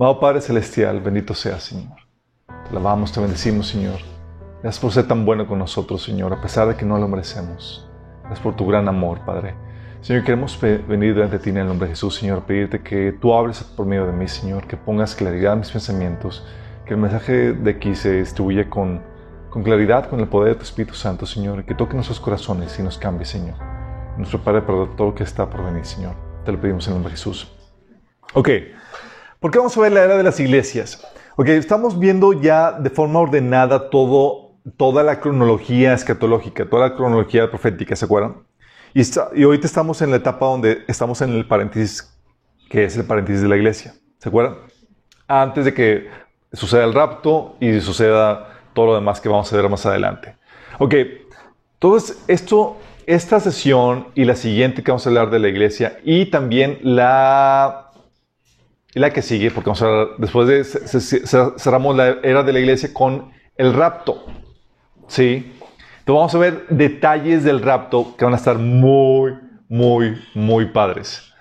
Amado 0.00 0.18
Padre 0.18 0.40
Celestial, 0.40 0.98
bendito 0.98 1.34
sea, 1.34 1.60
Señor. 1.60 1.98
Te 2.46 2.70
alabamos, 2.70 3.12
te 3.12 3.20
bendecimos, 3.20 3.68
Señor. 3.68 3.98
Gracias 4.62 4.80
por 4.80 4.92
ser 4.92 5.06
tan 5.06 5.26
bueno 5.26 5.46
con 5.46 5.58
nosotros, 5.58 6.02
Señor, 6.02 6.32
a 6.32 6.40
pesar 6.40 6.68
de 6.68 6.74
que 6.74 6.86
no 6.86 6.96
lo 6.96 7.06
merecemos. 7.06 7.86
Gracias 8.22 8.40
por 8.40 8.56
tu 8.56 8.66
gran 8.66 8.88
amor, 8.88 9.20
Padre. 9.26 9.54
Señor, 10.00 10.24
queremos 10.24 10.58
venir 10.58 11.14
delante 11.14 11.36
de 11.36 11.44
ti 11.44 11.50
en 11.50 11.58
el 11.58 11.66
nombre 11.66 11.86
de 11.86 11.92
Jesús, 11.92 12.14
Señor, 12.14 12.44
pedirte 12.44 12.80
que 12.80 13.12
tú 13.12 13.34
hables 13.34 13.62
por 13.62 13.84
medio 13.84 14.06
de 14.06 14.12
mí, 14.12 14.26
Señor, 14.26 14.66
que 14.66 14.78
pongas 14.78 15.14
claridad 15.14 15.52
en 15.52 15.58
mis 15.58 15.70
pensamientos, 15.70 16.46
que 16.86 16.94
el 16.94 17.00
mensaje 17.00 17.52
de 17.52 17.70
aquí 17.70 17.94
se 17.94 18.20
distribuya 18.20 18.70
con, 18.70 19.02
con 19.50 19.62
claridad, 19.62 20.08
con 20.08 20.20
el 20.20 20.28
poder 20.28 20.54
de 20.54 20.60
tu 20.60 20.62
Espíritu 20.62 20.94
Santo, 20.94 21.26
Señor, 21.26 21.60
y 21.60 21.64
que 21.64 21.74
toque 21.74 21.92
nuestros 21.92 22.20
corazones 22.20 22.78
y 22.78 22.82
nos 22.82 22.96
cambie, 22.96 23.26
Señor. 23.26 23.56
Nuestro 24.16 24.42
Padre, 24.42 24.62
para 24.62 24.86
todo 24.96 25.08
lo 25.08 25.14
que 25.14 25.24
está 25.24 25.50
por 25.50 25.62
venir, 25.62 25.84
Señor. 25.84 26.14
Te 26.46 26.52
lo 26.52 26.58
pedimos 26.58 26.86
en 26.86 26.92
el 26.92 26.96
nombre 27.00 27.10
de 27.10 27.18
Jesús. 27.18 27.54
Ok. 28.32 28.48
¿Por 29.40 29.50
qué 29.50 29.56
vamos 29.56 29.74
a 29.78 29.80
ver 29.80 29.92
la 29.92 30.04
era 30.04 30.18
de 30.18 30.22
las 30.22 30.38
iglesias? 30.38 31.02
Ok, 31.36 31.48
estamos 31.48 31.98
viendo 31.98 32.34
ya 32.34 32.72
de 32.72 32.90
forma 32.90 33.20
ordenada 33.20 33.88
todo, 33.88 34.58
toda 34.76 35.02
la 35.02 35.18
cronología 35.18 35.94
escatológica, 35.94 36.68
toda 36.68 36.90
la 36.90 36.94
cronología 36.94 37.48
profética, 37.48 37.96
¿se 37.96 38.04
acuerdan? 38.04 38.44
Y, 38.92 39.00
y 39.00 39.42
ahorita 39.42 39.66
estamos 39.66 40.02
en 40.02 40.10
la 40.10 40.16
etapa 40.16 40.44
donde 40.44 40.84
estamos 40.86 41.22
en 41.22 41.30
el 41.30 41.48
paréntesis, 41.48 42.14
que 42.68 42.84
es 42.84 42.98
el 42.98 43.04
paréntesis 43.04 43.40
de 43.40 43.48
la 43.48 43.56
iglesia, 43.56 43.94
¿se 44.18 44.28
acuerdan? 44.28 44.56
Antes 45.26 45.64
de 45.64 45.72
que 45.72 46.10
suceda 46.52 46.84
el 46.84 46.92
rapto 46.92 47.56
y 47.60 47.80
suceda 47.80 48.60
todo 48.74 48.86
lo 48.88 48.94
demás 48.94 49.22
que 49.22 49.30
vamos 49.30 49.50
a 49.50 49.56
ver 49.56 49.70
más 49.70 49.86
adelante. 49.86 50.36
Ok, 50.78 50.94
entonces 51.74 52.22
esto, 52.28 52.76
esta 53.06 53.40
sesión 53.40 54.08
y 54.14 54.24
la 54.24 54.36
siguiente 54.36 54.82
que 54.82 54.90
vamos 54.90 55.06
a 55.06 55.08
hablar 55.08 55.30
de 55.30 55.38
la 55.38 55.48
iglesia 55.48 55.98
y 56.04 56.26
también 56.26 56.78
la 56.82 57.89
y 58.94 59.00
la 59.00 59.12
que 59.12 59.22
sigue, 59.22 59.50
porque 59.50 59.70
vamos 59.70 59.82
a 59.82 60.16
después 60.18 60.48
de 60.48 60.64
cerramos 61.58 61.96
la 61.96 62.18
era 62.22 62.42
de 62.42 62.52
la 62.52 62.58
iglesia 62.58 62.92
con 62.92 63.30
el 63.56 63.72
rapto. 63.72 64.26
¿Sí? 65.06 65.52
Entonces 66.00 66.06
vamos 66.06 66.34
a 66.34 66.38
ver 66.38 66.66
detalles 66.68 67.44
del 67.44 67.60
rapto 67.60 68.14
que 68.16 68.24
van 68.24 68.34
a 68.34 68.36
estar 68.36 68.58
muy, 68.58 69.34
muy, 69.68 70.16
muy 70.34 70.66
padres. 70.66 71.32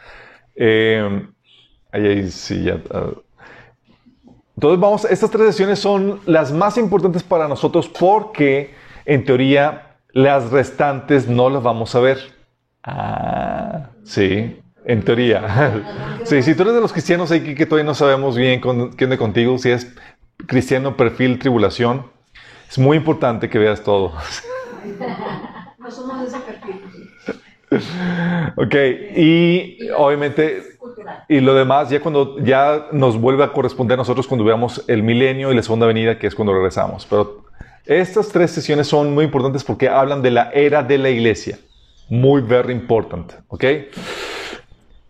Eh, 0.55 1.27
ahí, 1.91 2.29
sí, 2.29 2.63
ya. 2.63 2.79
Ah. 2.91 3.11
Entonces 4.55 4.79
vamos, 4.79 5.05
estas 5.05 5.31
tres 5.31 5.45
sesiones 5.47 5.79
son 5.79 6.19
las 6.25 6.51
más 6.51 6.77
importantes 6.77 7.23
para 7.23 7.47
nosotros 7.47 7.87
porque 7.87 8.73
en 9.05 9.23
teoría 9.23 9.95
las 10.11 10.51
restantes 10.51 11.27
no 11.29 11.49
las 11.49 11.63
vamos 11.63 11.95
a 11.95 11.99
ver. 12.01 12.19
Ah, 12.83 13.91
sí. 14.03 14.59
En 14.89 15.03
teoría. 15.03 15.83
sí, 16.23 16.41
si 16.41 16.55
tú 16.55 16.63
eres 16.63 16.73
de 16.73 16.81
los 16.81 16.91
cristianos 16.91 17.31
aquí 17.31 17.53
que 17.53 17.67
todavía 17.67 17.85
no 17.85 17.93
sabemos 17.93 18.35
bien 18.35 18.59
quién 18.59 19.13
es 19.13 19.19
contigo, 19.19 19.55
si 19.59 19.69
es 19.69 19.93
cristiano, 20.47 20.97
perfil, 20.97 21.37
tribulación, 21.37 22.07
es 22.67 22.79
muy 22.79 22.97
importante 22.97 23.51
que 23.51 23.59
veas 23.59 23.83
todo. 23.83 24.13
no 25.77 25.91
somos 25.91 26.21
de 26.21 26.27
ese 26.27 26.39
perfil. 26.39 26.81
ok, 28.55 28.75
y 29.15 29.91
obviamente, 29.95 30.63
y 31.27 31.39
lo 31.39 31.53
demás, 31.53 31.91
ya 31.91 32.01
cuando 32.01 32.39
ya 32.39 32.87
nos 32.91 33.15
vuelve 33.15 33.43
a 33.43 33.53
corresponder 33.53 33.93
a 33.93 33.97
nosotros 33.97 34.25
cuando 34.25 34.43
veamos 34.43 34.83
el 34.87 35.03
milenio 35.03 35.51
y 35.51 35.55
la 35.55 35.61
segunda 35.61 35.85
venida, 35.85 36.17
que 36.17 36.25
es 36.25 36.33
cuando 36.33 36.51
regresamos. 36.51 37.05
Pero 37.05 37.45
estas 37.85 38.29
tres 38.29 38.49
sesiones 38.49 38.87
son 38.87 39.13
muy 39.13 39.25
importantes 39.25 39.63
porque 39.63 39.87
hablan 39.87 40.23
de 40.23 40.31
la 40.31 40.49
era 40.51 40.81
de 40.81 40.97
la 40.97 41.11
iglesia. 41.11 41.59
Muy, 42.09 42.41
very 42.41 42.73
important, 42.73 43.33
¿ok? 43.49 43.65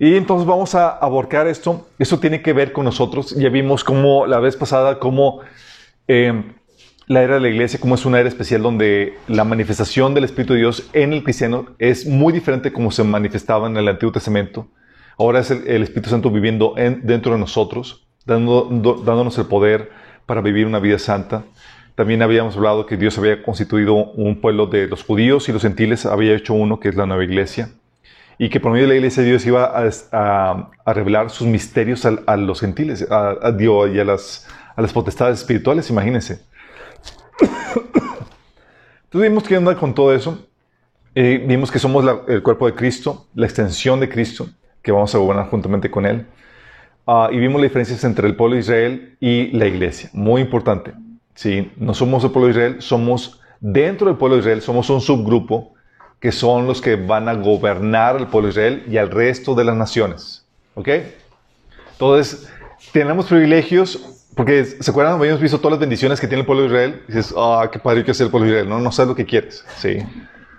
Y 0.02 0.16
entonces 0.16 0.48
vamos 0.48 0.76
a 0.76 0.92
aborcar 0.92 1.46
esto. 1.48 1.86
Eso 2.00 2.20
tiene 2.20 2.42
que 2.42 2.54
ver 2.54 2.72
con 2.72 2.86
nosotros. 2.86 3.36
Ya 3.36 3.50
vimos 3.50 3.84
cómo 3.84 4.26
la 4.26 4.40
vez 4.40 4.56
pasada, 4.56 4.98
cómo 4.98 5.42
eh, 6.08 6.56
la 7.08 7.22
era 7.22 7.34
de 7.34 7.42
la 7.42 7.50
iglesia, 7.50 7.82
como 7.82 7.96
es 7.96 8.06
una 8.06 8.22
era 8.22 8.30
especial 8.30 8.64
donde 8.64 9.18
la 9.28 9.44
manifestación 9.44 10.14
del 10.14 10.24
Espíritu 10.24 10.54
de 10.54 10.60
Dios 10.60 10.90
en 10.94 11.12
el 11.12 11.22
cristiano 11.22 11.66
es 11.80 12.06
muy 12.06 12.32
diferente 12.32 12.72
como 12.72 12.92
se 12.92 13.04
manifestaba 13.04 13.68
en 13.68 13.76
el 13.76 13.90
Antiguo 13.90 14.14
Testamento. 14.14 14.70
Ahora 15.18 15.42
es 15.42 15.52
el, 15.52 15.84
Espíritu 15.84 16.10
Santo 16.10 16.32
viviendo 16.32 16.76
dentro 16.78 17.34
de 17.34 17.38
nosotros, 17.38 18.08
dándonos 18.26 19.38
el 19.38 19.48
poder 19.48 19.92
para 20.26 20.40
vivir 20.40 20.66
una 20.66 20.80
vida 20.80 20.98
santa. 20.98 21.44
También 21.96 22.22
habíamos 22.22 22.56
hablado 22.56 22.86
que 22.86 22.96
Dios 22.96 23.18
había 23.18 23.44
constituido 23.44 23.96
un 23.96 24.40
pueblo 24.40 24.68
de 24.68 24.88
los 24.88 25.04
judíos 25.04 25.50
y 25.50 25.52
los 25.52 25.62
gentiles, 25.62 26.06
había 26.06 26.34
hecho 26.36 26.54
uno 26.54 26.80
que 26.80 26.88
es 26.88 26.96
la 26.96 27.06
nueva 27.06 27.26
iglesia 27.26 27.72
y 28.42 28.50
que 28.50 28.62
por 28.62 28.72
medio 28.72 28.86
de 28.86 28.94
la 28.94 28.96
iglesia 28.96 29.22
Dios 29.22 29.46
iba 29.46 29.66
a, 29.66 30.70
revelar 30.94 31.30
sus 31.30 31.46
misterios 31.46 32.06
a, 32.06 32.38
los 32.38 32.62
gentiles, 32.62 33.06
a, 33.12 33.52
Dios 33.52 33.92
y 33.94 34.00
a 34.00 34.06
las, 34.06 34.48
las 34.78 34.94
potestades 34.94 35.40
espirituales, 35.40 35.90
imagínense. 35.90 36.40
Entonces 39.04 39.30
vimos 39.30 39.44
que 39.44 39.58
anda 39.58 39.76
con 39.76 39.94
todo 39.94 40.16
eso. 40.16 40.48
Eh, 41.16 41.44
vimos 41.46 41.70
que 41.70 41.80
somos 41.80 42.06
el 42.30 42.42
cuerpo 42.42 42.66
de 42.66 42.76
Cristo, 42.76 43.28
la 43.36 43.46
extensión 43.46 44.00
de 44.00 44.08
Cristo, 44.08 44.48
que 44.82 44.94
vamos 44.94 45.14
a 45.14 45.18
gobernar 45.18 45.50
juntamente 45.50 45.92
con 45.92 46.06
Él. 46.06 46.26
Ah, 47.06 47.28
y 47.32 47.40
vimos 47.40 47.60
las 47.60 47.70
diferencias 47.70 48.06
entre 48.06 48.26
el 48.26 48.38
pueblo 48.38 48.56
de 48.56 48.62
Israel 48.62 49.18
y 49.20 49.48
la 49.48 49.68
iglesia. 49.68 50.12
Muy 50.14 50.42
importante. 50.42 50.94
Sí, 51.36 51.74
no 51.76 51.94
somos 51.94 52.24
el 52.24 52.32
pueblo 52.32 52.48
de 52.48 52.52
Israel, 52.52 52.82
somos 52.82 53.42
dentro 53.60 54.08
del 54.08 54.16
pueblo 54.16 54.38
de 54.38 54.42
Israel, 54.42 54.62
somos 54.62 54.90
un 54.90 55.02
subgrupo 55.02 55.74
que 56.20 56.32
son 56.32 56.68
los 56.68 56.82
que 56.82 56.96
van 56.96 57.30
a 57.30 57.34
gobernar 57.34 58.18
al 58.18 58.28
pueblo 58.28 58.48
de 58.48 58.52
Israel 58.52 58.84
y 58.90 58.98
al 58.98 59.10
resto 59.10 59.56
de 59.56 59.64
las 59.64 59.76
naciones. 59.76 60.46
¿Ok? 60.76 60.90
Entonces, 61.94 62.50
tenemos 62.92 63.28
privilegios, 63.28 64.00
porque 64.36 64.66
¿se 64.66 64.92
acuerdan? 64.92 65.16
Habíamos 65.16 65.42
visto 65.42 65.58
todas 65.58 65.72
las 65.72 65.80
bendiciones 65.80 66.20
que 66.20 66.28
tiene 66.28 66.42
el 66.42 66.46
pueblo 66.46 66.64
de 66.64 66.68
Israel. 66.70 67.02
Y 67.08 67.14
dices, 67.14 67.34
ah, 67.38 67.70
qué 67.72 67.80
padre 67.80 68.04
que 68.04 68.12
es 68.12 68.22
el 68.22 68.30
pueblo 68.30 68.48
de 68.48 68.54
Israel. 68.54 68.70
No, 68.70 68.80
no 68.80 68.92
sabes 68.92 69.10
lo 69.10 69.16
que 69.16 69.26
quieres. 69.26 69.64
Sí. 69.78 70.00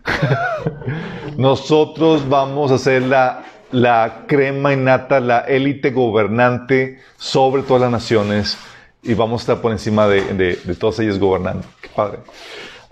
Nosotros 1.37 2.29
vamos 2.29 2.71
a 2.71 2.79
ser 2.79 3.03
la, 3.03 3.43
la 3.71 4.25
crema 4.27 4.73
innata, 4.73 5.21
la 5.21 5.41
élite 5.41 5.91
gobernante 5.91 7.01
sobre 7.17 7.63
todas 7.63 7.83
las 7.83 7.91
naciones 7.91 8.59
y 9.03 9.15
vamos 9.15 9.41
a 9.41 9.43
estar 9.43 9.63
por 9.63 9.73
encima 9.73 10.07
de, 10.07 10.23
de, 10.35 10.57
de 10.57 10.75
todas 10.75 10.99
ellas 10.99 11.19
gobernando. 11.19 11.67
Qué 11.81 11.89
padre. 11.89 12.19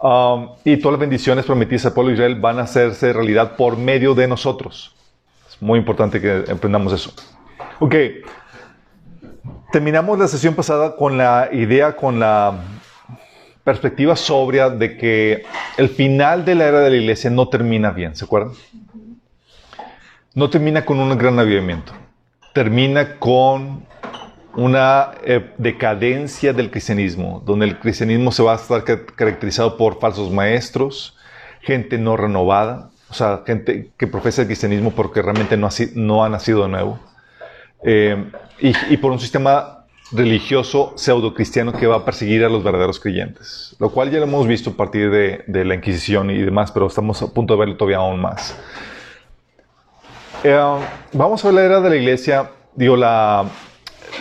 Um, 0.01 0.51
y 0.65 0.77
todas 0.77 0.93
las 0.93 1.01
bendiciones 1.01 1.45
prometidas 1.45 1.87
al 1.87 1.93
pueblo 1.93 2.11
de 2.11 2.15
Israel 2.15 2.37
van 2.37 2.61
a 2.61 2.63
hacerse 2.63 3.13
realidad 3.13 3.57
por 3.57 3.77
medio 3.77 4.15
de 4.15 4.29
nosotros. 4.29 4.95
Es 5.49 5.61
muy 5.61 5.79
importante 5.79 6.21
que 6.21 6.45
emprendamos 6.47 6.93
eso. 6.93 7.13
Ok. 7.81 7.95
Terminamos 9.73 10.19
la 10.19 10.29
sesión 10.29 10.55
pasada 10.55 10.95
con 10.95 11.19
la 11.19 11.49
idea, 11.53 11.97
con 11.97 12.21
la 12.21 12.59
perspectiva 13.65 14.17
sobria 14.17 14.71
de 14.71 14.97
que 14.97 15.45
el 15.77 15.89
final 15.89 16.45
de 16.45 16.55
la 16.55 16.67
era 16.67 16.81
de 16.81 16.91
la 16.91 16.97
iglesia 16.97 17.29
no 17.29 17.49
termina 17.49 17.91
bien, 17.91 18.17
¿se 18.17 18.25
acuerdan? 18.25 18.53
No 20.33 20.49
termina 20.49 20.85
con 20.85 21.01
un 21.01 21.19
gran 21.19 21.39
avivamiento. 21.39 21.93
Termina 22.55 23.19
con 23.19 23.85
una 24.59 25.13
eh, 25.23 25.53
decadencia 25.57 26.53
del 26.53 26.73
cristianismo, 26.73 27.41
donde 27.47 27.65
el 27.65 27.79
cristianismo 27.79 28.33
se 28.33 28.43
va 28.43 28.55
a 28.55 28.57
estar 28.57 28.83
caracterizado 29.15 29.77
por 29.77 30.01
falsos 30.01 30.33
maestros, 30.33 31.17
gente 31.61 31.97
no 31.97 32.17
renovada, 32.17 32.91
o 33.09 33.15
sea, 33.15 33.43
gente 33.47 33.91
que 33.97 34.09
profesa 34.09 34.43
el 34.43 34.49
cristianismo 34.49 34.91
porque 34.91 35.23
realmente 35.23 35.57
no 35.57 35.69
ha, 35.69 35.71
no 35.95 36.25
ha 36.25 36.29
nacido 36.29 36.65
de 36.65 36.71
nuevo, 36.71 36.99
eh, 37.85 38.33
y, 38.59 38.97
por 38.97 39.13
un 39.13 39.21
sistema 39.21 39.85
religioso 40.11 40.93
pseudo-cristiano 40.97 41.73
que 41.73 41.87
va 41.87 41.99
a 41.99 42.05
perseguir 42.05 42.45
a 42.45 42.49
los 42.49 42.65
verdaderos 42.65 42.99
creyentes, 42.99 43.77
lo 43.79 43.91
cual 43.91 44.11
ya 44.11 44.19
lo 44.19 44.25
hemos 44.25 44.49
visto 44.49 44.71
a 44.71 44.73
partir 44.73 45.09
de, 45.13 45.65
la 45.65 45.75
Inquisición 45.77 46.33
y 46.33 46.43
demás, 46.43 46.73
pero 46.73 46.89
estamos 46.89 47.23
a 47.23 47.29
punto 47.29 47.55
de 47.55 47.61
verlo 47.61 47.77
todavía 47.77 47.99
aún 47.99 48.21
más. 48.21 48.59
Eh, 50.43 50.59
vamos 51.13 51.45
a 51.45 51.49
hablar 51.49 51.81
de 51.81 51.91
la 51.91 51.97
iglesia, 51.97 52.51
digo, 52.75 52.97
la, 52.97 53.47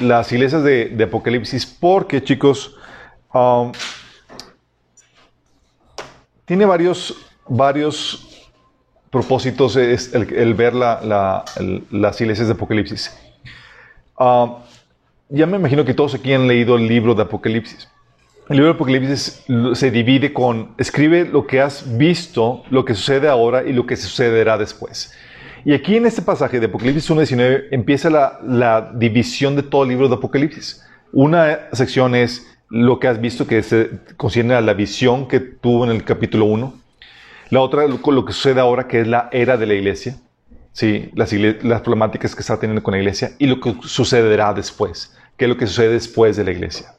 las 0.02 0.32
iglesias 0.32 0.64
de, 0.64 1.04
Apocalipsis 1.04 1.66
porque, 1.66 2.24
chicos, 2.24 2.76
um, 3.34 3.72
tiene 6.46 6.66
varios, 6.66 7.16
varios 7.48 8.50
propósitos 9.10 9.76
el, 9.76 10.54
ver 10.54 10.74
las 10.74 12.22
iglesias 12.22 12.48
de 12.48 12.54
Apocalipsis. 12.54 13.18
Um, 14.18 14.56
ya 15.30 15.46
me 15.46 15.58
imagino 15.58 15.84
que 15.84 15.94
todos 15.94 16.16
aquí 16.16 16.34
han 16.34 16.48
leído 16.48 16.78
el 16.78 16.88
libro 16.88 17.14
de 17.14 17.24
Apocalipsis. 17.24 17.90
El 18.50 18.58
libro 18.58 18.72
de 18.72 18.76
Apocalipsis 18.76 19.44
se 19.74 19.92
divide 19.92 20.32
con, 20.32 20.74
escribe 20.78 21.26
lo 21.26 21.46
que 21.46 21.60
has 21.60 21.98
visto, 21.98 22.64
lo 22.70 22.86
que 22.86 22.96
sucede 22.96 23.28
ahora 23.28 23.64
y 23.66 23.74
lo 23.74 23.86
que 23.86 23.98
sucederá 23.98 24.58
después. 24.58 25.14
Y 25.68 25.74
aquí 25.74 25.98
en 25.98 26.06
este 26.06 26.22
pasaje 26.22 26.62
de 26.62 26.68
Apocalipsis 26.68 27.12
1.19 27.12 27.66
empieza 27.72 28.10
la, 28.10 28.90
división 28.94 29.58
de 29.58 29.64
todo 29.64 29.84
el 29.84 29.90
libro 29.90 30.08
de 30.08 30.16
Apocalipsis. 30.16 30.82
Una 31.12 31.68
sección 31.74 32.16
es 32.16 32.48
lo 32.70 33.02
que 33.02 33.10
has 33.10 33.20
visto 33.20 33.46
que 33.46 33.62
se 33.62 33.90
concierne 34.16 34.54
a 34.54 34.62
la 34.62 34.74
visión 34.74 35.28
que 35.28 35.42
tuvo 35.42 35.84
en 35.84 35.92
el 35.92 36.06
capítulo 36.06 36.46
1. 36.46 36.74
La 37.50 37.60
otra, 37.60 37.86
lo, 37.86 38.00
que 38.26 38.32
sucede 38.32 38.62
ahora, 38.62 38.88
que 38.88 39.02
es 39.02 39.08
la 39.08 39.28
era 39.34 39.58
de 39.58 39.66
la 39.66 39.74
iglesia. 39.74 40.16
Sí, 40.72 41.12
las, 41.16 41.32
problemáticas 41.82 42.34
que 42.34 42.40
está 42.40 42.58
teniendo 42.58 42.82
con 42.82 42.94
la 42.94 43.00
iglesia 43.00 43.32
y 43.38 43.48
lo 43.48 43.60
que 43.60 43.76
sucederá 43.82 44.54
después, 44.54 45.18
qué 45.36 45.44
es 45.44 45.50
lo 45.50 45.58
que 45.58 45.68
sucede 45.68 45.90
después 45.90 46.38
de 46.38 46.46
la 46.46 46.52
iglesia. 46.52 46.94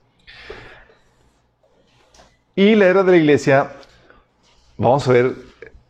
Y 2.55 2.75
la 2.75 2.85
era 2.85 3.03
de 3.03 3.13
la 3.13 3.17
iglesia, 3.17 3.71
vamos 4.77 5.09
a 5.09 5.13
ver 5.15 5.33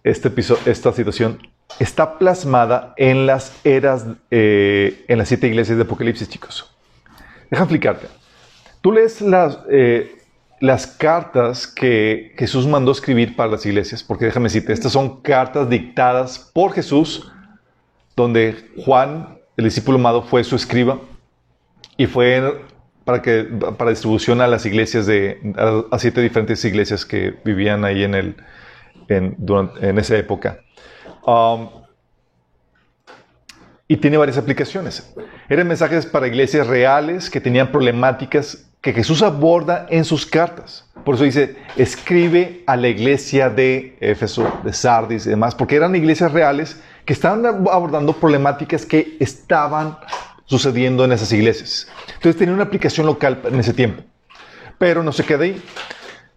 este 0.04 0.32
esta 0.64 0.92
situación, 0.92 1.40
está 1.78 2.18
plasmada 2.18 2.94
en 2.96 3.26
las 3.26 3.52
eras, 3.64 4.06
eh, 4.30 5.04
en 5.08 5.18
las 5.18 5.28
siete 5.28 5.46
iglesias 5.46 5.78
de 5.78 5.84
Apocalipsis, 5.84 6.28
chicos. 6.28 6.70
Deja 7.50 7.62
explicarte. 7.62 8.08
Tú 8.80 8.92
lees 8.92 9.20
las, 9.20 9.58
eh, 9.70 10.18
las 10.60 10.86
cartas 10.86 11.66
que 11.66 12.34
Jesús 12.36 12.66
mandó 12.66 12.92
escribir 12.92 13.36
para 13.36 13.50
las 13.50 13.66
iglesias, 13.66 14.02
porque 14.02 14.26
déjame 14.26 14.44
decirte, 14.44 14.72
estas 14.72 14.92
son 14.92 15.20
cartas 15.20 15.68
dictadas 15.68 16.50
por 16.52 16.72
Jesús, 16.72 17.30
donde 18.16 18.70
Juan, 18.84 19.38
el 19.56 19.64
discípulo 19.64 19.98
amado, 19.98 20.22
fue 20.22 20.42
su 20.44 20.56
escriba 20.56 20.98
y 21.96 22.06
fue 22.06 22.62
para, 23.04 23.22
que, 23.22 23.44
para 23.44 23.90
distribución 23.90 24.40
a 24.40 24.46
las 24.46 24.66
iglesias 24.66 25.06
de, 25.06 25.40
a, 25.90 25.98
siete 25.98 26.20
diferentes 26.20 26.64
iglesias 26.64 27.04
que 27.04 27.34
vivían 27.44 27.84
ahí 27.84 28.04
en, 28.04 28.14
el, 28.14 28.36
en, 29.08 29.36
en 29.80 29.98
esa 29.98 30.16
época. 30.16 30.60
Um, 31.26 31.68
y 33.86 33.96
tiene 33.96 34.18
varias 34.18 34.36
aplicaciones. 34.36 35.14
Eran 35.48 35.66
mensajes 35.66 36.04
para 36.04 36.26
iglesias 36.26 36.66
reales 36.66 37.30
que 37.30 37.40
tenían 37.40 37.72
problemáticas 37.72 38.66
que 38.82 38.92
Jesús 38.92 39.22
aborda 39.22 39.86
en 39.88 40.04
sus 40.04 40.26
cartas. 40.26 40.84
Por 41.04 41.14
eso 41.14 41.24
dice, 41.24 41.56
escribe 41.76 42.62
a 42.66 42.76
la 42.76 42.88
iglesia 42.88 43.48
de 43.48 43.96
Éfeso, 44.00 44.60
de 44.62 44.72
Sardis 44.72 45.26
y 45.26 45.30
demás, 45.30 45.54
porque 45.54 45.76
eran 45.76 45.96
iglesias 45.96 46.32
reales 46.32 46.80
que 47.04 47.14
estaban 47.14 47.46
abordando 47.46 48.12
problemáticas 48.12 48.84
que 48.84 49.16
estaban 49.18 49.96
sucediendo 50.44 51.04
en 51.04 51.12
esas 51.12 51.32
iglesias. 51.32 51.88
Entonces 52.14 52.36
tenía 52.36 52.54
una 52.54 52.64
aplicación 52.64 53.06
local 53.06 53.40
en 53.44 53.58
ese 53.58 53.72
tiempo. 53.72 54.02
Pero 54.76 55.02
no 55.02 55.12
se 55.12 55.24
queda 55.24 55.44
ahí. 55.44 55.62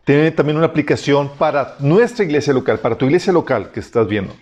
Tiene 0.03 0.31
también 0.31 0.57
una 0.57 0.67
aplicación 0.67 1.29
para 1.37 1.75
nuestra 1.79 2.25
iglesia 2.25 2.53
local, 2.53 2.79
para 2.79 2.95
tu 2.95 3.05
iglesia 3.05 3.31
local 3.31 3.71
que 3.71 3.79
estás 3.79 4.07
viendo. 4.07 4.33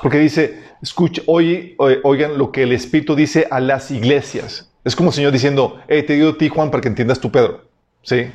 Porque 0.00 0.18
dice, 0.18 0.62
escucha, 0.82 1.22
oigan 1.26 2.38
lo 2.38 2.52
que 2.52 2.62
el 2.62 2.72
Espíritu 2.72 3.14
dice 3.14 3.46
a 3.50 3.60
las 3.60 3.90
iglesias. 3.90 4.70
Es 4.84 4.94
como 4.94 5.10
el 5.10 5.14
Señor 5.14 5.32
diciendo, 5.32 5.80
hey, 5.88 6.04
te 6.06 6.14
digo 6.14 6.30
a 6.30 6.38
ti, 6.38 6.48
Juan, 6.48 6.70
para 6.70 6.80
que 6.80 6.88
entiendas 6.88 7.20
tú, 7.20 7.30
Pedro. 7.30 7.64
¿Sí? 8.02 8.26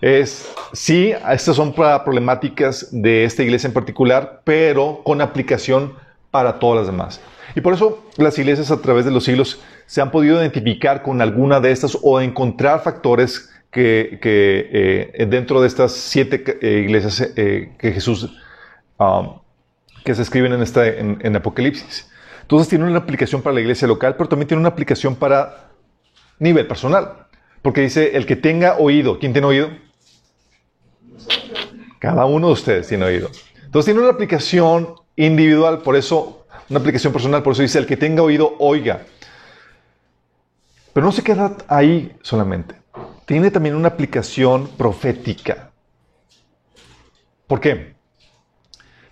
Es, 0.00 0.50
sí, 0.72 1.12
estas 1.30 1.56
son 1.56 1.74
problemáticas 1.74 2.88
de 2.90 3.24
esta 3.24 3.42
iglesia 3.42 3.68
en 3.68 3.74
particular, 3.74 4.40
pero 4.44 5.02
con 5.04 5.20
aplicación 5.20 5.94
para 6.30 6.58
todas 6.58 6.78
las 6.78 6.86
demás. 6.86 7.20
Y 7.54 7.60
por 7.60 7.74
eso 7.74 8.04
las 8.16 8.38
iglesias 8.38 8.70
a 8.70 8.80
través 8.80 9.04
de 9.04 9.10
los 9.10 9.24
siglos 9.24 9.60
se 9.86 10.00
han 10.00 10.10
podido 10.10 10.38
identificar 10.38 11.02
con 11.02 11.20
alguna 11.20 11.60
de 11.60 11.72
estas 11.72 11.98
o 12.02 12.20
encontrar 12.20 12.82
factores 12.82 13.50
que, 13.70 14.18
eh, 14.22 15.26
dentro 15.26 15.60
de 15.60 15.68
estas 15.68 15.92
siete 15.92 16.58
eh, 16.60 16.80
iglesias 16.80 17.32
eh, 17.36 17.72
que 17.78 17.92
Jesús, 17.92 18.30
um, 18.98 19.40
que 20.04 20.14
se 20.14 20.22
escriben 20.22 20.52
en, 20.52 20.62
esta, 20.62 20.86
en 20.86 21.36
Apocalipsis. 21.36 22.10
Entonces 22.50 22.68
tiene 22.68 22.84
una 22.84 22.98
aplicación 22.98 23.42
para 23.42 23.54
la 23.54 23.60
iglesia 23.60 23.86
local, 23.86 24.16
pero 24.16 24.28
también 24.28 24.48
tiene 24.48 24.60
una 24.60 24.70
aplicación 24.70 25.14
para 25.14 25.70
nivel 26.40 26.66
personal. 26.66 27.28
Porque 27.62 27.82
dice, 27.82 28.16
el 28.16 28.26
que 28.26 28.34
tenga 28.34 28.76
oído, 28.76 29.20
¿quién 29.20 29.32
tiene 29.32 29.46
oído? 29.46 29.70
Cada 32.00 32.24
uno 32.24 32.48
de 32.48 32.52
ustedes 32.54 32.88
tiene 32.88 33.04
oído. 33.04 33.30
Entonces 33.64 33.84
tiene 33.84 34.00
una 34.00 34.10
aplicación 34.10 34.96
individual, 35.14 35.82
por 35.82 35.94
eso, 35.94 36.44
una 36.68 36.80
aplicación 36.80 37.12
personal, 37.12 37.44
por 37.44 37.52
eso 37.52 37.62
dice, 37.62 37.78
el 37.78 37.86
que 37.86 37.96
tenga 37.96 38.24
oído, 38.24 38.56
oiga. 38.58 39.02
Pero 40.92 41.06
no 41.06 41.12
se 41.12 41.22
queda 41.22 41.56
ahí 41.68 42.16
solamente. 42.20 42.79
Tiene 43.30 43.52
también 43.52 43.76
una 43.76 43.86
aplicación 43.86 44.66
profética. 44.76 45.70
¿Por 47.46 47.60
qué? 47.60 47.94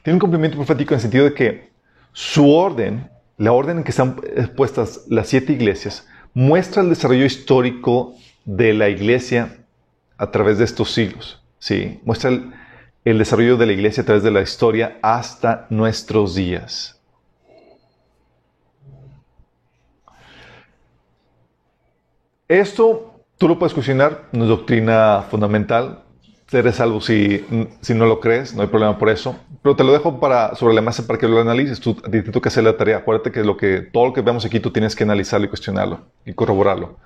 Tiene 0.02 0.14
un 0.14 0.18
cumplimiento 0.18 0.56
profético 0.56 0.92
en 0.92 0.96
el 0.96 1.02
sentido 1.02 1.24
de 1.26 1.34
que 1.34 1.70
su 2.12 2.52
orden 2.52 3.08
la 3.36 3.52
orden 3.52 3.78
en 3.78 3.84
que 3.84 3.92
están 3.92 4.20
puestas 4.56 5.04
las 5.06 5.28
siete 5.28 5.52
iglesias 5.52 6.08
muestra 6.34 6.82
el 6.82 6.88
desarrollo 6.88 7.24
histórico 7.24 8.16
de 8.44 8.74
la 8.74 8.88
iglesia 8.88 9.58
a 10.16 10.32
través 10.32 10.58
de 10.58 10.64
estos 10.64 10.92
siglos. 10.92 11.40
¿sí? 11.60 12.00
Muestra 12.04 12.30
el, 12.30 12.52
el 13.04 13.18
desarrollo 13.18 13.56
de 13.56 13.66
la 13.66 13.72
iglesia 13.72 14.02
a 14.02 14.06
través 14.06 14.24
de 14.24 14.32
la 14.32 14.40
historia 14.40 14.98
hasta 15.00 15.68
nuestros 15.70 16.34
días. 16.34 17.00
Esto 22.48 23.07
tú 23.38 23.48
lo 23.48 23.58
puedes 23.58 23.72
cuestionar, 23.72 24.24
no 24.32 24.44
es 24.44 24.48
doctrina 24.50 25.24
fundamental, 25.30 26.02
eres 26.56 26.76
salvo 26.76 27.00
si, 27.00 27.44
si 27.80 27.94
no 27.94 28.06
lo 28.06 28.20
crees, 28.20 28.54
no 28.54 28.62
hay 28.62 28.68
problema 28.68 28.98
por 28.98 29.10
eso. 29.10 29.36
Pero 29.62 29.76
te 29.76 29.84
lo 29.84 29.92
dejo 29.92 30.18
para, 30.18 30.54
sobre 30.54 30.74
la 30.74 30.80
mesa 30.80 31.06
para 31.06 31.18
que 31.18 31.28
lo 31.28 31.40
analices. 31.40 31.80
Tú 31.80 31.94
tienes 31.94 32.30
que 32.30 32.48
hacer 32.48 32.64
la 32.64 32.76
tarea. 32.76 32.98
Acuérdate 32.98 33.30
que, 33.32 33.44
lo 33.44 33.56
que 33.56 33.80
todo 33.80 34.06
lo 34.06 34.12
que 34.12 34.22
vemos 34.22 34.44
aquí 34.44 34.60
tú 34.60 34.70
tienes 34.70 34.96
que 34.96 35.04
analizarlo 35.04 35.46
y 35.46 35.48
cuestionarlo 35.48 36.00
y 36.24 36.32
corroborarlo. 36.32 36.96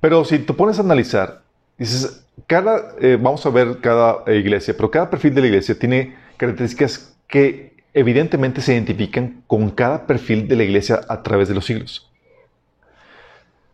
Pero 0.00 0.24
si 0.24 0.38
te 0.38 0.52
pones 0.52 0.78
a 0.78 0.82
analizar, 0.82 1.42
dices, 1.76 2.24
cada, 2.46 2.94
eh, 3.00 3.18
vamos 3.20 3.44
a 3.46 3.50
ver 3.50 3.78
cada 3.80 4.18
eh, 4.26 4.36
iglesia, 4.36 4.74
pero 4.76 4.90
cada 4.90 5.10
perfil 5.10 5.34
de 5.34 5.40
la 5.40 5.46
iglesia 5.48 5.78
tiene 5.78 6.16
características 6.36 7.16
que 7.26 7.74
evidentemente 7.94 8.60
se 8.60 8.74
identifican 8.74 9.42
con 9.46 9.70
cada 9.70 10.06
perfil 10.06 10.46
de 10.46 10.56
la 10.56 10.64
iglesia 10.64 11.00
a 11.08 11.22
través 11.22 11.48
de 11.48 11.54
los 11.54 11.64
siglos. 11.64 12.10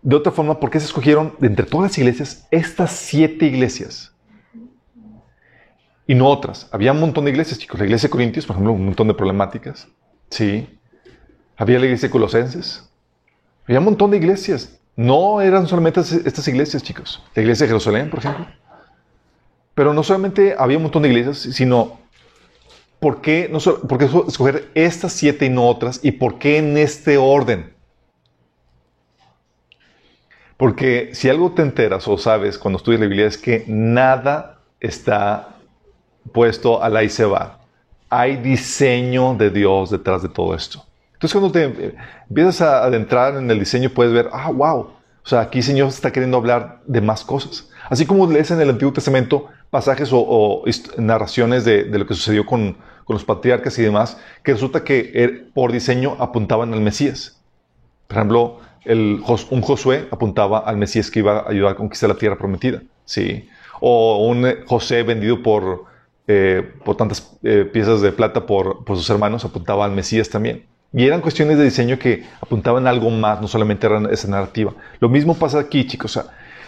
De 0.02 0.16
otra 0.16 0.33
forma, 0.33 0.59
¿por 0.59 0.71
qué 0.71 0.80
se 0.80 0.87
escogieron 0.87 1.35
de 1.38 1.47
entre 1.47 1.66
todas 1.66 1.90
las 1.90 1.99
iglesias 1.99 2.47
estas 2.50 2.92
siete 2.92 3.47
iglesias? 3.47 4.11
y 6.11 6.14
no 6.16 6.26
otras. 6.26 6.69
Había 6.73 6.90
un 6.90 6.99
montón 6.99 7.25
de 7.25 7.30
iglesias, 7.30 7.61
chicos. 7.61 7.78
La 7.78 7.87
iglesia 7.87 8.09
de 8.09 8.11
Corintios, 8.11 8.45
por 8.45 8.54
ejemplo, 8.54 8.73
un 8.73 8.85
montón 8.85 9.07
de 9.07 9.14
problemáticas. 9.14 9.87
Sí. 10.28 10.66
Había 11.57 11.78
la 11.78 11.85
iglesia 11.85 12.09
de 12.09 12.11
Colosenses. 12.11 12.90
Había 13.64 13.78
un 13.78 13.85
montón 13.85 14.11
de 14.11 14.16
iglesias. 14.16 14.80
No 14.97 15.40
eran 15.40 15.69
solamente 15.69 16.00
estas 16.00 16.49
iglesias, 16.49 16.83
chicos. 16.83 17.23
La 17.37 17.42
iglesia 17.42 17.62
de 17.62 17.69
Jerusalén, 17.69 18.11
por 18.11 18.19
ejemplo. 18.19 18.45
Pero 19.73 19.95
no 19.95 20.02
solamente 20.02 20.57
había 20.59 20.78
un 20.78 20.83
montón 20.83 21.02
de 21.02 21.11
iglesias, 21.11 21.38
sino 21.54 22.00
¿por 22.99 23.21
qué, 23.21 23.49
no 23.49 23.61
¿por 23.61 23.99
qué 23.99 24.07
escoger 24.26 24.69
estas 24.75 25.12
siete 25.12 25.47
y 25.47 25.49
no 25.49 25.69
otras? 25.69 26.00
¿Y 26.02 26.11
por 26.11 26.40
qué 26.40 26.59
en 26.59 26.76
este 26.76 27.19
orden? 27.19 27.73
Porque 30.61 31.09
si 31.14 31.31
algo 31.31 31.52
te 31.52 31.62
enteras 31.62 32.07
o 32.07 32.19
sabes 32.19 32.59
cuando 32.59 32.76
estudias 32.76 33.00
la 33.00 33.07
Biblia 33.07 33.26
es 33.26 33.38
que 33.38 33.64
nada 33.67 34.59
está 34.79 35.57
puesto 36.35 36.83
al 36.83 36.99
ahí 36.99 37.09
se 37.09 37.25
va. 37.25 37.61
Hay 38.11 38.37
diseño 38.37 39.35
de 39.35 39.49
Dios 39.49 39.88
detrás 39.88 40.21
de 40.21 40.29
todo 40.29 40.55
esto. 40.55 40.85
Entonces 41.14 41.33
cuando 41.33 41.50
te 41.50 41.95
empiezas 42.29 42.61
a 42.61 42.85
adentrar 42.85 43.37
en 43.37 43.50
el 43.50 43.59
diseño 43.59 43.88
puedes 43.88 44.12
ver, 44.12 44.29
ah, 44.35 44.50
wow, 44.50 44.81
o 44.81 44.93
sea, 45.25 45.40
aquí 45.40 45.61
el 45.61 45.64
Señor 45.64 45.88
está 45.88 46.12
queriendo 46.12 46.37
hablar 46.37 46.83
de 46.87 47.00
más 47.00 47.25
cosas. 47.25 47.71
Así 47.88 48.05
como 48.05 48.31
lees 48.31 48.50
en 48.50 48.61
el 48.61 48.69
Antiguo 48.69 48.93
Testamento 48.93 49.49
pasajes 49.71 50.11
o, 50.12 50.62
narraciones 50.99 51.64
de, 51.64 51.87
lo 51.87 52.07
que 52.07 52.12
sucedió 52.12 52.45
con, 52.45 52.76
los 53.09 53.25
patriarcas 53.25 53.76
y 53.79 53.83
demás, 53.83 54.19
que 54.45 54.52
resulta 54.52 54.85
que 54.85 55.11
er, 55.14 55.49
por 55.55 55.73
diseño 55.73 56.17
apuntaban 56.21 56.75
al 56.75 56.81
Mesías. 56.81 57.40
Por 58.07 58.19
ejemplo, 58.19 58.61
un 58.87 59.62
Josué 59.62 60.08
apuntaba 60.10 60.60
al 60.60 60.76
Mesías 60.76 61.10
que 61.10 61.20
iba 61.20 61.40
a 61.40 61.50
ayudar 61.50 61.72
a 61.72 61.76
conquistar 61.76 62.08
la 62.08 62.16
tierra 62.16 62.37
prometida. 62.37 62.82
¿sí? 63.04 63.49
O 63.80 64.26
un 64.26 64.46
José 64.66 65.02
vendido 65.02 65.42
por, 65.42 65.84
eh, 66.26 66.62
por 66.84 66.96
tantas 66.96 67.37
eh, 67.42 67.68
piezas 67.70 68.00
de 68.00 68.12
plata 68.12 68.46
por, 68.46 68.84
sus 68.87 69.10
hermanos, 69.10 69.44
apuntaba 69.44 69.84
al 69.84 69.92
Mesías 69.92 70.28
también. 70.28 70.64
Y 70.92 71.06
eran 71.06 71.20
cuestiones 71.20 71.58
de 71.58 71.64
diseño 71.64 71.99
que 71.99 72.25
apuntaban 72.40 72.87
algo 72.87 73.10
más, 73.10 73.40
no 73.40 73.49
solamente 73.49 73.87
era 73.87 74.00
esa 74.10 74.28
narrativa. 74.28 74.75
Lo 74.99 75.08
mismo 75.08 75.34
pasa 75.34 75.60
aquí, 75.60 75.87
chicos. 75.87 76.20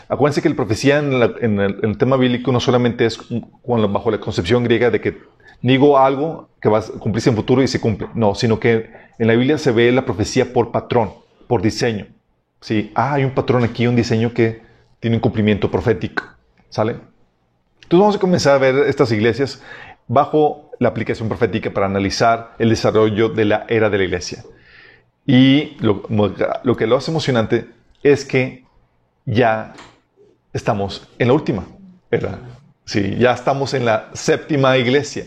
acuérdense 0.08 0.42
que 0.42 0.48
la 0.48 0.54
profecía 0.54 0.98
en, 0.98 1.60
el, 1.60 1.98
tema 1.98 2.16
bíblico 2.16 2.52
no 2.52 2.60
solamente 2.60 3.06
es 3.06 3.18
cuando, 3.62 3.88
bajo 3.88 4.10
la 4.10 4.18
concepción 4.18 4.62
griega 4.62 4.90
de 4.90 5.00
que 5.00 5.18
digo 5.60 5.98
algo 5.98 6.48
que 6.60 6.68
va 6.68 6.78
a 6.78 6.82
cumplirse 6.82 7.30
en 7.30 7.36
futuro 7.36 7.62
y 7.62 7.68
se 7.68 7.80
cumple. 7.80 8.08
No, 8.14 8.34
sino 8.34 8.60
que 8.60 8.90
en 9.18 9.26
la 9.26 9.34
Biblia 9.34 9.58
se 9.58 9.72
ve 9.72 9.90
la 9.92 10.04
profecía 10.04 10.52
por 10.52 10.70
patrón, 10.70 11.10
por 11.52 11.60
diseño. 11.60 12.06
¿sí? 12.62 12.90
Ah, 12.94 13.12
hay 13.12 13.24
un 13.24 13.32
patrón 13.32 13.62
aquí, 13.62 13.86
un 13.86 13.94
diseño 13.94 14.32
que 14.32 14.62
tiene 15.00 15.16
un 15.16 15.20
cumplimiento 15.20 15.70
profético. 15.70 16.24
¿Sale? 16.70 16.92
Entonces 17.82 18.00
vamos 18.00 18.16
a 18.16 18.18
comenzar 18.18 18.54
a 18.54 18.58
ver 18.58 18.88
estas 18.88 19.12
iglesias 19.12 19.62
bajo 20.08 20.70
la 20.78 20.88
aplicación 20.88 21.28
profética 21.28 21.70
para 21.70 21.84
analizar 21.84 22.54
el 22.58 22.70
desarrollo 22.70 23.28
de 23.28 23.44
la 23.44 23.66
era 23.68 23.90
de 23.90 23.98
la 23.98 24.04
iglesia. 24.04 24.42
Y 25.26 25.76
lo, 25.80 26.02
que 26.74 26.86
lo 26.86 26.96
hace 26.96 27.10
emocionante 27.10 27.68
es 28.02 28.24
que 28.24 28.64
ya 29.26 29.74
estamos 30.54 31.06
en 31.18 31.28
la 31.28 31.34
última 31.34 31.66
era. 32.10 32.38
Sí, 32.86 33.14
ya 33.18 33.32
estamos 33.32 33.74
en 33.74 33.84
la 33.84 34.08
séptima 34.14 34.78
iglesia. 34.78 35.26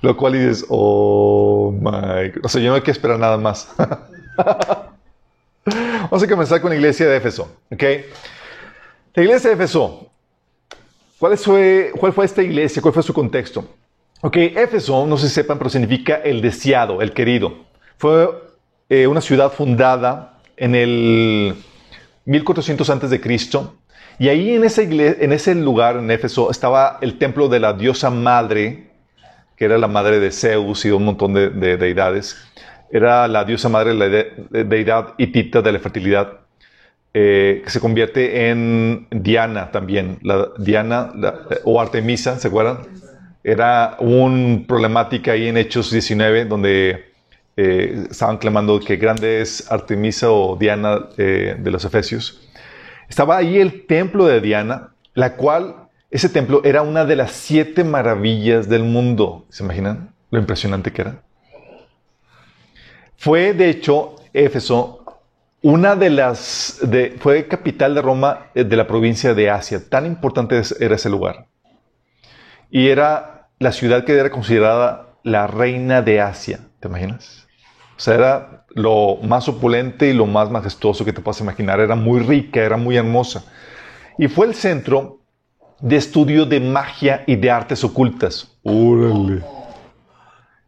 Lo 0.00 0.16
cual 0.16 0.32
dices, 0.32 0.64
oh 0.70 1.70
my. 1.70 2.32
O 2.42 2.48
sea, 2.48 2.62
yo 2.62 2.70
no 2.70 2.76
hay 2.76 2.80
que 2.80 2.92
esperar 2.92 3.18
nada 3.18 3.36
más. 3.36 3.68
Vamos 6.10 6.22
a 6.22 6.28
comenzar 6.28 6.60
con 6.60 6.70
la 6.70 6.76
iglesia 6.76 7.06
de 7.06 7.16
Éfeso. 7.16 7.56
¿ok? 7.72 7.82
La 9.14 9.22
iglesia 9.24 9.50
de 9.50 9.56
Éfeso. 9.56 10.08
¿Cuál 11.18 11.36
fue, 11.36 11.90
¿Cuál 11.98 12.12
fue 12.12 12.24
esta 12.24 12.42
iglesia? 12.42 12.80
¿Cuál 12.80 12.94
fue 12.94 13.02
su 13.02 13.12
contexto? 13.12 13.68
Ok, 14.20 14.36
Éfeso, 14.36 15.04
no 15.06 15.16
si 15.18 15.28
sepan, 15.28 15.58
pero 15.58 15.68
significa 15.68 16.16
el 16.16 16.40
deseado, 16.40 17.02
el 17.02 17.12
querido. 17.12 17.64
Fue 17.98 18.28
eh, 18.88 19.06
una 19.08 19.20
ciudad 19.20 19.50
fundada 19.52 20.38
en 20.56 20.74
el 20.76 21.56
1400 22.24 22.88
antes 22.88 23.10
de 23.10 23.20
Cristo. 23.20 23.74
Y 24.18 24.28
ahí 24.28 24.54
en 24.54 24.64
en 24.64 25.32
ese 25.32 25.54
lugar, 25.56 25.96
en 25.96 26.10
Éfeso, 26.10 26.50
estaba 26.52 26.98
el 27.00 27.18
templo 27.18 27.48
de 27.48 27.60
la 27.60 27.72
diosa 27.72 28.10
madre, 28.10 28.90
que 29.56 29.64
era 29.64 29.76
la 29.76 29.88
madre 29.88 30.20
de 30.20 30.30
Zeus 30.30 30.84
y 30.84 30.88
de 30.88 30.94
un 30.94 31.04
montón 31.04 31.34
de, 31.34 31.76
deidades. 31.76 32.36
Era 32.90 33.28
la 33.28 33.44
diosa 33.44 33.68
madre, 33.68 33.94
la 33.94 34.08
deidad 34.64 35.14
hitita 35.18 35.62
de 35.62 35.72
la 35.72 35.78
fertilidad, 35.78 36.40
eh, 37.12 37.62
que 37.64 37.70
se 37.70 37.80
convierte 37.80 38.50
en 38.50 39.06
Diana 39.10 39.70
también. 39.70 40.18
La 40.22 40.48
Diana 40.58 41.12
o 41.64 41.80
Artemisa, 41.80 42.38
¿se 42.38 42.48
acuerdan? 42.48 42.78
Era 43.42 43.96
una 44.00 44.66
problemática 44.66 45.32
ahí 45.32 45.48
en 45.48 45.56
Hechos 45.56 45.90
19, 45.90 46.44
donde 46.44 47.06
eh, 47.56 48.06
estaban 48.10 48.36
clamando 48.36 48.78
que 48.80 48.96
grande 48.96 49.40
es 49.40 49.70
Artemisa 49.72 50.30
o 50.30 50.56
Diana 50.56 51.08
eh, 51.16 51.56
de 51.58 51.70
los 51.70 51.84
Efesios. 51.84 52.46
Estaba 53.08 53.36
ahí 53.36 53.58
el 53.58 53.86
templo 53.86 54.26
de 54.26 54.40
Diana, 54.40 54.90
la 55.14 55.36
cual, 55.36 55.88
ese 56.10 56.28
templo 56.28 56.60
era 56.64 56.82
una 56.82 57.04
de 57.04 57.16
las 57.16 57.32
siete 57.32 57.82
maravillas 57.82 58.68
del 58.68 58.82
mundo. 58.82 59.46
¿Se 59.48 59.64
imaginan 59.64 60.10
lo 60.30 60.38
impresionante 60.38 60.92
que 60.92 61.02
era? 61.02 61.22
Fue, 63.16 63.54
de 63.54 63.70
hecho, 63.70 64.16
Éfeso, 64.32 65.04
una 65.62 65.96
de 65.96 66.10
las, 66.10 66.78
de, 66.82 67.16
fue 67.18 67.48
capital 67.48 67.94
de 67.94 68.02
Roma 68.02 68.50
eh, 68.54 68.64
de 68.64 68.76
la 68.76 68.86
provincia 68.86 69.34
de 69.34 69.50
Asia. 69.50 69.82
Tan 69.88 70.06
importante 70.06 70.62
era 70.78 70.94
ese 70.94 71.10
lugar. 71.10 71.46
Y 72.70 72.88
era 72.88 73.48
la 73.58 73.72
ciudad 73.72 74.04
que 74.04 74.12
era 74.12 74.30
considerada 74.30 75.16
la 75.22 75.46
reina 75.46 76.02
de 76.02 76.20
Asia. 76.20 76.60
¿Te 76.78 76.88
imaginas? 76.88 77.46
O 77.96 78.00
sea, 78.00 78.14
era 78.14 78.66
lo 78.74 79.16
más 79.22 79.48
opulente 79.48 80.08
y 80.08 80.12
lo 80.12 80.26
más 80.26 80.50
majestuoso 80.50 81.04
que 81.04 81.12
te 81.12 81.22
puedas 81.22 81.40
imaginar. 81.40 81.80
Era 81.80 81.96
muy 81.96 82.20
rica, 82.20 82.60
era 82.60 82.76
muy 82.76 82.96
hermosa. 82.96 83.44
Y 84.18 84.28
fue 84.28 84.46
el 84.46 84.54
centro 84.54 85.20
de 85.80 85.96
estudio 85.96 86.44
de 86.46 86.60
magia 86.60 87.24
y 87.26 87.36
de 87.36 87.50
artes 87.50 87.82
ocultas. 87.84 88.56
¡Órale! 88.62 89.42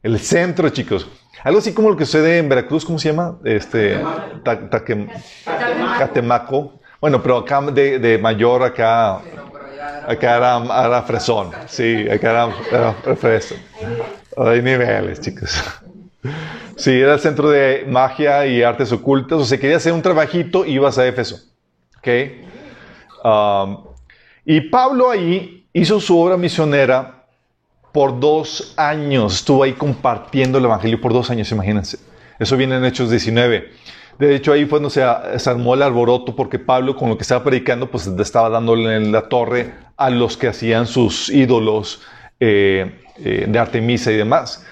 El 0.03 0.19
centro, 0.19 0.69
chicos. 0.71 1.07
Algo 1.45 1.59
así 1.59 1.73
como 1.73 1.91
lo 1.91 1.97
que 1.97 2.05
sucede 2.05 2.39
en 2.39 2.49
Veracruz, 2.49 2.85
¿cómo 2.85 2.99
se 2.99 3.11
llama? 3.11 3.39
Este, 3.45 4.01
Catemaco. 5.99 6.81
Bueno, 7.01 7.23
pero 7.23 7.39
acá 7.39 7.61
de, 7.61 8.19
mayor, 8.21 8.63
acá, 8.63 9.21
acá 10.07 10.37
era, 10.37 11.03
fresón. 11.03 11.51
Sí, 11.67 12.09
acá 12.11 12.31
era, 12.31 12.49
era 12.71 13.17
fresón. 13.17 13.59
Hay 14.37 14.63
niveles, 14.63 15.21
chicos. 15.21 15.63
Sí, 16.77 16.93
era 17.01 17.15
el 17.15 17.21
centro 17.21 17.51
de 17.51 17.85
magia 17.89 18.47
y 18.47 18.63
artes 18.63 18.93
ocultas. 18.93 19.39
O 19.39 19.45
sea, 19.45 19.59
quería 19.59 19.77
hacer 19.77 19.93
un 19.93 20.03
trabajito, 20.03 20.65
ibas 20.65 20.97
a 20.99 21.07
Éfeso. 21.07 21.41
¿Ok? 21.99 22.09
Um, 23.25 23.85
y 24.45 24.61
Pablo 24.63 25.11
ahí 25.11 25.67
hizo 25.73 26.01
su 26.01 26.19
obra 26.19 26.37
misionera 26.37 27.18
por 27.93 28.21
dos 28.21 28.75
años. 28.77 29.37
Estuvo 29.37 29.63
ahí 29.63 29.73
compartiendo 29.73 30.59
el 30.59 30.65
Evangelio 30.65 31.01
por 31.01 31.13
dos 31.13 31.31
años, 31.31 31.51
imagínense. 31.53 31.99
Eso 32.39 32.57
viene 32.57 32.77
en 32.77 32.85
Hechos 32.85 33.11
19. 33.11 33.71
De 34.19 34.35
hecho, 34.35 34.53
ahí 34.53 34.65
fue 34.67 34.81
donde 34.81 34.95
se, 35.39 35.51
armó 35.51 35.75
el 35.75 35.83
alboroto 35.83 36.35
porque 36.35 36.59
Pablo, 36.59 36.97
con 36.97 37.09
lo 37.09 37.17
que 37.17 37.23
estaba 37.23 37.45
predicando, 37.45 37.91
pues 37.91 38.07
estaba 38.07 38.49
dándole 38.51 38.97
en 38.97 39.13
la 39.13 39.29
torre 39.29 39.75
a 39.97 40.11
los 40.11 40.37
que 40.37 40.49
hacían 40.49 40.87
sus 40.87 41.29
ídolos 41.29 42.03
eh, 42.41 43.01
eh, 43.19 43.47
de 43.49 43.59
Artemisa 43.59 44.11
y 44.11 44.17
demás. 44.17 44.65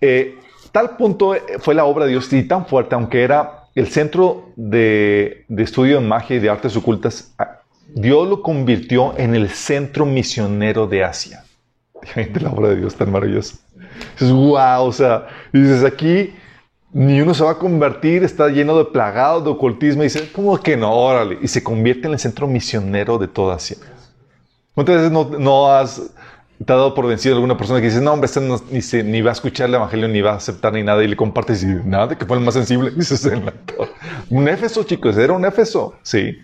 Eh, 0.00 0.38
Tal 0.72 0.96
punto 0.96 1.34
fue 1.60 1.74
la 1.74 1.84
obra 1.84 2.04
de 2.04 2.12
Dios 2.12 2.32
y 2.32 2.42
tan 2.42 2.66
fuerte, 2.66 2.94
aunque 2.94 3.22
era 3.22 3.64
el 3.74 3.88
centro 3.88 4.52
de, 4.56 5.44
estudio 5.56 6.00
de 6.00 6.06
magia 6.06 6.36
y 6.36 6.40
de 6.40 6.50
artes 6.50 6.76
ocultas, 6.76 7.34
Dios 7.88 8.28
lo 8.28 8.42
convirtió 8.42 9.16
en 9.18 9.34
el 9.34 9.48
centro 9.48 10.04
misionero 10.04 10.86
de 10.86 11.04
Asia. 11.04 11.44
La 12.40 12.50
obra 12.50 12.70
de 12.70 12.76
Dios 12.76 12.94
tan 12.94 13.10
maravillosa. 13.10 13.56
Dices, 14.12 14.32
wow, 14.32 14.84
o 14.84 14.92
sea, 14.92 15.26
dices 15.52 15.84
aquí, 15.84 16.34
ni 16.92 17.20
uno 17.20 17.34
se 17.34 17.44
va 17.44 17.52
a 17.52 17.58
convertir, 17.58 18.24
está 18.24 18.48
lleno 18.48 18.78
de 18.78 18.86
plagado 18.86 19.40
de 19.40 19.50
ocultismo. 19.50 20.02
Y 20.02 20.06
dices, 20.06 20.30
¿cómo 20.32 20.58
que 20.60 20.76
no? 20.76 20.92
Órale. 20.92 21.38
Y 21.42 21.48
se 21.48 21.62
convierte 21.62 22.06
en 22.06 22.14
el 22.14 22.18
centro 22.18 22.46
misionero 22.46 23.18
de 23.18 23.28
toda 23.28 23.56
Asia. 23.56 23.76
¿Cuántas 24.74 24.96
veces 24.96 25.10
no, 25.10 25.24
no 25.38 25.72
has 25.72 26.10
dado 26.58 26.94
por 26.94 27.06
vencido 27.06 27.34
alguna 27.34 27.56
persona 27.56 27.80
que 27.80 27.86
dice, 27.86 28.00
no, 28.00 28.12
hombre, 28.12 28.26
este 28.72 29.02
ni, 29.02 29.10
ni, 29.10 29.22
va 29.22 29.30
a 29.30 29.32
escuchar 29.32 29.68
el 29.68 29.74
evangelio, 29.74 30.08
ni 30.08 30.20
va 30.20 30.32
a 30.32 30.36
aceptar 30.36 30.72
ni 30.72 30.82
nada, 30.82 31.02
y 31.04 31.08
le 31.08 31.16
compartes 31.16 31.62
y 31.62 31.66
nada, 31.66 32.16
que 32.16 32.26
fue 32.26 32.36
el 32.36 32.44
más 32.44 32.54
sensible. 32.54 32.90
Dices, 32.90 33.30
un 34.30 34.48
Éfeso, 34.48 34.84
chicos, 34.84 35.16
era 35.16 35.32
un 35.32 35.44
Éfeso, 35.44 35.96
sí. 36.02 36.38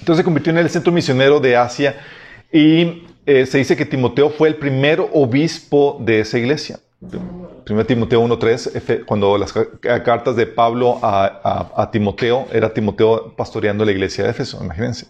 Entonces 0.00 0.18
se 0.18 0.24
convirtió 0.24 0.52
en 0.52 0.58
el 0.58 0.70
centro 0.70 0.92
misionero 0.92 1.40
de 1.40 1.56
Asia 1.56 1.96
y 2.52 3.06
eh, 3.28 3.44
se 3.44 3.58
dice 3.58 3.76
que 3.76 3.84
Timoteo 3.84 4.30
fue 4.30 4.48
el 4.48 4.56
primer 4.56 5.06
obispo 5.12 5.98
de 6.00 6.20
esa 6.20 6.38
iglesia. 6.38 6.80
Primero 7.62 7.86
Timoteo 7.86 8.22
1.3, 8.26 9.04
cuando 9.04 9.36
las 9.36 9.52
cartas 9.52 10.34
de 10.34 10.46
Pablo 10.46 10.98
a, 11.02 11.70
a 11.76 11.90
Timoteo, 11.90 12.46
era 12.50 12.72
Timoteo 12.72 13.36
pastoreando 13.36 13.84
la 13.84 13.92
iglesia 13.92 14.24
de 14.24 14.30
Éfeso, 14.30 14.64
imagínense. 14.64 15.08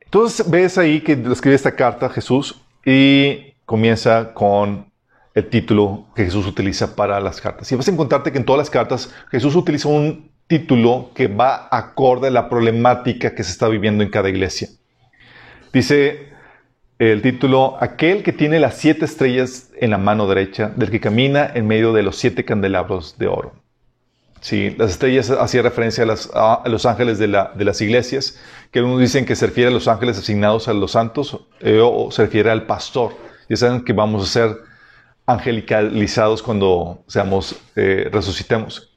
Entonces 0.00 0.50
ves 0.50 0.78
ahí 0.78 1.00
que 1.00 1.12
escribe 1.30 1.54
esta 1.54 1.76
carta 1.76 2.06
a 2.06 2.08
Jesús 2.08 2.60
y 2.84 3.54
comienza 3.64 4.34
con 4.34 4.90
el 5.34 5.48
título 5.48 6.08
que 6.16 6.24
Jesús 6.24 6.44
utiliza 6.44 6.96
para 6.96 7.20
las 7.20 7.40
cartas. 7.40 7.70
Y 7.70 7.76
vas 7.76 7.86
a 7.86 7.92
encontrarte 7.92 8.32
que 8.32 8.38
en 8.38 8.44
todas 8.44 8.58
las 8.58 8.70
cartas 8.70 9.14
Jesús 9.30 9.54
utiliza 9.54 9.86
un 9.86 10.32
título 10.48 11.12
que 11.14 11.28
va 11.28 11.68
acorde 11.70 12.26
a 12.26 12.30
la 12.32 12.48
problemática 12.48 13.32
que 13.32 13.44
se 13.44 13.52
está 13.52 13.68
viviendo 13.68 14.02
en 14.02 14.10
cada 14.10 14.28
iglesia. 14.28 14.68
Dice 15.72 16.36
el 16.98 17.22
título, 17.22 17.76
aquel 17.80 18.22
que 18.22 18.32
tiene 18.32 18.58
las 18.58 18.76
siete 18.76 19.04
estrellas 19.04 19.70
en 19.80 19.90
la 19.90 19.98
mano 19.98 20.26
derecha, 20.26 20.72
del 20.74 20.90
que 20.90 21.00
camina 21.00 21.50
en 21.54 21.66
medio 21.66 21.92
de 21.92 22.02
los 22.02 22.16
siete 22.16 22.44
candelabros 22.44 23.16
de 23.18 23.28
oro. 23.28 23.52
Sí, 24.40 24.74
las 24.78 24.92
estrellas 24.92 25.30
hacía 25.30 25.62
referencia 25.62 26.04
a, 26.34 26.62
los 26.66 26.86
ángeles 26.86 27.18
de, 27.18 27.28
las 27.28 27.80
iglesias, 27.80 28.38
que 28.70 28.80
algunos 28.80 29.00
dicen 29.00 29.24
que 29.24 29.36
se 29.36 29.46
refiere 29.46 29.70
a 29.70 29.72
los 29.72 29.88
ángeles 29.88 30.18
asignados 30.18 30.68
a 30.68 30.72
los 30.72 30.92
santos 30.92 31.38
eh, 31.60 31.80
o 31.82 32.10
se 32.10 32.22
refiere 32.22 32.50
al 32.50 32.64
pastor. 32.66 33.16
Ya 33.48 33.56
saben 33.56 33.84
que 33.84 33.92
vamos 33.92 34.22
a 34.22 34.26
ser 34.32 34.56
angelicalizados 35.26 36.42
cuando 36.42 37.02
seamos, 37.06 37.56
eh, 37.76 38.08
resucitemos. 38.12 38.87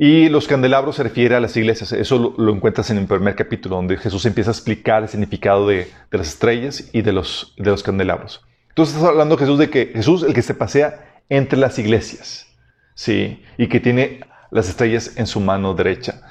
Y 0.00 0.28
los 0.28 0.46
candelabros 0.46 0.94
se 0.94 1.02
refiere 1.02 1.34
a 1.34 1.40
las 1.40 1.56
iglesias. 1.56 1.90
Eso 1.90 2.32
lo, 2.38 2.54
encuentras 2.54 2.88
en 2.90 2.98
el 2.98 3.06
primer 3.06 3.34
capítulo, 3.34 3.74
donde 3.74 3.96
Jesús 3.96 4.24
empieza 4.26 4.52
a 4.52 4.54
explicar 4.54 5.02
el 5.02 5.08
significado 5.08 5.66
de, 5.66 5.90
las 6.12 6.28
estrellas 6.28 6.88
y 6.92 7.02
de 7.02 7.12
los, 7.12 7.52
de 7.58 7.68
los 7.68 7.82
candelabros. 7.82 8.40
Entonces 8.68 8.94
estás 8.94 9.10
hablando 9.10 9.36
Jesús 9.36 9.58
de 9.58 9.70
que 9.70 9.86
Jesús 9.86 10.22
el 10.22 10.34
que 10.34 10.42
se 10.42 10.54
pasea 10.54 11.20
entre 11.28 11.58
las 11.58 11.80
iglesias, 11.80 12.46
¿sí? 12.94 13.42
Y 13.56 13.66
que 13.66 13.80
tiene 13.80 14.20
las 14.52 14.68
estrellas 14.68 15.14
en 15.16 15.26
su 15.26 15.40
mano 15.40 15.74
derecha. 15.74 16.22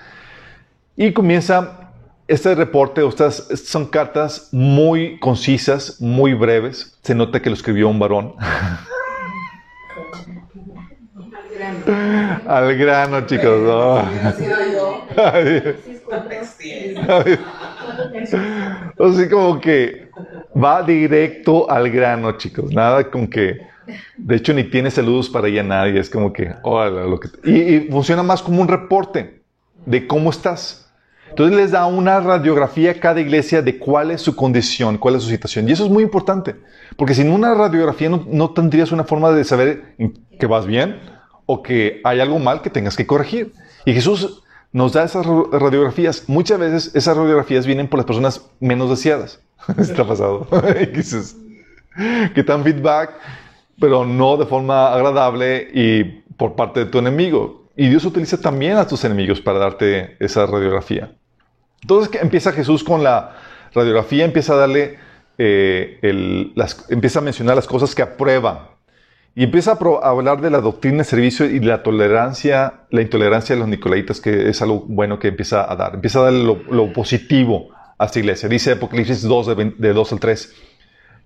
Y 0.96 1.12
comienza 1.12 1.92
este 2.30 2.56
reporte, 2.56 3.06
estas, 3.06 3.50
son 3.66 3.88
cartas 3.88 4.48
muy 4.54 5.20
concisas, 5.20 6.00
muy 6.00 6.34
breves. 6.34 6.98
Se 7.02 7.14
nota 7.14 7.42
que 7.42 7.50
lo 7.50 7.56
escribió 7.56 7.90
un 7.90 8.00
varón. 8.00 8.34
Al 12.48 12.78
grano, 12.78 13.26
chicos. 13.26 14.14
Así 19.00 19.30
como 19.30 19.60
que 19.60 20.10
va 20.56 20.84
directo 20.84 21.70
al 21.70 21.90
grano, 21.90 22.34
chicos. 22.38 22.72
Nada 22.74 23.10
con 23.10 23.28
que 23.28 23.68
de 24.18 24.36
hecho, 24.36 24.54
ni 24.54 24.64
tiene 24.66 24.92
saludos 24.92 25.30
para 25.30 25.48
ella 25.48 25.64
nadie. 25.64 26.00
Es 26.00 26.10
como 26.10 26.34
que, 26.34 26.54
lo 26.64 27.20
que... 27.20 27.50
Y, 27.50 27.92
funciona 27.92 28.24
más 28.24 28.42
como 28.42 28.62
un 28.62 28.68
reporte 28.68 29.42
de 29.86 30.08
cómo 30.08 30.30
estás. 30.30 30.92
Entonces 31.30 31.56
les 31.56 31.72
da 31.72 31.86
una 31.86 32.20
radiografía 32.20 32.92
a 32.92 32.94
cada 32.96 33.20
iglesia 33.20 33.62
de 33.62 33.78
cuál 33.78 34.12
es 34.12 34.22
su 34.22 34.36
condición, 34.36 34.98
cuál 34.98 35.16
es 35.16 35.24
su 35.24 35.30
situación. 35.30 35.68
Y 35.68 35.74
eso 35.74 35.86
es 35.86 35.92
muy 35.92 36.04
importante, 36.04 36.56
porque 36.96 37.14
sin 37.14 37.30
una 37.30 37.54
radiografía 37.54 38.10
no, 38.10 38.50
tendrías 38.52 38.92
una 38.92 39.04
forma 39.04 39.32
de 39.32 39.44
saber 39.44 39.96
que 40.40 40.46
vas 40.48 40.66
bien 40.66 41.00
o 41.48 41.64
que 41.64 42.02
hay 42.04 42.20
algo 42.20 42.38
mal 42.38 42.62
que 42.62 42.70
tengas 42.70 42.96
que 42.96 43.08
corregir. 43.08 43.54
Y 43.86 43.94
Jesús 43.94 44.44
nos 44.72 44.94
da 44.94 45.04
esas 45.04 45.26
radiografías. 45.26 46.26
Muchas 46.28 46.60
veces 46.60 46.92
esas 46.94 47.18
radiografías 47.18 47.66
vienen 47.66 47.88
por 47.88 47.98
las 47.98 48.06
personas 48.06 48.46
menos 48.60 48.92
deseadas. 48.92 49.40
Está 49.80 50.06
pasado. 50.06 50.48
que 52.36 52.44
dan 52.44 52.64
feedback 52.64 53.16
pero 53.80 54.06
no 54.06 54.38
de 54.38 54.46
forma 54.46 54.94
agradable 54.94 55.70
y 55.74 56.04
por 56.36 56.56
parte 56.56 56.82
de 56.82 56.86
tu 56.88 57.00
enemigo. 57.00 57.68
Y 57.76 57.90
Dios 57.90 58.06
utiliza 58.06 58.40
también 58.40 58.78
a 58.78 58.88
tus 58.88 59.04
enemigos 59.06 59.40
para 59.40 59.60
darte 59.60 60.18
esa 60.20 60.46
radiografía. 60.46 61.12
Entonces 61.82 62.10
que 62.10 62.18
empieza 62.18 62.52
Jesús 62.52 62.84
con 62.84 63.04
la 63.04 63.36
radiografía, 63.74 64.26
empieza 64.26 64.54
a 64.54 64.58
darle, 64.58 64.98
eh, 65.38 66.52
las, 66.56 66.86
empieza 66.90 67.20
a 67.20 67.22
mencionar 67.22 67.56
las 67.56 67.68
cosas 67.68 67.94
que 67.94 68.02
aprueba. 68.02 68.77
Y 69.38 69.44
empieza 69.44 69.78
a, 69.80 70.10
hablar 70.10 70.42
de 70.42 70.50
la 70.50 70.62
doctrina 70.62 70.98
de 70.98 71.04
servicio 71.04 71.46
y 71.46 71.60
la 71.60 71.84
tolerancia, 71.84 72.88
la 72.90 73.04
intolerancia 73.04 73.54
de 73.54 73.60
los 73.60 73.70
nicolaitas, 73.70 74.20
que 74.20 74.50
es 74.50 74.64
algo 74.64 74.86
bueno 74.88 75.20
que 75.20 75.28
empieza 75.28 75.72
a 75.72 75.76
dar. 75.76 75.94
Empieza 75.94 76.18
a 76.18 76.24
darle 76.24 76.44
lo, 76.44 76.92
positivo 76.92 77.68
a 78.00 78.06
esta 78.06 78.18
iglesia. 78.18 78.50
Dice 78.50 78.72
Apocalipsis 78.72 79.22
2, 79.22 79.46
de, 79.46 79.54
20 79.54 79.76
de 79.80 79.94
2 79.94 80.14
al 80.14 80.20
3. 80.20 80.56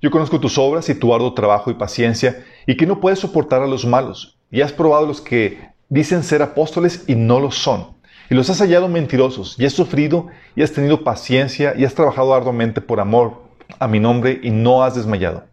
Yo 0.01 0.11
conozco 0.11 0.41
tus 0.41 0.57
obras 0.57 0.89
y 0.89 0.95
tu 0.95 1.15
arduo 1.15 1.33
trabajo 1.33 1.71
y 1.71 1.75
paciencia, 1.75 2.43
y 2.67 2.75
que 2.75 2.85
no 2.85 2.99
puedes 2.99 3.19
soportar 3.19 3.61
a 3.61 3.67
los 3.67 3.85
malos. 3.85 4.37
Y 4.51 4.59
has 4.59 4.73
probado 4.73 5.05
los 5.05 5.21
que 5.21 5.69
dicen 5.87 6.23
ser 6.23 6.41
apóstoles 6.41 7.05
y 7.07 7.15
no 7.15 7.39
lo 7.39 7.49
son. 7.49 7.91
Y 8.29 8.35
los 8.35 8.49
has 8.49 8.59
hallado 8.59 8.89
mentirosos, 8.89 9.57
y 9.57 9.63
has 9.63 9.71
sufrido, 9.71 10.27
y 10.53 10.63
has 10.63 10.73
tenido 10.73 11.05
paciencia, 11.05 11.75
y 11.77 11.85
has 11.85 11.95
trabajado 11.95 12.33
arduamente 12.33 12.81
por 12.81 12.99
amor 12.99 13.43
a 13.79 13.87
mi 13.87 14.01
nombre, 14.01 14.41
y 14.43 14.51
no 14.51 14.83
has 14.83 14.95
desmayado. 14.95 15.45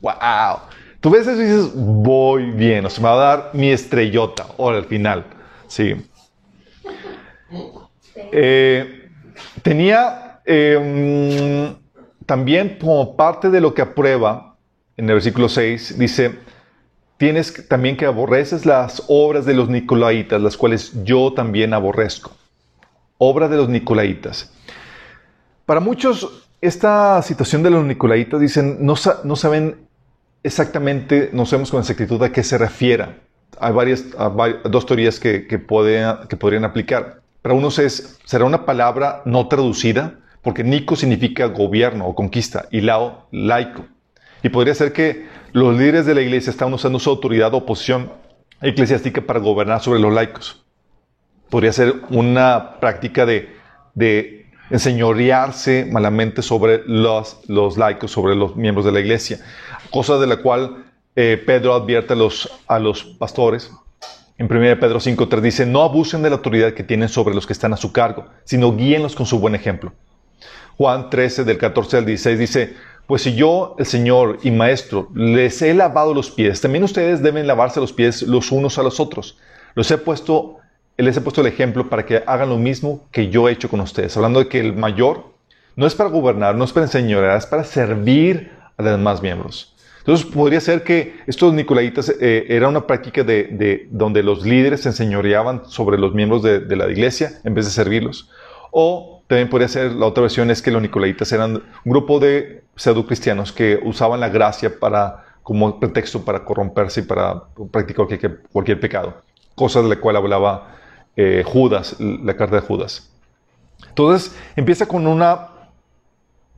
¡Wow! 0.00 0.58
Tú 1.00 1.08
ves 1.08 1.26
eso 1.26 1.40
y 1.40 1.44
dices, 1.44 1.72
voy 1.74 2.50
bien, 2.50 2.84
o 2.84 2.90
sea, 2.90 3.02
me 3.02 3.08
va 3.08 3.14
a 3.14 3.36
dar 3.36 3.50
mi 3.54 3.70
estrellota, 3.70 4.46
ahora 4.58 4.76
al 4.76 4.84
final. 4.84 5.24
Sí. 5.66 5.94
Eh, 8.14 9.08
tenía 9.62 10.40
mm, 10.46 11.64
también 12.26 12.76
como 12.78 13.16
parte 13.16 13.48
de 13.48 13.62
lo 13.62 13.72
que 13.72 13.80
aprueba, 13.80 14.56
en 14.98 15.08
el 15.08 15.14
versículo 15.14 15.48
6, 15.48 15.98
dice, 15.98 16.38
tienes 17.16 17.66
también 17.66 17.96
que 17.96 18.04
aborreces 18.04 18.66
las 18.66 19.02
obras 19.08 19.46
de 19.46 19.54
los 19.54 19.70
nicolaitas, 19.70 20.40
las 20.40 20.58
cuales 20.58 20.92
yo 21.02 21.32
también 21.32 21.72
aborrezco. 21.72 22.32
Obra 23.16 23.48
de 23.48 23.56
los 23.56 23.70
nicolaitas. 23.70 24.52
Para 25.64 25.80
muchos, 25.80 26.46
esta 26.60 27.22
situación 27.22 27.62
de 27.62 27.70
los 27.70 27.86
nicolaitas, 27.86 28.38
dicen, 28.38 28.84
no, 28.84 28.94
no 29.24 29.36
saben 29.36 29.88
exactamente, 30.42 31.30
no 31.32 31.46
sabemos 31.46 31.70
con 31.70 31.80
exactitud 31.80 32.22
a 32.22 32.32
qué 32.32 32.42
se 32.42 32.58
refiera. 32.58 33.16
Hay 33.58 33.72
varias, 33.72 34.04
dos 34.70 34.86
teorías 34.86 35.20
que, 35.20 35.46
que, 35.46 35.58
puede- 35.58 36.04
que 36.28 36.36
podrían 36.36 36.64
aplicar. 36.64 37.20
Para 37.42 37.54
unos 37.54 37.78
es, 37.78 38.18
será 38.24 38.44
una 38.44 38.64
palabra 38.64 39.22
no 39.24 39.48
traducida, 39.48 40.18
porque 40.42 40.64
Nico 40.64 40.96
significa 40.96 41.46
gobierno 41.46 42.06
o 42.06 42.14
conquista, 42.14 42.66
y 42.70 42.80
lao, 42.80 43.28
laico. 43.30 43.86
Y 44.42 44.48
podría 44.48 44.74
ser 44.74 44.92
que 44.92 45.26
los 45.52 45.76
líderes 45.76 46.06
de 46.06 46.14
la 46.14 46.22
iglesia 46.22 46.50
estaban 46.50 46.72
usando 46.72 46.98
su 46.98 47.10
autoridad 47.10 47.52
o 47.54 47.66
posición 47.66 48.12
eclesiástica 48.62 49.20
para 49.20 49.40
gobernar 49.40 49.80
sobre 49.82 50.00
los 50.00 50.12
laicos. 50.12 50.64
Podría 51.50 51.72
ser 51.72 51.94
una 52.10 52.78
práctica 52.80 53.26
de, 53.26 53.50
de 53.94 54.46
enseñorearse 54.70 55.86
malamente 55.90 56.42
sobre 56.42 56.82
los, 56.86 57.40
los 57.48 57.76
laicos, 57.76 58.10
sobre 58.10 58.34
los 58.36 58.56
miembros 58.56 58.86
de 58.86 58.92
la 58.92 59.00
iglesia. 59.00 59.40
Cosa 59.90 60.18
de 60.18 60.26
la 60.26 60.36
cual 60.36 60.84
eh, 61.16 61.42
Pedro 61.44 61.74
advierte 61.74 62.14
a 62.14 62.78
los, 62.78 63.02
pastores. 63.18 63.70
En 64.38 64.46
1 64.46 64.80
Pedro 64.80 65.00
5.3 65.00 65.40
dice, 65.40 65.66
no 65.66 65.82
abusen 65.82 66.22
de 66.22 66.30
la 66.30 66.36
autoridad 66.36 66.72
que 66.72 66.84
tienen 66.84 67.08
sobre 67.08 67.34
los 67.34 67.46
que 67.46 67.52
están 67.52 67.72
a 67.72 67.76
su 67.76 67.92
cargo, 67.92 68.26
sino 68.44 68.74
guíenlos 68.74 69.14
con 69.14 69.26
su 69.26 69.38
buen 69.38 69.54
ejemplo. 69.54 69.92
Juan 70.78 71.10
13, 71.10 71.44
del 71.44 71.58
14 71.58 71.98
al 71.98 72.06
16 72.06 72.38
dice, 72.38 72.74
pues 73.06 73.22
si 73.22 73.34
yo, 73.34 73.74
el 73.78 73.86
Señor 73.86 74.38
y 74.42 74.50
Maestro, 74.50 75.08
les 75.14 75.60
he 75.60 75.74
lavado 75.74 76.14
los 76.14 76.30
pies, 76.30 76.60
también 76.60 76.84
ustedes 76.84 77.22
deben 77.22 77.46
lavarse 77.46 77.80
los 77.80 77.92
pies 77.92 78.22
los 78.22 78.50
unos 78.52 78.78
a 78.78 78.82
los 78.82 79.00
otros. 79.00 79.36
Los 79.74 79.90
he 79.90 79.98
puesto, 79.98 80.56
les 80.96 81.16
he 81.16 81.20
puesto 81.20 81.40
el 81.42 81.48
ejemplo 81.48 81.90
para 81.90 82.06
que 82.06 82.22
hagan 82.26 82.48
lo 82.48 82.56
mismo 82.56 83.04
que 83.10 83.28
yo 83.28 83.48
he 83.48 83.52
hecho 83.52 83.68
con 83.68 83.80
ustedes. 83.80 84.16
Hablando 84.16 84.38
de 84.38 84.48
que 84.48 84.60
el 84.60 84.74
mayor 84.74 85.34
no 85.76 85.86
es 85.86 85.94
para 85.94 86.08
gobernar, 86.08 86.54
no 86.54 86.64
es 86.64 86.72
para 86.72 86.86
enseñorear, 86.86 87.36
es 87.36 87.46
para 87.46 87.64
servir 87.64 88.52
a 88.76 88.82
los 88.82 88.92
demás 88.92 89.20
miembros. 89.20 89.69
Entonces 90.00 90.26
podría 90.26 90.60
ser 90.60 90.82
que 90.82 91.20
estos 91.26 91.52
nicolaitas 91.54 92.08
eh, 92.20 92.46
era 92.48 92.68
una 92.68 92.86
práctica 92.86 93.22
de, 93.22 93.44
de- 93.44 93.86
donde 93.90 94.22
los 94.22 94.44
líderes 94.44 94.80
se 94.82 94.88
enseñoreaban 94.88 95.62
sobre 95.66 95.96
los 95.98 96.12
miembros 96.14 96.42
de, 96.42 96.60
de 96.60 96.76
la 96.76 96.88
iglesia 96.90 97.32
en 97.44 97.54
vez 97.54 97.66
de 97.66 97.70
servirlos. 97.70 98.30
O 98.72 99.22
también 99.26 99.48
podría 99.48 99.68
ser, 99.68 99.92
la 99.92 100.06
otra 100.06 100.22
versión 100.22 100.50
es 100.50 100.62
que 100.62 100.70
los 100.70 100.80
nicolaitas 100.82 101.30
eran 101.32 101.54
un 101.56 101.62
grupo 101.92 102.18
de 102.18 102.64
pseudo-cristianos 102.76 103.52
que 103.52 103.78
usaban 103.84 104.20
la 104.20 104.28
gracia 104.28 104.78
para, 104.80 105.24
como 105.42 105.78
pretexto 105.78 106.24
para 106.24 106.44
corromperse 106.44 107.00
y 107.00 107.02
para 107.04 107.44
practicar 107.70 108.06
cualquier, 108.52 108.80
pecado. 108.80 109.22
Cosa 109.54 109.82
de 109.82 109.88
la 109.88 109.96
cual 109.96 110.16
hablaba 110.16 110.76
eh, 111.16 111.42
Judas, 111.44 111.96
la 112.00 112.34
carta 112.36 112.56
de 112.56 112.62
Judas. 112.62 113.10
Entonces 113.88 114.34
empieza 114.56 114.86
con 114.86 115.06
una 115.06 115.48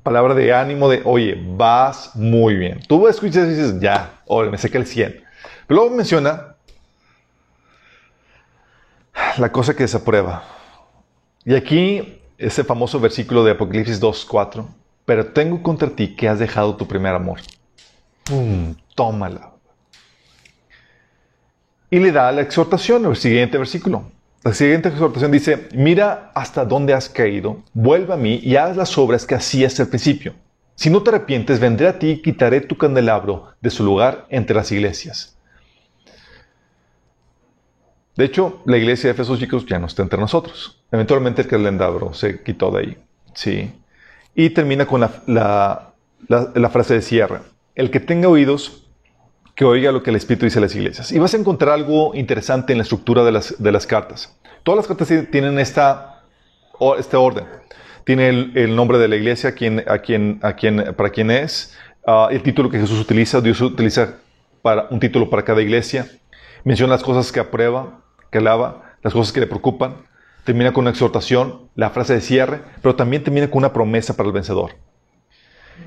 palabra 0.03 0.35
de 0.35 0.53
ánimo 0.53 0.88
de, 0.88 1.03
oye, 1.05 1.41
vas 1.57 2.15
muy 2.15 2.57
bien. 2.57 2.81
Tú 2.88 3.07
escuchas 3.09 3.47
y 3.47 3.51
dices, 3.51 3.81
ya, 3.81 4.21
oye, 4.27 4.51
me 4.51 4.59
saca 4.59 4.79
el 4.79 4.87
100. 4.87 5.23
Pero 5.67 5.81
luego 5.81 5.95
menciona 5.95 6.57
la 9.38 9.53
cosa 9.53 9.75
que 9.75 9.85
desaprueba. 9.85 10.45
Y 11.45 11.55
aquí, 11.55 12.21
ese 12.38 12.65
famoso 12.65 13.01
versículo 13.01 13.45
de 13.45 13.53
Apocalipsis 13.53 14.01
2.4, 14.01 14.67
pero 15.05 15.27
tengo 15.27 15.62
contra 15.62 15.88
ti 15.88 16.15
que 16.15 16.29
has 16.29 16.38
dejado 16.38 16.77
tu 16.77 16.87
primer 16.87 17.15
amor. 17.15 17.41
Tómala. 18.95 19.53
Y 21.91 21.99
le 21.99 22.12
da 22.12 22.33
la 22.33 22.41
exhortación, 22.41 23.05
el 23.05 23.17
siguiente 23.17 23.59
versículo. 23.59 24.05
La 24.45 24.53
siguiente 24.53 24.89
exhortación 24.89 25.31
dice, 25.31 25.69
mira 25.73 26.33
hasta 26.35 26.65
dónde 26.65 26.95
has 26.95 27.09
caído, 27.09 27.63
vuelve 27.75 28.13
a 28.13 28.17
mí 28.17 28.41
y 28.43 28.57
haz 28.57 28.77
las 28.77 28.99
obras 28.99 29.25
que 29.25 29.37
hacías 29.37 29.79
al 29.79 29.87
principio. 29.89 30.35
Si 30.75 30.91
no 30.91 31.03
te 31.03 31.11
arrepientes, 31.11 31.61
vendré 31.61 31.87
a 31.87 31.99
ti 31.99 32.11
y 32.11 32.23
quitaré 32.23 32.61
tu 32.61 32.77
candelabro 32.77 33.53
de 33.61 33.71
su 33.71 33.85
lugar 33.85 34.27
entre 34.31 34.57
las 34.57 34.73
iglesias. 34.73 35.37
De 38.17 38.25
hecho, 38.25 38.63
la 38.67 38.77
iglesia 38.77 39.09
de 39.09 39.13
Efesos, 39.13 39.39
chicos, 39.39 39.65
ya 39.67 39.79
no 39.79 39.87
está 39.87 40.03
entre 40.03 40.19
nosotros. 40.19 40.83
Eventualmente 40.91 41.43
el 41.43 41.49
candelabro 41.49 42.13
se 42.13 42.43
quitó 42.43 42.71
de 42.73 42.81
ahí. 42.81 42.99
Sí. 43.35 43.73
Y 44.35 44.51
termina 44.51 44.87
con 44.87 45.01
la, 45.01 45.93
la- 46.27 46.71
frase 46.71 46.95
de 46.95 47.03
cierre. 47.03 47.41
El 47.75 47.91
que 47.91 48.01
tenga 48.01 48.29
oídos, 48.29 48.82
que 49.55 49.65
oiga 49.65 49.93
lo 49.93 50.03
que 50.03 50.11
el 50.11 50.17
Espíritu 50.17 50.47
dice 50.47 50.59
a 50.59 50.62
las 50.62 50.75
iglesias. 50.75 51.12
Y 51.12 51.19
vas 51.19 51.35
a 51.35 51.37
encontrar 51.37 51.75
algo 51.75 52.15
interesante 52.15 52.73
en 52.73 52.79
la 52.79 52.83
estructura 52.83 53.25
de 53.25 53.33
las, 53.33 53.62
de 53.62 53.73
las 53.73 53.87
cartas. 53.87 54.37
Todas 54.62 54.77
las 54.77 54.87
cartas 54.87 55.09
tienen 55.31 55.59
esta, 55.59 56.23
este 56.99 57.17
orden. 57.17 57.45
Tiene 58.05 58.29
el, 58.29 58.53
el 58.55 58.75
nombre 58.75 58.99
de 58.99 59.09
la 59.09 59.17
iglesia, 59.17 59.51
a 59.51 59.53
quien, 59.53 59.85
a 59.87 59.99
quien, 59.99 60.41
a 60.43 60.55
quien, 60.55 60.95
para 60.97 61.11
quién 61.11 61.31
es, 61.31 61.77
ah, 62.07 62.29
el 62.31 62.43
título 62.43 62.71
que 62.71 62.81
Jesús 62.81 62.99
utiliza, 62.99 63.41
Dios 63.41 63.61
utiliza 63.61 64.17
para, 64.62 64.87
un 64.91 64.99
título 64.99 65.29
para 65.31 65.45
cada 65.45 65.61
iglesia. 65.62 66.09
Menciona 66.65 66.95
las 66.95 67.03
cosas 67.03 67.31
que 67.31 67.41
aprueba, 67.41 68.01
que 68.31 68.38
alaba, 68.38 68.97
las 69.03 69.12
cosas 69.12 69.33
que 69.33 69.41
le 69.41 69.47
preocupan. 69.47 70.07
Termina 70.45 70.73
con 70.73 70.83
una 70.83 70.91
exhortación, 70.91 71.69
la 71.77 71.91
frase 71.91 72.15
de 72.15 72.21
cierre, 72.21 72.61
pero 72.81 72.97
también 72.97 73.23
termina 73.23 73.49
con 73.49 73.59
una 73.59 73.73
promesa 73.73 74.17
para 74.17 74.29
el 74.29 74.33
vencedor. 74.33 74.73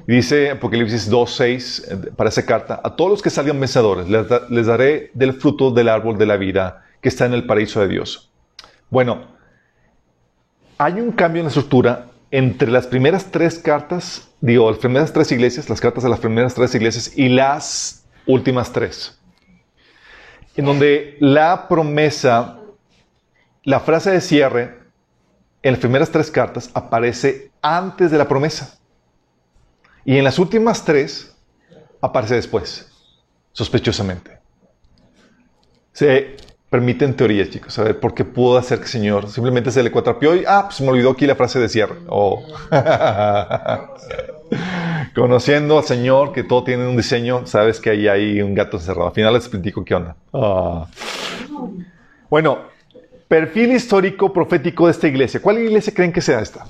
Dice 0.07 0.51
Apocalipsis 0.51 1.11
2.6 1.11 2.07
eh, 2.07 2.11
para 2.15 2.29
esa 2.29 2.45
carta, 2.45 2.79
a 2.83 2.95
todos 2.95 3.11
los 3.11 3.21
que 3.21 3.29
salgan 3.29 3.59
vencedores 3.59 4.07
les, 4.07 4.27
les 4.49 4.67
daré 4.67 5.11
del 5.13 5.33
fruto 5.33 5.71
del 5.71 5.89
árbol 5.89 6.17
de 6.17 6.25
la 6.25 6.37
vida 6.37 6.83
que 7.01 7.09
está 7.09 7.25
en 7.25 7.33
el 7.33 7.45
paraíso 7.45 7.81
de 7.81 7.87
Dios. 7.87 8.31
Bueno, 8.89 9.27
hay 10.77 10.93
un 10.93 11.11
cambio 11.11 11.39
en 11.39 11.45
la 11.45 11.49
estructura 11.49 12.07
entre 12.31 12.69
las 12.69 12.87
primeras 12.87 13.31
tres 13.31 13.59
cartas, 13.59 14.29
digo, 14.41 14.69
las 14.69 14.79
primeras 14.79 15.13
tres 15.13 15.31
iglesias, 15.31 15.69
las 15.69 15.79
cartas 15.79 16.03
de 16.03 16.09
las 16.09 16.19
primeras 16.19 16.53
tres 16.53 16.73
iglesias 16.75 17.17
y 17.17 17.29
las 17.29 18.05
últimas 18.27 18.71
tres. 18.71 19.19
En 20.55 20.65
donde 20.65 21.17
la 21.19 21.67
promesa, 21.67 22.59
la 23.63 23.79
frase 23.79 24.11
de 24.11 24.21
cierre 24.21 24.79
en 25.63 25.73
las 25.73 25.79
primeras 25.79 26.09
tres 26.09 26.29
cartas 26.29 26.69
aparece 26.73 27.51
antes 27.61 28.11
de 28.11 28.17
la 28.17 28.27
promesa. 28.27 28.77
Y 30.05 30.17
en 30.17 30.23
las 30.23 30.37
últimas 30.37 30.85
tres 30.85 31.35
aparece 31.99 32.35
después, 32.35 32.87
sospechosamente. 33.51 34.37
Se 35.91 36.37
permiten 36.69 37.15
teorías, 37.15 37.49
chicos. 37.49 37.77
A 37.79 37.83
ver, 37.83 37.99
¿por 37.99 38.13
qué 38.13 38.23
pudo 38.23 38.57
hacer 38.57 38.77
que 38.77 38.83
el 38.83 38.91
Señor 38.91 39.29
simplemente 39.29 39.71
se 39.71 39.81
le 39.81 39.91
cuatrapió 39.91 40.35
y, 40.35 40.43
ah, 40.47 40.65
pues 40.67 40.79
me 40.81 40.89
olvidó 40.89 41.11
aquí 41.11 41.25
la 41.25 41.35
frase 41.35 41.59
de 41.59 41.69
cierre? 41.69 41.95
Oh. 42.07 42.45
Conociendo 45.15 45.79
al 45.79 45.85
Señor, 45.85 46.33
que 46.33 46.43
todo 46.43 46.63
tiene 46.63 46.87
un 46.87 46.95
diseño, 46.95 47.47
sabes 47.47 47.79
que 47.79 47.89
ahí 47.89 48.07
hay 48.07 48.41
un 48.41 48.53
gato 48.53 48.77
encerrado. 48.77 49.07
Al 49.07 49.13
final 49.13 49.33
les 49.33 49.49
platico 49.49 49.83
qué 49.83 49.95
onda. 49.95 50.15
Ah. 50.33 50.87
Bueno, 52.29 52.59
perfil 53.27 53.71
histórico 53.71 54.31
profético 54.31 54.85
de 54.85 54.91
esta 54.91 55.07
iglesia. 55.07 55.41
¿Cuál 55.41 55.59
iglesia 55.59 55.93
creen 55.95 56.13
que 56.13 56.21
sea 56.21 56.41
esta? 56.41 56.67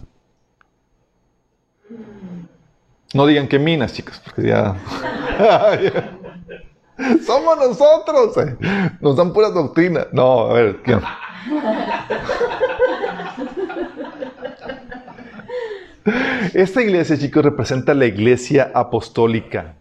No 3.13 3.25
digan 3.25 3.47
que 3.47 3.59
minas, 3.59 3.93
chicos, 3.93 4.21
porque 4.23 4.49
ya. 4.49 4.75
Somos 7.25 7.57
nosotros. 7.57 8.37
eh. 8.37 8.57
Nos 9.01 9.15
dan 9.15 9.33
pura 9.33 9.49
doctrina. 9.49 10.07
No, 10.11 10.49
a 10.49 10.53
ver, 10.53 10.81
¿qué? 10.83 10.97
Esta 16.53 16.81
iglesia, 16.81 17.17
chicos, 17.17 17.43
representa 17.43 17.93
la 17.93 18.05
iglesia 18.05 18.71
apostólica. 18.73 19.75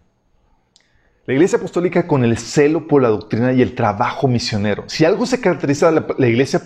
La 1.27 1.35
iglesia 1.35 1.59
apostólica 1.59 2.07
con 2.07 2.25
el 2.25 2.37
celo 2.37 2.87
por 2.87 3.03
la 3.03 3.09
doctrina 3.09 3.53
y 3.53 3.63
el 3.63 3.75
trabajo 3.75 4.29
misionero. 4.29 4.85
Si 4.87 5.05
algo 5.05 5.27
se 5.27 5.41
caracteriza 5.41 5.91
de 5.91 6.05
la, 6.19 6.29
iglesia 6.29 6.63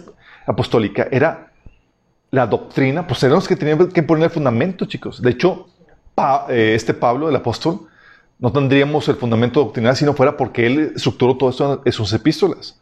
apostólica 0.47 1.09
era 1.11 1.53
la 2.31 2.47
doctrina, 2.47 3.07
pues 3.07 3.21
tenemos 3.21 3.47
que 3.47 3.57
tener 3.57 3.89
que 3.89 4.03
poner 4.03 4.25
el 4.25 4.31
fundamento, 4.31 4.85
chicos. 4.85 5.23
De 5.23 5.31
hecho, 5.31 5.67
eh, 6.49 6.75
este 6.75 6.95
Pablo, 6.95 7.29
el 7.29 7.37
apóstol, 7.37 7.89
no 8.39 8.53
tendríamos 8.53 9.09
el 9.09 9.17
fundamento 9.17 9.61
doctrinal 9.61 9.97
si 9.97 10.05
no 10.05 10.15
fuera 10.15 10.37
porque 10.37 10.67
él 10.67 10.93
estructuró 10.95 11.37
todo 11.37 11.51
esto 11.51 11.83
en 11.85 11.93
sus 11.93 12.13
epístolas. 12.13 12.81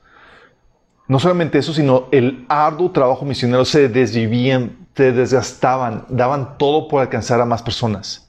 No 1.08 1.18
solamente 1.18 1.58
eso, 1.58 1.72
sino 1.72 2.08
el 2.10 2.44
arduo 2.48 2.90
trabajo 2.90 3.24
misionero 3.24 3.64
se 3.64 3.88
desvivían, 3.88 4.86
se 4.94 5.12
desgastaban, 5.12 6.04
daban 6.08 6.58
todo 6.58 6.88
por 6.88 7.00
alcanzar 7.00 7.40
a 7.40 7.44
más 7.44 7.62
personas. 7.62 8.28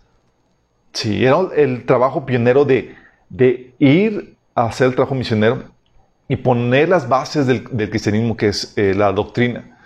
Sí, 0.94 1.26
era 1.26 1.38
el 1.56 1.86
trabajo 1.86 2.26
pionero 2.26 2.66
de, 2.66 2.96
de 3.30 3.74
ir 3.80 4.38
a 4.56 4.66
hacer 4.66 4.88
el 4.88 4.96
trabajo 4.96 5.16
misionero 5.16 5.64
y 6.28 6.36
poner 6.36 6.90
las 6.90 7.08
bases 7.08 7.48
del, 7.48 7.64
cristianismo, 7.90 8.36
que 8.36 8.50
es 8.50 8.74
eh, 8.78 8.94
la 8.96 9.12
doctrina. 9.12 9.78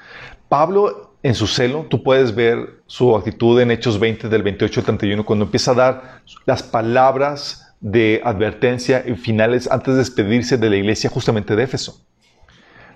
Pablo, 0.50 1.11
en 1.24 1.36
su 1.36 1.48
celo, 1.48 1.86
tú 1.90 2.02
puedes 2.04 2.34
ver 2.34 2.82
su 2.88 3.16
actitud 3.16 3.60
en 3.62 3.72
Hechos 3.72 4.00
20, 4.00 4.28
del 4.28 4.44
28 4.44 4.80
al 4.80 4.86
31, 4.86 5.26
cuando 5.26 5.46
empieza 5.46 5.72
a 5.72 5.76
dar 5.76 6.22
las 6.46 6.64
palabras 6.64 7.76
de 7.80 8.22
advertencia 8.24 9.04
y 9.06 9.16
finales 9.16 9.70
antes 9.70 9.94
de 9.94 10.00
despedirse 10.00 10.58
de 10.58 10.70
la 10.70 10.78
iglesia 10.78 11.10
justamente 11.10 11.56
de 11.56 11.64
Éfeso. 11.64 12.02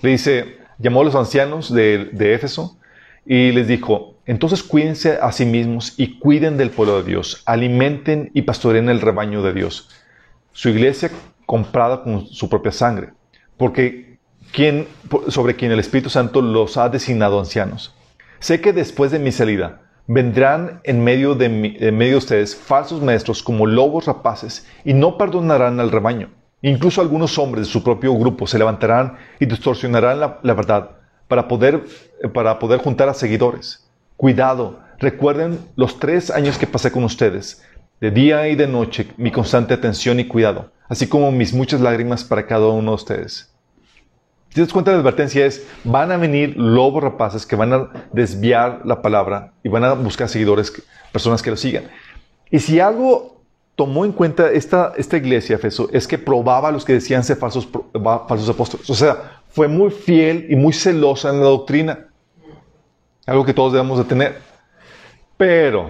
Le 0.02 0.12
dice, 0.12 0.58
llamó 0.80 1.02
a 1.02 1.06
los 1.06 1.16
ancianos 1.16 1.74
de, 1.74 2.10
Éfeso 2.34 2.78
y 3.26 3.52
les 3.52 3.68
dijo, 3.68 4.16
entonces 4.26 4.64
cuídense 4.64 5.18
a 5.22 5.32
sí 5.32 5.46
mismos 5.46 5.94
y 5.98 6.20
cuiden 6.20 6.58
del 6.58 6.72
pueblo 6.72 7.02
de 7.02 7.10
Dios, 7.10 7.44
alimenten 7.46 8.32
y 8.34 8.44
pastoreen 8.44 8.90
el 8.90 9.02
rebaño 9.02 9.44
de 9.44 9.54
Dios, 9.54 9.90
su 10.52 10.70
iglesia 10.70 11.12
comprada 11.46 12.04
con 12.04 12.28
su 12.28 12.50
propia 12.50 12.72
sangre, 12.72 13.10
porque 13.58 14.18
quien, 14.52 14.88
sobre 15.28 15.56
quien 15.56 15.72
el 15.72 15.80
Espíritu 15.80 16.10
Santo 16.10 16.42
los 16.42 16.78
ha 16.78 16.90
designado 16.90 17.40
ancianos. 17.40 17.96
Sé 18.40 18.62
que 18.62 18.74
después 18.74 19.12
de 19.12 19.20
mi 19.20 19.32
salida 19.32 19.82
vendrán 20.08 20.82
en 20.84 21.04
medio 21.04 21.36
de, 21.36 21.46
en 21.46 21.98
medio 21.98 22.14
de 22.14 22.18
ustedes 22.18 22.56
falsos 22.56 23.02
maestros 23.02 23.42
como 23.42 23.66
lobos 23.66 24.06
rapaces 24.06 24.68
y 24.84 24.94
no 24.94 25.18
perdonarán 25.18 25.80
al 25.80 25.92
rebaño. 25.92 26.30
Incluso 26.62 27.02
algunos 27.02 27.38
hombres 27.38 27.68
de 27.68 27.72
su 27.72 27.84
propio 27.84 28.14
grupo 28.16 28.48
se 28.48 28.58
levantarán 28.58 29.18
y 29.40 29.46
distorsionarán 29.46 30.20
la, 30.20 30.54
verdad 30.54 30.92
para 31.28 31.48
poder, 31.48 31.84
para 32.34 32.60
poder 32.60 32.80
juntar 32.80 33.10
a 33.10 33.14
seguidores. 33.14 33.88
Cuidado, 34.18 34.80
recuerden 35.00 35.60
los 35.76 36.00
tres 36.00 36.32
años 36.32 36.58
que 36.58 36.68
pasé 36.68 36.92
con 36.92 37.04
ustedes, 37.04 37.64
de 38.02 38.12
día 38.12 38.48
y 38.48 38.56
de 38.56 38.68
noche, 38.68 39.08
mi 39.18 39.32
constante 39.32 39.74
atención 39.74 40.20
y 40.20 40.28
cuidado, 40.28 40.72
así 40.90 41.08
como 41.08 41.32
mis 41.32 41.54
muchas 41.54 41.82
lágrimas 41.82 42.24
para 42.24 42.46
cada 42.46 42.68
uno 42.68 42.92
de 42.92 42.96
ustedes. 42.96 43.55
Si 44.56 44.62
te 44.62 44.68
das 44.68 44.72
cuenta, 44.72 44.94
la 44.94 45.00
advertencia 45.00 45.46
es, 45.46 45.68
van 45.84 46.14
a 46.14 46.16
venir 46.16 46.56
lobos 46.56 47.04
rapaces 47.04 47.46
que 47.46 47.58
van 47.58 47.74
a 47.74 47.90
desviar 48.14 48.84
la 48.86 49.02
palabra 49.02 49.52
y 49.62 49.68
van 49.68 49.84
a 49.84 49.92
buscar 49.92 50.30
seguidores, 50.30 50.72
personas 51.12 51.42
que 51.42 51.50
lo 51.50 51.58
sigan. 51.58 51.84
Y 52.50 52.60
si 52.60 52.80
algo 52.80 53.42
tomó 53.76 54.06
en 54.06 54.14
cuenta 54.14 54.50
esta, 54.50 54.94
esta 54.96 55.18
iglesia, 55.18 55.58
Efeso, 55.58 55.90
es 55.92 56.08
que 56.08 56.18
probaba 56.18 56.70
a 56.70 56.72
los 56.72 56.86
que 56.86 56.94
decían 56.94 57.26
ser 57.26 57.36
falsos, 57.36 57.68
falsos 58.30 58.48
apóstoles. 58.48 58.90
O 58.90 58.96
sea, 58.96 59.42
fue 59.50 59.68
muy 59.68 59.92
fiel 59.92 60.48
y 60.50 60.56
muy 60.56 60.72
celosa 60.72 61.32
en 61.32 61.42
la 61.42 61.48
doctrina. 61.48 62.08
Algo 63.26 63.44
que 63.44 63.54
todos 63.54 63.74
debemos 63.74 63.98
de 63.98 64.06
tener. 64.06 64.40
Pero, 65.36 65.90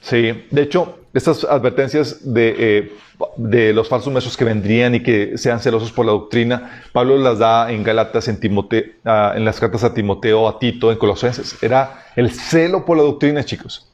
sí, 0.00 0.46
de 0.48 0.62
hecho, 0.62 1.00
estas 1.14 1.44
advertencias 1.44 2.34
de, 2.34 2.54
eh, 2.58 2.92
de 3.36 3.72
los 3.72 3.88
falsos 3.88 4.12
maestros 4.12 4.36
que 4.36 4.44
vendrían 4.44 4.96
y 4.96 5.02
que 5.02 5.38
sean 5.38 5.60
celosos 5.60 5.92
por 5.92 6.04
la 6.04 6.12
doctrina, 6.12 6.82
Pablo 6.92 7.16
las 7.16 7.38
da 7.38 7.70
en 7.70 7.84
Galatas, 7.84 8.26
en, 8.26 8.40
Timoteo, 8.40 8.82
ah, 9.04 9.32
en 9.36 9.44
las 9.44 9.60
cartas 9.60 9.84
a 9.84 9.94
Timoteo, 9.94 10.48
a 10.48 10.58
Tito, 10.58 10.90
en 10.90 10.98
Colosenses. 10.98 11.62
Era 11.62 12.04
el 12.16 12.32
celo 12.32 12.84
por 12.84 12.96
la 12.96 13.04
doctrina, 13.04 13.44
chicos. 13.44 13.88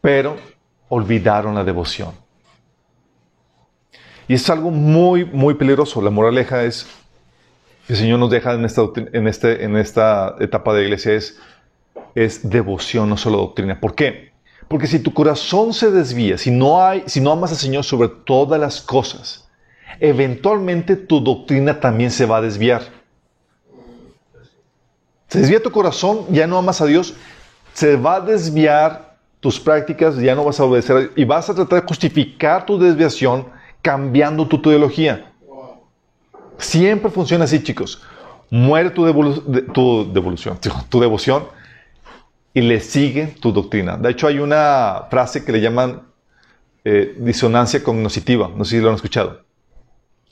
Pero 0.00 0.36
olvidaron 0.88 1.54
la 1.54 1.62
devoción. 1.62 2.10
Y 4.26 4.34
es 4.34 4.50
algo 4.50 4.72
muy, 4.72 5.24
muy 5.24 5.54
peligroso. 5.54 6.02
La 6.02 6.10
moraleja 6.10 6.64
es, 6.64 6.86
que 7.86 7.92
el 7.92 7.98
Señor 7.98 8.18
nos 8.18 8.30
deja 8.30 8.54
en 8.54 8.64
esta, 8.64 8.82
en 9.12 9.28
este, 9.28 9.64
en 9.64 9.76
esta 9.76 10.34
etapa 10.40 10.74
de 10.74 10.82
iglesia 10.82 11.14
es, 11.14 11.38
es 12.16 12.50
devoción, 12.50 13.08
no 13.08 13.16
solo 13.16 13.38
doctrina. 13.38 13.78
¿Por 13.80 13.94
qué? 13.94 14.27
Porque 14.68 14.86
si 14.86 14.98
tu 14.98 15.12
corazón 15.12 15.72
se 15.72 15.90
desvía, 15.90 16.36
si 16.36 16.50
no, 16.50 16.84
hay, 16.84 17.02
si 17.06 17.20
no 17.20 17.32
amas 17.32 17.50
al 17.50 17.56
Señor 17.56 17.84
sobre 17.84 18.08
todas 18.08 18.60
las 18.60 18.82
cosas, 18.82 19.48
eventualmente 19.98 20.94
tu 20.94 21.20
doctrina 21.20 21.80
también 21.80 22.10
se 22.10 22.26
va 22.26 22.36
a 22.36 22.40
desviar. 22.42 22.82
Se 25.28 25.40
desvía 25.40 25.62
tu 25.62 25.70
corazón, 25.70 26.26
ya 26.30 26.46
no 26.46 26.58
amas 26.58 26.80
a 26.82 26.86
Dios, 26.86 27.14
se 27.72 27.96
va 27.96 28.16
a 28.16 28.20
desviar 28.20 29.16
tus 29.40 29.58
prácticas, 29.58 30.16
ya 30.18 30.34
no 30.34 30.44
vas 30.44 30.60
a 30.60 30.64
obedecer 30.64 31.12
y 31.16 31.24
vas 31.24 31.48
a 31.48 31.54
tratar 31.54 31.80
de 31.80 31.88
justificar 31.88 32.66
tu 32.66 32.78
desviación 32.78 33.46
cambiando 33.80 34.46
tu 34.46 34.60
teología. 34.60 35.32
Siempre 36.58 37.10
funciona 37.10 37.44
así, 37.44 37.62
chicos. 37.62 38.02
Muere 38.50 38.90
tu, 38.90 39.04
tu 39.72 40.12
devolución, 40.12 40.58
tu 40.88 41.00
devoción 41.00 41.44
y 42.58 42.60
le 42.60 42.80
sigue 42.80 43.36
tu 43.40 43.52
doctrina. 43.52 43.96
De 43.96 44.10
hecho, 44.10 44.26
hay 44.26 44.40
una 44.40 45.04
frase 45.10 45.44
que 45.44 45.52
le 45.52 45.60
llaman 45.60 46.02
eh, 46.84 47.14
disonancia 47.16 47.84
cognoscitiva. 47.84 48.50
No 48.52 48.64
sé 48.64 48.76
si 48.76 48.82
lo 48.82 48.88
han 48.88 48.96
escuchado. 48.96 49.44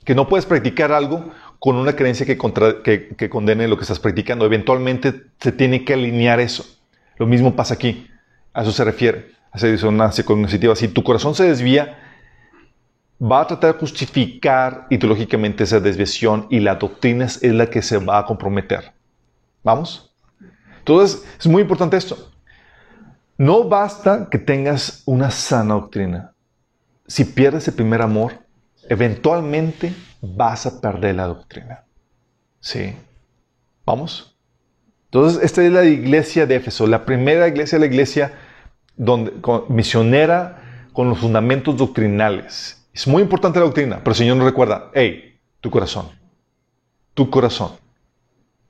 Que 0.03 0.13
no 0.13 0.27
puedes 0.27 0.45
practicar 0.45 0.91
algo 0.91 1.31
con 1.57 1.77
una 1.77 1.93
creencia 1.93 2.25
que, 2.25 2.37
que, 2.83 3.15
que 3.15 3.29
condene 3.29 3.69
lo 3.69 3.77
que 3.77 3.83
estás 3.83 4.01
practicando. 4.01 4.43
Eventualmente 4.43 5.23
se 5.39 5.53
tiene 5.53 5.85
que 5.85 5.93
alinear 5.93 6.41
eso. 6.41 6.65
Lo 7.15 7.27
mismo 7.27 7.55
pasa 7.55 7.75
aquí. 7.75 8.09
A 8.53 8.63
eso 8.63 8.73
se 8.73 8.83
refiere, 8.83 9.31
a 9.53 9.57
esa 9.57 9.67
disonancia 9.67 10.25
cognitiva. 10.25 10.75
Si 10.75 10.89
tu 10.89 11.03
corazón 11.03 11.33
se 11.33 11.45
desvía, 11.45 11.97
va 13.21 13.39
a 13.39 13.47
tratar 13.47 13.71
de 13.71 13.79
justificar 13.79 14.85
ideológicamente 14.89 15.63
esa 15.63 15.79
desviación 15.79 16.47
y 16.49 16.59
la 16.59 16.75
doctrina 16.75 17.23
es 17.23 17.41
la 17.41 17.69
que 17.69 17.81
se 17.81 17.99
va 17.99 18.17
a 18.19 18.25
comprometer. 18.25 18.91
¿Vamos? 19.63 20.06
Entonces, 20.87 21.25
es 21.37 21.45
muy 21.47 21.63
importante 21.63 21.97
esto. 21.97 22.31
No 23.37 23.65
basta 23.65 24.29
que 24.31 24.37
tengas 24.37 25.03
una 25.05 25.31
sana 25.31 25.73
doctrina. 25.73 26.31
Si 27.05 27.25
pierdes 27.25 27.67
el 27.67 27.73
primer 27.73 28.01
amor, 28.01 28.39
eventualmente 28.87 29.93
vas 30.21 30.65
a 30.65 30.79
perder 30.79 31.15
la 31.15 31.27
doctrina. 31.27 31.83
¿Sí? 32.61 32.95
¿Vamos? 33.85 34.33
Entonces, 35.11 35.43
esta 35.43 35.61
es 35.61 35.73
la 35.73 35.83
iglesia 35.83 36.45
de 36.45 36.55
Éfeso, 36.55 36.87
la 36.87 37.05
primera 37.05 37.49
iglesia, 37.49 37.79
la 37.79 37.85
iglesia 37.85 38.31
donde, 38.95 39.33
misionera 39.67 40.87
con 40.93 41.09
los 41.09 41.19
fundamentos 41.19 41.75
doctrinales. 41.75 42.87
Es 42.93 43.05
muy 43.07 43.21
importante 43.21 43.59
la 43.59 43.65
doctrina, 43.65 43.97
pero 43.97 44.11
el 44.11 44.17
Señor 44.17 44.37
nos 44.37 44.45
recuerda, 44.45 44.89
hey, 44.93 45.37
tu 45.59 45.69
corazón, 45.69 46.07
tu 47.13 47.29
corazón. 47.29 47.71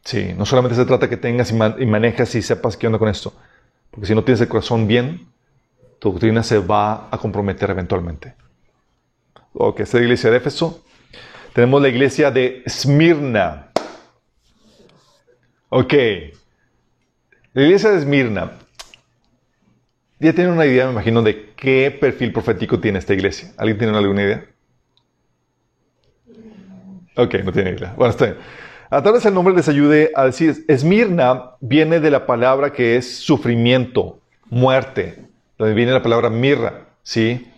Sí, 0.08 0.34
no 0.38 0.46
solamente 0.46 0.78
se 0.78 0.86
trata 0.86 1.10
que 1.10 1.18
tengas 1.18 1.52
y, 1.52 1.54
manejas 1.54 2.34
y 2.34 2.42
sepas 2.42 2.78
qué 2.78 2.88
onda 2.88 2.98
con 2.98 3.10
esto, 3.10 3.34
porque 3.92 4.08
si 4.08 4.16
no 4.16 4.24
tienes 4.24 4.40
el 4.40 4.48
corazón 4.48 4.88
bien, 4.88 5.28
tu 6.00 6.12
doctrina 6.14 6.44
se 6.44 6.60
va 6.60 7.10
a 7.12 7.18
comprometer 7.18 7.70
eventualmente. 7.72 8.34
Ok, 9.52 9.82
esta 9.82 9.98
es 9.98 10.02
la 10.02 10.06
iglesia 10.06 10.32
de 10.32 10.38
Éfeso. 10.38 10.82
Tenemos 11.52 11.82
la 11.82 11.90
iglesia 11.90 12.32
de 12.32 12.64
Esmirna. 12.66 13.68
Ok. 15.68 15.94
La 17.52 17.64
iglesia 17.64 17.90
de 17.90 17.98
Esmirna 17.98 18.54
ya 20.22 20.32
tienen 20.32 20.54
una 20.54 20.66
idea, 20.66 20.86
me 20.86 20.94
imagino, 20.94 21.22
de 21.22 21.52
qué 21.58 21.92
perfil 21.92 22.32
profético 22.32 22.80
tiene 22.80 23.00
esta 23.00 23.14
iglesia. 23.14 23.52
¿Alguien 23.58 23.78
tiene 23.78 23.98
alguna 23.98 24.24
idea? 24.24 24.46
Ok, 27.18 27.34
no 27.44 27.52
tiene 27.52 27.72
idea. 27.72 27.94
Bueno, 27.98 28.12
está 28.12 28.28
bien. 28.28 28.67
A 28.90 29.04
través 29.04 29.24
del 29.24 29.34
nombre 29.34 29.54
les 29.54 29.68
ayude 29.68 30.12
a 30.16 30.26
decir, 30.26 30.64
Esmirna 30.68 31.52
viene 31.60 32.00
de 32.00 32.10
la 32.10 32.26
palabra 32.26 32.72
que 32.72 32.96
es 32.96 33.18
sufrimiento, 33.18 34.20
muerte, 34.50 35.28
donde 35.58 35.74
viene 35.74 35.92
la 35.92 36.02
palabra 36.02 36.30
mirra, 36.30 36.88
¿sí? 37.04 37.52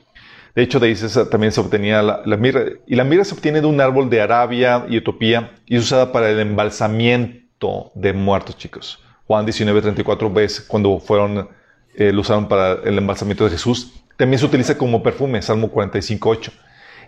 De 0.56 0.64
hecho, 0.64 0.80
de 0.80 0.88
ahí 0.88 0.96
también 1.30 1.52
se 1.52 1.62
obtenía 1.62 2.02
la, 2.02 2.38
mirra. 2.38 2.64
Y 2.88 2.96
la 2.96 3.04
mirra 3.04 3.24
se 3.24 3.36
obtiene 3.36 3.62
de 3.62 3.68
un 3.68 3.80
árbol 3.80 4.10
de 4.10 4.22
Arabia 4.22 4.86
y 4.90 4.98
Etiopía 4.98 5.52
y 5.68 5.78
es 5.78 5.84
usada 5.84 6.12
para 6.12 6.32
el 6.32 6.40
embalsamiento 6.40 7.92
de 7.94 8.14
muertos, 8.14 8.58
chicos. 8.58 9.04
Juan 9.28 9.46
19, 9.46 9.82
34 9.82 10.34
ves 10.34 10.62
cuando 10.62 11.00
fueron 11.00 11.48
eh, 11.96 12.12
lo 12.12 12.22
usaron 12.22 12.48
para 12.48 12.74
el 12.84 12.98
embalsamiento 12.98 13.44
de 13.44 13.52
Jesús. 13.52 13.94
También 14.18 14.40
se 14.40 14.46
utiliza 14.46 14.78
como 14.78 15.04
perfume, 15.04 15.42
Salmo 15.42 15.72
45.8. 15.72 16.52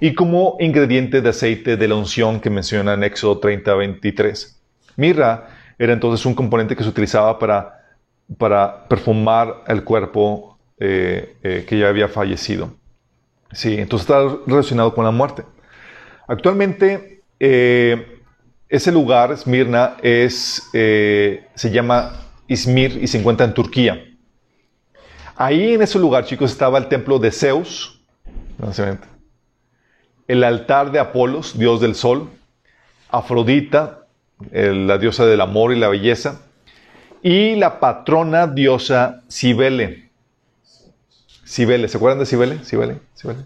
Y 0.03 0.15
como 0.15 0.57
ingrediente 0.59 1.21
de 1.21 1.29
aceite 1.29 1.77
de 1.77 1.87
la 1.87 1.93
unción 1.93 2.39
que 2.39 2.49
menciona 2.49 2.95
en 2.95 3.03
Éxodo 3.03 3.39
30.23. 3.39 4.57
Mirra 4.95 5.47
era 5.77 5.93
entonces 5.93 6.25
un 6.25 6.33
componente 6.33 6.75
que 6.75 6.81
se 6.81 6.89
utilizaba 6.89 7.37
para, 7.37 7.85
para 8.39 8.87
perfumar 8.87 9.63
el 9.67 9.83
cuerpo 9.83 10.57
eh, 10.79 11.35
eh, 11.43 11.65
que 11.67 11.77
ya 11.77 11.87
había 11.87 12.07
fallecido. 12.07 12.73
Sí, 13.51 13.77
entonces 13.77 14.09
está 14.09 14.39
relacionado 14.47 14.91
con 14.95 15.05
la 15.05 15.11
muerte. 15.11 15.43
Actualmente, 16.27 17.21
eh, 17.39 18.19
ese 18.69 18.91
lugar, 18.91 19.31
Esmirna, 19.31 19.97
es, 20.01 20.67
se 20.71 21.71
llama 21.71 22.25
Izmir 22.47 22.97
y 23.03 23.05
se 23.05 23.19
encuentra 23.19 23.45
en 23.45 23.53
Turquía. 23.53 24.03
Ahí 25.35 25.75
en 25.75 25.83
ese 25.83 25.99
lugar, 25.99 26.25
chicos, 26.25 26.51
estaba 26.51 26.79
el 26.79 26.87
templo 26.87 27.19
de 27.19 27.31
Zeus, 27.31 28.01
el 30.31 30.45
altar 30.45 30.93
de 30.93 30.99
Apolos, 30.99 31.59
dios 31.59 31.81
del 31.81 31.93
sol, 31.93 32.29
Afrodita, 33.09 34.05
la 34.49 34.97
diosa 34.97 35.25
del 35.25 35.41
amor 35.41 35.73
y 35.73 35.75
la 35.77 35.89
belleza, 35.89 36.39
y 37.21 37.55
la 37.55 37.81
patrona 37.81 38.47
diosa 38.47 39.23
Cibele. 39.29 40.09
Cibele, 41.45 41.89
¿se 41.89 41.97
acuerdan 41.97 42.19
de 42.19 42.25
Cibele? 42.25 42.59
Cibele, 42.63 42.99
Cibele. 43.13 43.39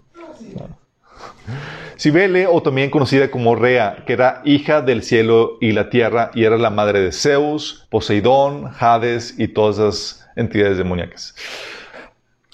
Cibele, 1.98 2.46
o 2.46 2.62
también 2.62 2.88
conocida 2.90 3.32
como 3.32 3.56
Rea, 3.56 4.04
que 4.06 4.12
era 4.12 4.42
hija 4.44 4.80
del 4.80 5.02
cielo 5.02 5.58
y 5.60 5.72
la 5.72 5.90
tierra, 5.90 6.30
y 6.34 6.44
era 6.44 6.56
la 6.56 6.70
madre 6.70 7.00
de 7.00 7.10
Zeus, 7.10 7.84
Poseidón, 7.90 8.70
Hades 8.78 9.34
y 9.40 9.48
todas 9.48 9.78
esas 9.78 10.28
entidades 10.36 10.78
demoníacas. 10.78 11.34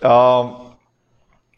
Ah, 0.02 0.74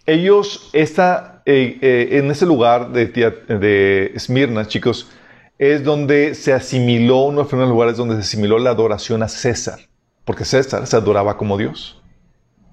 ellos, 0.06 0.70
está 0.72 1.33
eh, 1.46 1.78
eh, 1.82 2.08
en 2.18 2.30
ese 2.30 2.46
lugar 2.46 2.92
de, 2.92 3.06
de 3.06 4.12
Esmirna, 4.14 4.66
chicos, 4.66 5.10
es 5.58 5.84
donde 5.84 6.34
se 6.34 6.52
asimiló, 6.52 7.24
uno 7.24 7.44
de 7.44 7.56
los 7.56 7.68
lugares 7.68 7.96
donde 7.96 8.16
se 8.16 8.22
asimiló 8.22 8.58
la 8.58 8.70
adoración 8.70 9.22
a 9.22 9.28
César, 9.28 9.80
porque 10.24 10.44
César 10.44 10.86
se 10.86 10.96
adoraba 10.96 11.36
como 11.36 11.56
Dios. 11.58 12.02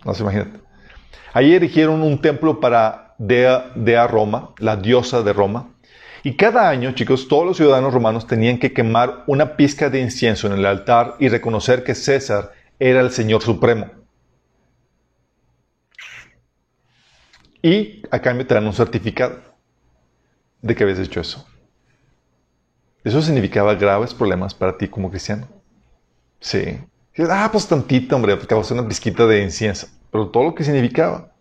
No 0.05 0.13
se 0.13 0.23
imaginan. 0.23 0.61
Ahí 1.33 1.53
erigieron 1.53 2.01
un 2.01 2.19
templo 2.21 2.59
para 2.59 3.15
Dea, 3.17 3.71
Dea 3.75 4.07
Roma, 4.07 4.51
la 4.57 4.75
diosa 4.75 5.21
de 5.21 5.33
Roma. 5.33 5.69
Y 6.23 6.35
cada 6.35 6.69
año, 6.69 6.91
chicos, 6.93 7.27
todos 7.27 7.45
los 7.45 7.57
ciudadanos 7.57 7.93
romanos 7.93 8.27
tenían 8.27 8.57
que 8.57 8.73
quemar 8.73 9.23
una 9.27 9.55
pizca 9.55 9.89
de 9.89 10.01
incienso 10.01 10.47
en 10.47 10.53
el 10.53 10.65
altar 10.65 11.15
y 11.19 11.29
reconocer 11.29 11.83
que 11.83 11.95
César 11.95 12.51
era 12.79 13.01
el 13.01 13.11
Señor 13.11 13.41
Supremo. 13.41 14.00
Y 17.61 18.03
a 18.09 18.19
cambio 18.19 18.45
te 18.45 18.53
dan 18.53 18.65
un 18.65 18.73
certificado 18.73 19.39
de 20.61 20.75
que 20.75 20.83
habías 20.83 20.99
hecho 20.99 21.21
eso. 21.21 21.45
Eso 23.03 23.21
significaba 23.21 23.75
graves 23.75 24.13
problemas 24.13 24.53
para 24.53 24.77
ti 24.77 24.87
como 24.87 25.09
cristiano. 25.09 25.47
Sí. 26.39 26.79
Ah, 27.29 27.49
pues 27.51 27.67
tantito, 27.67 28.15
hombre, 28.15 28.33
hacer 28.33 28.77
una 28.77 28.87
pizquita 28.87 29.25
de 29.25 29.43
incienso. 29.43 29.87
Pero 30.11 30.29
todo 30.29 30.43
lo 30.43 30.55
que 30.55 30.63
significaba. 30.63 31.31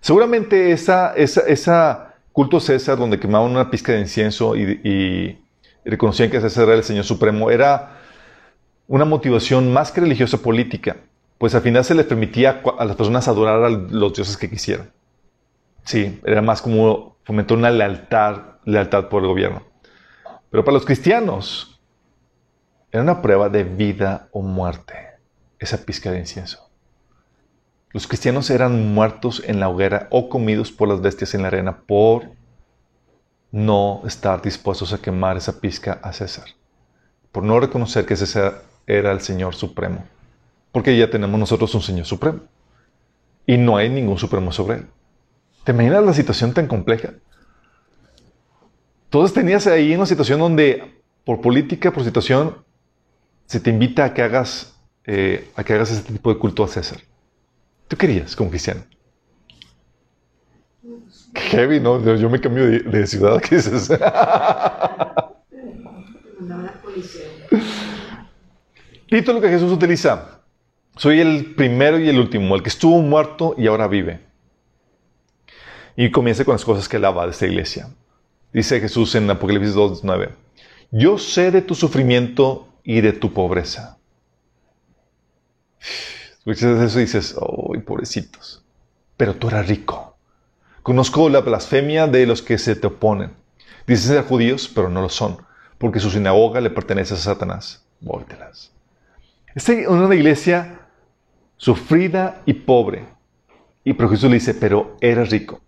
Seguramente 0.00 0.72
esa, 0.72 1.14
esa, 1.14 1.42
esa 1.42 2.14
culto 2.32 2.60
César, 2.60 2.98
donde 2.98 3.20
quemaban 3.20 3.50
una 3.50 3.70
pizca 3.70 3.92
de 3.92 4.00
incienso 4.00 4.56
y, 4.56 5.38
reconocían 5.84 6.30
que 6.30 6.40
César 6.40 6.64
era 6.64 6.74
el 6.74 6.84
Señor 6.84 7.04
Supremo, 7.04 7.50
era 7.50 7.98
una 8.86 9.04
motivación 9.04 9.72
más 9.72 9.90
que 9.90 10.00
religiosa 10.00 10.38
política. 10.38 10.96
Pues 11.38 11.54
al 11.56 11.62
final 11.62 11.84
se 11.84 11.94
les 11.94 12.06
permitía 12.06 12.62
a 12.78 12.84
las 12.84 12.94
personas 12.94 13.26
adorar 13.26 13.64
a 13.64 13.68
los 13.68 14.12
dioses 14.14 14.36
que 14.36 14.48
quisieran. 14.48 14.90
Sí, 15.84 16.20
era 16.24 16.42
más 16.42 16.62
como 16.62 17.16
fomentar 17.24 17.56
una 17.56 17.70
lealtad, 17.70 18.58
lealtad 18.64 19.08
por 19.08 19.22
el 19.22 19.28
gobierno. 19.28 19.62
Pero 20.50 20.64
para 20.64 20.74
los 20.74 20.84
cristianos 20.84 21.80
era 22.90 23.02
una 23.02 23.22
prueba 23.22 23.48
de 23.48 23.64
vida 23.64 24.28
o 24.32 24.42
muerte, 24.42 24.94
esa 25.58 25.78
pizca 25.78 26.10
de 26.10 26.18
incienso. 26.18 26.70
Los 27.90 28.06
cristianos 28.06 28.50
eran 28.50 28.94
muertos 28.94 29.42
en 29.46 29.60
la 29.60 29.68
hoguera 29.68 30.08
o 30.10 30.28
comidos 30.28 30.72
por 30.72 30.88
las 30.88 31.00
bestias 31.00 31.34
en 31.34 31.42
la 31.42 31.48
arena 31.48 31.82
por 31.86 32.30
no 33.50 34.00
estar 34.06 34.40
dispuestos 34.40 34.92
a 34.92 34.98
quemar 34.98 35.36
esa 35.36 35.60
pizca 35.60 36.00
a 36.02 36.12
César, 36.12 36.46
por 37.32 37.44
no 37.44 37.60
reconocer 37.60 38.06
que 38.06 38.16
César 38.16 38.62
era 38.86 39.12
el 39.12 39.20
Señor 39.20 39.54
Supremo, 39.54 40.04
porque 40.72 40.96
ya 40.96 41.10
tenemos 41.10 41.38
nosotros 41.38 41.74
un 41.74 41.82
Señor 41.82 42.06
Supremo 42.06 42.40
y 43.46 43.58
no 43.58 43.76
hay 43.76 43.90
ningún 43.90 44.18
Supremo 44.18 44.52
sobre 44.52 44.78
él. 44.78 44.86
¿Te 45.64 45.72
imaginas 45.72 46.04
la 46.04 46.14
situación 46.14 46.52
tan 46.52 46.66
compleja? 46.66 47.14
Entonces 49.04 49.34
tenías 49.34 49.66
ahí 49.66 49.94
una 49.94 50.06
situación 50.06 50.40
donde 50.40 51.02
por 51.24 51.40
política, 51.40 51.92
por 51.92 52.02
situación, 52.04 52.56
se 53.46 53.60
te 53.60 53.70
invita 53.70 54.04
a 54.04 54.14
que 54.14 54.22
hagas, 54.22 54.74
eh, 55.04 55.50
a 55.54 55.62
que 55.62 55.74
hagas 55.74 55.90
ese 55.90 56.02
tipo 56.02 56.32
de 56.32 56.38
culto 56.38 56.64
a 56.64 56.68
César. 56.68 56.98
¿Tú 57.86 57.96
querías 57.96 58.34
como 58.34 58.50
cristiano? 58.50 58.82
Qué 61.34 61.40
heavy, 61.40 61.78
¿no? 61.78 62.02
Yo 62.16 62.28
me 62.28 62.40
cambio 62.40 62.66
de, 62.66 63.06
ciudad, 63.06 63.40
¿qué 63.40 63.56
dices? 63.56 63.88
Título 69.08 69.40
que 69.40 69.48
Jesús 69.48 69.70
utiliza. 69.70 70.40
Soy 70.96 71.20
el 71.20 71.54
primero 71.54 71.98
y 71.98 72.08
el 72.08 72.18
último, 72.18 72.54
el 72.56 72.62
que 72.62 72.70
estuvo 72.70 73.00
muerto 73.02 73.54
y 73.58 73.66
ahora 73.66 73.86
vive. 73.88 74.31
Y 75.96 76.10
comienza 76.10 76.44
con 76.44 76.54
las 76.54 76.64
cosas 76.64 76.88
que 76.88 76.96
alaba 76.96 77.24
de 77.24 77.32
esta 77.32 77.46
iglesia. 77.46 77.88
Dice 78.52 78.80
Jesús 78.80 79.14
en 79.14 79.30
Apocalipsis 79.30 79.74
2.9, 79.74 80.30
yo 80.90 81.18
sé 81.18 81.50
de 81.50 81.62
tu 81.62 81.74
sufrimiento 81.74 82.68
y 82.84 83.00
de 83.00 83.12
tu 83.12 83.32
pobreza. 83.32 83.98
Escuchas 86.44 86.80
eso 86.82 86.98
y 86.98 87.02
dices, 87.02 87.34
¡ay, 87.40 87.80
pobrecitos! 87.80 88.62
Pero 89.16 89.36
tú 89.36 89.48
eras 89.48 89.68
rico. 89.68 90.16
Conozco 90.82 91.28
la 91.28 91.40
blasfemia 91.40 92.06
de 92.08 92.26
los 92.26 92.42
que 92.42 92.58
se 92.58 92.76
te 92.76 92.88
oponen. 92.88 93.32
Dicen 93.86 94.16
ser 94.16 94.24
judíos, 94.24 94.70
pero 94.74 94.88
no 94.90 95.00
lo 95.00 95.08
son, 95.08 95.38
porque 95.78 96.00
su 96.00 96.10
sinagoga 96.10 96.60
le 96.60 96.70
pertenece 96.70 97.14
a 97.14 97.16
Satanás. 97.16 97.86
Vóytelas. 98.00 98.72
Esta 99.54 99.72
es 99.72 99.88
una 99.88 100.14
iglesia 100.14 100.80
sufrida 101.56 102.42
y 102.44 102.52
pobre. 102.52 103.06
Y 103.82 103.94
pero 103.94 104.10
Jesús 104.10 104.28
le 104.28 104.34
dice, 104.34 104.52
pero 104.52 104.96
eres 105.00 105.30
rico. 105.30 105.61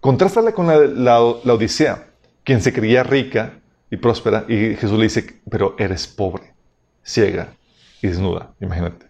Contrástala 0.00 0.52
con 0.52 0.66
la, 1.04 1.20
Odisea, 1.20 2.06
quien 2.44 2.60
se 2.60 2.72
creía 2.72 3.02
rica 3.02 3.60
y 3.90 3.96
próspera, 3.96 4.44
y 4.48 4.76
Jesús 4.76 4.98
le 4.98 5.04
dice, 5.04 5.40
pero 5.50 5.74
eres 5.78 6.06
pobre, 6.06 6.54
ciega 7.02 7.54
y 8.00 8.08
desnuda, 8.08 8.54
imagínate. 8.60 9.06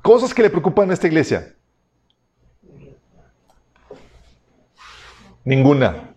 Cosas 0.00 0.32
que 0.32 0.42
le 0.42 0.50
preocupan 0.50 0.90
a 0.90 0.94
esta 0.94 1.08
iglesia. 1.08 1.52
Ninguna. 5.44 6.14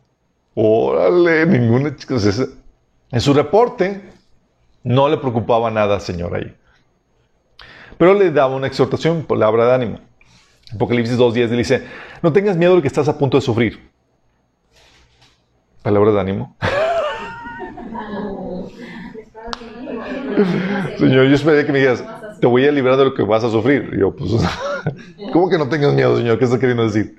Órale, 0.54 1.46
ninguna, 1.46 1.96
chicos. 1.96 2.50
En 3.12 3.22
su 3.22 3.34
reporte 3.34 4.02
no 4.84 5.10
le 5.10 5.18
preocupaba 5.18 5.70
nada 5.70 6.00
Señor 6.00 6.36
ahí. 6.36 6.56
Pero 7.98 8.14
le 8.14 8.32
daba 8.32 8.56
una 8.56 8.68
exhortación, 8.68 9.24
palabra 9.24 9.66
de 9.66 9.74
ánimo. 9.74 10.09
Apocalipsis 10.74 11.18
2.10 11.18 11.48
dice, 11.50 11.84
no 12.22 12.32
tengas 12.32 12.58
miedo 12.58 12.76
de 12.76 12.82
que 12.82 12.88
estás 12.88 13.08
a 13.08 13.18
punto 13.18 13.38
de 13.38 13.42
sufrir. 13.42 13.90
Palabra 15.82 16.12
de 16.12 16.20
ánimo. 16.20 16.56
Señor, 21.00 21.28
yo 21.28 21.36
esperaría 21.36 21.66
que 21.66 21.72
me 21.72 21.80
digas, 21.80 22.04
te 22.40 22.48
voy 22.48 22.66
a 22.66 22.72
librar 22.72 22.98
de 22.98 23.06
lo 23.06 23.14
que 23.14 23.24
vas 23.24 23.44
a 23.44 23.50
sufrir. 23.50 23.90
Y 23.94 24.00
yo, 24.00 24.16
pues, 24.16 24.32
¿cómo 25.34 25.50
que 25.50 25.58
no 25.58 25.70
tengas 25.70 25.94
miedo, 25.94 26.18
Señor? 26.18 26.38
¿Qué 26.38 26.46
está 26.46 26.60
queriendo 26.60 26.84
decir? 26.84 27.16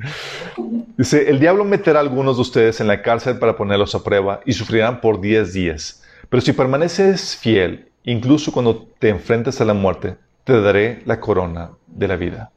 Dice, 0.97 1.31
el 1.31 1.41
diablo 1.41 1.65
meterá 1.65 1.99
a 1.99 2.03
algunos 2.03 2.37
de 2.37 2.43
ustedes 2.43 2.81
en 2.81 2.87
la 2.87 3.03
cárcel 3.03 3.39
para 3.39 3.57
ponerlos 3.57 3.95
a 3.95 4.05
prueba 4.05 4.41
y 4.45 4.53
sufrirán 4.53 5.01
por 5.01 5.21
10 5.21 5.53
días. 5.53 6.03
Pero 6.29 6.41
si 6.41 6.53
permaneces 6.53 7.37
fiel, 7.37 7.89
incluso 8.05 8.53
cuando 8.53 8.87
te 8.99 9.09
enfrentes 9.09 9.61
a 9.61 9.65
la 9.65 9.75
muerte, 9.75 10.17
te 10.45 10.61
daré 10.61 11.03
la 11.07 11.21
corona 11.21 11.71
de 11.87 12.09
la 12.09 12.17
vida. 12.17 12.51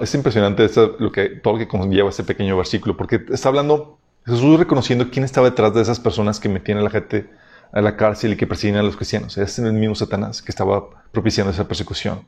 Es 0.00 0.14
impresionante 0.14 0.68
lo 0.98 1.12
que, 1.12 1.28
todo 1.28 1.54
lo 1.54 1.58
que 1.58 1.68
conlleva 1.68 2.10
ese 2.10 2.24
pequeño 2.24 2.56
versículo, 2.56 2.96
porque 2.96 3.24
está 3.30 3.48
hablando 3.48 3.98
Jesús 4.26 4.58
reconociendo 4.58 5.10
quién 5.10 5.24
estaba 5.24 5.50
detrás 5.50 5.72
de 5.74 5.82
esas 5.82 6.00
personas 6.00 6.40
que 6.40 6.48
metían 6.48 6.78
a 6.78 6.82
la 6.82 6.90
gente 6.90 7.30
a 7.72 7.80
la 7.80 7.96
cárcel 7.96 8.32
y 8.32 8.36
que 8.36 8.46
persiguen 8.46 8.76
a 8.76 8.82
los 8.82 8.96
cristianos. 8.96 9.38
Es 9.38 9.58
el 9.58 9.72
mismo 9.72 9.94
Satanás 9.94 10.42
que 10.42 10.50
estaba 10.50 10.84
propiciando 11.10 11.50
esa 11.52 11.66
persecución. 11.66 12.26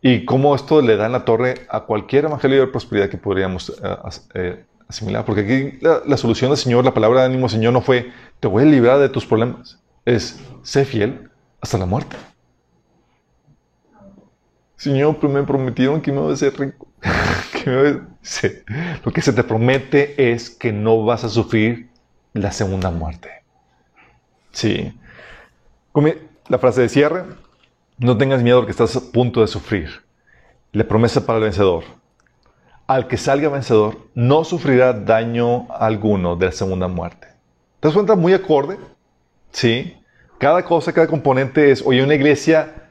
Y 0.00 0.24
cómo 0.24 0.54
esto 0.54 0.80
le 0.80 0.96
da 0.96 1.06
en 1.06 1.12
la 1.12 1.24
torre 1.24 1.66
a 1.68 1.80
cualquier 1.80 2.26
evangelio 2.26 2.60
de 2.60 2.66
prosperidad 2.68 3.08
que 3.08 3.18
podríamos 3.18 3.70
eh, 3.70 3.96
eh, 4.34 4.64
asimilar. 4.86 5.24
Porque 5.24 5.40
aquí 5.40 5.78
la, 5.80 6.16
solución 6.16 6.50
del 6.50 6.58
Señor, 6.58 6.84
la 6.84 6.94
palabra 6.94 7.20
de 7.20 7.26
ánimo 7.26 7.48
Señor 7.48 7.72
no 7.72 7.80
fue, 7.80 8.12
te 8.38 8.46
voy 8.46 8.62
a 8.62 8.66
librar 8.66 9.00
de 9.00 9.08
tus 9.08 9.26
problemas. 9.26 9.80
Es, 10.04 10.38
sé 10.62 10.84
fiel 10.84 11.30
hasta 11.60 11.78
la 11.78 11.86
muerte. 11.86 12.16
Señor, 14.78 15.22
me 15.28 15.42
prometieron 15.42 16.00
que 16.00 16.12
me 16.12 16.20
voy 16.20 16.30
a 16.30 16.34
hacer 16.34 16.56
rico. 16.56 16.86
Lo 19.04 19.12
que 19.12 19.20
se 19.20 19.32
te 19.32 19.42
promete 19.42 20.32
es 20.32 20.50
que 20.50 20.72
no 20.72 21.04
vas 21.04 21.24
a 21.24 21.28
sufrir 21.28 21.88
la 22.32 22.52
segunda 22.52 22.92
muerte. 22.92 23.28
Sí. 24.52 24.96
La 26.48 26.58
frase 26.58 26.82
de 26.82 26.88
cierre. 26.88 27.24
No 27.98 28.16
tengas 28.16 28.40
miedo 28.40 28.60
porque 28.60 28.70
estás 28.70 28.94
a 28.94 29.12
punto 29.12 29.40
de 29.40 29.48
sufrir. 29.48 29.88
La 30.70 30.84
promesa 30.84 31.26
para 31.26 31.38
el 31.38 31.44
vencedor. 31.44 31.82
Al 32.86 33.08
que 33.08 33.16
salga 33.16 33.48
vencedor, 33.48 34.08
no 34.14 34.44
sufrirá 34.44 34.92
daño 34.92 35.66
alguno 35.72 36.36
de 36.36 36.46
la 36.46 36.52
segunda 36.52 36.86
muerte. 36.86 37.26
¿Te 37.80 37.88
das 37.88 37.94
cuenta? 37.94 38.14
Muy 38.14 38.32
acorde. 38.32 38.78
Sí. 39.50 39.96
Cada 40.38 40.64
cosa, 40.64 40.92
cada 40.92 41.08
componente 41.08 41.72
es, 41.72 41.84
oye, 41.84 42.04
una 42.04 42.14
iglesia 42.14 42.87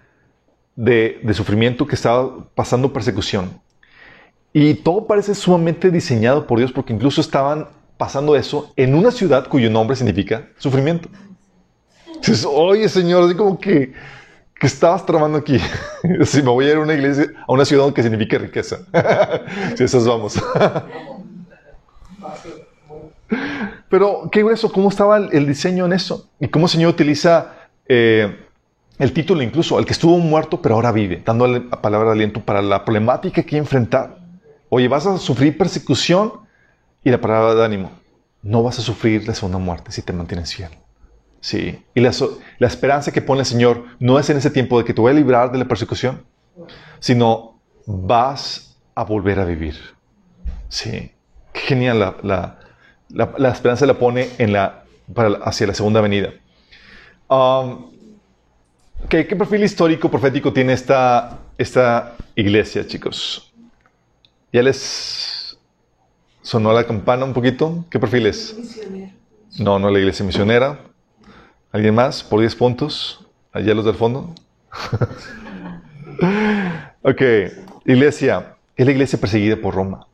de, 0.78 1.20
sufrimiento 1.34 1.86
que 1.86 1.96
estaba 1.96 2.48
pasando 2.56 2.94
persecución. 2.94 3.60
Y 4.54 4.76
todo 4.76 5.06
parece 5.06 5.36
sumamente 5.36 5.92
diseñado 5.92 6.48
por 6.48 6.60
Dios 6.60 6.72
porque 6.72 6.94
incluso 6.94 7.20
estaban 7.20 7.68
pasando 7.98 8.36
eso 8.36 8.72
en 8.76 8.96
una 8.96 9.12
ciudad 9.12 9.50
cuyo 9.50 9.70
nombre 9.70 9.98
significa 9.98 10.48
sufrimiento. 10.58 11.10
Entonces, 12.08 12.46
oye, 12.50 12.88
Señor, 12.88 13.24
así 13.24 13.36
como 13.36 13.60
que 13.60 13.94
¿qué 14.60 14.68
estabas 14.68 15.06
tramando 15.06 15.38
aquí? 15.38 15.60
si 16.26 16.42
me 16.42 16.50
voy 16.50 16.66
a 16.68 16.72
ir 16.72 16.78
a 16.78 16.80
una 16.80 16.94
iglesia, 16.94 17.26
a 17.48 17.52
una 17.52 17.66
ciudad 17.66 17.92
que 17.92 18.02
signifique 18.02 18.38
riqueza. 18.38 18.80
si 19.76 19.84
esas 19.84 20.08
vamos. 20.08 20.42
Pero, 23.90 24.30
¿qué 24.32 24.46
eso? 24.52 24.72
¿Cómo 24.72 24.90
estaba 24.90 25.18
el, 25.18 25.48
diseño 25.48 25.86
en 25.86 25.94
eso? 25.94 26.30
Y 26.40 26.48
cómo 26.48 26.66
el 26.66 26.72
Señor 26.72 26.90
utiliza 26.92 27.54
eh, 27.88 28.47
el 29.00 29.14
título 29.14 29.42
incluso, 29.42 29.78
el 29.78 29.86
que 29.86 29.94
estuvo 29.94 30.18
muerto 30.18 30.62
pero 30.62 30.76
ahora 30.76 30.92
vive, 30.92 31.22
dándole 31.24 31.62
palabra 31.62 32.10
de 32.10 32.16
aliento 32.16 32.42
para 32.42 32.62
la 32.62 32.84
problemática 32.84 33.44
que 33.44 33.58
enfrentar. 33.58 34.18
Oye, 34.70 34.88
vas 34.88 35.06
a 35.06 35.18
sufrir 35.18 35.58
persecución 35.58 36.34
y 37.04 37.12
la 37.12 37.22
palabra 37.22 37.56
de 37.56 37.64
ánimo. 37.64 37.92
No 38.42 38.64
vas 38.64 38.80
a 38.80 38.82
sufrir 38.82 39.28
la 39.28 39.34
segunda 39.34 39.60
muerte 39.60 39.92
si 39.92 40.02
te 40.02 40.14
mantienes 40.14 40.54
fiel. 40.54 40.72
Sí. 41.40 41.84
Y 41.94 42.02
la, 42.02 42.12
esperanza 42.60 43.12
que 43.12 43.22
pone 43.22 43.42
el 43.42 43.46
Señor 43.46 43.86
no 44.00 44.20
es 44.20 44.30
en 44.30 44.38
ese 44.38 44.50
tiempo 44.50 44.78
de 44.78 44.86
que 44.86 44.94
te 44.94 45.02
voy 45.02 45.12
a 45.12 45.16
librar 45.16 45.52
de 45.52 45.58
la 45.58 45.66
persecución, 45.66 46.26
sino 47.00 47.60
vas 47.86 48.78
a 48.96 49.04
volver 49.04 49.40
a 49.40 49.46
vivir. 49.46 49.76
Sí. 50.70 51.12
Qué 51.54 51.60
genial. 51.60 52.16
La, 52.24 52.60
la, 53.10 53.50
esperanza 53.50 53.86
la 53.86 53.94
pone 53.94 54.30
en 54.38 54.54
la, 54.54 54.84
hacia 55.44 55.68
la 55.68 55.74
segunda 55.74 56.02
venida. 56.02 56.34
Um, 57.30 57.97
¿qué, 59.10 59.24
perfil 59.24 59.64
histórico 59.64 60.10
profético 60.10 60.54
tiene 60.54 60.74
esta, 60.74 61.40
esta 61.58 62.16
iglesia, 62.36 62.86
chicos? 62.86 63.54
¿Ya 64.52 64.64
les 64.64 65.58
sonó 66.42 66.74
la 66.74 66.86
campana 66.86 67.26
un 67.26 67.34
poquito? 67.34 67.86
¿Qué 67.90 68.00
perfil 68.00 68.28
es? 68.28 68.56
No, 69.60 69.80
no 69.80 69.90
la 69.90 70.00
iglesia 70.00 70.26
misionera. 70.26 70.80
¿Alguien 71.72 71.96
más? 71.96 72.24
¿Por 72.24 72.40
10 72.40 72.56
puntos? 72.56 73.26
Allá 73.52 73.74
los 73.74 73.86
del 73.86 73.96
fondo. 73.96 74.34
ok, 77.02 77.22
iglesia. 77.86 78.56
Es 78.76 78.86
la 78.86 78.92
iglesia 78.92 79.20
perseguida 79.20 79.58
por 79.58 79.76
Roma. 79.76 80.08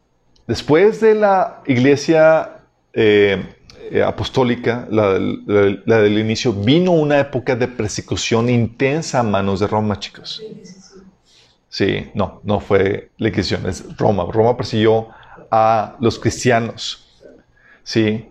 Después 0.47 0.99
de 0.99 1.15
la 1.15 1.61
iglesia 1.65 2.57
eh, 2.93 3.43
apostólica, 4.05 4.87
la, 4.89 5.13
del 5.17 6.17
inicio, 6.17 6.53
vino 6.53 6.91
una 6.91 7.19
época 7.19 7.55
de 7.55 7.67
persecución 7.67 8.49
intensa 8.49 9.19
a 9.19 9.23
manos 9.23 9.59
de 9.59 9.67
Roma, 9.67 9.99
chicos. 9.99 10.41
Sí, 11.69 12.11
no, 12.13 12.39
no 12.43 12.59
fue 12.59 13.09
la 13.17 13.29
Inquisición, 13.29 13.67
es 13.67 13.97
Roma. 13.97 14.25
Roma 14.31 14.55
persiguió 14.55 15.07
a 15.49 15.95
los 15.99 16.19
cristianos. 16.19 17.07
Sí. 17.83 18.27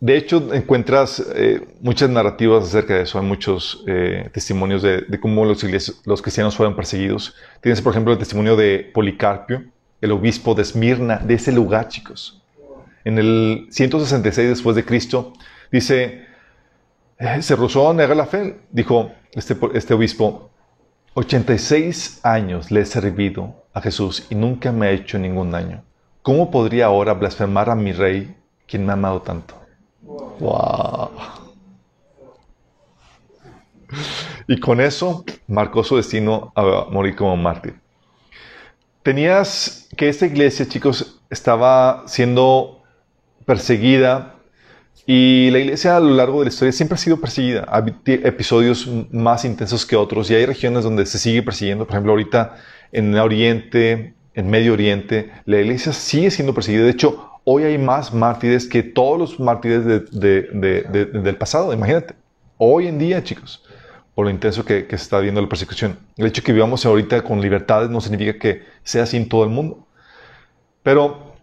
De 0.00 0.16
hecho, 0.16 0.52
encuentras 0.52 1.24
eh, 1.34 1.66
muchas 1.80 2.10
narrativas 2.10 2.64
acerca 2.64 2.94
de 2.94 3.02
eso. 3.02 3.18
Hay 3.18 3.24
muchos 3.24 3.82
eh, 3.86 4.28
testimonios 4.32 4.82
de, 4.82 5.06
cómo 5.20 5.44
los, 5.44 5.64
los, 6.04 6.22
cristianos 6.22 6.56
fueron 6.56 6.76
perseguidos. 6.76 7.34
Tienes, 7.62 7.80
por 7.80 7.92
ejemplo, 7.92 8.12
el 8.12 8.18
testimonio 8.18 8.56
de 8.56 8.90
Policarpio, 8.92 9.64
el 10.00 10.12
obispo 10.12 10.54
de 10.54 10.62
Esmirna, 10.62 11.18
de 11.18 11.34
ese 11.34 11.52
lugar, 11.52 11.88
chicos. 11.88 12.35
En 13.06 13.18
el 13.18 13.68
166 13.70 14.48
después 14.48 14.74
de 14.74 14.84
Cristo, 14.84 15.32
dice, 15.70 16.26
eh, 17.20 17.40
se 17.40 17.54
rehusó 17.54 17.88
a 17.88 17.94
negar 17.94 18.16
la 18.16 18.26
fe. 18.26 18.58
Dijo 18.72 19.12
este, 19.30 19.56
este 19.74 19.94
obispo, 19.94 20.50
86 21.14 22.18
años 22.24 22.72
le 22.72 22.80
he 22.80 22.84
servido 22.84 23.62
a 23.72 23.80
Jesús 23.80 24.26
y 24.28 24.34
nunca 24.34 24.72
me 24.72 24.88
ha 24.88 24.90
hecho 24.90 25.20
ningún 25.20 25.52
daño. 25.52 25.84
¿Cómo 26.22 26.50
podría 26.50 26.86
ahora 26.86 27.14
blasfemar 27.14 27.70
a 27.70 27.76
mi 27.76 27.92
rey, 27.92 28.34
quien 28.66 28.84
me 28.84 28.90
ha 28.90 28.94
amado 28.94 29.22
tanto? 29.22 29.54
Wow. 30.40 31.10
Y 34.48 34.58
con 34.58 34.80
eso 34.80 35.24
marcó 35.46 35.84
su 35.84 35.94
destino 35.94 36.50
a 36.56 36.86
morir 36.90 37.14
como 37.14 37.36
mártir. 37.36 37.78
Tenías 39.04 39.88
que 39.96 40.08
esta 40.08 40.26
iglesia, 40.26 40.66
chicos, 40.66 41.20
estaba 41.30 42.02
siendo 42.08 42.75
perseguida 43.46 44.34
y 45.06 45.50
la 45.50 45.60
iglesia 45.60 45.96
a 45.96 46.00
lo 46.00 46.10
largo 46.10 46.40
de 46.40 46.46
la 46.46 46.48
historia 46.50 46.72
siempre 46.72 46.96
ha 46.96 46.98
sido 46.98 47.20
perseguida. 47.20 47.64
Hay 47.68 47.94
episodios 48.04 48.88
más 49.12 49.44
intensos 49.44 49.86
que 49.86 49.94
otros 49.94 50.28
y 50.30 50.34
hay 50.34 50.44
regiones 50.44 50.82
donde 50.82 51.06
se 51.06 51.18
sigue 51.18 51.42
persiguiendo. 51.42 51.86
Por 51.86 51.94
ejemplo, 51.94 52.12
ahorita 52.12 52.56
en 52.90 53.14
el 53.14 53.20
Oriente, 53.20 54.14
en 54.34 54.50
Medio 54.50 54.72
Oriente, 54.72 55.30
la 55.44 55.60
iglesia 55.60 55.92
sigue 55.92 56.30
siendo 56.30 56.52
perseguida. 56.52 56.82
De 56.82 56.90
hecho, 56.90 57.30
hoy 57.44 57.62
hay 57.62 57.78
más 57.78 58.12
mártires 58.12 58.66
que 58.66 58.82
todos 58.82 59.18
los 59.18 59.40
mártires 59.40 59.84
del 60.10 61.36
pasado, 61.38 61.72
imagínate. 61.72 62.14
Hoy 62.58 62.88
en 62.88 62.98
día, 62.98 63.22
chicos, 63.22 63.62
por 64.16 64.24
lo 64.24 64.30
intenso 64.30 64.64
que, 64.64 64.86
está 64.90 65.20
viendo 65.20 65.40
la 65.40 65.48
persecución. 65.48 65.98
El 66.16 66.26
hecho 66.26 66.42
que 66.42 66.52
vivamos 66.52 66.84
ahorita 66.84 67.22
con 67.22 67.40
libertades 67.40 67.90
no 67.90 68.00
significa 68.00 68.38
que 68.38 68.62
sea 68.82 69.04
así 69.04 69.16
en 69.16 69.28
todo 69.28 69.44
el 69.44 69.50
mundo. 69.50 69.86
Pero 70.82 71.35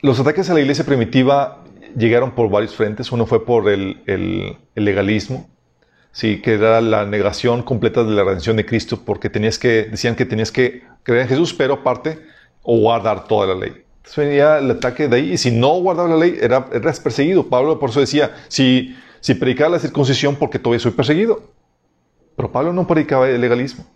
los 0.00 0.20
ataques 0.20 0.50
a 0.50 0.54
la 0.54 0.60
iglesia 0.60 0.84
primitiva 0.84 1.64
llegaron 1.96 2.32
por 2.32 2.50
varios 2.50 2.74
frentes. 2.74 3.10
Uno 3.12 3.26
fue 3.26 3.44
por 3.44 3.68
el, 3.68 4.58
legalismo, 4.74 5.48
sí, 6.12 6.40
que 6.40 6.54
era 6.54 6.80
la 6.80 7.06
negación 7.06 7.62
completa 7.62 8.04
de 8.04 8.10
la 8.12 8.24
redención 8.24 8.56
de 8.56 8.66
Cristo, 8.66 9.00
porque 9.04 9.30
tenías 9.30 9.58
que, 9.58 9.84
decían 9.84 10.14
que 10.14 10.26
tenías 10.26 10.52
que 10.52 10.82
creer 11.02 11.22
en 11.22 11.28
Jesús, 11.28 11.54
pero 11.54 11.74
aparte, 11.74 12.18
o 12.62 12.78
guardar 12.78 13.26
toda 13.26 13.46
la 13.46 13.54
ley. 13.54 13.84
Entonces 13.98 14.16
venía 14.16 14.58
el 14.58 14.70
ataque 14.70 15.08
de 15.08 15.16
ahí, 15.16 15.32
y 15.32 15.38
si 15.38 15.50
no 15.50 15.80
guardaba 15.80 16.08
la 16.08 16.16
ley, 16.16 16.36
era, 16.40 16.68
eras 16.72 17.00
perseguido. 17.00 17.48
Pablo 17.48 17.78
por 17.78 17.90
eso 17.90 18.00
decía, 18.00 18.34
si, 18.48 18.96
si 19.20 19.34
predicaba 19.34 19.70
la 19.70 19.78
circuncisión, 19.78 20.36
porque 20.36 20.58
todavía 20.58 20.80
soy 20.80 20.92
perseguido. 20.92 21.52
Pero 22.36 22.52
Pablo 22.52 22.72
no 22.72 22.86
predicaba 22.86 23.28
el 23.28 23.40
legalismo. 23.40 23.86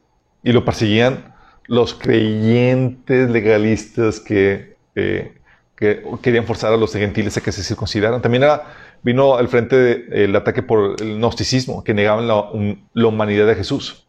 Y 0.43 0.53
lo 0.53 0.65
perseguían 0.65 1.35
los 1.67 1.95
creyentes 1.95 3.31
legalistas 3.31 4.19
que, 4.19 4.77
eh, 4.95 5.40
que 5.81 6.03
querían 6.21 6.45
forzar 6.45 6.75
a 6.75 6.77
los 6.77 6.93
gentiles 6.93 7.39
a 7.39 7.41
que 7.41 7.51
se 7.51 7.65
circuncidaran. 7.65 8.21
También 8.21 8.43
era, 8.43 8.65
vino 9.03 9.37
al 9.37 9.49
frente 9.49 10.25
el 10.25 10.37
ataque 10.37 10.63
por 10.63 11.01
el 11.01 11.19
gnosticismo, 11.19 11.83
que 11.83 11.95
negaban 11.95 12.29
la, 12.29 12.51
la 12.93 13.07
humanidad 13.07 13.47
de 13.47 13.55
Jesús. 13.55 14.07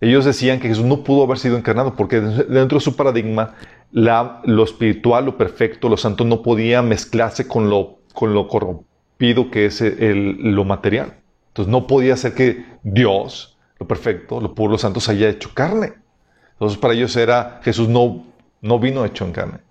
Ellos 0.00 0.24
decían 0.24 0.60
que 0.60 0.68
Jesús 0.68 0.86
no 0.86 1.04
pudo 1.04 1.24
haber 1.24 1.38
sido 1.38 1.58
encarnado 1.58 1.94
porque 1.94 2.20
dentro 2.20 2.78
de 2.78 2.84
su 2.84 2.96
paradigma 2.96 3.54
lo 3.90 4.64
espiritual, 4.64 5.26
lo 5.26 5.36
perfecto, 5.36 5.88
lo 5.90 5.96
santo 5.98 6.24
no 6.24 6.40
podía 6.40 6.80
mezclarse 6.80 7.46
con 7.46 7.68
lo, 7.68 7.98
con 8.14 8.32
lo 8.32 8.48
corrompido 8.48 9.50
que 9.50 9.66
es 9.66 9.82
lo 9.82 10.64
material. 10.64 11.16
Entonces 11.48 11.70
no 11.70 11.86
podía 11.86 12.16
ser 12.16 12.34
que 12.34 12.64
Dios, 12.82 13.58
lo 13.78 13.86
perfecto, 13.86 14.40
lo 14.40 14.54
puro, 14.54 14.72
lo 14.72 14.78
santo, 14.78 15.00
se 15.00 15.12
haya 15.12 15.28
hecho 15.28 15.50
carne. 15.52 15.94
Entonces 16.52 16.78
para 16.78 16.94
ellos 16.94 17.14
era, 17.16 17.60
Jesús 17.62 17.88
no, 17.88 18.24
no 18.62 18.78
vino 18.78 19.04
hecho 19.04 19.26
en 19.26 19.32
carne. 19.32 19.67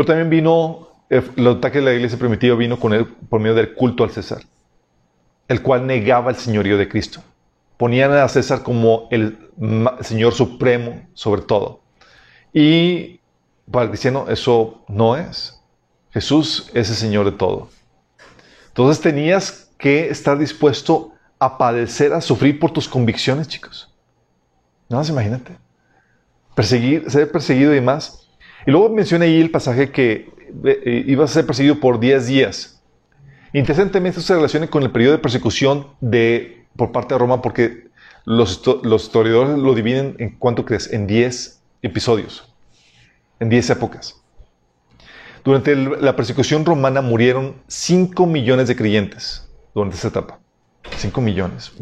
Pero 0.00 0.06
también 0.06 0.30
vino, 0.30 0.88
el 1.10 1.46
ataque 1.46 1.76
de 1.76 1.84
la 1.84 1.92
iglesia 1.92 2.18
primitiva 2.18 2.56
vino 2.56 2.80
con 2.80 2.94
él 2.94 3.06
por 3.28 3.38
medio 3.38 3.54
del 3.54 3.74
culto 3.74 4.02
al 4.02 4.10
César, 4.10 4.40
el 5.46 5.60
cual 5.60 5.86
negaba 5.86 6.30
el 6.30 6.36
señorío 6.36 6.78
de 6.78 6.88
Cristo. 6.88 7.22
Ponían 7.76 8.10
a 8.12 8.26
César 8.26 8.62
como 8.62 9.08
el 9.10 9.50
Señor 10.00 10.32
supremo 10.32 11.06
sobre 11.12 11.42
todo. 11.42 11.82
Y 12.54 13.20
para 13.70 13.82
el 13.82 13.90
cristiano 13.90 14.24
eso 14.30 14.86
no 14.88 15.16
es. 15.16 15.60
Jesús 16.12 16.70
es 16.72 16.88
el 16.88 16.96
Señor 16.96 17.26
de 17.26 17.32
todo. 17.32 17.68
Entonces 18.68 19.02
tenías 19.02 19.70
que 19.76 20.08
estar 20.08 20.38
dispuesto 20.38 21.12
a 21.38 21.58
padecer, 21.58 22.14
a 22.14 22.22
sufrir 22.22 22.58
por 22.58 22.70
tus 22.70 22.88
convicciones, 22.88 23.48
chicos. 23.48 23.94
No 24.88 24.96
más 24.96 25.10
imagínate. 25.10 25.58
Perseguir, 26.54 27.10
ser 27.10 27.30
perseguido 27.30 27.76
y 27.76 27.82
más. 27.82 28.29
Y 28.66 28.70
luego 28.70 28.88
menciona 28.90 29.24
ahí 29.24 29.40
el 29.40 29.50
pasaje 29.50 29.90
que 29.90 30.30
eh, 30.64 31.04
ibas 31.06 31.30
a 31.30 31.34
ser 31.34 31.46
perseguido 31.46 31.80
por 31.80 32.00
10 32.00 32.26
días. 32.26 32.82
Interesantemente, 33.52 34.20
esto 34.20 34.28
se 34.28 34.34
relaciona 34.34 34.68
con 34.68 34.82
el 34.82 34.90
periodo 34.90 35.12
de 35.12 35.18
persecución 35.18 35.88
de, 36.00 36.66
por 36.76 36.92
parte 36.92 37.14
de 37.14 37.18
Roma, 37.18 37.42
porque 37.42 37.88
los, 38.24 38.62
los 38.82 39.04
historiadores 39.04 39.58
lo 39.58 39.74
dividen 39.74 40.14
en 40.18 40.36
cuánto 40.38 40.64
crees, 40.64 40.92
en 40.92 41.06
10 41.06 41.62
episodios, 41.82 42.52
en 43.40 43.48
10 43.48 43.70
épocas. 43.70 44.20
Durante 45.42 45.74
la 45.74 46.14
persecución 46.16 46.64
romana 46.64 47.00
murieron 47.00 47.56
5 47.66 48.26
millones 48.26 48.68
de 48.68 48.76
creyentes 48.76 49.48
durante 49.74 49.96
esa 49.96 50.08
etapa. 50.08 50.38
5 50.96 51.20
millones. 51.20 51.72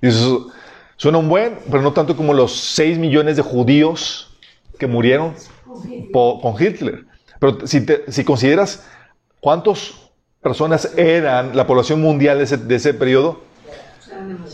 Y 0.00 0.06
eso 0.06 0.52
suena 0.96 1.18
un 1.18 1.28
buen, 1.28 1.58
pero 1.70 1.82
no 1.82 1.92
tanto 1.92 2.16
como 2.16 2.34
los 2.34 2.54
6 2.56 2.98
millones 2.98 3.36
de 3.36 3.42
judíos 3.42 4.38
que 4.78 4.86
murieron 4.86 5.34
con 6.12 6.62
Hitler. 6.62 7.06
Pero 7.38 7.66
si, 7.66 7.84
si 8.08 8.24
consideras 8.24 8.86
cuántas 9.40 9.94
personas 10.42 10.92
eran 10.96 11.56
la 11.56 11.66
población 11.66 12.00
mundial 12.00 12.38
de 12.38 12.44
ese, 12.44 12.56
de 12.56 12.94
periodo, 12.94 13.40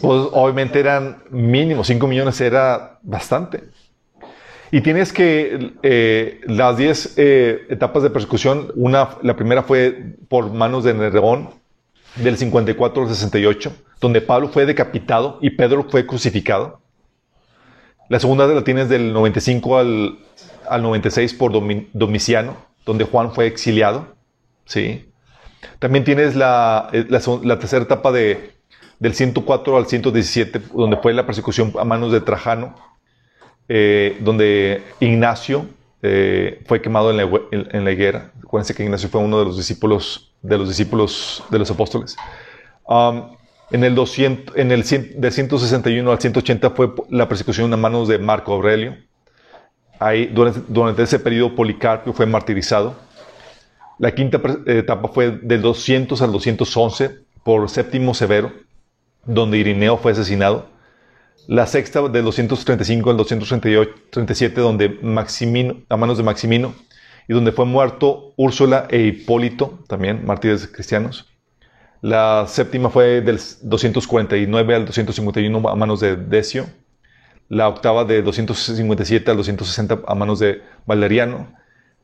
pues 0.00 0.28
obviamente 0.32 0.78
eran 0.78 1.22
mínimos, 1.30 1.86
5 1.86 2.06
millones 2.06 2.40
era 2.40 2.98
bastante. 3.02 3.64
Y 4.70 4.82
tienes 4.82 5.12
que 5.14 5.72
eh, 5.82 6.40
las 6.46 6.76
10 6.76 7.14
eh, 7.16 7.66
etapas 7.70 8.02
de 8.02 8.10
persecución, 8.10 8.70
una, 8.76 9.16
la 9.22 9.34
primera 9.34 9.62
fue 9.62 10.14
por 10.28 10.52
manos 10.52 10.84
de 10.84 10.92
Nerón, 10.92 11.50
del 12.16 12.36
54 12.36 13.02
al 13.02 13.08
68, 13.08 13.72
donde 14.00 14.20
Pablo 14.20 14.48
fue 14.48 14.66
decapitado 14.66 15.38
y 15.40 15.50
Pedro 15.50 15.86
fue 15.88 16.06
crucificado. 16.06 16.80
La 18.08 18.20
segunda 18.20 18.46
la 18.46 18.64
tienes 18.64 18.88
del 18.88 19.12
95 19.12 19.78
al, 19.78 20.18
al 20.70 20.82
96 20.82 21.34
por 21.34 21.52
Domiciano, 21.92 22.56
donde 22.84 23.04
Juan 23.04 23.32
fue 23.32 23.46
exiliado. 23.46 24.14
¿sí? 24.64 25.08
También 25.78 26.04
tienes 26.04 26.36
la, 26.36 26.88
eh, 26.92 27.06
la, 27.08 27.58
tercera 27.58 27.84
etapa 27.84 28.12
de, 28.12 28.52
del 28.98 29.14
104 29.14 29.76
al 29.76 29.86
117, 29.86 30.60
donde 30.74 30.96
fue 30.96 31.12
la 31.12 31.26
persecución 31.26 31.72
a 31.78 31.84
manos 31.84 32.12
de 32.12 32.20
Trajano, 32.20 32.74
eh, 33.68 34.16
donde 34.20 34.82
Ignacio 35.00 35.66
eh, 36.02 36.62
fue 36.66 36.80
quemado 36.80 37.10
en 37.10 37.16
la, 37.16 37.28
en, 37.50 37.88
higuera. 37.88 38.32
Acuérdense 38.42 38.74
que 38.74 38.84
Ignacio 38.84 39.08
fue 39.08 39.20
uno 39.20 39.38
de 39.38 39.44
los 39.44 39.56
discípulos 39.56 40.32
de 40.42 40.56
los, 40.58 40.68
discípulos 40.68 41.44
de 41.50 41.58
los 41.58 41.70
apóstoles. 41.70 42.16
Um, 42.86 43.36
en 43.70 43.84
el, 43.84 43.94
200, 43.94 44.56
en 44.56 44.72
el 44.72 44.82
de 44.82 45.30
161 45.30 46.10
al 46.10 46.20
180 46.20 46.70
fue 46.70 46.92
la 47.10 47.28
persecución 47.28 47.72
a 47.72 47.76
manos 47.76 48.08
de 48.08 48.18
Marco 48.18 48.52
Aurelio. 48.54 48.96
Durante, 50.30 51.03
ese 51.03 51.18
periodo, 51.18 51.55
Policarpio 51.55 52.12
fue 52.12 52.26
martirizado. 52.26 52.94
La 53.99 54.12
quinta 54.12 54.40
etapa 54.66 55.09
fue 55.09 55.38
del 55.42 55.62
200 55.62 56.22
al 56.22 56.32
211 56.32 57.18
por 57.42 57.68
Séptimo 57.68 58.14
Severo, 58.14 58.53
donde 59.24 59.59
Irineo 59.59 59.96
fue 59.96 60.12
asesinado 60.12 60.68
la 61.49 61.66
sexta 61.66 62.07
del 62.09 62.24
235 62.24 63.11
al 63.11 63.16
237, 63.16 64.61
donde 64.61 64.99
Maximino, 65.01 65.76
a 65.88 65.96
manos 65.96 66.18
de 66.18 66.22
Maximino, 66.22 66.74
y 67.26 67.32
donde 67.32 67.53
fue 67.53 67.64
muerto 67.64 68.34
Úrsula 68.36 68.86
e 68.90 68.99
Hipólito, 68.99 69.78
también 69.88 70.26
mártires 70.26 70.66
cristianos. 70.66 71.26
La 72.03 72.44
séptima 72.46 72.90
fue 72.90 73.22
del 73.22 73.40
249 73.62 74.74
al 74.74 74.84
251 74.84 75.68
a 75.70 75.74
manos 75.74 76.01
de 76.01 76.16
Decio. 76.16 76.66
La 77.49 77.68
octava 77.68 78.05
de 78.05 78.22
257 78.22 79.30
al 79.30 79.36
260 79.36 80.01
a 80.07 80.14
manos 80.14 80.38
de 80.38 80.62
Valeriano. 80.86 81.49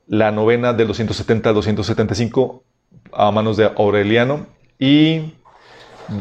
La 0.06 0.30
novena 0.30 0.72
del 0.72 0.88
270 0.88 1.48
al 1.48 1.54
275 1.54 2.62
a 3.12 3.30
manos 3.30 3.56
de 3.56 3.64
Aureliano. 3.76 4.46
Y 4.78 5.34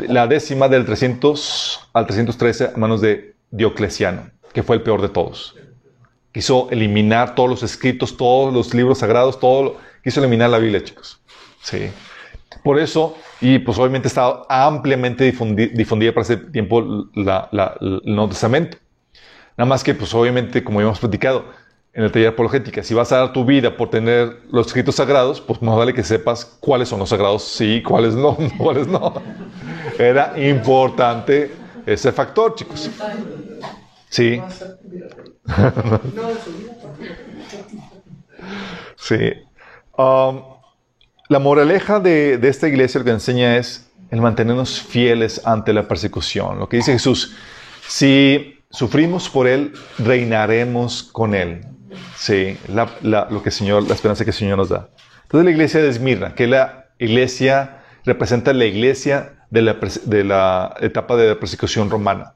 la 0.07 0.27
décima 0.27 0.69
del 0.69 0.85
300 0.85 1.89
al 1.93 2.05
313 2.05 2.71
a 2.75 2.77
manos 2.77 3.01
de 3.01 3.35
Diocleciano, 3.51 4.29
que 4.53 4.63
fue 4.63 4.77
el 4.77 4.81
peor 4.81 5.01
de 5.01 5.09
todos. 5.09 5.55
Quiso 6.31 6.67
eliminar 6.71 7.35
todos 7.35 7.49
los 7.49 7.63
escritos, 7.63 8.17
todos 8.17 8.53
los 8.53 8.73
libros 8.73 8.99
sagrados, 8.99 9.39
todo, 9.39 9.77
quiso 10.03 10.19
eliminar 10.19 10.49
la 10.49 10.57
Biblia, 10.57 10.83
chicos. 10.83 11.21
Sí. 11.61 11.89
Por 12.63 12.79
eso, 12.79 13.15
y 13.41 13.59
pues 13.59 13.77
obviamente 13.77 14.07
estaba 14.07 14.45
ampliamente 14.49 15.25
difundida, 15.25 16.13
para 16.13 16.23
ese 16.23 16.37
tiempo 16.37 16.79
el 16.79 17.09
Nuevo 18.05 18.29
Testamento. 18.29 18.77
Nada 19.57 19.67
más 19.67 19.83
que, 19.83 19.93
pues 19.93 20.13
obviamente, 20.13 20.63
como 20.63 20.81
hemos 20.81 20.99
platicado, 20.99 21.45
en 21.93 22.03
el 22.03 22.11
taller 22.11 22.29
apologética, 22.29 22.81
si 22.81 22.95
vas 22.95 23.11
a 23.11 23.17
dar 23.17 23.33
tu 23.33 23.45
vida 23.45 23.77
por 23.77 23.89
tener 23.89 24.39
los 24.51 24.67
escritos 24.67 24.95
sagrados, 24.95 25.39
pues 25.39 25.61
más 25.61 25.77
vale 25.77 25.93
que 25.93 26.03
sepas 26.03 26.43
cuáles 26.43 26.89
son 26.89 26.99
los 26.99 27.09
sagrados, 27.09 27.43
sí, 27.43 27.83
cuáles 27.83 28.15
no, 28.15 28.35
cuáles 28.57 28.87
no. 28.87 29.13
Era 29.99 30.33
importante 30.39 31.51
ese 31.85 32.11
factor, 32.11 32.55
chicos. 32.55 32.89
Sí. 34.09 34.41
Sí. 38.95 39.33
Um, 39.97 40.41
la 41.27 41.39
moraleja 41.39 41.99
de, 41.99 42.37
de, 42.37 42.47
esta 42.47 42.69
iglesia 42.69 42.99
lo 42.99 43.05
que 43.05 43.11
enseña 43.11 43.57
es 43.57 43.89
el 44.11 44.21
mantenernos 44.21 44.79
fieles 44.79 45.45
ante 45.45 45.73
la 45.73 45.89
persecución. 45.89 46.57
Lo 46.57 46.69
que 46.69 46.77
dice 46.77 46.93
Jesús, 46.93 47.35
si 47.85 48.62
sufrimos 48.73 49.29
por 49.29 49.47
Él, 49.47 49.73
reinaremos 49.99 51.03
con 51.03 51.35
Él. 51.35 51.61
Sí, 52.15 52.57
la, 52.67 52.89
lo 53.29 53.41
que 53.41 53.51
Señor, 53.51 53.83
la 53.87 53.93
esperanza 53.93 54.25
que 54.25 54.31
el 54.31 54.35
Señor 54.35 54.57
nos 54.57 54.69
da. 54.69 54.89
Entonces 55.23 55.45
la 55.45 55.51
iglesia 55.51 55.81
de 55.81 55.89
Esmirna, 55.89 56.35
que 56.35 56.47
la 56.47 56.87
iglesia 56.99 57.83
representa 58.03 58.51
la 58.53 58.65
iglesia 58.65 59.45
de 59.49 59.61
la, 59.61 59.77
de 60.05 60.23
la 60.23 60.75
etapa 60.81 61.15
de 61.15 61.29
la 61.29 61.39
persecución 61.39 61.89
romana. 61.89 62.33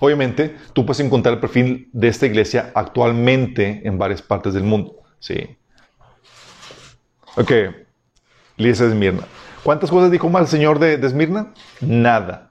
Obviamente, 0.00 0.56
tú 0.74 0.86
puedes 0.86 1.00
encontrar 1.00 1.34
el 1.34 1.40
perfil 1.40 1.88
de 1.92 2.08
esta 2.08 2.26
iglesia 2.26 2.70
actualmente 2.74 3.82
en 3.84 3.98
varias 3.98 4.22
partes 4.22 4.54
del 4.54 4.62
mundo. 4.62 5.02
Sí. 5.18 5.56
Ok, 7.36 7.50
iglesia 8.56 8.86
de 8.86 8.92
Esmirna. 8.92 9.22
¿Cuántas 9.62 9.90
cosas 9.90 10.10
dijo 10.10 10.28
mal 10.28 10.42
el 10.42 10.48
Señor 10.48 10.78
de, 10.78 10.98
de 10.98 11.06
Esmirna? 11.06 11.52
Nada. 11.80 12.47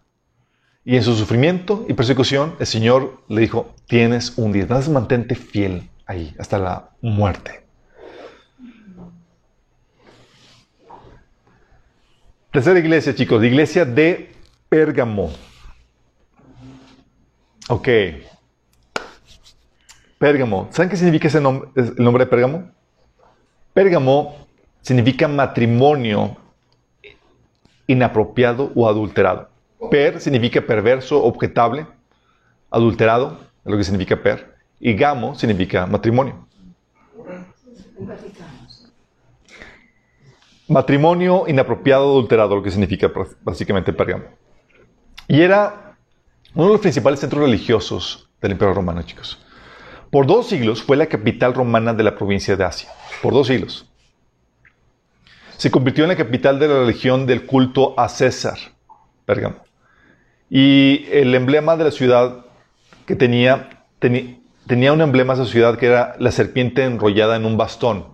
Y 0.87 0.95
en 0.95 1.03
su 1.03 1.17
sufrimiento 1.17 1.85
y 1.89 1.93
persecución, 1.93 2.55
el 2.61 2.65
Señor 2.65 3.21
le 3.27 3.41
dijo, 3.41 3.75
tienes 3.87 4.37
un 4.37 4.53
día, 4.53 4.61
entonces 4.61 4.89
mantente 4.89 5.35
fiel 5.35 5.89
ahí, 6.05 6.33
hasta 6.39 6.57
la 6.57 6.91
muerte. 7.01 7.65
Tercera 12.53 12.79
iglesia, 12.79 13.13
chicos, 13.13 13.41
la 13.41 13.47
iglesia 13.47 13.83
de 13.83 14.31
Pérgamo. 14.69 15.29
Ok. 17.67 17.89
Pérgamo. 20.17 20.69
¿Saben 20.71 20.89
qué 20.89 20.95
significa 20.95 21.27
ese 21.27 21.41
nombre, 21.41 21.69
el 21.75 21.95
nombre 21.97 22.23
de 22.23 22.29
Pérgamo? 22.29 22.71
Pérgamo 23.73 24.47
significa 24.81 25.27
matrimonio 25.27 26.37
inapropiado 27.87 28.71
o 28.73 28.87
adulterado. 28.87 29.56
Per 29.91 30.19
significa 30.19 30.61
perverso, 30.61 31.23
objetable, 31.23 31.85
adulterado, 32.71 33.39
es 33.63 33.71
lo 33.71 33.77
que 33.77 33.83
significa 33.83 34.21
per. 34.21 34.55
Y 34.79 34.93
gamo 34.93 35.35
significa 35.35 35.85
matrimonio. 35.85 36.47
Matrimonio 40.67 41.45
inapropiado, 41.47 42.03
adulterado, 42.03 42.55
lo 42.55 42.63
que 42.63 42.71
significa 42.71 43.11
básicamente 43.41 43.93
Pérgamo. 43.93 44.25
Y 45.27 45.41
era 45.41 45.97
uno 46.53 46.65
de 46.65 46.71
los 46.73 46.81
principales 46.81 47.19
centros 47.19 47.41
religiosos 47.41 48.29
del 48.41 48.51
Imperio 48.53 48.73
Romano, 48.73 49.01
chicos. 49.03 49.43
Por 50.11 50.25
dos 50.25 50.47
siglos 50.47 50.81
fue 50.81 50.97
la 50.97 51.07
capital 51.07 51.53
romana 51.53 51.93
de 51.93 52.03
la 52.03 52.15
provincia 52.15 52.55
de 52.55 52.63
Asia. 52.63 52.89
Por 53.21 53.33
dos 53.33 53.47
siglos. 53.47 53.89
Se 55.57 55.71
convirtió 55.71 56.03
en 56.03 56.09
la 56.09 56.15
capital 56.15 56.59
de 56.59 56.67
la 56.67 56.79
religión 56.79 57.25
del 57.25 57.45
culto 57.45 57.93
a 57.97 58.07
César, 58.09 58.57
Pérgamo. 59.25 59.66
Y 60.49 61.05
el 61.11 61.35
emblema 61.35 61.75
de 61.75 61.83
la 61.85 61.91
ciudad 61.91 62.45
que 63.05 63.15
tenía, 63.15 63.69
tenía 63.99 64.93
un 64.93 65.01
emblema 65.01 65.33
esa 65.33 65.45
ciudad 65.45 65.77
que 65.77 65.87
era 65.87 66.15
la 66.19 66.31
serpiente 66.31 66.83
enrollada 66.83 67.35
en 67.35 67.45
un 67.45 67.57
bastón. 67.57 68.05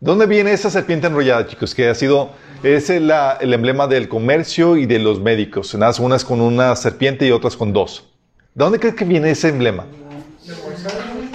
¿Dónde 0.00 0.26
viene 0.26 0.52
esa 0.52 0.70
serpiente 0.70 1.06
enrollada, 1.06 1.46
chicos? 1.46 1.74
Que 1.74 1.88
ha 1.88 1.94
sido, 1.94 2.30
es 2.62 2.90
el, 2.90 3.10
el 3.40 3.54
emblema 3.54 3.86
del 3.86 4.08
comercio 4.08 4.76
y 4.76 4.86
de 4.86 4.98
los 4.98 5.20
médicos. 5.20 5.74
Unas 5.74 6.24
con 6.24 6.40
una 6.40 6.76
serpiente 6.76 7.26
y 7.26 7.30
otras 7.30 7.56
con 7.56 7.72
dos. 7.72 8.12
¿De 8.54 8.64
dónde 8.64 8.78
crees 8.78 8.94
que 8.94 9.04
viene 9.04 9.30
ese 9.30 9.48
emblema? 9.48 9.86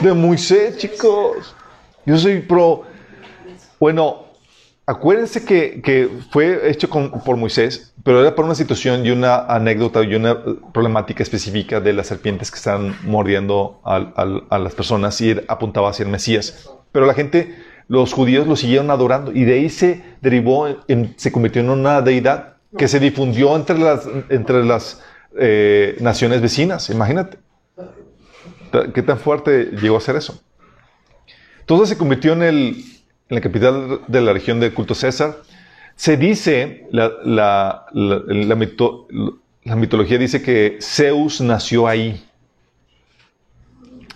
De 0.01 0.13
Moisés, 0.13 0.77
chicos. 0.77 1.55
Yo 2.05 2.17
soy 2.17 2.41
pro. 2.41 2.83
Bueno, 3.79 4.28
Acuérdense 4.89 5.45
que, 5.45 6.09
fue 6.31 6.67
hecho 6.67 6.89
por 6.89 7.37
Moisés, 7.37 7.93
pero 8.03 8.21
era 8.21 8.33
por 8.33 8.45
una 8.45 8.55
situación 8.55 9.05
y 9.05 9.11
una 9.11 9.45
anécdota 9.45 10.01
y 10.01 10.15
una 10.15 10.43
problemática 10.73 11.21
específica 11.21 11.79
de 11.79 11.93
las 11.93 12.07
serpientes 12.07 12.49
que 12.49 12.57
están 12.57 12.97
mordiendo 13.03 13.81
a, 13.85 14.57
las 14.57 14.73
personas 14.73 15.21
y 15.21 15.39
apuntaba 15.47 15.91
hacia 15.91 16.05
el 16.05 16.09
Mesías. 16.09 16.71
Pero 16.91 17.05
la 17.05 17.13
gente, 17.13 17.55
los 17.87 18.13
judíos 18.13 18.47
lo 18.47 18.55
siguieron 18.55 18.89
adorando 18.89 19.31
y 19.31 19.43
de 19.43 19.59
ahí 19.59 19.69
se 19.69 20.03
derivó, 20.21 20.67
se 21.17 21.31
convirtió 21.31 21.61
en 21.61 21.69
una 21.69 22.01
deidad 22.01 22.55
que 22.75 22.87
se 22.87 22.99
difundió 22.99 23.55
entre 23.57 24.65
las, 24.65 25.03
eh, 25.37 25.97
naciones 25.99 26.41
vecinas. 26.41 26.89
Imagínate. 26.89 27.37
¿Qué 28.95 29.03
tan 29.03 29.19
fuerte 29.19 29.65
llegó 29.79 29.97
a 29.97 30.01
ser 30.01 30.15
eso? 30.15 30.41
Entonces 31.59 31.89
se 31.89 31.97
convirtió 31.99 32.33
en 32.33 32.41
el 32.41 32.98
en 33.29 33.35
la 33.35 33.41
capital 33.41 34.01
de 34.07 34.21
la 34.21 34.33
región 34.33 34.59
de 34.59 34.73
culto 34.73 34.95
César, 34.95 35.37
Se 35.95 36.15
dice, 36.17 36.87
la, 36.91 37.11
la, 37.23 37.85
mito- 38.55 39.07
la 39.63 39.75
mitología 39.75 40.17
dice 40.17 40.41
que 40.41 40.77
Zeus 40.81 41.41
nació 41.41 41.87
ahí, 41.87 42.25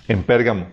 en 0.07 0.24
Pérgamo. 0.24 0.68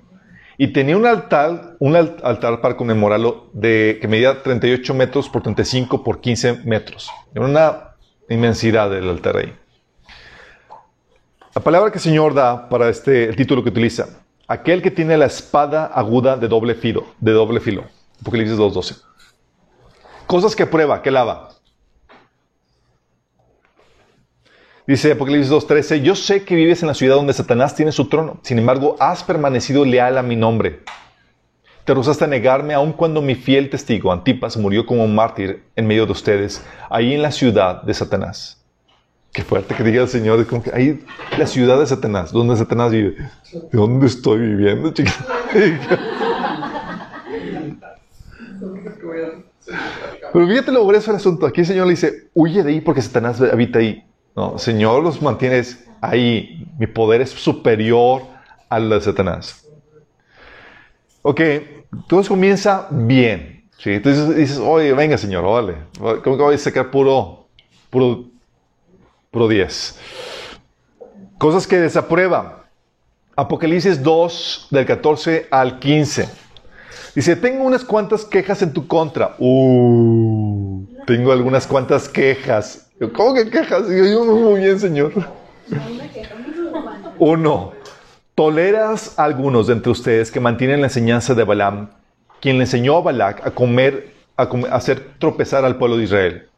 Y 0.57 0.69
tenía 0.69 0.97
un 0.97 1.07
altar, 1.07 1.77
un 1.79 1.97
al- 1.97 2.17
altar 2.23 2.61
para 2.61 2.77
conmemorarlo 2.77 3.49
de, 3.53 3.99
que 4.01 4.07
medía 4.09 4.43
38 4.43 4.95
metros 4.95 5.29
por 5.29 5.43
35 5.43 6.05
por 6.05 6.21
15 6.21 6.61
metros. 6.65 7.11
Era 7.35 7.45
una 7.45 7.83
inmensidad 8.29 8.91
del 8.91 9.09
altar 9.09 9.37
ahí. 9.39 9.53
La 11.55 11.63
palabra 11.63 11.91
que 11.91 11.99
el 11.99 12.03
Señor 12.05 12.35
da 12.35 12.69
para 12.69 12.89
este 12.89 13.25
el 13.25 13.35
título 13.37 13.63
que 13.65 13.71
utiliza, 13.71 14.21
aquel 14.47 14.81
que 14.83 14.91
tiene 14.93 15.17
la 15.17 15.27
espada 15.27 15.87
aguda 15.87 16.37
de 16.37 16.47
doble 16.47 16.75
filo, 16.77 17.07
de 17.19 17.33
doble 17.33 17.59
filo. 17.61 17.85
Apocalipsis 18.21 18.59
2.12. 18.59 19.03
Cosas 20.27 20.55
que 20.55 20.67
prueba, 20.67 21.03
que 21.03 21.11
lava. 21.11 21.51
Dice 24.87 25.13
Apocalipsis 25.13 25.53
2.13, 25.53 26.03
yo 26.03 26.17
sé 26.17 26.45
que 26.45 26.57
vives 26.57 26.83
en 26.83 26.89
la 26.89 26.95
ciudad 26.95 27.17
donde 27.17 27.33
Satanás 27.33 27.77
tiene 27.77 27.93
su 27.93 28.09
trono, 28.09 28.41
sin 28.43 28.59
embargo 28.59 28.97
has 28.99 29.23
permanecido 29.23 29.85
leal 29.85 30.19
a 30.19 30.23
mi 30.23 30.35
nombre. 30.35 30.81
Te 31.85 31.95
rehusaste 31.95 32.25
a 32.25 32.27
negarme 32.27 32.75
aun 32.75 32.93
cuando 32.93 33.23
mi 33.23 33.37
fiel 33.37 33.71
testigo 33.71 34.13
Antipas 34.13 34.57
murió 34.57 34.87
como 34.87 35.05
un 35.05 35.15
mártir 35.15 35.63
en 35.77 35.87
medio 35.87 36.07
de 36.07 36.13
ustedes, 36.13 36.65
ahí 36.89 37.15
en 37.15 37.23
la 37.23 37.31
ciudad 37.31 37.83
de 37.83 37.95
Satanás. 37.95 38.65
Qué 39.33 39.43
fuerte 39.43 39.77
que 39.77 39.85
diga 39.85 40.03
el 40.03 40.09
Señor, 40.09 40.45
como 40.49 40.63
que 40.63 40.73
ahí 40.75 41.05
la 41.39 41.47
ciudad 41.47 41.79
de 41.79 41.87
Satanás, 41.87 42.33
donde 42.33 42.57
Satanás 42.57 42.91
vive. 42.91 43.15
¿De 43.53 43.69
dónde 43.73 44.09
estoy 44.09 44.41
viviendo, 44.41 44.93
chicos? 44.93 45.15
Pero 50.33 50.47
fíjate 50.47 50.73
lo 50.73 50.87
grueso 50.87 51.11
del 51.11 51.17
asunto. 51.17 51.47
Aquí 51.47 51.61
el 51.61 51.67
Señor 51.67 51.87
le 51.87 51.93
dice, 51.93 52.29
huye 52.35 52.63
de 52.63 52.71
ahí 52.71 52.81
porque 52.81 53.03
Satanás 53.03 53.41
habita 53.41 53.79
ahí. 53.79 54.05
No, 54.37 54.59
Señor 54.59 55.03
los 55.03 55.21
mantiene 55.21 55.63
ahí. 56.01 56.67
Mi 56.79 56.87
poder 56.87 57.21
es 57.21 57.31
superior 57.31 58.23
al 58.69 58.89
de 58.89 59.01
Satanás. 59.01 59.67
Ok, 61.23 61.41
todo 62.07 62.23
comienza 62.25 62.87
bien. 62.91 63.65
¿sí? 63.79 63.91
Entonces 63.91 64.37
dices, 64.37 64.59
oye, 64.59 64.93
venga 64.93 65.19
Señor, 65.19 65.45
vale. 65.45 65.75
¿Cómo 65.99 66.37
que 66.37 66.43
voy 66.43 66.55
a 66.55 66.59
sacar 66.59 66.91
puro, 66.91 67.47
puro, 67.91 68.25
puro 69.31 69.49
10? 69.49 69.99
Cosas 71.39 71.67
que 71.67 71.79
desaprueba. 71.79 72.65
Apocalipsis 73.37 74.03
2, 74.03 74.69
del 74.71 74.85
14 74.85 75.49
al 75.51 75.79
15. 75.79 76.29
Dice, 77.15 77.35
tengo 77.37 77.65
unas 77.65 77.85
cuantas 77.85 78.25
quejas 78.25 78.63
en 78.63 78.73
tu 78.73 78.87
contra. 78.87 79.35
Uh, 79.39 80.85
tengo 81.07 81.33
algunas 81.33 81.67
cuantas 81.67 82.09
quejas. 82.09 82.89
Yo, 83.01 83.13
¿Cómo 83.13 83.35
que 83.35 83.51
quejas? 83.51 83.83
Yo, 83.89 84.05
yo 84.05 84.25
muy 84.25 84.61
bien, 84.61 84.79
Señor. 84.79 85.13
Uno, 87.19 87.73
toleras 88.35 89.19
a 89.19 89.25
algunos 89.25 89.67
de 89.67 89.75
entre 89.75 89.93
ustedes 89.93 90.31
que 90.31 90.41
mantienen 90.41 90.81
la 90.81 90.87
enseñanza 90.87 91.35
de 91.35 91.45
Balaam, 91.45 91.91
quien 92.41 92.57
le 92.59 92.65
enseñó 92.65 92.97
a 92.97 93.03
Balac 93.03 93.47
a 93.47 93.51
comer, 93.51 94.15
a, 94.37 94.49
comer- 94.49 94.73
a 94.73 94.77
hacer 94.77 95.11
tropezar 95.19 95.65
al 95.65 95.77
pueblo 95.77 95.97
de 95.99 96.05
Israel. 96.05 96.49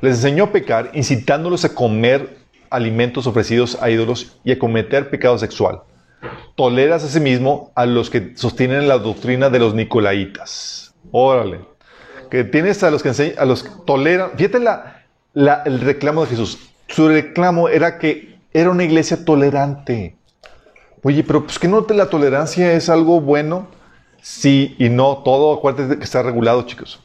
Les 0.00 0.16
enseñó 0.16 0.44
a 0.44 0.52
pecar, 0.52 0.90
incitándolos 0.94 1.64
a 1.64 1.74
comer 1.74 2.38
alimentos 2.70 3.26
ofrecidos 3.26 3.78
a 3.80 3.90
ídolos 3.90 4.36
y 4.44 4.52
a 4.52 4.58
cometer 4.58 5.08
pecado 5.10 5.38
sexual. 5.38 5.80
Toleras 6.54 7.04
asimismo 7.04 7.72
a 7.74 7.86
los 7.86 8.10
que 8.10 8.32
sostienen 8.36 8.88
la 8.88 8.98
doctrina 8.98 9.50
de 9.50 9.58
los 9.58 9.74
nicolaitas. 9.74 10.94
Órale. 11.10 11.60
Que 12.30 12.44
tienes 12.44 12.82
a 12.82 12.90
los 12.90 13.02
que 13.02 13.08
enseñan, 13.08 13.38
a 13.38 13.44
los 13.44 13.62
que 13.62 13.70
toleran. 13.86 14.32
Fíjate 14.36 14.60
la, 14.60 15.62
el 15.64 15.80
reclamo 15.80 16.22
de 16.22 16.28
Jesús. 16.28 16.58
Su 16.88 17.08
reclamo 17.08 17.68
era 17.68 17.98
que 17.98 18.38
era 18.52 18.70
una 18.70 18.84
iglesia 18.84 19.24
tolerante. 19.24 20.16
Oye, 21.02 21.24
pero 21.24 21.44
pues 21.44 21.58
que 21.58 21.68
no 21.68 21.86
la 21.88 22.10
tolerancia 22.10 22.72
es 22.72 22.88
algo 22.88 23.20
bueno. 23.20 23.68
Sí 24.20 24.76
y 24.78 24.90
no. 24.90 25.22
Todo, 25.24 25.54
acuérdate 25.54 25.98
que 25.98 26.04
está 26.04 26.22
regulado, 26.22 26.62
chicos. 26.62 27.00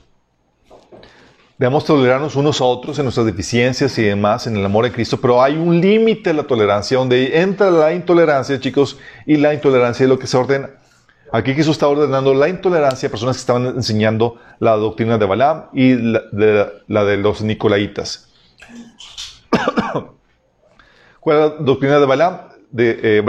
Debemos 1.58 1.86
tolerarnos 1.86 2.36
unos 2.36 2.60
a 2.60 2.66
otros 2.66 3.00
en 3.00 3.06
nuestras 3.06 3.26
deficiencias 3.26 3.98
y 3.98 4.04
demás, 4.04 4.46
en 4.46 4.58
el 4.58 4.66
amor 4.66 4.84
de 4.84 4.92
Cristo, 4.92 5.22
pero 5.22 5.42
hay 5.42 5.56
un 5.56 5.80
límite 5.80 6.32
a 6.32 6.34
la 6.34 6.44
tolerancia, 6.44 6.98
donde 6.98 7.40
entra 7.40 7.72
la 7.72 7.94
intolerancia, 7.94 8.60
chicos, 8.60 8.98
y 9.26 9.38
la 9.38 9.54
intolerancia 9.54 10.04
es 10.04 10.10
lo 10.10 10.20
que 10.20 10.28
se 10.28 10.36
ordena. 10.36 10.72
Aquí 11.32 11.54
Jesús 11.54 11.72
está 11.72 11.88
ordenando 11.88 12.34
la 12.34 12.50
intolerancia 12.50 13.08
a 13.08 13.10
personas 13.10 13.38
que 13.38 13.40
estaban 13.40 13.68
enseñando 13.68 14.38
la 14.60 14.76
doctrina 14.76 15.18
de 15.18 15.26
Balaam 15.26 15.66
y 15.74 15.96
la 15.96 17.04
de, 17.06 17.18
los 17.18 17.42
nicolaitas. 17.42 18.34
¿Cuál 21.22 21.38
es 21.38 21.44
la 21.44 21.50
doctrina 21.60 22.00
de 22.00 22.06
Balaam? 22.06 22.42
Eh, 22.78 23.24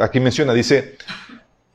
aquí 0.00 0.18
menciona, 0.18 0.54
dice 0.54 0.96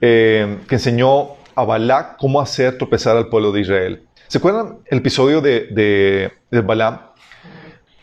eh, 0.01 0.59
que 0.67 0.75
enseñó 0.75 1.35
a 1.53 1.63
Balac 1.63 2.17
cómo 2.17 2.41
hacer 2.41 2.77
tropezar 2.79 3.15
al 3.15 3.27
pueblo 3.27 3.51
de 3.51 3.61
Israel. 3.61 4.04
¿Se 4.27 4.37
acuerdan 4.37 4.79
el 4.87 4.99
episodio 4.99 5.41
de, 5.41 5.67
de, 5.71 6.31
de 6.51 6.61
Balaam? 6.61 6.99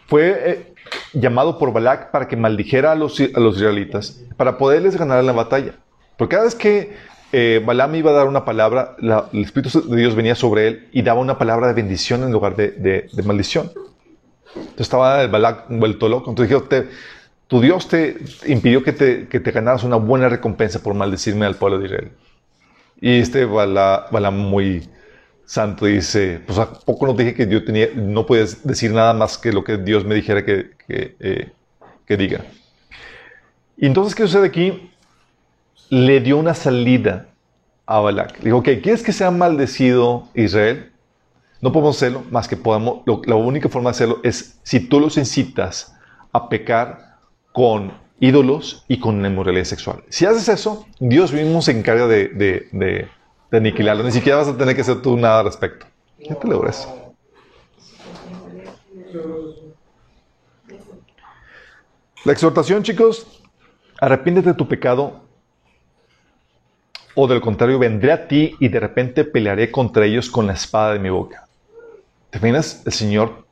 Fue 0.06 0.42
eh, 0.46 0.74
llamado 1.12 1.58
por 1.58 1.72
Balac 1.72 2.10
para 2.10 2.28
que 2.28 2.36
maldijera 2.36 2.92
a 2.92 2.94
los, 2.94 3.18
a 3.20 3.40
los 3.40 3.56
israelitas, 3.56 4.20
para 4.36 4.58
poderles 4.58 4.96
ganar 4.96 5.22
la 5.24 5.32
batalla. 5.32 5.74
Porque 6.16 6.36
cada 6.36 6.44
vez 6.44 6.54
que 6.54 6.92
eh, 7.32 7.62
Balaam 7.64 7.94
iba 7.94 8.10
a 8.10 8.14
dar 8.14 8.28
una 8.28 8.44
palabra, 8.44 8.94
la- 8.98 9.28
el 9.32 9.42
Espíritu 9.42 9.88
de 9.88 9.96
Dios 9.96 10.14
venía 10.14 10.34
sobre 10.34 10.68
él 10.68 10.88
y 10.92 11.02
daba 11.02 11.20
una 11.20 11.38
palabra 11.38 11.66
de 11.66 11.72
bendición 11.72 12.22
en 12.22 12.32
lugar 12.32 12.56
de, 12.56 12.70
de- 12.72 13.22
maldición. 13.22 13.72
Entonces 14.54 14.80
estaba 14.80 15.22
el 15.22 15.28
Balac 15.28 15.64
vuelto 15.70 16.08
loco. 16.08 16.30
Entonces 16.30 16.50
dijo, 16.54 16.68
"Te- 16.68 16.88
tu 17.48 17.60
Dios 17.60 17.88
te 17.88 18.16
impidió 18.46 18.82
que 18.82 18.92
te, 18.92 19.28
que 19.28 19.40
te 19.40 19.50
ganaras 19.50 19.82
una 19.82 19.96
buena 19.96 20.28
recompensa 20.28 20.82
por 20.82 20.94
maldecirme 20.94 21.46
al 21.46 21.56
pueblo 21.56 21.78
de 21.78 21.86
Israel. 21.86 22.12
Y 23.00 23.18
este 23.18 23.44
Bala- 23.46 24.06
Balaam 24.10 24.36
muy 24.38 24.88
santo 25.46 25.86
dice, 25.86 26.40
pues 26.46 26.58
¿a 26.58 26.72
poco 26.72 27.06
no 27.06 27.14
dije 27.14 27.34
que 27.34 27.46
yo 27.48 27.64
tenía, 27.64 27.88
no 27.94 28.26
puedes 28.26 28.66
decir 28.66 28.92
nada 28.92 29.12
más 29.12 29.38
que 29.38 29.52
lo 29.52 29.64
que 29.64 29.76
Dios 29.76 30.04
me 30.04 30.14
dijera 30.14 30.44
que, 30.44 30.70
que, 30.86 31.16
eh, 31.20 31.52
diga? 32.16 32.44
Y 33.76 33.86
entonces, 33.86 34.14
¿qué 34.14 34.22
sucede 34.24 34.46
aquí? 34.46 34.90
Le 35.88 36.20
dio 36.20 36.36
una 36.38 36.54
salida 36.54 37.28
a 37.86 38.00
Balac. 38.00 38.38
Le 38.38 38.44
dijo, 38.46 38.58
ok, 38.58 38.68
¿quieres 38.82 39.02
que 39.02 39.12
sea 39.12 39.30
maldecido 39.30 40.28
Israel? 40.34 40.92
No 41.60 41.72
podemos 41.72 41.96
hacerlo 41.96 42.24
más 42.30 42.48
que 42.48 42.56
podamos, 42.56 43.02
lo- 43.06 43.22
la 43.24 43.36
única 43.36 43.68
forma 43.68 43.90
de 43.90 43.96
hacerlo 43.96 44.20
es 44.22 44.58
si 44.62 44.80
tú 44.80 45.00
los 45.00 45.16
incitas 45.16 45.94
a 46.32 46.48
pecar 46.48 47.16
con 47.52 47.92
ídolos 48.20 48.84
y 48.88 48.98
con 48.98 49.24
inmoralidad 49.24 49.64
sexual. 49.64 50.02
Si 50.08 50.26
haces 50.26 50.48
eso, 50.48 50.86
Dios 51.00 51.32
mismo 51.32 51.62
se 51.62 51.72
encarga 51.72 52.06
de, 52.06 52.28
de- 52.28 53.08
de 53.52 53.58
aniquilarlo. 53.58 54.02
Ni 54.02 54.10
siquiera 54.10 54.38
vas 54.38 54.48
a 54.48 54.56
tener 54.56 54.74
que 54.74 54.80
hacer 54.80 55.02
tú 55.02 55.16
nada 55.16 55.40
al 55.40 55.44
respecto. 55.44 55.86
¿Qué 56.18 56.34
te 56.34 56.48
logras? 56.48 56.88
La 62.24 62.32
exhortación, 62.32 62.82
chicos, 62.82 63.42
arrepiéntete 64.00 64.50
de 64.50 64.54
tu 64.54 64.66
pecado 64.66 65.20
o 67.14 67.26
del 67.26 67.42
contrario, 67.42 67.78
vendré 67.78 68.10
a 68.12 68.26
ti 68.26 68.56
y 68.58 68.68
de 68.68 68.80
repente 68.80 69.24
pelearé 69.24 69.70
contra 69.70 70.06
ellos 70.06 70.30
con 70.30 70.46
la 70.46 70.54
espada 70.54 70.94
de 70.94 70.98
mi 70.98 71.10
boca. 71.10 71.46
¿Te 72.30 72.38
imaginas 72.38 72.82
el 72.86 72.92
Señor 72.92 73.46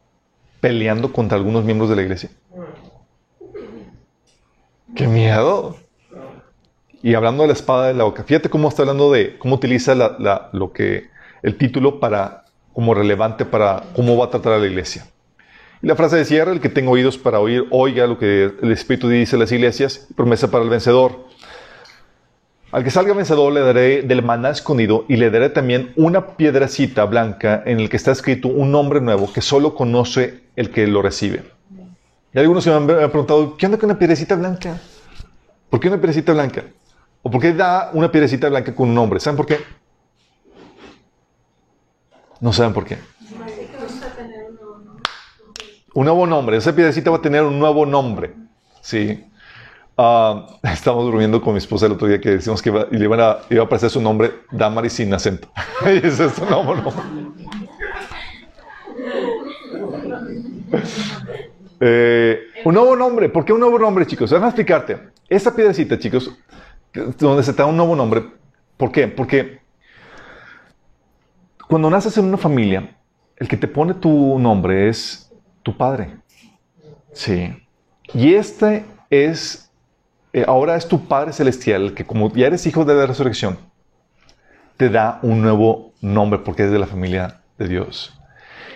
peleando 0.61 1.13
contra 1.13 1.37
algunos 1.37 1.63
miembros 1.63 1.91
de 1.91 1.97
la 1.97 2.03
iglesia? 2.03 2.31
¡Qué 4.97 5.07
miedo! 5.07 5.77
Y 7.03 7.15
hablando 7.15 7.43
de 7.43 7.49
la 7.49 7.55
espada 7.55 7.87
de 7.87 7.95
la 7.95 8.05
boca, 8.05 8.25
fíjate 8.25 8.51
cómo 8.51 8.69
está 8.69 8.83
hablando 8.83 9.11
de 9.11 9.39
cómo 9.39 9.55
utiliza 9.55 9.95
lo 9.95 10.73
que, 10.73 11.09
el 11.43 11.57
título 11.57 11.99
para, 11.99 12.45
como 12.75 12.95
relevante 12.95 13.45
para 13.45 13.85
cómo 13.95 14.17
va 14.19 14.27
a 14.27 14.31
tratar 14.31 14.55
a 14.55 14.59
la 14.59 14.67
iglesia. 14.67 15.07
Y 15.83 15.87
la 15.87 15.97
frase 15.97 16.17
de 16.17 16.27
cierre, 16.27 16.53
el 16.53 16.61
que 16.61 16.69
tenga 16.69 16.91
oídos 16.91 17.17
para 17.17 17.41
oír, 17.41 17.65
oiga 17.71 18.07
lo 18.07 18.19
que 18.19 18.53
el 18.63 18.71
Espíritu 18.71 19.09
dice 19.09 19.37
a 19.37 19.39
las 19.39 19.51
iglesias, 19.51 20.09
promesa 20.15 20.51
para 20.51 20.63
el 20.63 20.69
vencedor. 20.69 21.25
Al 22.71 22.85
que 22.85 22.91
salga 22.91 23.15
vencedor 23.15 23.53
le 23.53 23.61
daré 23.61 24.03
del 24.03 24.23
maná 24.23 24.51
escondido 24.51 25.07
y 25.09 25.17
le 25.17 25.31
daré 25.31 25.49
también 25.49 25.93
una 25.97 26.37
piedrecita 26.37 27.05
blanca 27.07 27.63
en 27.65 27.81
el 27.81 27.89
que 27.89 27.97
está 27.97 28.13
escrito 28.13 28.49
un 28.49 28.71
nombre 28.71 29.01
nuevo 29.01 29.33
que 29.33 29.41
solo 29.41 29.75
conoce 29.75 30.43
el 30.55 30.71
que 30.71 30.87
lo 30.87 31.01
recibe. 31.01 31.43
Y 32.33 32.39
algunos 32.39 32.63
se 32.63 32.71
me 32.71 32.77
han 32.77 32.87
preguntado, 32.87 33.57
¿qué 33.57 33.67
onda 33.67 33.79
con 33.79 33.91
una 33.91 33.99
piedrecita 33.99 34.37
blanca? 34.37 34.79
¿Por 35.69 35.81
qué 35.81 35.89
una 35.89 35.97
piedrecita 35.97 36.33
blanca? 36.33 36.65
¿O 37.23 37.31
por 37.31 37.41
qué 37.41 37.53
da 37.53 37.91
una 37.93 38.11
piedrecita 38.11 38.49
blanca 38.49 38.75
con 38.75 38.89
un 38.89 38.95
nombre? 38.95 39.21
¿Saben 39.21 39.37
por 39.37 39.47
qué? 39.47 39.59
No 42.41 42.53
saben 42.53 42.73
por 42.73 42.85
qué. 42.87 42.99
Un 45.93 46.05
nuevo 46.05 46.27
nombre. 46.27 46.57
Esa 46.57 46.75
piedrecita 46.75 47.11
va 47.11 47.19
a 47.19 47.23
tener 47.23 47.43
un 47.43 47.59
nuevo 47.59 47.85
nombre. 47.85 48.35
Sí. 48.81 49.27
Ah, 49.99 50.47
estamos 50.63 51.05
durmiendo 51.05 51.43
con 51.43 51.53
mi 51.53 51.59
esposa 51.59 51.87
el 51.87 51.93
otro 51.93 52.09
día 52.09 52.21
que 52.21 52.31
decimos 52.31 52.63
que 52.63 52.71
iba, 52.71 52.87
y 52.91 52.97
le 52.97 53.05
iban 53.05 53.21
a, 53.21 53.39
iba 53.51 53.63
a 53.63 53.67
aparecer 53.67 53.91
su 53.91 54.01
nombre 54.01 54.33
Damaris 54.51 54.95
sin 54.95 55.13
acento. 55.13 55.49
ese 55.85 56.25
es 56.25 56.33
su 56.33 56.45
nuevo 56.47 56.75
nombre. 56.75 56.93
Eh, 61.81 62.39
un 62.65 62.75
nuevo 62.75 62.97
nombre. 62.97 63.29
¿Por 63.29 63.45
qué 63.45 63.53
un 63.53 63.61
nuevo 63.61 63.79
nombre, 63.79 64.07
chicos? 64.07 64.31
Déjame 64.31 64.49
explicarte. 64.49 65.11
Esta 65.29 65.55
piedrecita, 65.55 65.99
chicos, 65.99 66.31
donde 66.93 67.43
se 67.43 67.53
te 67.53 67.63
da 67.63 67.67
un 67.67 67.77
nuevo 67.77 67.95
nombre. 67.95 68.25
¿Por 68.77 68.93
qué? 68.93 69.09
Porque 69.09 69.61
cuando 71.69 71.91
naces 71.91 72.17
en 72.19 72.25
una 72.25 72.37
familia, 72.37 72.97
el 73.37 73.49
que 73.49 73.57
te 73.57 73.69
pone 73.69 73.95
tu 73.95 74.39
nombre 74.39 74.89
es 74.89 75.33
tu 75.63 75.77
padre. 75.77 76.17
Sí. 77.13 77.57
Y 78.13 78.35
este 78.35 78.85
es, 79.09 79.71
eh, 80.33 80.45
ahora 80.47 80.77
es 80.77 80.89
tu 80.89 81.07
Padre 81.07 81.33
Celestial, 81.33 81.95
que 81.95 82.05
como 82.05 82.33
ya 82.33 82.49
eres 82.49 82.67
hijo 82.67 82.85
de 82.85 82.95
la 82.95 83.07
resurrección, 83.07 83.59
te 84.77 84.89
da 84.89 85.21
un 85.23 85.43
nuevo 85.43 85.93
nombre 86.01 86.41
porque 86.41 86.65
es 86.65 86.71
de 86.71 86.79
la 86.79 86.87
familia 86.87 87.43
de 87.59 87.69
Dios. 87.69 88.19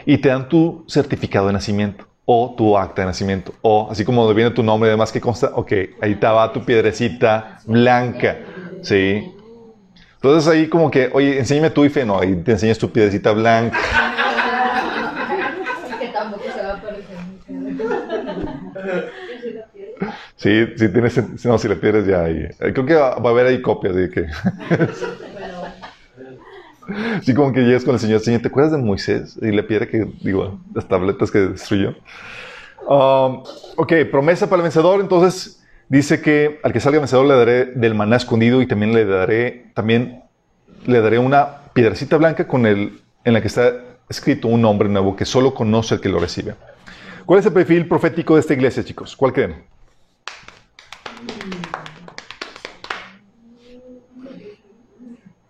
Y 0.06 0.18
te 0.18 0.28
dan 0.28 0.48
tu 0.48 0.84
certificado 0.86 1.46
de 1.48 1.54
nacimiento 1.54 2.06
o 2.26 2.54
tu 2.56 2.76
acta 2.76 3.02
de 3.02 3.06
nacimiento. 3.06 3.54
O 3.62 3.88
así 3.90 4.04
como 4.04 4.32
viene 4.32 4.50
tu 4.50 4.62
nombre, 4.62 4.90
además 4.90 5.12
que 5.12 5.20
consta, 5.20 5.50
ok, 5.54 5.72
ahí 6.00 6.12
estaba 6.12 6.52
tu 6.52 6.64
piedrecita 6.64 7.60
blanca. 7.66 8.38
Sí. 8.82 9.32
Entonces 10.14 10.50
ahí 10.50 10.68
como 10.68 10.90
que, 10.90 11.10
oye, 11.12 11.38
enséñame 11.38 11.70
tu 11.70 11.84
IFE, 11.84 12.04
no, 12.04 12.18
ahí 12.18 12.34
te 12.36 12.52
enseñas 12.52 12.78
tu 12.78 12.90
piedrecita 12.90 13.32
blanca. 13.32 13.78
parecer 16.82 17.18
mucho. 17.28 17.44
Sí, 20.36 20.66
sí 20.76 20.88
tienes, 20.88 21.44
no, 21.44 21.58
si 21.58 21.68
le 21.68 21.76
pierdes 21.76 22.06
ya 22.06 22.22
ahí. 22.24 22.48
Creo 22.58 22.86
que 22.86 22.94
va, 22.94 23.16
va 23.16 23.30
a 23.30 23.32
haber 23.32 23.46
ahí 23.46 23.62
copias 23.62 23.94
de 23.94 24.10
que... 24.10 24.26
Sí, 27.22 27.34
como 27.34 27.52
que 27.52 27.60
llegas 27.60 27.84
con 27.84 27.94
el 27.94 28.00
Señor, 28.00 28.20
Señor, 28.20 28.42
¿te 28.42 28.48
acuerdas 28.48 28.72
de 28.72 28.78
Moisés 28.78 29.38
y 29.40 29.50
la 29.50 29.66
piedra 29.66 29.86
que, 29.86 30.06
digo, 30.22 30.58
las 30.74 30.86
tabletas 30.86 31.30
que 31.30 31.38
destruyó? 31.38 31.94
Um, 32.88 33.42
ok, 33.76 33.92
promesa 34.10 34.48
para 34.48 34.60
el 34.60 34.64
vencedor. 34.64 35.00
Entonces 35.00 35.64
dice 35.88 36.20
que 36.20 36.60
al 36.62 36.72
que 36.72 36.80
salga 36.80 36.98
vencedor 36.98 37.26
le 37.26 37.34
daré 37.34 37.64
del 37.66 37.94
maná 37.94 38.16
escondido 38.16 38.60
y 38.60 38.66
también 38.66 38.92
le 38.92 39.04
daré, 39.04 39.70
también 39.74 40.22
le 40.86 41.00
daré 41.00 41.18
una 41.18 41.62
piedrecita 41.72 42.16
blanca 42.16 42.46
con 42.46 42.66
el, 42.66 43.00
en 43.24 43.32
la 43.32 43.40
que 43.40 43.48
está 43.48 43.72
escrito 44.08 44.48
un 44.48 44.60
nombre 44.60 44.88
nuevo 44.88 45.16
que 45.16 45.24
solo 45.24 45.54
conoce 45.54 45.94
el 45.94 46.00
que 46.00 46.08
lo 46.08 46.18
recibe. 46.18 46.54
¿Cuál 47.24 47.40
es 47.40 47.46
el 47.46 47.52
perfil 47.52 47.88
profético 47.88 48.34
de 48.34 48.40
esta 48.40 48.52
iglesia, 48.52 48.84
chicos? 48.84 49.16
¿Cuál 49.16 49.32
creen? 49.32 49.64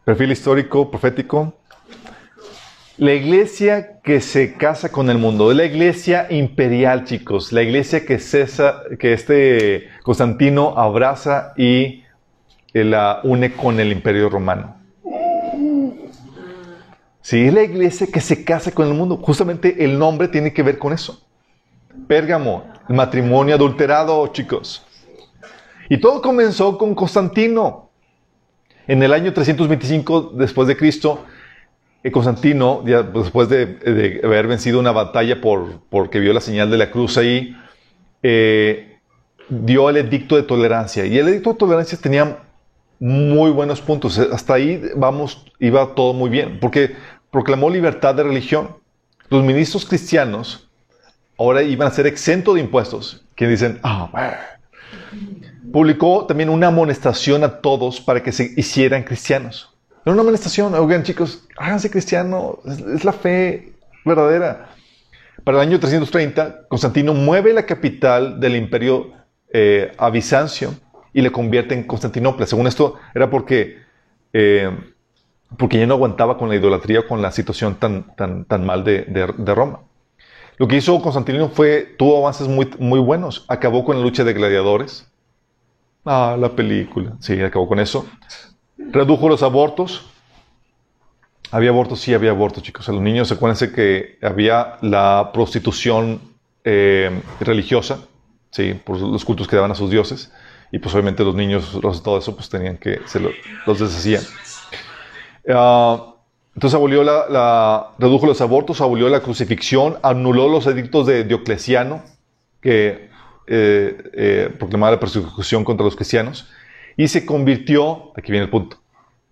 Perfil 0.05 0.33
histórico, 0.33 0.91
profético. 0.91 1.55
La 2.99 3.15
iglesia 3.15 4.01
que 4.03 4.21
se 4.21 4.55
casa 4.55 4.93
con 4.93 5.09
el 5.09 5.17
mundo, 5.17 5.53
la 5.55 5.65
iglesia 5.65 6.27
imperial, 6.31 7.05
chicos, 7.05 7.53
la 7.53 7.63
iglesia 7.63 8.05
que, 8.05 8.19
cesa, 8.19 8.83
que 8.99 9.15
este 9.15 9.89
Constantino 10.03 10.79
abraza 10.79 11.55
y 11.57 12.05
la 12.75 13.21
une 13.25 13.55
con 13.55 13.81
el 13.81 13.93
imperio 13.93 14.29
romano. 14.29 14.77
Sí, 17.23 17.47
es 17.47 17.55
la 17.55 17.63
iglesia 17.63 18.07
que 18.07 18.21
se 18.21 18.45
casa 18.45 18.73
con 18.73 18.87
el 18.87 18.93
mundo. 18.93 19.17
Justamente 19.17 19.83
el 19.87 19.99
nombre 19.99 20.29
tiene 20.29 20.53
que 20.53 20.63
ver 20.63 20.79
con 20.79 20.93
eso. 20.93 21.27
Pérgamo, 22.07 22.65
el 22.91 22.95
matrimonio 22.95 23.55
adulterado, 23.55 24.27
chicos. 24.29 24.87
Y 25.89 25.99
todo 25.99 26.21
comenzó 26.21 26.77
con 26.77 26.95
Constantino. 26.95 27.84
En 28.87 29.03
el 29.03 29.13
año 29.13 29.33
325 29.33 30.33
después 30.35 30.69
de 30.69 30.77
Cristo, 30.77 31.25
eh, 32.03 32.11
Constantino, 32.11 32.83
ya 32.87 33.03
después 33.03 33.49
de, 33.49 34.21
haber 34.23 34.47
vencido 34.47 34.79
una 34.79 34.93
batalla 34.93 35.41
por, 35.41 35.81
porque 35.89 36.21
vio 36.21 36.33
la 36.33 36.41
señal 36.41 36.71
de 36.71 36.77
la 36.77 36.91
cruz 36.91 37.17
ahí, 37.17 37.57
eh, 38.23 38.99
dio 39.49 39.89
el 39.89 39.97
edicto 39.97 40.37
de 40.37 40.43
tolerancia. 40.43 41.07
Y 41.07 41.19
el 41.19 41.29
edicto 41.29 41.53
de 41.53 41.59
tolerancia 41.59 41.99
tenía 41.99 42.39
muy 43.01 43.51
buenos 43.51 43.81
puntos. 43.81 44.19
Hasta 44.19 44.55
ahí 44.55 44.83
vamos, 44.97 45.47
iba 45.59 45.95
todo 45.95 46.13
muy 46.13 46.29
bien, 46.29 46.59
porque 46.61 46.95
proclamó 47.31 47.71
libertad 47.71 48.15
de 48.15 48.23
religión. 48.23 48.77
Los 49.31 49.43
ministros 49.43 49.87
cristianos 49.87 50.69
ahora 51.39 51.63
iban 51.63 51.89
a 51.89 51.91
ser 51.91 52.07
exentos 52.07 52.55
de 52.55 52.61
impuestos. 52.61 53.25
Que 53.35 53.49
dicen, 53.49 53.81
ah, 53.83 54.11
publicó 55.73 56.27
también 56.27 56.51
una 56.51 56.69
amonestación 56.69 57.45
a 57.45 57.61
todos 57.61 58.01
para 58.01 58.23
que 58.23 58.33
se 58.33 58.53
hicieran 58.57 59.03
cristianos. 59.03 59.75
Era 60.05 60.13
una 60.13 60.23
amonestación, 60.23 60.75
oigan 60.75 61.03
chicos, 61.03 61.49
háganse 61.57 61.91
cristianos, 61.91 62.57
es, 62.67 63.05
la 63.05 63.13
fe 63.13 63.73
verdadera. 64.05 64.69
Para 65.45 65.63
el 65.63 65.69
año 65.69 65.81
330, 65.81 66.69
Constantino 66.69 67.15
mueve 67.15 67.53
la 67.53 67.65
capital 67.65 68.39
del 68.39 68.57
imperio 68.57 69.13
eh, 69.53 69.93
a 69.97 70.11
Bizancio 70.11 70.75
y 71.13 71.23
le 71.23 71.33
convierte 71.33 71.75
en 71.75 71.85
Constantinopla. 71.85 72.47
Según 72.47 72.67
esto, 72.67 72.97
era 73.15 73.31
porque, 73.31 73.79
eh, 74.33 74.71
porque 75.57 75.79
ya 75.79 75.87
no 75.87 75.95
aguantaba 75.95 76.37
con 76.37 76.49
la 76.49 76.57
idolatría, 76.57 77.07
con 77.07 77.23
la 77.23 77.31
situación 77.31 77.77
tan, 77.77 78.15
tan, 78.17 78.45
tan 78.45 78.67
mal 78.67 78.85
de, 78.85 79.05
de, 79.05 79.55
Roma. 79.55 79.81
Lo 80.59 80.69
que 80.69 80.77
hizo 80.77 81.01
Constantino 81.01 81.49
fue, 81.49 81.95
tuvo 81.99 82.19
avances 82.19 82.49
muy, 82.49 82.69
muy 82.79 83.01
buenos. 83.01 83.45
Acabó 83.49 83.85
con 83.85 83.97
la 83.97 84.03
lucha 84.03 84.25
de 84.25 84.35
gladiadores, 84.35 85.11
Ah, 86.05 86.37
la 86.39 86.51
película. 86.51 87.13
Sí, 87.21 87.41
acabó 87.41 87.69
con 87.69 87.81
eso. 87.81 88.07
Redujo 88.77 89.29
los 89.29 89.43
abortos. 89.43 90.07
Había 91.51 91.71
abortos, 91.71 92.01
sí, 92.01 92.13
había 92.13 92.31
abortos, 92.31 92.63
chicos. 92.63 92.89
A 92.89 92.93
los 92.93 93.01
niños, 93.01 93.31
acuérdense 93.31 93.73
que 93.73 94.19
había 94.23 94.77
la 94.83 95.31
prostitución 95.33 96.21
eh, 96.65 97.23
religiosa, 97.41 98.01
sí, 98.51 98.75
por 98.85 99.01
los 99.01 99.25
cultos 99.25 99.47
que 99.47 99.57
daban 99.57 99.71
a 99.71 99.75
sus 99.75 99.91
dioses. 99.91 100.33
Y 100.73 100.79
pues 100.79 100.95
obviamente 100.95 101.25
los 101.25 101.35
niños, 101.35 101.79
todo 102.03 102.19
eso, 102.19 102.35
pues 102.35 102.49
tenían 102.49 102.77
que, 102.77 103.01
se 103.07 103.21
los 103.21 103.79
deshacían. 103.79 104.23
Ah, 105.49 106.15
entonces 106.55 106.75
abolió 106.77 107.03
la, 107.03 107.91
redujo 107.99 108.27
los 108.27 108.41
abortos, 108.41 108.81
abolió 108.81 109.09
la 109.09 109.21
crucifixión, 109.21 109.99
anuló 110.03 110.49
los 110.49 110.67
edictos 110.67 111.07
de 111.07 111.25
Diocleciano, 111.25 112.03
que 112.61 113.11
eh, 113.47 114.11
eh, 114.15 114.55
proclamaba 114.59 114.93
la 114.93 115.01
persecución 115.01 115.65
contra 115.65 115.85
los 115.85 115.97
cristianos 115.97 116.49
y 116.97 117.09
se 117.09 117.27
convirtió, 117.27 118.13
aquí 118.17 118.33
viene 118.33 118.45
el 118.45 118.51
punto, 118.51 118.79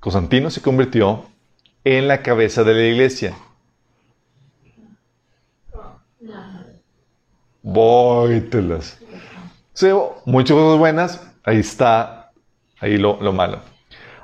Constantino 0.01 0.51
se 0.51 0.61
convirtió 0.61 1.25
en 1.85 2.09
la 2.09 2.23
cabeza 2.23 2.63
de 2.65 2.75
la 2.75 2.83
iglesia. 2.83 3.35
Vóytelas. 7.63 8.99
muchas 10.27 10.57
cosas 10.57 10.79
buenas, 10.79 11.33
ahí 11.45 11.59
está, 11.59 12.33
ahí 12.81 12.99
lo, 12.99 13.19
lo 13.21 13.33
malo. 13.33 13.61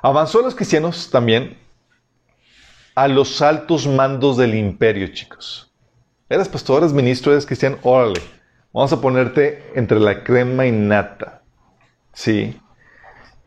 Avanzó 0.01 0.39
a 0.39 0.43
los 0.43 0.55
cristianos 0.55 1.09
también 1.09 1.57
a 2.95 3.07
los 3.07 3.41
altos 3.41 3.87
mandos 3.87 4.37
del 4.37 4.55
imperio, 4.55 5.07
chicos. 5.07 5.71
Eras 6.27 6.49
pastor, 6.49 6.83
eres 6.83 6.93
ministro, 6.93 7.31
eres 7.31 7.45
cristiano, 7.45 7.77
órale 7.81 8.38
Vamos 8.71 8.93
a 8.93 9.01
ponerte 9.01 9.63
entre 9.75 9.99
la 9.99 10.23
crema 10.23 10.67
y 10.67 10.71
nata. 10.71 11.41
Sí. 12.13 12.59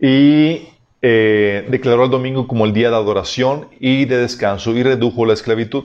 Y 0.00 0.68
eh, 1.00 1.66
declaró 1.68 2.04
el 2.04 2.10
domingo 2.10 2.48
como 2.48 2.64
el 2.64 2.72
día 2.72 2.90
de 2.90 2.96
adoración 2.96 3.68
y 3.78 4.04
de 4.04 4.18
descanso 4.18 4.72
y 4.72 4.82
redujo 4.82 5.24
la 5.24 5.34
esclavitud. 5.34 5.84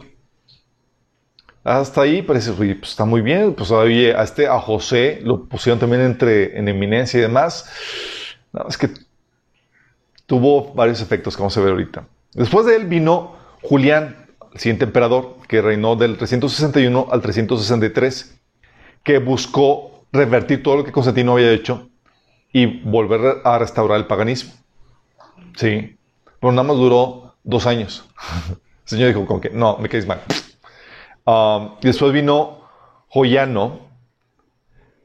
Hasta 1.64 2.02
ahí 2.02 2.22
parece, 2.22 2.54
pues 2.54 2.90
está 2.90 3.06
muy 3.06 3.22
bien. 3.22 3.54
Pues 3.54 3.72
a 3.72 3.84
este, 3.86 4.48
a 4.48 4.60
José, 4.60 5.20
lo 5.24 5.46
pusieron 5.46 5.80
también 5.80 6.02
entre, 6.02 6.58
en 6.58 6.68
eminencia 6.68 7.18
y 7.18 7.22
demás. 7.22 7.70
No, 8.54 8.66
es 8.68 8.78
que 8.78 8.90
tuvo 10.26 10.74
varios 10.74 11.02
efectos 11.02 11.36
que 11.36 11.42
vamos 11.42 11.58
a 11.58 11.62
ver 11.62 11.72
ahorita. 11.72 12.08
Después 12.34 12.66
de 12.66 12.76
él 12.76 12.86
vino 12.86 13.36
Julián, 13.62 14.28
el 14.54 14.60
siguiente 14.60 14.86
emperador, 14.86 15.38
que 15.48 15.62
reinó 15.62 15.96
del 15.96 16.18
361 16.18 17.08
al 17.12 17.22
363 17.22 18.37
que 19.08 19.20
buscó 19.20 20.04
revertir 20.12 20.62
todo 20.62 20.76
lo 20.76 20.84
que 20.84 20.92
Constantino 20.92 21.32
había 21.32 21.54
hecho 21.54 21.88
y 22.52 22.66
volver 22.82 23.38
a 23.46 23.58
restaurar 23.58 23.98
el 23.98 24.06
paganismo. 24.06 24.52
Sí, 25.56 25.98
pero 26.42 26.52
nada 26.52 26.68
más 26.68 26.76
duró 26.76 27.36
dos 27.42 27.66
años. 27.68 28.06
El 28.50 28.90
Señor 28.90 29.08
dijo 29.08 29.26
como 29.26 29.40
que, 29.40 29.50
no, 29.50 29.78
me 29.78 29.88
quedéis 29.88 30.08
mal. 30.08 30.22
Um, 31.24 31.80
después 31.82 32.12
vino 32.12 32.68
Joyano, 33.08 33.80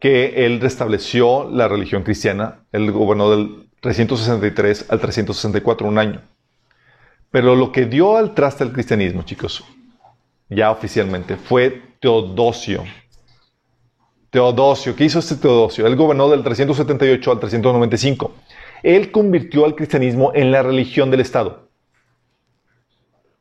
que 0.00 0.46
él 0.46 0.61
restableció 0.61 1.48
la 1.48 1.68
religión 1.68 2.03
cristiana. 2.03 2.64
Él 2.72 2.90
gobernó 2.90 3.30
del 3.30 3.68
363 3.82 4.86
al 4.90 4.98
364, 4.98 5.86
un 5.86 5.98
año. 5.98 6.22
Pero 7.30 7.55
lo 7.55 7.70
que 7.70 7.86
dio 7.86 8.16
al 8.16 8.34
traste 8.34 8.64
al 8.64 8.72
cristianismo, 8.72 9.22
chicos, 9.22 9.62
ya 10.48 10.72
oficialmente, 10.72 11.36
fue 11.36 11.82
Teodosio, 12.00 12.84
Teodosio, 14.33 14.97
¿qué 14.97 15.05
hizo 15.05 15.18
este 15.18 15.37
Teodosio? 15.37 15.87
Él 15.87 15.95
gobernó 15.95 16.30
del 16.30 16.43
378 16.43 17.33
al 17.33 17.39
395. 17.39 18.33
Él 18.83 19.12
convirtió 19.12 19.66
al 19.66 19.74
cristianismo 19.74 20.33
en 20.35 20.51
la 20.51 20.62
religión 20.62 21.11
del 21.11 21.20
Estado. 21.20 21.68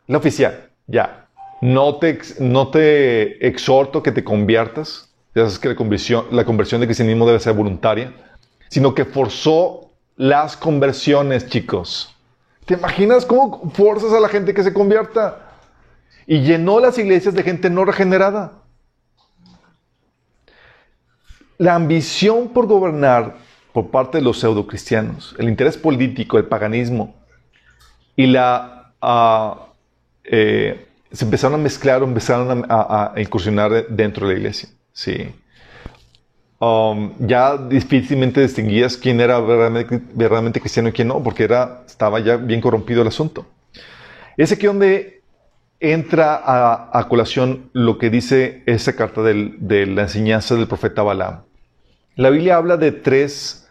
La 0.08 0.18
oficial, 0.18 0.70
ya. 0.88 1.30
no 1.62 1.96
te, 1.96 2.20
no 2.40 2.68
te 2.72 3.48
exhorto 3.48 4.04
que 4.04 4.12
te 4.12 4.26
conviertas, 4.26 5.10
ya 5.34 5.44
sabes 5.44 5.60
que 5.60 5.70
la 5.70 5.76
conversión, 5.76 6.26
la 6.30 6.44
conversión 6.44 6.82
de 6.82 6.88
cristianismo 6.88 7.26
debe 7.26 7.40
ser 7.40 7.54
voluntaria, 7.54 8.14
sino 8.68 8.94
que 8.94 9.06
forzó 9.06 9.92
las 10.18 10.58
conversiones, 10.58 11.48
chicos. 11.48 12.14
¿Te 12.66 12.74
imaginas 12.74 13.26
cómo 13.26 13.72
forzas 13.74 14.12
a 14.12 14.20
la 14.20 14.28
gente 14.28 14.54
que 14.54 14.62
se 14.62 14.74
convierta? 14.74 15.54
Y 16.28 16.42
llenó 16.42 16.82
las 16.82 16.98
iglesias 16.98 17.34
de 17.34 17.44
gente 17.44 17.70
no 17.70 17.86
regenerada. 17.86 18.61
La 21.62 21.76
ambición 21.76 22.48
por 22.48 22.66
gobernar 22.66 23.36
por 23.72 23.92
parte 23.92 24.18
de 24.18 24.24
los 24.24 24.40
pseudo-cristianos, 24.40 25.36
el 25.38 25.48
interés 25.48 25.78
político, 25.78 26.40
el 26.40 26.46
paganismo 26.46 27.14
y 28.16 28.26
la... 28.26 28.94
ah, 29.00 29.68
eh, 30.24 30.88
se 31.12 31.24
empezaron 31.24 31.60
a 31.60 31.64
mezclar, 31.64 32.02
empezaron 32.02 32.66
a, 32.68 33.14
incursionar 33.18 33.86
dentro 33.90 34.28
de 34.28 34.34
la 34.34 34.40
iglesia. 34.40 34.70
Sí. 34.92 35.30
Um, 36.58 37.14
ya 37.20 37.58
difícilmente 37.58 38.42
distinguías 38.42 38.98
quién 38.98 39.22
era 39.22 39.40
verdaderamente, 39.40 40.60
cristiano 40.62 40.90
y 40.90 40.94
quién 40.94 41.10
no, 41.10 41.22
porque 41.22 41.44
era, 41.44 41.84
estaba 41.86 42.20
ya 42.22 42.38
bien 42.38 42.60
corrompido 42.60 43.04
el 43.04 43.10
asunto. 43.10 43.46
Es 44.36 44.52
aquí 44.52 44.66
donde 44.66 45.22
entra 45.80 46.42
a, 46.92 47.08
colación 47.08 47.70
lo 47.74 48.00
que 48.00 48.10
dice 48.10 48.64
esa 48.66 48.96
carta 48.96 49.22
de 49.22 49.86
la 49.86 50.02
enseñanza 50.02 50.56
del 50.56 50.68
profeta 50.68 51.04
Balaam. 51.04 51.51
La 52.22 52.30
Biblia 52.30 52.58
habla 52.58 52.78
de 52.78 52.92
tres 52.92 53.68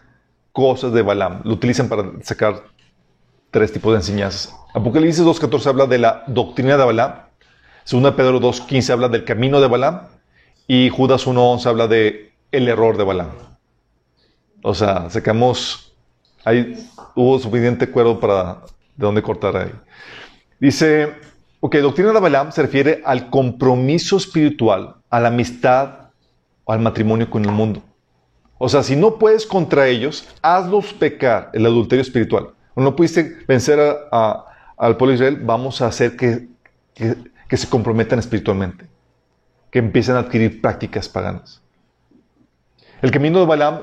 cosas 0.50 0.92
de 0.92 1.02
Balaam. 1.02 1.40
Lo 1.44 1.52
utilizan 1.52 1.88
para 1.88 2.10
sacar 2.24 2.64
tres 3.52 3.72
tipos 3.72 3.92
de 3.92 3.98
enseñanzas. 3.98 4.52
Apocalipsis 4.74 5.24
2.14 5.24 5.66
habla 5.66 5.86
de 5.86 5.98
la 5.98 6.24
doctrina 6.26 6.76
de 6.76 6.84
Balaam. 6.84 7.14
Segunda 7.84 8.16
Pedro 8.16 8.40
2.15 8.40 8.90
habla 8.90 9.08
del 9.08 9.22
camino 9.22 9.60
de 9.60 9.68
Balaam. 9.68 10.08
Y 10.66 10.88
Judas 10.88 11.28
1.11 11.28 11.66
habla 11.66 11.86
de 11.86 12.32
el 12.50 12.66
error 12.66 12.96
de 12.96 13.04
Balaam. 13.04 13.30
O 14.64 14.74
sea, 14.74 15.08
sacamos... 15.10 15.94
Ahí 16.44 16.74
hubo 17.14 17.38
suficiente 17.38 17.88
cuero 17.88 18.18
para 18.18 18.62
de 18.96 19.06
dónde 19.06 19.22
cortar 19.22 19.56
ahí. 19.56 19.70
Dice, 20.58 21.14
ok, 21.60 21.76
doctrina 21.76 22.12
de 22.12 22.18
Balaam 22.18 22.50
se 22.50 22.62
refiere 22.62 23.00
al 23.04 23.30
compromiso 23.30 24.16
espiritual, 24.16 24.96
a 25.08 25.20
la 25.20 25.28
amistad 25.28 26.10
o 26.64 26.72
al 26.72 26.80
matrimonio 26.80 27.30
con 27.30 27.44
el 27.44 27.52
mundo. 27.52 27.80
O 28.62 28.68
sea, 28.68 28.82
si 28.82 28.94
no 28.94 29.16
puedes 29.18 29.46
contra 29.46 29.88
ellos, 29.88 30.28
hazlos 30.42 30.92
pecar, 30.92 31.48
el 31.54 31.64
adulterio 31.64 32.02
espiritual. 32.02 32.50
O 32.74 32.82
no 32.82 32.94
pudiste 32.94 33.38
vencer 33.48 33.80
a- 34.12 34.44
al 34.76 34.98
pueblo 34.98 35.12
de 35.12 35.14
Israel, 35.24 35.40
vamos 35.42 35.80
a 35.80 35.86
hacer 35.86 36.14
que, 36.14 36.46
que- 36.94 37.16
que 37.48 37.56
se 37.56 37.66
comprometan 37.70 38.18
espiritualmente, 38.18 38.86
que 39.70 39.78
empiecen 39.78 40.16
a 40.16 40.18
adquirir 40.18 40.60
prácticas 40.60 41.08
paganas. 41.08 41.62
El 43.00 43.10
camino 43.10 43.40
de 43.40 43.46
Balaam 43.46 43.80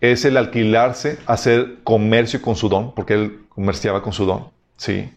es 0.00 0.24
el 0.24 0.36
alquilarse, 0.36 1.18
hacer 1.26 1.78
comercio 1.82 2.40
con 2.40 2.54
su 2.54 2.68
don, 2.68 2.94
porque 2.94 3.14
él 3.14 3.46
comerciaba 3.48 4.00
con 4.00 4.12
su 4.12 4.26
don, 4.26 4.50
¿sí? 4.76 5.12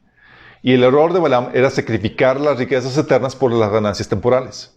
Y 0.64 0.74
el 0.74 0.84
error 0.84 1.14
de 1.14 1.20
Balaam 1.20 1.50
era 1.54 1.70
sacrificar 1.70 2.42
las 2.42 2.58
riquezas 2.58 2.98
eternas 2.98 3.36
por 3.36 3.52
las 3.52 3.72
ganancias 3.72 4.10
temporales. 4.10 4.76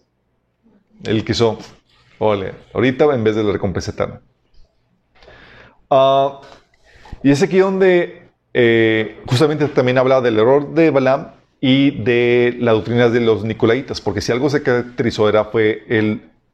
Él 1.05 1.25
quiso, 1.25 1.57
ole, 2.23 2.53
ahorita 2.73 3.05
en 3.15 3.23
vez 3.23 3.35
de 3.35 3.43
la 3.43 3.51
recompensa 3.51 3.91
eterna. 3.91 4.21
Ah, 5.89 6.39
y 7.23 7.31
es 7.31 7.41
aquí 7.41 7.57
donde 7.57 8.29
eh, 8.53 9.19
justamente 9.25 9.67
también 9.67 9.97
habla 9.97 10.21
del 10.21 10.37
error 10.37 10.73
de 10.73 10.91
Balaam 10.91 11.31
y 11.59 12.03
de 12.03 12.55
la 12.59 12.73
doctrina 12.73 13.09
de 13.09 13.21
los 13.21 13.43
Nicolaitas, 13.43 14.01
porque 14.01 14.21
si 14.21 14.31
algo 14.31 14.49
se 14.49 14.61
caracterizó 14.61 15.27
era 15.29 15.45
fue 15.45 15.83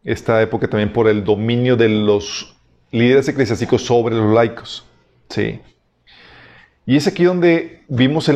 esta 0.03 0.41
época 0.41 0.69
también 0.69 0.93
por 0.93 1.07
el 1.07 1.23
dominio 1.23 1.75
de 1.75 1.89
los 1.89 2.55
líderes 2.91 3.27
eclesiásticos 3.27 3.85
sobre 3.85 4.15
los 4.15 4.33
laicos. 4.33 4.85
Sí. 5.29 5.59
Y 6.85 6.95
es 6.95 7.07
aquí 7.07 7.25
donde 7.25 7.83
vimos 7.89 8.31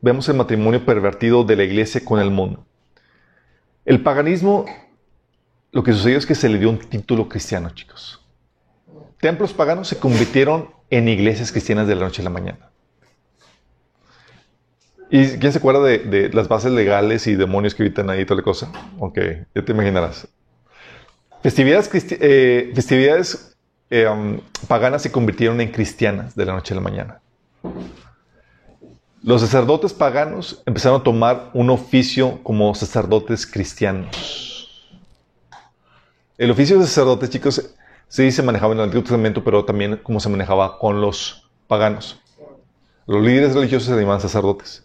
vemos 0.00 0.28
el 0.28 0.36
matrimonio 0.36 0.84
pervertido 0.84 1.44
de 1.44 1.54
la 1.54 1.62
iglesia 1.62 2.04
con 2.04 2.18
el 2.18 2.30
mundo. 2.30 2.66
El 3.84 4.02
paganismo, 4.02 4.66
lo 5.72 5.82
que 5.82 5.92
sucedió 5.92 6.18
es 6.18 6.26
que 6.26 6.34
se 6.34 6.48
le 6.48 6.58
dio 6.58 6.70
un 6.70 6.78
título 6.78 7.28
cristiano, 7.28 7.70
chicos. 7.70 8.20
Templos 9.20 9.52
paganos 9.52 9.88
se 9.88 9.98
convirtieron 9.98 10.70
en 10.88 11.08
iglesias 11.08 11.52
cristianas 11.52 11.86
de 11.86 11.94
la 11.94 12.02
noche 12.02 12.22
a 12.22 12.24
la 12.24 12.30
mañana. 12.30 12.70
¿Y 15.10 15.38
quién 15.38 15.52
se 15.52 15.58
acuerda 15.58 15.82
de, 15.82 16.30
las 16.32 16.48
bases 16.48 16.72
legales 16.72 17.26
y 17.26 17.34
demonios 17.34 17.74
que 17.74 17.82
habitan 17.82 18.10
ahí 18.10 18.20
y 18.20 18.24
toda 18.24 18.38
la 18.38 18.44
cosa? 18.44 18.70
Ok, 18.98 19.18
ya 19.54 19.64
te 19.64 19.72
imaginarás. 19.72 20.28
Festividades, 21.42 21.90
eh, 22.20 22.72
eh, 23.90 24.08
um, 24.08 24.40
paganas 24.68 25.02
se 25.02 25.10
convirtieron 25.10 25.60
en 25.60 25.72
cristianas 25.72 26.36
de 26.36 26.44
la 26.44 26.52
noche 26.52 26.74
a 26.74 26.76
la 26.76 26.80
mañana. 26.80 27.20
Los 29.22 29.40
sacerdotes 29.40 29.92
paganos 29.92 30.62
empezaron 30.64 31.00
a 31.00 31.04
tomar 31.04 31.50
un 31.54 31.70
oficio 31.70 32.42
como 32.42 32.74
sacerdotes 32.74 33.46
cristianos. 33.46 34.49
El 36.40 36.50
oficio 36.50 36.78
de 36.78 36.86
sacerdote, 36.86 37.28
chicos, 37.28 37.74
sí 38.08 38.30
se 38.32 38.42
manejaba 38.42 38.72
en 38.72 38.78
el 38.78 38.84
Antiguo 38.84 39.02
Testamento, 39.02 39.44
pero 39.44 39.64
también 39.64 39.96
como 40.02 40.20
se 40.20 40.28
manejaba 40.30 40.78
con 40.78 41.00
los 41.00 41.50
paganos. 41.66 42.18
Los 43.06 43.22
líderes 43.22 43.54
religiosos 43.54 43.88
se 43.88 44.00
llamaban 44.00 44.20
sacerdotes. 44.22 44.84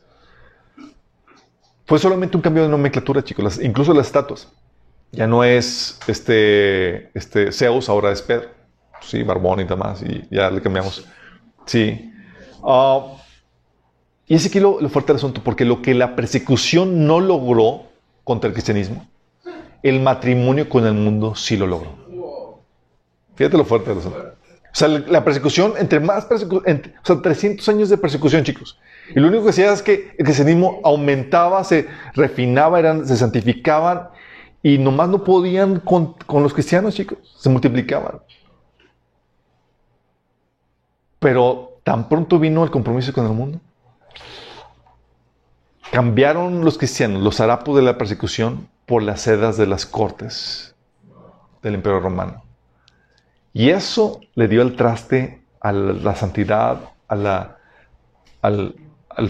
Fue 1.86 1.98
solamente 1.98 2.36
un 2.36 2.42
cambio 2.42 2.64
de 2.64 2.70
nomenclatura, 2.70 3.24
chicos. 3.24 3.44
Las- 3.46 3.60
incluso 3.62 3.94
las 3.94 4.08
estatuas. 4.08 4.50
Ya 5.14 5.28
no 5.28 5.44
es 5.46 5.98
este, 6.08 7.10
este 7.18 7.52
Zeus, 7.54 7.88
ahora 7.88 8.12
es 8.12 8.22
Pedro. 8.22 8.50
Sí, 9.02 9.24
Barbón 9.24 9.62
y 9.62 9.64
demás. 9.64 10.02
Y 10.02 10.28
ya 10.30 10.50
le 10.50 10.62
cambiamos. 10.62 11.06
Sí. 11.66 12.12
Ah, 12.64 13.14
y 14.28 14.36
es 14.36 14.46
aquí 14.46 14.60
lo, 14.60 14.82
lo 14.82 14.90
fuerte 14.90 15.14
del 15.14 15.18
asunto, 15.18 15.42
porque 15.42 15.64
lo 15.64 15.82
que 15.82 15.94
la 15.94 16.16
persecución 16.18 17.06
no 17.08 17.22
logró 17.22 17.84
contra 18.26 18.48
el 18.50 18.54
cristianismo, 18.54 19.08
el 19.86 20.02
matrimonio 20.02 20.68
con 20.68 20.84
el 20.88 20.96
mundo 20.96 21.36
sí 21.36 21.56
lo 21.58 21.68
logró. 21.68 22.06
Fíjate 23.36 23.56
lo 23.56 23.66
fuerte 23.66 23.92
asunto. 23.92 24.18
O 24.18 24.78
sea, 24.78 24.88
la 24.88 25.24
persecución, 25.24 25.76
entre 25.78 26.00
más 26.00 26.26
persecución, 26.26 26.82
o 27.04 27.06
sea, 27.06 27.22
300 27.22 27.70
años 27.70 27.90
de 27.90 27.98
persecución, 27.98 28.44
chicos. 28.44 28.80
Y 29.16 29.20
lo 29.20 29.28
único 29.28 29.44
que 29.44 29.52
hacía 29.52 29.72
es 29.72 29.84
que 29.84 30.16
el 30.18 30.26
cristianismo 30.26 30.82
aumentaba, 30.84 31.64
se 31.64 31.88
refinaba, 32.16 33.06
se 33.06 33.16
santificaban 33.16 34.10
y 34.64 34.80
nomás 34.80 35.08
no 35.10 35.24
podían 35.24 35.80
con, 35.80 36.14
con 36.26 36.42
los 36.42 36.54
cristianos, 36.54 36.96
chicos. 36.96 37.20
Se 37.38 37.50
multiplicaban. 37.50 38.22
Pero 41.20 41.78
tan 41.84 42.10
pronto 42.10 42.40
vino 42.40 42.64
el 42.64 42.72
compromiso 42.72 43.14
con 43.14 43.28
el 43.28 43.34
mundo. 43.34 43.60
Cambiaron 45.92 46.66
los 46.66 46.80
cristianos 46.80 47.22
los 47.22 47.40
harapos 47.40 47.76
de 47.76 47.84
la 47.84 48.00
persecución 48.00 48.68
por 48.86 49.04
las 49.04 49.22
sedas 49.22 49.58
de 49.58 49.68
las 49.68 49.86
cortes 49.86 50.76
del 51.62 51.76
Imperio 51.76 52.00
Romano. 52.00 52.44
Y 53.54 53.70
eso 53.70 54.20
le 54.36 54.48
dio 54.48 54.62
el 54.62 54.76
traste 54.76 55.42
a 55.62 55.72
la, 55.72 56.16
santidad, 56.16 56.80
a 57.08 57.16
la, 57.16 57.58
al, 58.42 58.76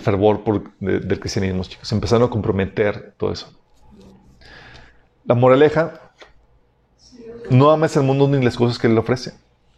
fervor 0.02 0.44
del 0.80 1.20
cristianismo, 1.20 1.64
chicos. 1.64 1.92
Empezaron 1.92 2.28
a 2.28 2.30
comprometer 2.30 3.14
todo 3.18 3.32
eso. 3.32 3.54
La 5.26 5.36
moraleja, 5.36 6.02
no 7.50 7.72
ames 7.72 7.96
al 7.98 8.04
mundo 8.04 8.28
ni 8.28 8.44
las 8.44 8.58
cosas 8.58 8.80
que 8.80 8.88
él 8.88 8.98
ofrece. 8.98 9.34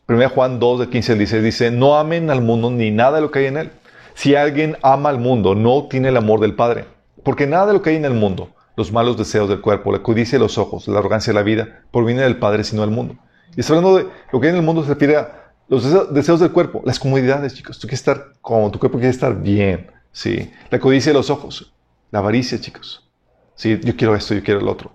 1 0.07 0.30
Juan 0.30 0.59
2, 0.59 0.80
de 0.80 0.89
15 0.89 1.11
al 1.11 1.17
16 1.17 1.43
dice, 1.43 1.71
no 1.71 1.97
amen 1.97 2.30
al 2.30 2.41
mundo 2.41 2.71
ni 2.71 2.91
nada 2.91 3.17
de 3.17 3.21
lo 3.21 3.32
que 3.32 3.39
hay 3.39 3.45
en 3.47 3.57
él. 3.57 3.71
Si 4.13 4.36
alguien 4.36 4.78
ama 4.82 5.09
al 5.09 5.19
mundo, 5.19 5.53
no 5.53 5.88
tiene 5.89 6.09
el 6.09 6.17
amor 6.17 6.39
del 6.39 6.55
Padre. 6.55 6.86
Porque 7.23 7.45
nada 7.45 7.67
de 7.67 7.73
lo 7.73 7.82
que 7.82 7.89
hay 7.91 7.97
en 7.97 8.05
el 8.05 8.13
mundo, 8.13 8.49
los 8.78 8.91
malos 8.93 9.17
deseos 9.17 9.49
del 9.49 9.59
cuerpo, 9.59 9.91
la 9.91 10.01
codicia 10.03 10.38
de 10.38 10.43
los 10.43 10.57
ojos, 10.57 10.88
la 10.88 10.99
arrogancia 10.99 11.34
de 11.34 11.39
la 11.39 11.43
vida, 11.43 11.82
proviene 11.91 12.21
del 12.21 12.38
Padre, 12.38 12.63
sino 12.63 12.82
del 12.82 12.91
mundo. 12.91 13.17
Y 13.55 13.59
está 13.59 13.73
hablando 13.75 13.97
de 13.97 14.07
lo 14.32 14.39
que 14.39 14.47
en 14.49 14.55
el 14.55 14.61
mundo 14.61 14.84
se 14.84 14.89
refiere 14.93 15.17
a 15.17 15.51
los 15.67 15.84
deseo- 15.84 16.05
deseos 16.05 16.39
del 16.39 16.51
cuerpo, 16.51 16.82
las 16.86 16.99
comodidades, 16.99 17.53
chicos. 17.55 17.78
Tú 17.80 17.88
quieres 17.88 17.99
estar 17.99 18.34
como 18.39 18.71
tu 18.71 18.80
cuerpo 18.80 18.97
quiere 18.99 19.09
estar 19.11 19.36
bien. 19.41 19.91
Sí. 20.11 20.51
La 20.69 20.80
codicia 20.80 21.11
de 21.11 21.17
los 21.17 21.30
ojos, 21.30 21.73
la 22.11 22.19
avaricia, 22.19 22.61
chicos. 22.61 23.09
Sí, 23.55 23.80
yo 23.84 23.95
quiero 23.95 24.15
esto, 24.15 24.34
yo 24.36 24.43
quiero 24.43 24.59
el 24.59 24.67
otro. 24.67 24.91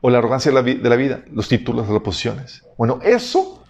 O 0.00 0.08
la 0.10 0.18
arrogancia 0.18 0.50
de 0.50 0.54
la, 0.54 0.62
de 0.62 0.88
la 0.88 0.96
vida, 0.96 1.20
los 1.30 1.48
títulos, 1.48 1.88
las 1.88 2.00
posiciones. 2.02 2.64
Bueno, 2.78 2.98
eso 3.02 3.62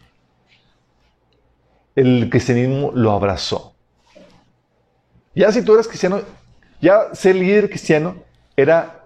el 1.94 2.28
cristianismo 2.30 2.92
lo 2.94 3.12
abrazó. 3.12 3.74
Ya 5.34 5.50
si 5.52 5.62
tú 5.62 5.74
eras 5.74 5.88
cristiano, 5.88 6.20
ya 6.80 7.14
ser 7.14 7.34
líder 7.36 7.68
cristiano 7.68 8.16
era, 8.56 9.04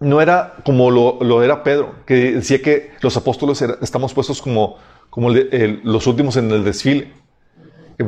no 0.00 0.20
era 0.20 0.54
como 0.64 0.90
lo, 0.90 1.18
lo 1.22 1.42
era 1.42 1.62
Pedro, 1.62 1.94
que 2.06 2.32
decía 2.32 2.62
que 2.62 2.92
los 3.00 3.16
apóstoles 3.16 3.60
estamos 3.82 4.14
puestos 4.14 4.40
como, 4.40 4.76
como 5.10 5.30
los 5.30 6.06
últimos 6.06 6.36
en 6.36 6.50
el 6.50 6.64
desfile. 6.64 7.12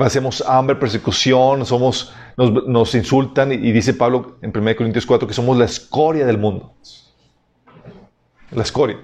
hacemos 0.00 0.42
hambre, 0.46 0.76
persecución, 0.76 1.66
somos, 1.66 2.12
nos, 2.36 2.66
nos 2.68 2.94
insultan 2.94 3.50
y, 3.52 3.56
y 3.56 3.72
dice 3.72 3.92
Pablo 3.94 4.38
en 4.42 4.56
1 4.56 4.76
Corintios 4.76 5.04
4 5.06 5.26
que 5.26 5.34
somos 5.34 5.56
la 5.56 5.64
escoria 5.64 6.26
del 6.26 6.38
mundo. 6.38 6.74
La 8.52 8.62
escoria. 8.62 8.98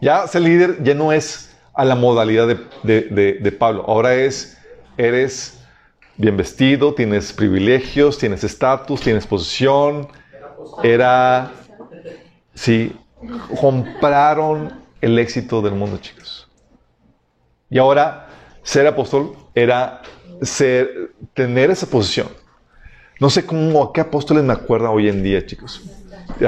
Ya 0.00 0.26
ser 0.26 0.42
líder 0.42 0.82
ya 0.82 0.94
no 0.94 1.12
es 1.12 1.54
a 1.74 1.84
la 1.84 1.94
modalidad 1.94 2.46
de, 2.48 2.58
de- 2.82 3.02
de- 3.02 3.34
de 3.34 3.52
Pablo. 3.52 3.84
Ahora 3.86 4.14
es, 4.14 4.58
eres 4.96 5.62
bien 6.16 6.36
vestido, 6.36 6.94
tienes 6.94 7.32
privilegios, 7.32 8.16
tienes 8.18 8.42
estatus, 8.44 9.00
tienes 9.02 9.26
posición. 9.26 10.08
Era, 10.82 11.52
sí, 12.56 12.96
compraron 13.60 14.72
el 15.00 15.18
éxito 15.18 15.62
del 15.62 15.74
mundo, 15.74 15.98
chicos. 15.98 16.48
Y 17.70 17.78
ahora, 17.78 18.28
ser 18.62 18.86
apóstol 18.86 19.36
era 19.54 20.02
ser, 20.42 21.12
tener 21.34 21.70
esa 21.70 21.86
posición. 21.86 22.28
No 23.20 23.30
sé 23.30 23.46
cómo, 23.46 23.82
a 23.82 23.92
qué 23.92 24.00
apóstoles 24.00 24.42
me 24.42 24.52
acuerdan 24.52 24.90
hoy 24.90 25.08
en 25.08 25.22
día, 25.22 25.46
chicos. 25.46 25.82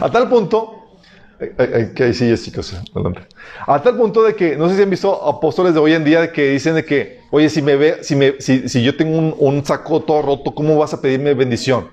A 0.00 0.10
tal 0.10 0.28
punto, 0.28 0.98
que 1.38 2.12
chicos, 2.12 2.72
eh, 2.72 2.76
adelante. 2.94 3.22
A 3.66 3.82
tal 3.82 3.96
punto 3.96 4.22
de 4.22 4.34
que, 4.34 4.56
no 4.56 4.68
sé 4.68 4.76
si 4.76 4.82
han 4.82 4.90
visto 4.90 5.26
apóstoles 5.26 5.72
de 5.72 5.80
hoy 5.80 5.94
en 5.94 6.04
día 6.04 6.32
que 6.32 6.50
dicen 6.50 6.74
de 6.74 6.84
que, 6.84 7.20
oye, 7.30 7.48
si 7.48 7.62
me 7.62 7.76
ve, 7.76 7.98
si, 8.02 8.14
me, 8.14 8.34
si, 8.40 8.82
yo 8.82 8.96
tengo 8.96 9.34
un 9.38 9.64
saco 9.64 10.00
todo 10.00 10.22
roto, 10.22 10.54
¿cómo 10.54 10.76
vas 10.76 10.92
a 10.94 11.00
pedirme 11.00 11.32
bendición? 11.34 11.88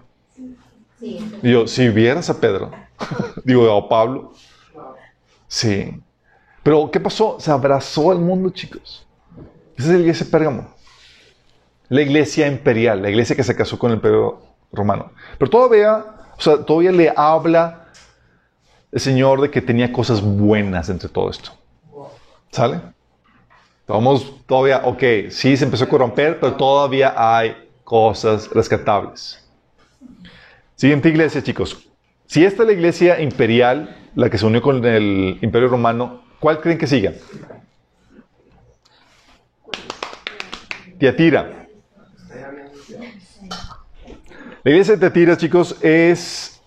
Sí, 1.01 1.19
yo, 1.41 1.65
si 1.65 1.89
vieras 1.89 2.29
a 2.29 2.39
Pedro, 2.39 2.69
digo, 3.43 3.75
a 3.75 3.89
Pablo, 3.89 4.33
sí. 5.47 5.99
Pero, 6.61 6.91
¿qué 6.91 6.99
pasó? 6.99 7.37
Se 7.39 7.49
abrazó 7.49 8.11
al 8.11 8.19
mundo, 8.19 8.51
chicos. 8.51 9.07
Esa 9.75 9.87
es 9.87 9.93
la 9.95 9.99
iglesia 9.99 10.25
de 10.25 10.31
Pérgamo. 10.31 10.75
La 11.89 12.03
iglesia 12.03 12.45
imperial, 12.45 13.01
la 13.01 13.09
iglesia 13.09 13.35
que 13.35 13.43
se 13.43 13.55
casó 13.55 13.79
con 13.79 13.89
el 13.89 13.95
imperio 13.95 14.41
romano. 14.71 15.11
Pero 15.39 15.49
todavía, 15.49 16.05
o 16.37 16.39
sea, 16.41 16.63
todavía 16.63 16.91
le 16.91 17.11
habla 17.15 17.87
el 18.91 18.99
Señor 18.99 19.41
de 19.41 19.49
que 19.49 19.63
tenía 19.63 19.91
cosas 19.91 20.21
buenas 20.21 20.87
entre 20.89 21.09
todo 21.09 21.31
esto. 21.31 21.51
¿Sale? 22.51 22.79
Vamos 23.87 24.45
todavía, 24.45 24.83
ok, 24.85 25.31
sí 25.31 25.57
se 25.57 25.65
empezó 25.65 25.85
a 25.85 25.89
corromper, 25.89 26.39
pero 26.39 26.53
todavía 26.53 27.15
hay 27.17 27.55
cosas 27.83 28.47
rescatables. 28.51 29.40
Siguiente 30.81 31.09
iglesia, 31.09 31.43
chicos. 31.43 31.91
Si 32.25 32.43
esta 32.43 32.63
es 32.63 32.67
la 32.67 32.73
iglesia 32.73 33.21
imperial, 33.21 33.95
la 34.15 34.31
que 34.31 34.39
se 34.39 34.47
unió 34.47 34.63
con 34.63 34.83
el 34.83 35.37
imperio 35.39 35.67
romano, 35.67 36.23
¿cuál 36.39 36.59
creen 36.59 36.79
que 36.79 36.87
siga? 36.87 37.13
Tiatira. 40.97 41.67
La 44.63 44.71
iglesia 44.71 44.95
de 44.95 44.99
Tiatira, 45.01 45.37
chicos, 45.37 45.77
es... 45.83 46.59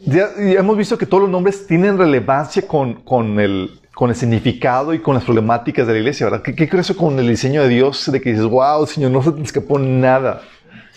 Ya, 0.00 0.28
hemos 0.36 0.76
visto 0.76 0.98
que 0.98 1.06
todos 1.06 1.22
los 1.22 1.30
nombres 1.30 1.66
tienen 1.66 1.96
relevancia 1.96 2.68
con, 2.68 3.00
con 3.00 3.40
el, 3.40 3.80
con 3.94 4.10
el 4.10 4.14
significado 4.14 4.92
y 4.92 4.98
con 4.98 5.14
las 5.14 5.24
problemáticas 5.24 5.86
de 5.86 5.94
la 5.94 5.98
iglesia, 6.00 6.26
¿verdad? 6.26 6.42
¿Qué, 6.42 6.54
qué 6.54 6.68
crees 6.68 6.92
con 6.92 7.18
el 7.18 7.28
diseño 7.28 7.62
de 7.62 7.68
Dios? 7.68 8.12
De 8.12 8.20
que 8.20 8.32
dices, 8.32 8.44
wow, 8.44 8.86
Señor, 8.86 9.10
no 9.10 9.22
se 9.22 9.32
te 9.32 9.40
escapó 9.40 9.78
nada. 9.78 10.42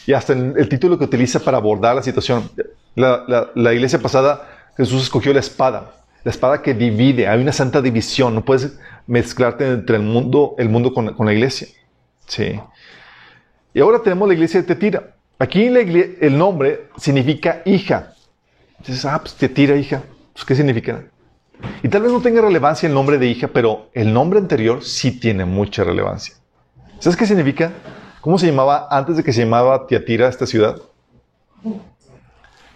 Y 0.10 0.14
hasta 0.14 0.34
el, 0.34 0.56
el 0.58 0.68
título 0.68 0.98
que 0.98 1.04
utiliza 1.04 1.40
para 1.40 1.58
abordar 1.58 1.96
la 1.96 2.02
situación. 2.02 2.50
La, 2.96 3.74
iglesia 3.76 4.00
pasada, 4.00 4.72
Jesús 4.76 5.04
escogió 5.04 5.32
la 5.34 5.40
espada. 5.40 5.98
La 6.24 6.32
espada 6.32 6.64
que 6.64 6.74
divide. 6.74 7.28
Hay 7.28 7.40
una 7.40 7.52
santa 7.52 7.80
división. 7.80 8.34
No 8.34 8.44
puedes 8.44 8.80
mezclarte 9.06 9.68
entre 9.68 9.98
el 9.98 10.02
mundo, 10.02 10.56
el 10.58 10.68
mundo 10.68 10.96
con, 10.96 11.16
la 11.16 11.32
iglesia. 11.32 11.68
Sí. 12.26 12.60
Y 13.72 13.80
ahora 13.82 14.02
tenemos 14.02 14.28
la 14.28 14.34
iglesia 14.34 14.62
de 14.62 14.66
Tetira. 14.66 15.14
Aquí 15.38 15.70
la 15.70 15.82
igle- 15.82 16.18
el 16.22 16.36
nombre 16.36 16.88
significa 16.98 17.62
hija. 17.66 18.16
Dices, 18.80 19.06
ah, 19.06 19.20
pues 19.22 19.36
Tetira, 19.36 19.76
hija. 19.76 20.02
Pues, 20.34 20.44
¿qué 20.44 20.56
significa? 20.56 21.04
Y 21.84 21.88
tal 21.88 22.02
vez 22.02 22.12
no 22.12 22.20
tenga 22.20 22.42
relevancia 22.42 22.88
el 22.88 22.96
nombre 22.96 23.20
de 23.20 23.28
hija, 23.28 23.48
pero 23.48 23.92
el 23.94 24.12
nombre 24.12 24.40
anterior 24.40 24.84
sí 24.84 25.20
tiene 25.20 25.46
mucha 25.46 25.84
relevancia. 25.84 26.34
¿Sabes 26.98 27.16
qué 27.16 27.28
significa? 27.28 27.72
¿Cómo 28.22 28.38
se 28.38 28.48
llamaba 28.48 28.88
antes 28.92 29.16
de 29.16 29.24
que 29.24 29.32
se 29.32 29.44
llamaba 29.44 29.88
Tiatira 29.88 30.28
esta 30.28 30.46
ciudad? 30.46 30.78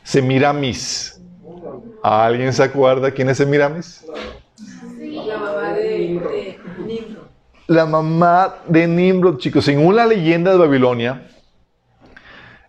Semiramis. 0.03 1.21
¿Alguien 2.01 2.53
se 2.53 2.63
acuerda 2.63 3.11
quién 3.11 3.29
es 3.29 3.37
Semiramis? 3.37 4.05
La 4.97 5.37
mamá 5.37 5.73
de, 5.73 6.59
Nimrod. 6.85 7.23
La 7.67 7.85
mamá 7.85 8.55
de 8.67 8.87
Nimrod, 8.87 9.37
chicos. 9.37 9.65
Según 9.65 9.95
la 9.95 10.05
leyenda 10.05 10.51
de 10.51 10.57
Babilonia, 10.57 11.27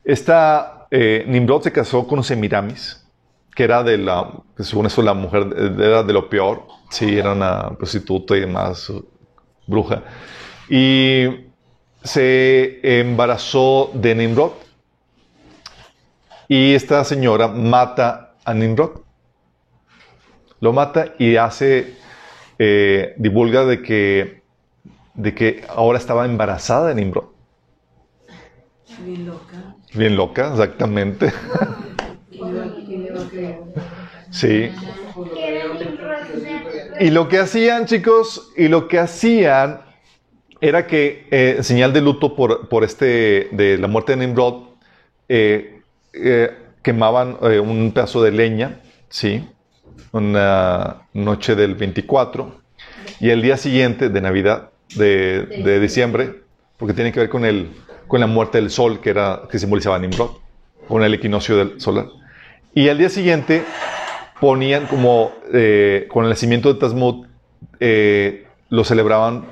esta 0.02 0.86
eh, 0.90 1.24
Nimrod 1.28 1.62
se 1.62 1.72
casó 1.72 2.06
con 2.06 2.24
Semiramis, 2.24 3.06
que 3.54 3.64
era 3.64 3.82
de 3.84 3.98
la, 3.98 4.30
que 4.56 4.64
según 4.64 4.86
eso 4.86 5.00
la 5.02 5.14
mujer 5.14 5.52
eh, 5.56 5.74
era 5.78 6.02
de 6.02 6.12
lo 6.12 6.28
peor. 6.28 6.62
Sí, 6.90 7.18
era 7.18 7.32
una 7.32 7.70
prostituta 7.70 8.36
y 8.36 8.40
demás, 8.40 8.92
bruja. 9.66 10.02
Y 10.68 11.53
se 12.04 13.00
embarazó 13.00 13.90
de 13.94 14.14
Nimrod. 14.14 14.52
Y 16.46 16.74
esta 16.74 17.02
señora 17.04 17.48
mata 17.48 18.34
a 18.44 18.52
Nimrod. 18.52 19.00
Lo 20.60 20.72
mata 20.72 21.14
y 21.18 21.36
hace, 21.36 21.94
eh, 22.58 23.14
divulga 23.16 23.64
de 23.64 23.82
que, 23.82 24.42
de 25.14 25.34
que 25.34 25.64
ahora 25.68 25.98
estaba 25.98 26.26
embarazada 26.26 26.88
de 26.88 26.94
Nimrod. 26.94 27.24
Bien 29.00 29.26
loca. 29.26 29.76
Bien 29.94 30.16
loca, 30.16 30.50
exactamente. 30.52 31.32
Sí. 34.30 34.68
Y 36.98 37.10
lo 37.10 37.28
que 37.28 37.38
hacían, 37.38 37.86
chicos, 37.86 38.50
y 38.56 38.66
lo 38.66 38.88
que 38.88 38.98
hacían 38.98 39.83
era 40.60 40.86
que, 40.86 41.26
eh, 41.30 41.58
señal 41.62 41.92
de 41.92 42.00
luto 42.00 42.34
por, 42.34 42.68
por 42.68 42.84
este, 42.84 43.48
de 43.52 43.78
la 43.78 43.88
muerte 43.88 44.16
de 44.16 44.26
Nimrod, 44.26 44.64
eh, 45.28 45.80
eh, 46.12 46.50
quemaban 46.82 47.38
eh, 47.42 47.58
un 47.58 47.92
pedazo 47.92 48.22
de 48.22 48.30
leña, 48.30 48.80
¿sí? 49.08 49.48
Una 50.12 51.08
noche 51.12 51.54
del 51.54 51.74
24, 51.74 52.60
y 53.20 53.30
el 53.30 53.42
día 53.42 53.56
siguiente 53.56 54.08
de 54.08 54.20
Navidad, 54.20 54.70
de, 54.96 55.46
de 55.46 55.80
diciembre, 55.80 56.42
porque 56.76 56.94
tiene 56.94 57.12
que 57.12 57.20
ver 57.20 57.28
con, 57.28 57.44
el, 57.44 57.70
con 58.06 58.20
la 58.20 58.26
muerte 58.26 58.58
del 58.58 58.70
sol, 58.70 59.00
que, 59.00 59.10
era, 59.10 59.42
que 59.50 59.58
simbolizaba 59.58 59.98
Nimrod, 59.98 60.30
con 60.86 61.02
el 61.02 61.14
equinoccio 61.14 61.56
del 61.56 61.80
solar. 61.80 62.06
Y 62.74 62.88
al 62.88 62.98
día 62.98 63.08
siguiente 63.08 63.64
ponían 64.40 64.86
como, 64.86 65.32
eh, 65.52 66.06
con 66.08 66.24
el 66.24 66.30
nacimiento 66.30 66.72
de 66.72 66.78
Tasmud, 66.78 67.26
eh, 67.80 68.46
lo 68.68 68.84
celebraban 68.84 69.46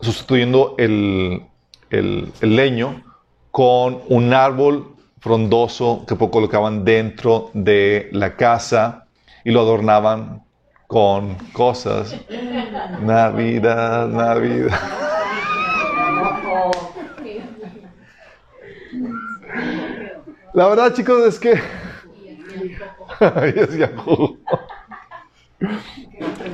sustituyendo 0.00 0.74
el, 0.78 1.42
el- 1.90 2.32
el 2.40 2.56
leño 2.56 3.02
con 3.50 4.00
un 4.08 4.32
árbol 4.34 4.88
frondoso 5.20 6.04
que 6.06 6.16
colocaban 6.16 6.84
dentro 6.84 7.50
de 7.54 8.08
la 8.12 8.36
casa 8.36 9.06
y 9.44 9.50
lo 9.52 9.60
adornaban 9.60 10.42
con 10.86 11.34
cosas. 11.52 12.14
Navidad, 13.02 14.08
Navidad. 14.08 14.78
La 20.52 20.68
verdad, 20.68 20.94
chicos, 20.94 21.26
es 21.26 21.38
que... 21.40 21.60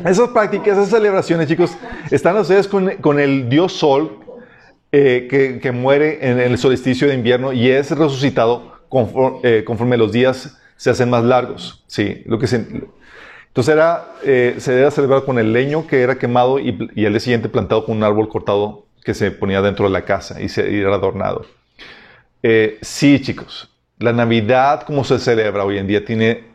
Esas 0.05 0.29
prácticas, 0.31 0.79
esas 0.79 0.91
celebraciones, 0.91 1.49
chicos, 1.49 1.77
están 2.11 2.37
ustedes 2.37 2.69
con, 2.69 2.91
con 3.01 3.19
el 3.19 3.49
dios 3.49 3.73
Sol 3.73 4.19
eh, 4.93 5.27
que, 5.31 5.61
que 5.61 5.73
muere 5.73 6.19
en 6.29 6.41
el 6.41 6.59
solsticio 6.59 7.09
de 7.09 7.15
invierno 7.15 7.53
y 7.53 7.69
es 7.69 7.91
resucitado 7.91 8.81
conforme, 8.89 9.39
eh, 9.43 9.65
conforme 9.65 9.97
los 9.97 10.13
días 10.13 10.59
se 10.77 10.91
hacen 10.91 11.11
más 11.11 11.25
largos. 11.25 11.85
Sí, 11.87 12.23
lo 12.27 12.39
que 12.39 12.47
se, 12.47 12.57
entonces 12.57 13.73
era, 13.73 14.09
eh, 14.25 14.57
se 14.59 14.73
debe 14.73 14.91
celebrar 14.91 15.25
con 15.25 15.39
el 15.39 15.53
leño 15.53 15.87
que 15.87 16.01
era 16.01 16.19
quemado 16.19 16.59
y, 16.59 16.91
y 16.95 17.07
al 17.07 17.13
día 17.13 17.21
siguiente 17.21 17.49
plantado 17.49 17.85
con 17.85 17.97
un 17.97 18.05
árbol 18.05 18.29
cortado 18.29 18.87
que 19.05 19.15
se 19.15 19.31
ponía 19.31 19.63
dentro 19.63 19.87
de 19.87 19.93
la 19.93 20.03
casa 20.03 20.41
y, 20.41 20.49
se, 20.49 20.71
y 20.71 20.81
era 20.81 20.95
adornado. 20.95 21.47
Sí, 22.81 23.21
chicos, 23.21 23.71
la 23.99 24.13
Navidad 24.13 24.83
como 24.83 25.05
se 25.05 25.19
celebra 25.19 25.65
hoy 25.65 25.79
en 25.79 25.87
día 25.87 26.05
tiene 26.05 26.50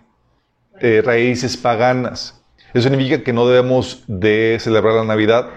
eh, 0.80 1.01
raíces 1.03 1.57
paganas. 1.57 2.41
Eso 2.73 2.89
significa 2.89 3.23
que 3.23 3.32
no 3.32 3.47
debemos 3.47 4.03
de 4.07 4.57
celebrar 4.59 4.95
la 4.95 5.05
Navidad. 5.05 5.47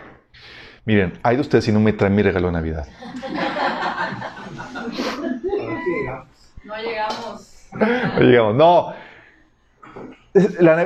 Miren, 0.85 1.19
hay 1.23 1.37
de 1.37 1.43
ustedes 1.43 1.65
si 1.65 1.73
no 1.73 1.81
me 1.81 1.93
traen 1.93 2.15
mi 2.15 2.23
regalo 2.23 2.47
de 2.47 2.53
Navidad. 2.53 2.87
No 6.65 6.77
llegamos. 6.77 7.67
No 7.73 8.21
llegamos. 8.21 8.55
No. 8.55 8.95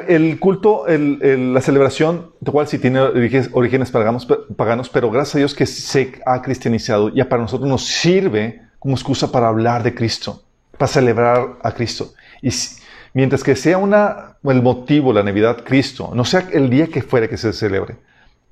el 0.08 0.38
culto, 0.38 0.86
la 0.88 1.60
celebración, 1.60 2.32
cual 2.44 2.68
sí 2.68 2.78
tiene 2.78 3.00
orígenes 3.00 3.90
paganos, 3.90 4.26
paganos, 4.56 4.88
pero 4.88 5.10
gracias 5.10 5.34
a 5.34 5.38
Dios 5.38 5.54
que 5.54 5.66
se 5.66 6.20
ha 6.24 6.40
cristianizado, 6.40 7.08
ya 7.10 7.28
para 7.28 7.42
nosotros 7.42 7.68
nos 7.68 7.84
sirve 7.84 8.62
como 8.78 8.94
excusa 8.94 9.30
para 9.30 9.48
hablar 9.48 9.82
de 9.82 9.94
Cristo, 9.94 10.42
para 10.78 10.88
celebrar 10.88 11.58
a 11.62 11.72
Cristo. 11.72 12.12
Y 12.40 12.50
mientras 13.14 13.42
que 13.42 13.56
sea 13.56 13.78
el 14.44 14.62
motivo, 14.62 15.12
la 15.12 15.22
Navidad, 15.22 15.64
Cristo, 15.64 16.10
no 16.14 16.24
sea 16.24 16.48
el 16.52 16.70
día 16.70 16.86
que 16.86 17.02
fuera 17.02 17.28
que 17.28 17.36
se 17.36 17.52
celebre, 17.52 17.96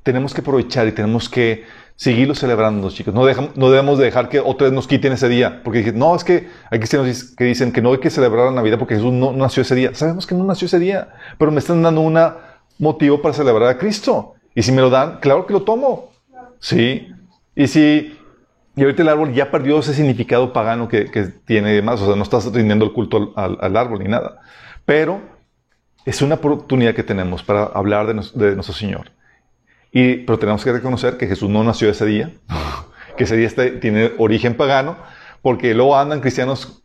tenemos 0.03 0.33
que 0.35 0.41
aprovechar 0.41 0.87
y 0.89 0.93
tenemos 0.93 1.29
que 1.29 1.65
seguirlo 2.01 2.35
celebrando, 2.35 2.91
chicos. 2.91 3.13
No, 3.13 3.27
no 3.57 3.71
debemos 3.71 3.99
dejar 3.99 4.31
que 4.31 4.41
vez 4.41 4.73
nos 4.73 4.87
quiten 4.87 5.13
ese 5.13 5.29
día. 5.29 5.61
Porque 5.63 5.93
no, 5.93 6.17
es 6.17 6.25
que 6.25 6.49
hay 6.71 6.79
cristianos 6.79 7.35
que 7.37 7.45
dicen 7.45 7.73
que 7.73 7.83
no 7.83 7.93
hay 7.93 7.99
que 7.99 8.09
celebrar 8.09 8.47
la 8.47 8.53
Navidad 8.53 8.79
porque 8.79 8.95
Jesús 8.95 9.13
no, 9.13 9.33
nació 9.33 9.63
ese 9.63 9.75
día. 9.75 9.95
Sabemos 9.95 10.27
que 10.27 10.35
no 10.35 10.45
nació 10.45 10.65
ese 10.65 10.79
día, 10.79 11.09
pero 11.37 11.51
me 11.51 11.59
están 11.59 11.83
dando 11.83 12.01
un 12.01 12.19
motivo 12.79 13.21
para 13.21 13.35
celebrar 13.35 13.69
a 13.69 13.77
Cristo. 13.77 14.35
Y 14.55 14.63
si 14.63 14.73
me 14.73 14.81
lo 14.81 14.89
dan, 14.89 15.19
claro 15.21 15.47
que 15.47 15.53
lo 15.53 15.63
tomo. 15.63 16.11
Sí. 16.59 17.09
Y 17.55 17.67
si 17.67 18.17
y 18.81 18.83
ahorita 18.83 19.03
el 19.03 19.11
árbol 19.11 19.35
ya 19.35 19.51
perdió 19.51 19.79
ese 19.79 19.93
significado 19.93 20.55
pagano 20.55 20.89
que, 20.89 21.05
tiene 21.45 21.73
y 21.73 21.75
demás. 21.75 22.01
O 22.01 22.07
sea, 22.07 22.17
no 22.17 22.23
estás 22.23 22.51
rindiendo 22.51 22.87
el 22.87 22.95
culto 22.95 23.35
al, 23.37 23.77
árbol 23.77 23.99
ni 23.99 24.09
nada. 24.09 24.41
Pero 24.87 25.21
es 26.07 26.23
una 26.23 26.37
oportunidad 26.37 26.95
que 26.95 27.03
tenemos 27.03 27.43
para 27.43 27.65
hablar 27.65 28.07
de, 28.07 28.15
nuestro 28.15 28.75
Señor. 28.75 29.11
Y, 29.93 30.25
pero 30.25 30.39
tenemos 30.39 30.65
que 30.65 30.73
reconocer 30.73 31.19
que 31.19 31.27
Jesús 31.27 31.51
no 31.51 31.63
nació 31.63 31.91
ese 31.91 32.07
día, 32.07 32.33
que 33.19 33.25
ese 33.25 33.37
día 33.37 33.51
tiene 33.81 34.13
origen 34.17 34.57
pagano, 34.57 34.97
porque 35.43 35.75
luego 35.75 35.99
andan 35.99 36.23
cristianos 36.23 36.83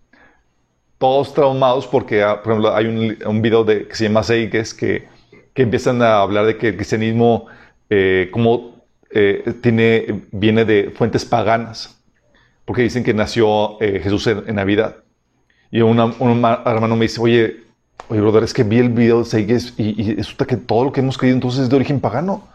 todos 0.98 1.34
traumados 1.34 1.88
porque, 1.88 2.24
ah, 2.24 2.42
por 2.44 2.52
ejemplo, 2.52 2.76
hay 2.76 2.88
un, 3.26 3.42
video 3.42 3.64
de, 3.64 3.88
que 3.88 3.96
se 3.96 4.04
llama 4.04 4.22
Seiges 4.22 4.74
que, 4.74 5.08
que 5.54 5.62
empiezan 5.62 6.02
a 6.02 6.20
hablar 6.20 6.46
de 6.46 6.58
que 6.58 6.68
el 6.68 6.76
cristianismo 6.76 7.46
eh, 7.90 8.28
como 8.34 8.75
eh, 9.16 9.54
tiene, 9.62 10.24
viene 10.32 10.66
de 10.66 10.92
fuentes 10.92 11.26
paganas, 11.26 11.98
porque 12.66 12.84
dicen 12.84 13.04
que 13.04 13.14
nació 13.14 13.82
eh, 13.82 14.00
Jesús 14.04 14.28
en, 14.28 14.54
Navidad. 14.54 14.98
Y 15.72 15.82
un 15.82 16.00
hermano 16.00 16.96
me 16.96 17.06
dice, 17.06 17.20
oye, 17.22 17.64
oye, 18.10 18.22
brother, 18.22 18.44
es 18.44 18.54
que 18.54 18.64
vi 18.64 18.78
el 18.78 18.90
video 18.90 19.20
de 19.20 19.26
Seiges 19.26 19.74
y, 19.78 20.02
y 20.02 20.16
resulta 20.16 20.46
que 20.46 20.58
todo 20.58 20.84
lo 20.84 20.92
que 20.92 21.00
hemos 21.00 21.18
creído 21.18 21.36
entonces 21.36 21.62
es 21.62 21.70
de 21.70 21.76
origen 21.76 22.00
pagano. 22.00 22.48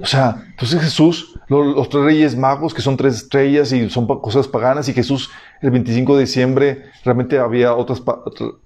O 0.00 0.06
sea, 0.06 0.44
entonces 0.50 0.80
Jesús, 0.80 1.34
los, 1.48 1.88
tres 1.88 2.04
reyes 2.04 2.36
magos, 2.36 2.72
que 2.72 2.82
son 2.82 2.96
tres 2.96 3.16
estrellas 3.16 3.72
y 3.72 3.90
son 3.90 4.06
cosas 4.06 4.46
paganas, 4.46 4.88
y 4.88 4.92
Jesús 4.92 5.30
el 5.60 5.70
25 5.70 6.16
de 6.16 6.20
diciembre 6.20 6.84
realmente 7.04 7.38
había 7.38 7.74
otras, 7.74 8.02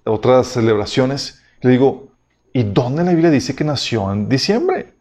otras 0.04 0.48
celebraciones. 0.48 1.42
Le 1.62 1.70
digo, 1.70 2.08
¿y 2.52 2.64
dónde 2.64 3.04
la 3.04 3.10
Biblia 3.12 3.30
dice 3.30 3.54
que 3.54 3.64
nació 3.64 4.12
en 4.12 4.28
diciembre? 4.28 4.92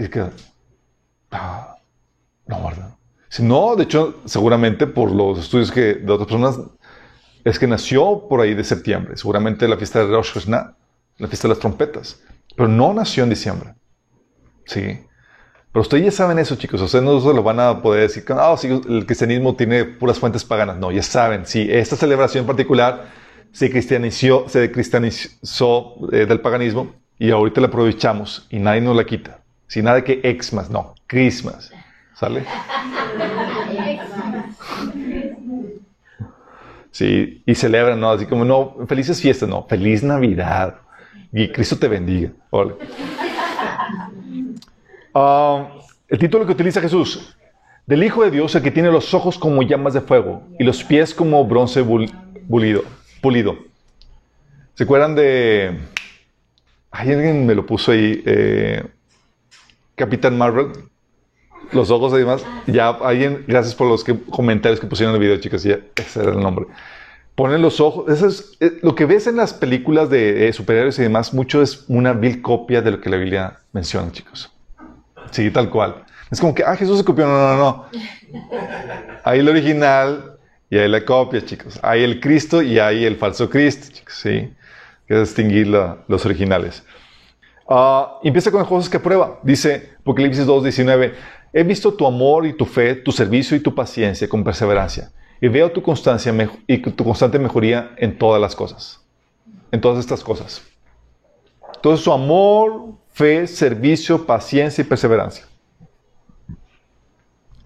Y 0.00 0.08
que, 0.08 0.24
ah, 1.30 1.76
no, 2.46 2.64
¿verdad? 2.64 2.96
Si 3.28 3.42
no, 3.42 3.76
de 3.76 3.84
hecho, 3.84 4.20
seguramente 4.24 4.86
por 4.86 5.12
los 5.12 5.38
estudios 5.38 5.70
que, 5.70 5.94
de 5.94 6.10
otras 6.10 6.26
personas, 6.26 6.58
es 7.44 7.58
que 7.58 7.66
nació 7.66 8.26
por 8.28 8.40
ahí 8.40 8.54
de 8.54 8.64
septiembre. 8.64 9.16
Seguramente 9.16 9.68
la 9.68 9.76
fiesta 9.76 10.00
de 10.00 10.06
Rosh 10.06 10.32
Hashanah, 10.32 10.74
la 11.18 11.28
fiesta 11.28 11.46
de 11.46 11.54
las 11.54 11.60
trompetas. 11.60 12.22
Pero 12.56 12.66
no 12.66 12.94
nació 12.94 13.24
en 13.24 13.30
diciembre. 13.30 13.74
Sí. 14.64 15.00
Pero 15.70 15.82
ustedes 15.82 16.04
ya 16.06 16.10
saben 16.10 16.38
eso, 16.38 16.56
chicos. 16.56 16.80
Ustedes 16.80 17.04
no 17.04 17.20
se 17.20 17.34
lo 17.34 17.42
van 17.42 17.60
a 17.60 17.82
poder 17.82 18.08
decir, 18.08 18.24
ah, 18.30 18.56
sí, 18.58 18.68
el 18.68 19.04
cristianismo 19.04 19.54
tiene 19.54 19.84
puras 19.84 20.18
fuentes 20.18 20.44
paganas. 20.44 20.78
No, 20.78 20.90
ya 20.90 21.02
saben, 21.02 21.44
sí, 21.46 21.68
esta 21.70 21.94
celebración 21.94 22.46
particular 22.46 23.06
se 23.52 23.70
cristianizó, 23.70 24.48
se 24.48 24.72
cristianizó 24.72 25.94
eh, 26.10 26.24
del 26.24 26.40
paganismo 26.40 26.94
y 27.18 27.30
ahorita 27.30 27.60
la 27.60 27.66
aprovechamos 27.66 28.46
y 28.50 28.58
nadie 28.58 28.80
nos 28.80 28.96
la 28.96 29.04
quita. 29.04 29.39
Sin 29.70 29.84
nada 29.84 30.02
que 30.02 30.20
Xmas, 30.42 30.68
no, 30.68 30.96
Christmas. 31.06 31.70
¿Sale? 32.14 32.44
Sí, 36.90 37.40
y 37.46 37.54
celebran, 37.54 38.00
¿no? 38.00 38.10
Así 38.10 38.26
como, 38.26 38.44
no, 38.44 38.84
felices 38.88 39.22
fiestas, 39.22 39.48
no, 39.48 39.64
feliz 39.68 40.02
Navidad. 40.02 40.74
Y 41.32 41.52
Cristo 41.52 41.78
te 41.78 41.86
bendiga. 41.86 42.32
Hola. 42.50 42.74
Ah, 45.14 45.68
el 46.08 46.18
título 46.18 46.44
que 46.44 46.52
utiliza 46.52 46.80
Jesús, 46.80 47.36
del 47.86 48.02
Hijo 48.02 48.24
de 48.24 48.32
Dios, 48.32 48.52
el 48.56 48.62
que 48.62 48.72
tiene 48.72 48.90
los 48.90 49.14
ojos 49.14 49.38
como 49.38 49.62
llamas 49.62 49.94
de 49.94 50.00
fuego 50.00 50.48
y 50.58 50.64
los 50.64 50.82
pies 50.82 51.14
como 51.14 51.44
bronce 51.44 51.84
pulido. 52.48 53.56
¿Se 54.74 54.82
acuerdan 54.82 55.14
de... 55.14 55.78
Ay, 56.90 57.12
alguien 57.12 57.46
me 57.46 57.54
lo 57.54 57.64
puso 57.64 57.92
ahí. 57.92 58.20
Eh, 58.26 58.82
Capitán 60.00 60.38
Marvel. 60.38 60.72
Los 61.72 61.90
ojos 61.90 62.12
y 62.14 62.16
demás. 62.16 62.44
Ya, 62.66 62.88
alguien, 62.88 63.44
gracias 63.46 63.74
por 63.74 63.86
los 63.86 64.02
comentarios 64.30 64.80
que 64.80 64.86
pusieron 64.86 65.14
en 65.14 65.20
el 65.20 65.28
video, 65.28 65.40
chicos. 65.40 65.62
Ya, 65.62 65.78
ese 65.94 66.22
era 66.22 66.32
el 66.32 66.40
nombre. 66.40 66.66
Ponen 67.34 67.60
los 67.60 67.80
ojos. 67.80 68.10
Eso 68.10 68.26
es, 68.26 68.56
eh, 68.60 68.78
lo 68.82 68.94
que 68.94 69.04
ves 69.04 69.26
en 69.26 69.36
las 69.36 69.52
películas 69.52 70.08
de 70.08 70.48
eh, 70.48 70.52
superhéroes 70.54 70.98
y 70.98 71.02
demás, 71.02 71.34
mucho 71.34 71.62
es 71.62 71.84
una 71.88 72.14
vil 72.14 72.40
copia 72.40 72.80
de 72.80 72.90
lo 72.92 73.00
que 73.00 73.10
la 73.10 73.18
Biblia 73.18 73.60
menciona, 73.72 74.10
chicos. 74.10 74.50
Sí, 75.30 75.50
tal 75.50 75.68
cual. 75.68 76.04
Es 76.30 76.40
como 76.40 76.54
que, 76.54 76.64
ah, 76.64 76.74
Jesús 76.74 76.98
se 76.98 77.04
copió. 77.04 77.26
No, 77.26 77.38
no, 77.38 77.56
no. 77.56 77.86
Hay 79.24 79.40
el 79.40 79.48
original 79.48 80.38
y 80.70 80.78
hay 80.78 80.88
la 80.88 81.04
copia, 81.04 81.44
chicos. 81.44 81.78
Hay 81.82 82.02
el 82.02 82.20
Cristo 82.20 82.62
y 82.62 82.78
hay 82.78 83.04
el 83.04 83.16
falso 83.16 83.50
Cristo, 83.50 83.88
chicos. 83.92 84.14
Sí. 84.14 84.50
Que 85.06 85.18
distinguir 85.20 85.66
los 85.66 86.24
originales. 86.24 86.84
Uh, 87.70 88.18
empieza 88.24 88.50
con 88.50 88.58
las 88.58 88.68
cosas 88.68 88.90
que 88.90 88.98
prueba. 88.98 89.38
Dice 89.44 89.92
Apocalipsis 90.00 90.44
2.19, 90.44 91.12
he 91.52 91.62
visto 91.62 91.94
tu 91.94 92.04
amor 92.04 92.44
y 92.44 92.52
tu 92.52 92.64
fe, 92.64 92.96
tu 92.96 93.12
servicio 93.12 93.56
y 93.56 93.60
tu 93.60 93.72
paciencia 93.72 94.28
con 94.28 94.42
perseverancia. 94.42 95.12
Y 95.40 95.46
veo 95.46 95.70
tu 95.70 95.80
constancia 95.80 96.34
y 96.66 96.78
tu 96.78 97.04
constante 97.04 97.38
mejoría 97.38 97.92
en 97.96 98.18
todas 98.18 98.40
las 98.40 98.56
cosas. 98.56 99.00
En 99.70 99.80
todas 99.80 100.00
estas 100.00 100.24
cosas. 100.24 100.62
Entonces 101.76 102.04
su 102.04 102.12
amor, 102.12 102.94
fe, 103.12 103.46
servicio, 103.46 104.26
paciencia 104.26 104.82
y 104.82 104.84
perseverancia. 104.84 105.46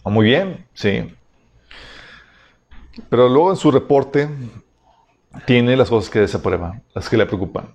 Ah, 0.05 0.11
muy 0.11 0.27
bien, 0.27 0.67
sí. 0.75 1.11
Pero 3.09 3.27
luego 3.31 3.53
en 3.53 3.57
su 3.57 3.71
reporte 3.71 4.29
tiene 5.47 5.79
las 5.79 5.89
cosas 5.89 6.11
que 6.11 6.21
desaprueba, 6.21 6.83
las 6.95 7.09
que 7.09 7.17
le 7.17 7.25
preocupan. 7.25 7.75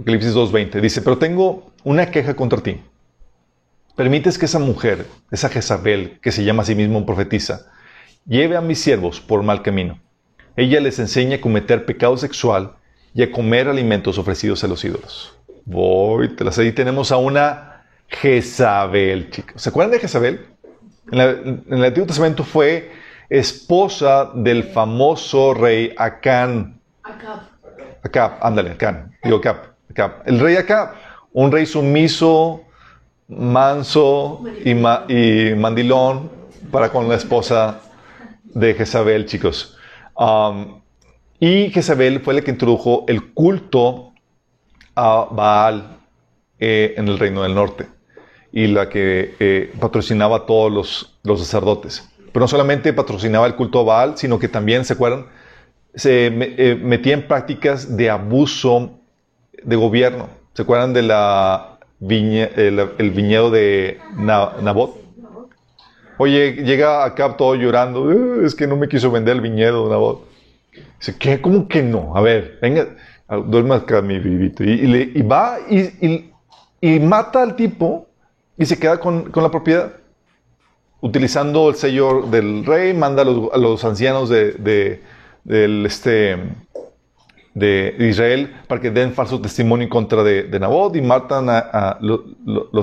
Apocalipsis 0.00 0.34
2.20 0.34 0.80
dice, 0.80 1.02
pero 1.02 1.18
tengo 1.18 1.72
una 1.84 2.10
queja 2.10 2.34
contra 2.34 2.62
ti. 2.62 2.80
Permites 3.96 4.38
que 4.38 4.46
esa 4.46 4.58
mujer, 4.58 5.06
esa 5.30 5.50
Jezabel, 5.50 6.18
que 6.22 6.32
se 6.32 6.42
llama 6.42 6.62
a 6.62 6.64
sí 6.64 6.74
misma 6.74 7.04
profetiza, 7.04 7.66
lleve 8.24 8.56
a 8.56 8.62
mis 8.62 8.80
siervos 8.80 9.20
por 9.20 9.42
mal 9.42 9.60
camino. 9.60 10.00
Ella 10.56 10.80
les 10.80 10.98
enseña 10.98 11.36
a 11.36 11.40
cometer 11.42 11.84
pecado 11.84 12.16
sexual 12.16 12.76
y 13.12 13.22
a 13.22 13.30
comer 13.30 13.68
alimentos 13.68 14.16
ofrecidos 14.16 14.64
a 14.64 14.68
los 14.68 14.82
ídolos. 14.86 15.36
Voy, 15.66 16.34
te 16.34 16.44
las 16.44 16.58
ahí 16.58 16.72
tenemos 16.72 17.12
a 17.12 17.18
una 17.18 17.84
Jezabel, 18.08 19.28
chicos. 19.28 19.60
¿Se 19.60 19.68
acuerdan 19.68 19.92
de 19.92 19.98
Jezabel? 19.98 20.46
En, 21.12 21.62
el 21.68 21.84
Antiguo 21.84 22.06
Testamento 22.06 22.42
fue 22.42 22.90
esposa 23.28 24.30
del 24.34 24.64
famoso 24.64 25.52
rey 25.52 25.92
Acán. 25.98 26.80
Acab. 27.02 27.40
Acab, 28.02 28.38
ándale, 28.40 28.70
Acán. 28.70 29.14
Digo 29.22 29.36
Acab, 29.36 29.70
El 30.24 30.38
rey 30.38 30.56
Acab, 30.56 30.94
un 31.32 31.50
rey 31.50 31.66
sumiso, 31.66 32.62
manso 33.28 34.42
y, 34.64 34.74
mandilón 34.74 36.30
para 36.70 36.90
con 36.90 37.08
la 37.08 37.16
esposa 37.16 37.80
de 38.44 38.74
Jezabel, 38.74 39.26
chicos. 39.26 39.76
Y 41.38 41.70
Jezabel 41.70 42.20
fue 42.20 42.34
la 42.34 42.42
que 42.42 42.50
introdujo 42.50 43.04
el 43.08 43.32
culto 43.32 44.12
a 44.94 45.28
Baal 45.30 45.98
eh, 46.58 46.94
en 46.96 47.08
el 47.08 47.18
reino 47.18 47.42
del 47.42 47.54
norte 47.54 47.86
y 48.52 48.66
la 48.66 48.88
que 48.88 49.34
eh, 49.38 49.72
patrocinaba 49.80 50.38
a 50.38 50.46
todos 50.46 50.70
los, 50.70 51.18
los, 51.22 51.40
sacerdotes. 51.40 52.08
Pero 52.32 52.44
no 52.44 52.48
solamente 52.48 52.92
patrocinaba 52.92 53.46
el 53.46 53.54
culto 53.54 53.80
a 53.80 53.84
Baal, 53.84 54.18
sino 54.18 54.38
que 54.38 54.48
también, 54.48 54.84
¿se 54.84 54.92
acuerdan? 54.92 55.26
Se 55.94 56.26
eh, 56.26 56.76
metía 56.76 57.14
en 57.14 57.26
prácticas 57.26 57.96
de 57.96 58.10
abuso 58.10 58.99
de 59.62 59.76
gobierno. 59.76 60.28
¿Se 60.54 60.62
acuerdan 60.62 60.92
de 60.92 61.02
la 61.02 61.78
el, 62.00 63.10
viñedo 63.10 63.50
de 63.50 63.98
Nabot? 64.16 64.98
Oye, 66.18 66.52
llega 66.52 67.04
acá 67.04 67.36
todo 67.36 67.54
llorando, 67.54 68.42
es 68.44 68.54
que 68.54 68.66
no 68.66 68.76
me 68.76 68.88
quiso 68.88 69.10
vender 69.10 69.36
el 69.36 69.42
viñedo, 69.42 69.88
Nabot. 69.88 70.28
Dice, 70.98 71.16
¿qué? 71.18 71.40
¿Cómo 71.40 71.66
que 71.66 71.82
no? 71.82 72.16
A 72.16 72.20
ver, 72.20 72.58
venga, 72.60 72.86
Ah, 73.30 73.36
duerme 73.36 73.76
acá 73.76 74.02
mi 74.02 74.18
vivito. 74.18 74.64
Y, 74.64 75.22
va 75.22 75.58
y, 75.70 76.98
mata 76.98 77.44
al 77.44 77.54
tipo 77.54 78.08
y 78.58 78.66
se 78.66 78.76
queda 78.76 78.98
con, 78.98 79.30
la 79.32 79.50
propiedad. 79.52 79.92
Utilizando 81.00 81.68
el 81.68 81.76
sello 81.76 82.22
del 82.22 82.66
rey, 82.66 82.92
manda 82.92 83.22
a 83.22 83.56
los, 83.56 83.84
ancianos 83.84 84.28
de, 84.28 85.00
del, 85.44 85.86
este, 85.86 86.38
de 87.54 87.96
Israel 87.98 88.62
para 88.68 88.80
que 88.80 88.90
den 88.90 89.12
falso 89.12 89.40
testimonio 89.40 89.84
en 89.84 89.90
contra 89.90 90.22
de, 90.22 90.44
de 90.44 90.60
Nabot 90.60 90.94
y 90.94 91.02
matan 91.02 91.48
a, 91.48 91.98
lo, 92.00 92.24
lo, 92.44 92.82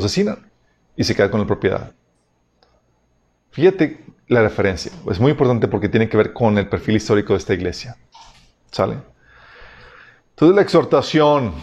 y 0.96 1.04
se 1.04 1.16
queda 1.16 1.32
con 1.32 1.40
la 1.40 1.48
propiedad. 1.48 1.92
Fíjate 3.52 4.04
la 4.28 4.42
referencia, 4.42 4.92
es 5.10 5.20
muy 5.20 5.32
importante 5.32 5.68
porque 5.68 5.88
tiene 5.88 6.10
que 6.10 6.18
ver 6.18 6.34
con 6.34 6.58
el 6.58 6.68
perfil 6.68 6.98
histórico 6.98 7.34
de 7.34 7.40
esta 7.40 7.54
iglesia. 7.54 7.96
¿Sale? 8.72 8.98
Entonces 10.32 10.56
la 10.56 10.62
exhortación, 10.62 11.54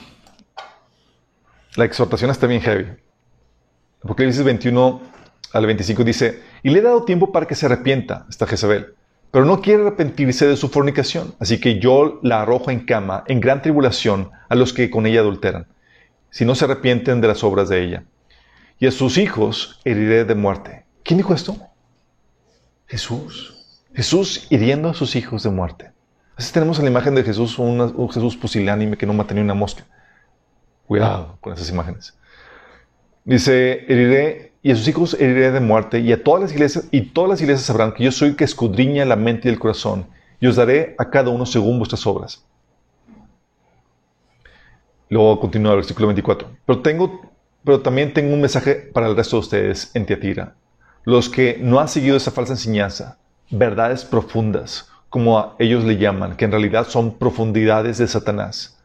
la 1.77 1.85
exhortación 1.85 2.31
está 2.31 2.47
bien 2.47 2.63
heavy. 2.63 2.87
Apocalipsis 4.03 4.43
21 4.43 5.03
al 5.53 5.67
25 5.67 6.05
dice, 6.05 6.43
y 6.63 6.71
le 6.71 6.79
he 6.79 6.83
dado 6.83 7.05
tiempo 7.05 7.31
para 7.31 7.47
que 7.47 7.55
se 7.55 7.67
arrepienta, 7.67 8.27
está 8.29 8.47
Jezabel 8.47 8.95
pero 9.35 9.47
no 9.47 9.61
quiere 9.61 9.83
arrepentirse 9.83 10.47
de 10.47 10.57
su 10.57 10.69
fornicación. 10.69 11.35
Así 11.41 11.59
que 11.59 11.81
yo 11.81 12.21
la 12.23 12.43
arrojo 12.43 12.71
en 12.71 12.87
cama, 12.87 13.25
en 13.27 13.41
gran 13.41 13.63
tribulación, 13.63 14.31
a 14.49 14.55
los 14.55 14.73
que 14.73 14.91
con 14.91 15.07
ella 15.07 15.19
adulteran, 15.19 15.67
si 16.31 16.45
no 16.45 16.55
se 16.55 16.67
arrepienten 16.67 17.21
de 17.21 17.27
las 17.27 17.43
obras 17.43 17.69
de 17.69 17.83
ella. 17.83 18.05
Y 18.79 18.87
a 18.87 18.93
sus 18.93 19.19
hijos 19.19 19.81
heriré 19.85 20.25
de 20.25 20.37
muerte. 20.37 20.85
¿Quién 21.03 21.17
dijo 21.17 21.35
esto? 21.35 21.57
Jesús. 22.87 23.83
Jesús 23.93 24.47
hiriendo 24.51 24.91
a 24.91 24.95
sus 24.95 25.17
hijos 25.17 25.43
de 25.43 25.51
muerte. 25.51 25.91
Así 26.37 26.53
tenemos 26.53 26.79
la 26.79 26.89
imagen 26.89 27.17
de 27.17 27.25
Jesús, 27.25 27.59
un 27.59 28.09
Jesús 28.13 28.37
pusilánime 28.37 28.97
que 28.97 29.05
no 29.05 29.15
mata 29.15 29.35
ni 29.35 29.41
una 29.41 29.55
mosca. 29.55 29.85
Cuidado 30.87 31.39
con 31.41 31.55
esas 31.55 31.69
imágenes. 31.71 32.17
Dice, 33.25 33.85
heriré 33.89 34.54
y 34.65 34.71
a 34.71 34.77
sus 34.77 34.89
hijos 34.89 35.13
heriré 35.21 35.51
de 35.51 35.61
muerte, 35.61 36.01
y 36.01 36.11
a 36.11 36.25
todas 36.25 36.41
las 36.41 36.53
iglesias, 36.53 36.89
y 36.91 37.03
todas 37.03 37.29
las 37.29 37.41
iglesias 37.43 37.67
sabrán 37.67 37.93
que 37.93 38.03
yo 38.03 38.11
soy 38.11 38.35
que 38.35 38.45
escudriña 38.45 39.05
la 39.05 39.15
mente 39.15 39.47
y 39.47 39.53
el 39.53 39.59
corazón, 39.59 40.07
y 40.41 40.47
os 40.47 40.57
daré 40.57 40.95
a 40.97 41.11
cada 41.11 41.29
uno 41.29 41.45
según 41.45 41.77
vuestras 41.77 42.07
obras. 42.07 42.47
Luego 45.11 45.39
continúa 45.39 45.73
el 45.73 45.77
versículo 45.77 46.07
24. 46.09 46.49
Pero, 46.65 46.81
tengo, 46.81 47.21
pero 47.63 47.83
también 47.83 48.15
tengo 48.15 48.33
un 48.33 48.41
mensaje 48.41 48.77
para 48.77 49.07
el 49.07 49.15
resto 49.15 49.37
de 49.37 49.41
ustedes 49.41 49.91
en 49.95 50.07
Tiatira. 50.07 50.55
Los 51.05 51.29
que 51.29 51.59
no 51.61 51.79
han 51.79 51.89
seguido 51.89 52.17
esa 52.17 52.31
falsa 52.31 52.55
enseñanza, 52.55 53.19
verdades 53.51 54.07
profundas, 54.07 54.89
como 55.11 55.39
a 55.39 55.57
ellos 55.59 55.85
le 55.85 55.99
llaman, 55.99 56.39
que 56.39 56.47
en 56.47 56.53
realidad 56.53 56.87
son 56.89 57.19
profundidades 57.19 57.99
de 57.99 58.09
Satanás. 58.09 58.83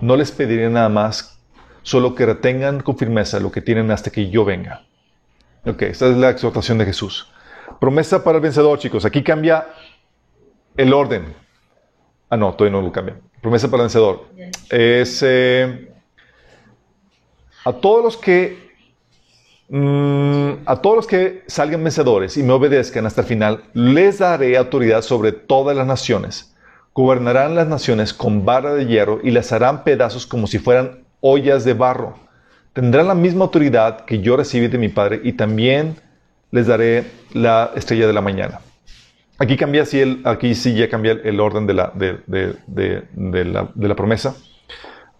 No 0.00 0.16
les 0.16 0.32
pediré 0.32 0.68
nada 0.70 0.88
más, 0.88 1.38
solo 1.82 2.16
que 2.16 2.26
retengan 2.26 2.80
con 2.80 2.98
firmeza 2.98 3.38
lo 3.38 3.52
que 3.52 3.62
tienen 3.62 3.92
hasta 3.92 4.10
que 4.10 4.28
yo 4.28 4.44
venga. 4.44 4.89
Ok, 5.66 5.82
esta 5.82 6.08
es 6.08 6.16
la 6.16 6.30
exhortación 6.30 6.78
de 6.78 6.86
Jesús. 6.86 7.30
Promesa 7.80 8.24
para 8.24 8.36
el 8.36 8.42
vencedor, 8.42 8.78
chicos. 8.78 9.04
Aquí 9.04 9.22
cambia 9.22 9.66
el 10.76 10.92
orden. 10.94 11.34
Ah, 12.30 12.36
no, 12.36 12.54
todavía 12.54 12.78
no 12.78 12.86
lo 12.86 12.92
cambia. 12.92 13.20
Promesa 13.42 13.70
para 13.70 13.82
el 13.82 13.86
vencedor. 13.88 14.26
Es 14.70 15.22
eh, 15.22 15.92
a 17.64 17.72
todos 17.74 18.02
los 18.02 18.16
que 18.16 18.70
mm, 19.68 20.50
a 20.64 20.76
todos 20.80 20.96
los 20.96 21.06
que 21.06 21.44
salgan 21.46 21.84
vencedores 21.84 22.38
y 22.38 22.42
me 22.42 22.52
obedezcan 22.52 23.04
hasta 23.04 23.20
el 23.20 23.26
final, 23.26 23.64
les 23.74 24.18
daré 24.18 24.56
autoridad 24.56 25.02
sobre 25.02 25.32
todas 25.32 25.76
las 25.76 25.86
naciones. 25.86 26.54
Gobernarán 26.94 27.54
las 27.54 27.68
naciones 27.68 28.14
con 28.14 28.46
vara 28.46 28.74
de 28.74 28.86
hierro 28.86 29.20
y 29.22 29.30
las 29.30 29.52
harán 29.52 29.84
pedazos 29.84 30.26
como 30.26 30.46
si 30.46 30.58
fueran 30.58 31.04
ollas 31.20 31.64
de 31.64 31.74
barro 31.74 32.29
tendrán 32.72 33.08
la 33.08 33.14
misma 33.14 33.44
autoridad 33.44 34.04
que 34.04 34.20
yo 34.20 34.36
recibí 34.36 34.68
de 34.68 34.78
mi 34.78 34.88
Padre 34.88 35.20
y 35.24 35.32
también 35.32 35.96
les 36.50 36.66
daré 36.66 37.04
la 37.32 37.72
estrella 37.74 38.06
de 38.06 38.12
la 38.12 38.20
mañana. 38.20 38.60
Aquí 39.38 39.56
cambia 39.56 39.82
así 39.82 40.00
el, 40.00 40.20
aquí 40.24 40.54
sí 40.54 40.74
ya 40.74 40.88
cambia 40.88 41.12
el, 41.12 41.40
orden 41.40 41.66
de 41.66 41.74
la, 41.74 41.92
de, 41.94 43.04
la, 43.76 43.96
promesa. 43.96 44.36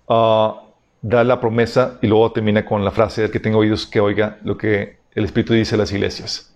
Ah, 0.09 0.63
da 1.01 1.25
la 1.25 1.41
promesa 1.41 1.99
y 2.03 2.07
luego 2.07 2.31
termina 2.33 2.65
con 2.65 2.85
la 2.85 2.91
frase, 2.91 3.25
el 3.25 3.31
que 3.31 3.41
tenga 3.41 3.57
oídos 3.57 3.87
que 3.87 4.01
oiga 4.01 4.39
lo 4.45 4.59
que 4.59 4.99
el 5.15 5.25
Espíritu 5.25 5.55
dice 5.55 5.75
a 5.75 5.79
las 5.79 5.93
iglesias. 5.93 6.55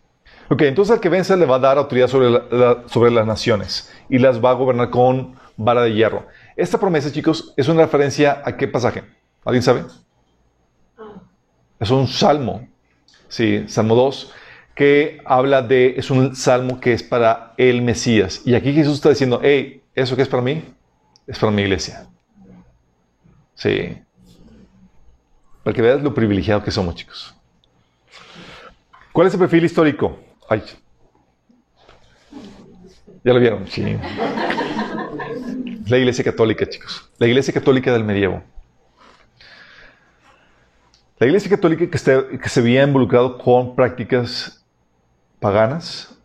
Ok, 0.51 0.63
entonces 0.63 0.95
al 0.95 1.01
que 1.01 1.09
vence 1.09 1.37
le 1.39 1.47
va 1.47 1.57
a 1.57 1.61
dar 1.61 1.79
autoridad 1.79 2.09
sobre, 2.09 2.29
sobre 2.87 3.11
las 3.11 3.27
naciones 3.27 3.91
y 4.11 4.19
las 4.19 4.45
va 4.45 4.51
a 4.51 4.55
gobernar 4.55 4.91
con 4.91 5.37
vara 5.57 5.83
de 5.83 5.95
hierro. 5.95 6.27
Esta 6.57 6.79
promesa, 6.79 7.11
chicos, 7.11 7.55
es 7.57 7.69
una 7.69 7.83
referencia 7.83 8.43
a 8.45 8.57
qué 8.59 8.69
pasaje. 8.69 9.05
¿Alguien 9.45 9.63
sabe? 9.63 9.85
Es 11.85 11.91
un 11.91 12.09
salmo, 12.09 12.67
sí, 13.29 13.67
Salmo 13.69 13.95
2, 13.95 14.33
que 14.75 15.21
habla 15.27 15.61
de, 15.61 15.97
es 15.99 16.11
un 16.11 16.35
salmo 16.35 16.81
que 16.81 16.95
es 16.95 17.03
para 17.03 17.53
el 17.59 17.83
Mesías. 17.83 18.41
Y 18.47 18.55
aquí 18.55 18.73
Jesús 18.73 18.95
está 18.95 19.11
diciendo, 19.11 19.39
hey, 19.43 19.83
¿eso 19.95 20.17
que 20.17 20.23
es 20.23 20.29
para 20.29 20.43
mí? 20.43 20.65
Es 21.27 21.39
para 21.39 21.53
mi 21.53 21.61
iglesia. 21.61 22.07
Sí. 23.55 23.99
Para 25.63 25.75
que 25.75 25.83
veas 25.83 26.03
lo 26.03 26.15
privilegiado 26.15 26.65
que 26.65 26.71
somos, 26.71 26.95
chicos. 26.95 27.35
¿Cuál 29.13 29.27
es 29.27 29.35
el 29.35 29.41
perfil 29.41 29.67
histórico? 29.67 30.19
Ay. 30.49 30.63
¿Ya 33.23 33.35
lo 33.35 33.41
vieron? 33.41 33.67
Sí. 33.69 33.99
La 35.87 35.99
iglesia 35.99 36.25
católica, 36.25 36.67
chicos. 36.67 37.11
La 37.19 37.27
iglesia 37.27 37.53
católica 37.53 37.93
del 37.93 38.05
medievo. 38.05 38.43
La 41.19 41.27
Iglesia 41.27 41.49
Católica 41.49 41.89
que, 41.89 41.99
se 42.49 42.61
había 42.61 42.83
involucrado 42.83 43.39
con 43.39 43.77
prácticas 43.77 44.65
paganas 45.39 46.19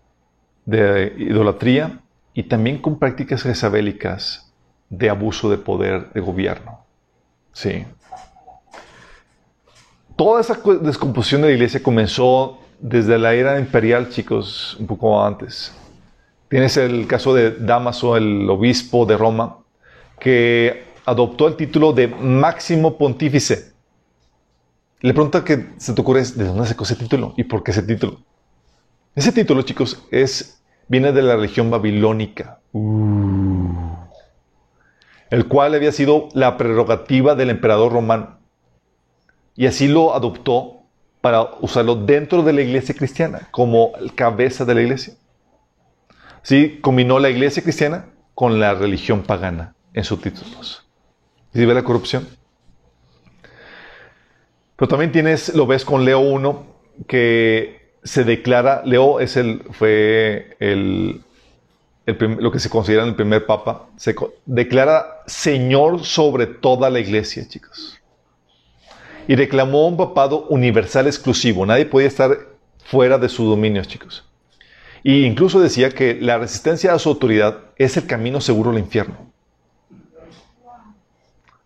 de 0.65 1.13
idolatría 1.17 1.99
y 2.33 2.43
también 2.43 2.81
con 2.81 2.97
prácticas 2.97 3.43
jezabélicas 3.43 4.51
de 4.89 5.09
abuso 5.09 5.51
de 5.51 5.57
poder 5.57 6.11
de 6.11 6.21
gobierno. 6.21 6.85
Sí. 7.53 7.85
Toda 10.15 10.41
esa 10.41 10.59
descomposición 10.81 11.41
de 11.43 11.49
la 11.49 11.53
iglesia 11.53 11.83
comenzó 11.83 12.59
desde 12.79 13.19
la 13.19 13.33
era 13.33 13.59
imperial, 13.59 14.09
chicos, 14.09 14.75
un 14.79 14.87
poco 14.87 15.23
antes. 15.23 15.73
Tienes 16.49 16.77
el 16.77 17.05
caso 17.05 17.35
de 17.35 17.51
Damaso, 17.51 18.17
el 18.17 18.49
obispo 18.49 19.05
de 19.05 19.17
Roma, 19.17 19.59
que 20.19 20.85
adoptó 21.05 21.47
el 21.47 21.55
título 21.55 21.93
de 21.93 22.07
máximo 22.07 22.97
pontífice. 22.97 23.73
La 25.01 25.13
pregunta 25.13 25.45
que 25.45 25.73
se 25.77 25.93
te 25.93 26.01
ocurre 26.01 26.19
es, 26.21 26.37
¿de 26.37 26.43
dónde 26.45 26.67
sacó 26.67 26.83
ese 26.83 26.95
título? 26.95 27.33
¿Y 27.37 27.45
por 27.45 27.63
qué 27.63 27.71
ese 27.71 27.83
título? 27.83 28.19
Ese 29.15 29.31
título, 29.31 29.61
chicos, 29.61 30.05
es, 30.11 30.61
viene 30.89 31.13
de 31.13 31.21
la 31.21 31.37
religión 31.37 31.71
babilónica, 31.71 32.59
uh. 32.73 33.95
el 35.29 35.47
cual 35.47 35.73
había 35.73 35.93
sido 35.93 36.27
la 36.33 36.57
prerrogativa 36.57 37.35
del 37.35 37.49
emperador 37.49 37.93
romano. 37.93 38.39
Y 39.55 39.67
así 39.67 39.87
lo 39.87 40.13
adoptó 40.13 40.83
para 41.21 41.43
usarlo 41.61 41.95
dentro 41.95 42.43
de 42.43 42.53
la 42.53 42.61
iglesia 42.61 42.93
cristiana, 42.93 43.47
como 43.51 43.93
cabeza 44.15 44.65
de 44.65 44.75
la 44.75 44.81
iglesia. 44.81 45.13
Sí, 46.43 46.79
combinó 46.81 47.19
la 47.19 47.29
iglesia 47.29 47.63
cristiana 47.63 48.09
con 48.35 48.59
la 48.59 48.73
religión 48.73 49.23
pagana 49.23 49.75
en 49.93 50.03
sus 50.03 50.21
títulos. 50.21 50.85
¿Sí 51.53 51.65
ve 51.65 51.73
la 51.73 51.83
corrupción? 51.83 52.27
Pero 54.79 54.87
también 54.87 55.11
tienes, 55.11 55.53
lo 55.53 55.67
ves 55.67 55.83
con 55.83 56.05
Leo 56.05 56.21
I, 56.21 57.05
que 57.05 57.91
se 58.01 58.23
declara, 58.23 58.81
Leo 58.85 59.19
es 59.19 59.35
el, 59.35 59.61
fue 59.71 60.55
el, 60.61 61.21
lo 62.05 62.49
que 62.49 62.59
se 62.59 62.69
considera 62.69 63.03
el 63.03 63.13
primer 63.13 63.45
papa, 63.45 63.89
se 63.97 64.15
declara 64.45 65.21
Señor 65.27 66.05
sobre 66.05 66.47
toda 66.47 66.89
la 66.89 67.01
iglesia, 67.01 67.45
chicos. 67.45 67.99
Y 69.27 69.35
reclamó 69.35 69.85
un 69.85 69.97
papado 69.97 70.47
universal 70.47 71.07
exclusivo. 71.07 71.65
Nadie 71.65 71.85
podía 71.85 72.07
estar 72.07 72.31
fuera 72.85 73.17
de 73.17 73.27
su 73.27 73.43
dominio, 73.43 73.83
chicos. 73.83 74.25
Y 75.03 75.25
incluso 75.25 75.59
decía 75.59 75.91
que 75.91 76.15
la 76.15 76.37
resistencia 76.37 76.93
a 76.93 76.99
su 76.99 77.09
autoridad 77.09 77.59
es 77.75 77.97
el 77.97 78.07
camino 78.07 78.39
seguro 78.39 78.71
al 78.71 78.79
infierno. 78.79 79.29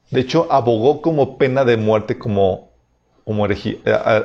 De 0.09 0.19
hecho, 0.19 0.47
abogó 0.49 1.01
como 1.03 1.37
pena 1.37 1.63
de 1.63 1.77
muerte 1.77 2.17
como 2.17 2.72
como. 3.25 3.45
Eh, 3.47 3.79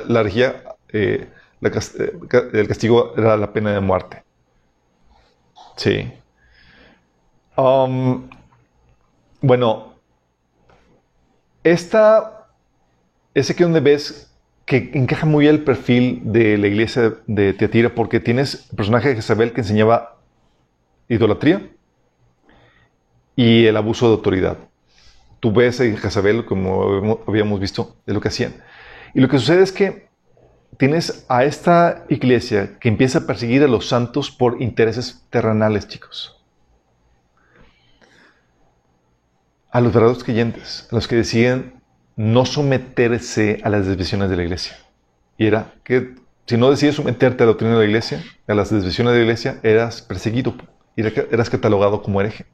la 0.07 0.19
herejía, 0.21 0.63
eh, 0.91 1.27
eh, 1.61 2.19
el 2.53 2.67
castigo 2.67 3.13
era 3.17 3.37
la 3.37 3.53
pena 3.53 3.73
de 3.73 3.79
muerte. 3.79 4.23
Sí. 5.75 6.11
Um, 7.55 8.29
bueno, 9.41 9.93
esta 11.63 12.39
ese 13.33 13.55
que 13.55 13.63
donde 13.63 13.79
ves 13.79 14.31
que 14.65 14.91
encaja 14.93 15.25
muy 15.25 15.45
bien 15.45 15.55
el 15.55 15.63
perfil 15.63 16.21
de 16.25 16.57
la 16.57 16.67
iglesia 16.67 17.15
de 17.25 17.53
Teatira 17.53 17.95
porque 17.95 18.19
tienes 18.19 18.67
el 18.69 18.75
personaje 18.75 19.09
de 19.09 19.15
Jezabel 19.15 19.53
que 19.53 19.61
enseñaba 19.61 20.19
idolatría 21.07 21.69
y 23.35 23.65
el 23.65 23.77
abuso 23.77 24.07
de 24.07 24.15
autoridad. 24.15 24.57
Tú 25.39 25.51
ves 25.51 25.79
a 25.79 25.85
Jezabel, 25.85 26.45
como 26.45 27.21
habíamos 27.25 27.59
visto, 27.59 27.95
es 28.05 28.13
lo 28.13 28.21
que 28.21 28.27
hacían. 28.27 28.53
Y 29.13 29.21
lo 29.21 29.27
que 29.27 29.39
sucede 29.39 29.63
es 29.63 29.71
que 29.71 30.09
tienes 30.77 31.25
a 31.29 31.43
esta 31.43 32.05
iglesia 32.09 32.77
que 32.79 32.89
empieza 32.89 33.19
a 33.19 33.27
perseguir 33.27 33.63
a 33.63 33.67
los 33.67 33.87
santos 33.87 34.31
por 34.31 34.61
intereses 34.61 35.25
terrenales, 35.29 35.87
chicos. 35.87 36.39
a 39.71 39.81
los 39.81 39.93
verdaderos 39.93 40.23
creyentes, 40.23 40.87
a 40.91 40.95
los 40.95 41.07
que 41.07 41.15
deciden 41.15 41.81
no 42.15 42.45
someterse 42.45 43.61
a 43.63 43.69
las 43.69 43.85
desviaciones 43.85 44.29
de 44.29 44.35
la 44.35 44.43
iglesia. 44.43 44.77
Y 45.37 45.45
era 45.45 45.73
que 45.83 46.15
si 46.45 46.57
no 46.57 46.69
decides 46.69 46.95
someterte 46.95 47.43
a 47.43 47.45
la 47.45 47.51
doctrina 47.51 47.73
de 47.73 47.79
la 47.79 47.85
iglesia, 47.85 48.23
a 48.47 48.53
las 48.55 48.71
desviaciones 48.71 49.13
de 49.13 49.19
la 49.19 49.23
iglesia, 49.25 49.59
eras 49.63 50.01
perseguido 50.01 50.55
y 50.95 51.01
eras 51.01 51.49
catalogado 51.49 52.01
como 52.01 52.19
hereje. 52.19 52.45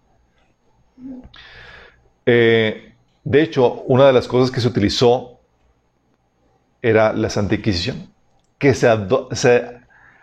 Eh, 2.26 2.94
de 3.23 3.41
hecho, 3.41 3.84
una 3.84 4.07
de 4.07 4.14
las 4.14 4.27
cosas 4.27 4.52
que 4.52 4.60
se 4.60 4.68
utilizó 4.68 5.34
era 6.85 7.13
la 7.13 7.31
Santa 7.31 7.55
Inquisición, 7.55 8.07
que 8.59 8.75
se, 8.75 8.87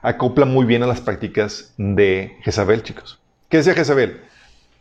acopla 0.00 0.46
muy 0.46 0.64
bien 0.64 0.84
a 0.84 0.86
las 0.86 1.00
prácticas 1.00 1.74
de 1.76 2.36
Jezabel, 2.42 2.84
chicos. 2.84 3.18
¿Qué 3.48 3.56
decía 3.56 3.74
Jezabel? 3.74 4.20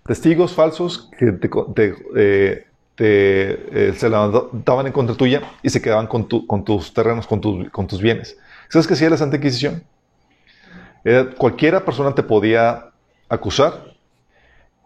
Testigos 0.06 0.54
falsos 0.54 1.10
que 1.18 1.32
te, 1.32 1.50
eh, 2.16 2.68
eh, 3.00 3.94
se 3.98 4.10
levantaban 4.10 4.86
en 4.86 4.94
contra 4.94 5.16
tuya 5.16 5.42
y 5.64 5.70
se 5.70 5.82
quedaban 5.82 6.06
con, 6.06 6.28
tus 6.28 6.94
terrenos, 6.94 7.26
con, 7.26 7.70
con, 7.70 7.88
tus 7.88 8.00
bienes. 8.00 8.38
¿Sabes 8.70 8.86
qué 8.86 8.94
hacía 8.94 9.10
la 9.10 9.18
Santa 9.18 9.38
Inquisición? 9.38 9.84
cualquiera 11.40 11.84
persona 11.84 12.14
te 12.14 12.22
podía 12.22 12.92
acusar, 13.28 13.96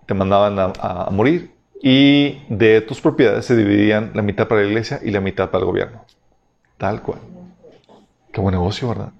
te 0.05 0.13
mandaban 0.13 0.57
a, 0.57 1.09
morir 1.11 1.51
y 1.83 2.39
de 2.47 2.79
tus 2.79 3.01
propiedades 3.01 3.45
se 3.45 3.57
dividían 3.57 4.11
la 4.13 4.21
mitad 4.21 4.47
para 4.47 4.61
la 4.61 4.67
iglesia 4.67 5.01
y 5.03 5.11
la 5.11 5.19
mitad 5.19 5.49
para 5.49 5.59
el 5.59 5.65
gobierno. 5.65 6.05
Tal 6.77 7.01
cual. 7.01 7.19
Qué 8.31 8.41
buen 8.41 8.53
negocio, 8.53 8.89
¿verdad? 8.89 9.11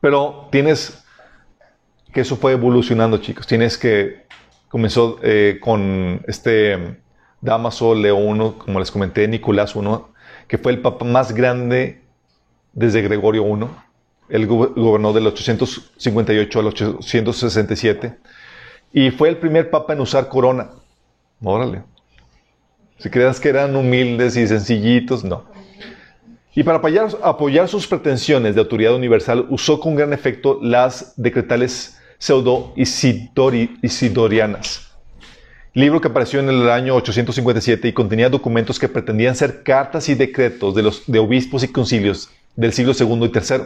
Pero 0.00 0.48
tienes 0.50 1.04
que 2.12 2.22
eso 2.22 2.36
fue 2.36 2.52
evolucionando, 2.52 3.18
chicos. 3.18 3.46
Tienes 3.46 3.78
que 3.78 4.26
comenzó 4.68 5.18
eh, 5.22 5.58
con 5.60 6.22
este 6.26 7.00
Damaso 7.40 7.94
León 7.94 8.58
como 8.58 8.78
les 8.78 8.90
comenté, 8.90 9.28
Nicolás 9.28 9.74
I, 9.76 9.80
que 10.48 10.58
fue 10.58 10.72
el 10.72 10.80
papa 10.80 11.04
más 11.04 11.32
grande 11.32 12.02
desde 12.72 13.02
Gregorio 13.02 13.46
I. 13.46 13.66
Él 14.28 14.46
gobernó 14.46 15.12
del 15.12 15.26
858 15.26 16.58
al 16.58 16.66
867 16.66 18.18
y 18.92 19.10
fue 19.10 19.28
el 19.28 19.36
primer 19.36 19.70
papa 19.70 19.92
en 19.92 20.00
usar 20.00 20.28
corona. 20.28 20.70
Órale. 21.42 21.82
Si 22.98 23.10
creas 23.10 23.40
que 23.40 23.48
eran 23.48 23.74
humildes 23.74 24.36
y 24.36 24.46
sencillitos, 24.46 25.24
no. 25.24 25.50
Y 26.54 26.62
para 26.62 26.78
apoyar, 26.78 27.68
sus 27.68 27.86
pretensiones 27.86 28.54
de 28.54 28.60
autoridad 28.60 28.94
universal, 28.94 29.46
usó 29.48 29.80
con 29.80 29.96
gran 29.96 30.12
efecto 30.12 30.58
las 30.60 31.14
decretales 31.16 31.96
pseudo-isidorianas. 32.18 34.90
Libro 35.74 36.02
que 36.02 36.08
apareció 36.08 36.40
en 36.40 36.50
el 36.50 36.68
año 36.68 36.94
857 36.94 37.88
y 37.88 37.94
contenía 37.94 38.28
documentos 38.28 38.78
que 38.78 38.88
pretendían 38.88 39.34
ser 39.34 39.62
cartas 39.62 40.10
y 40.10 40.14
decretos 40.14 40.74
de, 40.74 40.82
los, 40.82 41.04
de 41.06 41.18
obispos 41.18 41.64
y 41.64 41.68
concilios 41.68 42.28
del 42.54 42.74
siglo 42.74 42.92
II 42.98 43.24
y 43.24 43.32
III. 43.34 43.62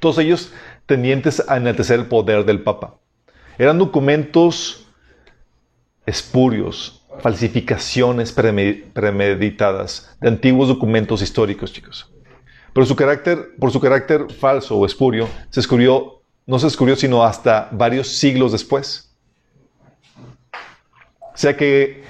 Todos 0.00 0.18
ellos 0.18 0.52
tendientes 0.86 1.48
a 1.48 1.56
enaltecer 1.56 2.00
el 2.00 2.06
poder 2.06 2.44
del 2.44 2.62
Papa. 2.62 2.96
Eran 3.56 3.78
documentos 3.78 4.88
espurios, 6.06 6.97
falsificaciones 7.20 8.32
premeditadas 8.32 10.16
de 10.20 10.28
antiguos 10.28 10.68
documentos 10.68 11.22
históricos, 11.22 11.72
chicos. 11.72 12.10
Pero 12.72 12.86
su 12.86 12.96
carácter, 12.96 13.54
por 13.58 13.70
su 13.70 13.80
carácter 13.80 14.32
falso 14.32 14.76
o 14.76 14.86
espurio, 14.86 15.28
se 15.50 15.60
descubrió, 15.60 16.22
no 16.46 16.58
se 16.58 16.66
descubrió 16.66 16.96
sino 16.96 17.24
hasta 17.24 17.68
varios 17.72 18.08
siglos 18.08 18.52
después. 18.52 19.16
O 21.20 21.40
sea 21.40 21.56
que 21.56 22.02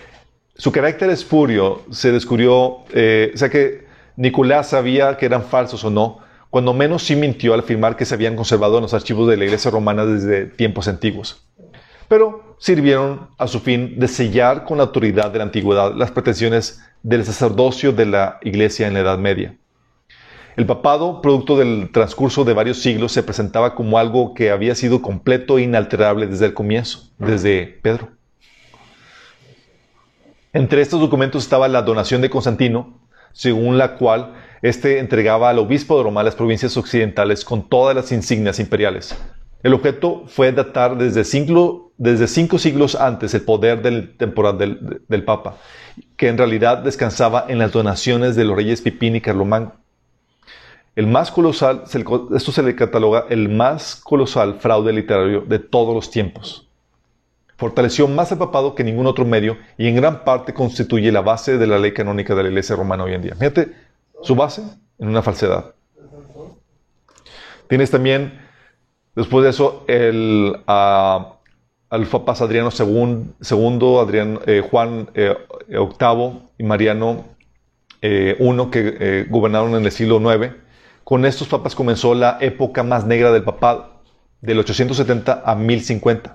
su 0.57 0.73
carácter 0.73 1.11
espurio 1.11 1.83
se 1.91 2.13
descubrió, 2.13 2.79
eh, 2.93 3.31
o 3.35 3.39
sea 3.39 3.49
que 3.49 3.87
Nicolás 4.17 4.71
sabía 4.71 5.17
que 5.17 5.27
eran 5.27 5.45
falsos 5.45 5.85
o 5.85 5.91
no, 5.91 6.19
cuando 6.51 6.75
menos 6.75 7.05
sí 7.05 7.15
mintió 7.15 7.55
al 7.55 7.61
afirmar 7.61 7.97
que 7.97 8.05
se 8.05 8.15
habían 8.15 8.37
conservado 8.37 8.77
en 8.79 8.83
los 8.83 8.95
archivos 8.95 9.29
de 9.29 9.37
la 9.37 9.45
iglesia 9.45 9.71
romana 9.71 10.05
desde 10.05 10.47
tiempos 10.47 10.89
antiguos. 10.89 11.48
Pero 12.09 12.57
sirvieron 12.59 13.29
a 13.39 13.47
su 13.47 13.61
fin 13.61 13.99
de 13.99 14.09
sellar 14.09 14.65
con 14.65 14.79
la 14.79 14.85
autoridad 14.85 15.31
de 15.31 15.39
la 15.39 15.45
antigüedad 15.45 15.95
las 15.95 16.11
pretensiones 16.11 16.81
del 17.03 17.25
sacerdocio 17.25 17.93
de 17.93 18.07
la 18.07 18.39
iglesia 18.43 18.87
en 18.87 18.95
la 18.95 19.01
Edad 19.01 19.19
Media. 19.19 19.57
El 20.57 20.67
papado, 20.67 21.23
producto 21.23 21.57
del 21.57 21.91
transcurso 21.93 22.45
de 22.45 22.53
varios 22.53 22.79
siglos, 22.79 23.13
se 23.13 23.23
presentaba 23.23 23.77
como 23.77 23.97
algo 23.97 24.35
que 24.35 24.51
había 24.51 24.75
sido 24.75 25.01
completo 25.01 25.59
e 25.59 25.63
inalterable 25.63 26.27
desde 26.27 26.47
el 26.47 26.55
comienzo, 26.55 27.13
desde 27.17 27.79
Pedro. 27.81 28.09
Entre 30.53 30.81
estos 30.81 31.01
documentos 31.01 31.45
estaba 31.45 31.69
la 31.69 31.83
donación 31.83 32.23
de 32.23 32.31
Constantino, 32.31 32.99
según 33.33 33.79
la 33.79 33.95
cual 33.95 34.35
éste 34.63 34.99
entregaba 34.99 35.51
al 35.51 35.61
obispo 35.61 35.97
de 35.97 36.03
Roma 36.03 36.25
las 36.25 36.35
provincias 36.35 36.77
occidentales 36.77 37.45
con 37.45 37.69
todas 37.69 37.95
las 37.95 38.11
insignias 38.11 38.59
imperiales. 38.59 39.17
El 39.63 39.75
objeto 39.75 40.25
fue 40.27 40.51
datar 40.51 40.99
desde, 40.99 41.23
desde 41.99 42.29
cinco 42.29 42.59
siglos 42.59 42.95
antes 42.95 43.35
el 43.35 43.43
poder 43.43 43.83
del 43.83 44.17
temporal 44.17 44.57
del, 44.57 45.25
Papa, 45.25 45.57
que 46.17 46.29
en 46.29 46.39
realidad 46.39 46.79
descansaba 46.79 47.45
en 47.49 47.59
las 47.59 47.73
donaciones 47.73 48.37
de 48.37 48.45
los 48.45 48.57
reyes 48.57 48.81
Pipín 48.81 49.17
y 49.17 49.21
Carlomán. 49.21 49.75
El 50.95 51.09
más 51.09 51.31
colosal, 51.31 51.85
esto 52.35 52.53
se 52.53 52.63
le 52.63 52.75
cataloga 52.75 53.27
el 53.29 53.49
más 53.49 53.97
colosal 53.97 54.55
fraude 54.55 54.93
literario 54.93 55.43
de 55.43 55.59
todos 55.59 55.95
los 55.95 56.11
tiempos. 56.11 56.69
Fortaleció 57.57 58.07
más 58.07 58.31
el 58.31 58.39
papado 58.39 58.77
que 58.77 58.85
ningún 58.85 59.07
otro 59.07 59.25
medio 59.25 59.59
y 59.77 59.89
en 59.89 59.97
gran 59.97 60.25
parte 60.25 60.55
constituye 60.55 61.11
la 61.11 61.21
base 61.21 61.59
de 61.59 61.67
la 61.67 61.79
ley 61.79 61.93
canónica 61.93 62.37
de 62.37 62.45
la 62.45 62.49
Iglesia 62.49 62.77
romana 62.77 63.03
hoy 63.03 63.15
en 63.15 63.23
día. 63.23 63.35
Fíjate, 63.35 63.75
su 64.23 64.37
base 64.37 64.63
en 64.99 65.09
una 65.09 65.23
falsedad. 65.23 65.75
Tienes 67.69 67.91
también, 67.91 68.41
después 69.17 69.45
de 69.45 69.51
eso, 69.51 69.85
el 69.89 70.57
uh, 70.67 71.38
Adriano 71.91 72.71
II, 72.79 73.99
Adrián, 74.01 74.41
eh, 74.47 74.63
Juan 74.69 75.11
eh, 75.15 75.35
VIII 75.69 76.43
y 76.59 76.65
Mariano 76.65 77.25
I, 78.03 78.35
que 78.71 79.27
gobernaron 79.29 79.75
en 79.75 79.85
el 79.85 79.93
siglo 79.93 80.21
IX. 80.21 80.55
Con 81.05 81.25
estos 81.25 81.49
papas 81.49 81.75
comenzó 81.75 82.15
la 82.15 82.39
época 82.41 82.83
más 82.83 83.07
negra 83.07 83.33
del 83.33 83.43
papado, 83.43 84.03
del 84.41 84.59
870 84.59 85.43
a 85.45 85.55
1050. 85.55 86.35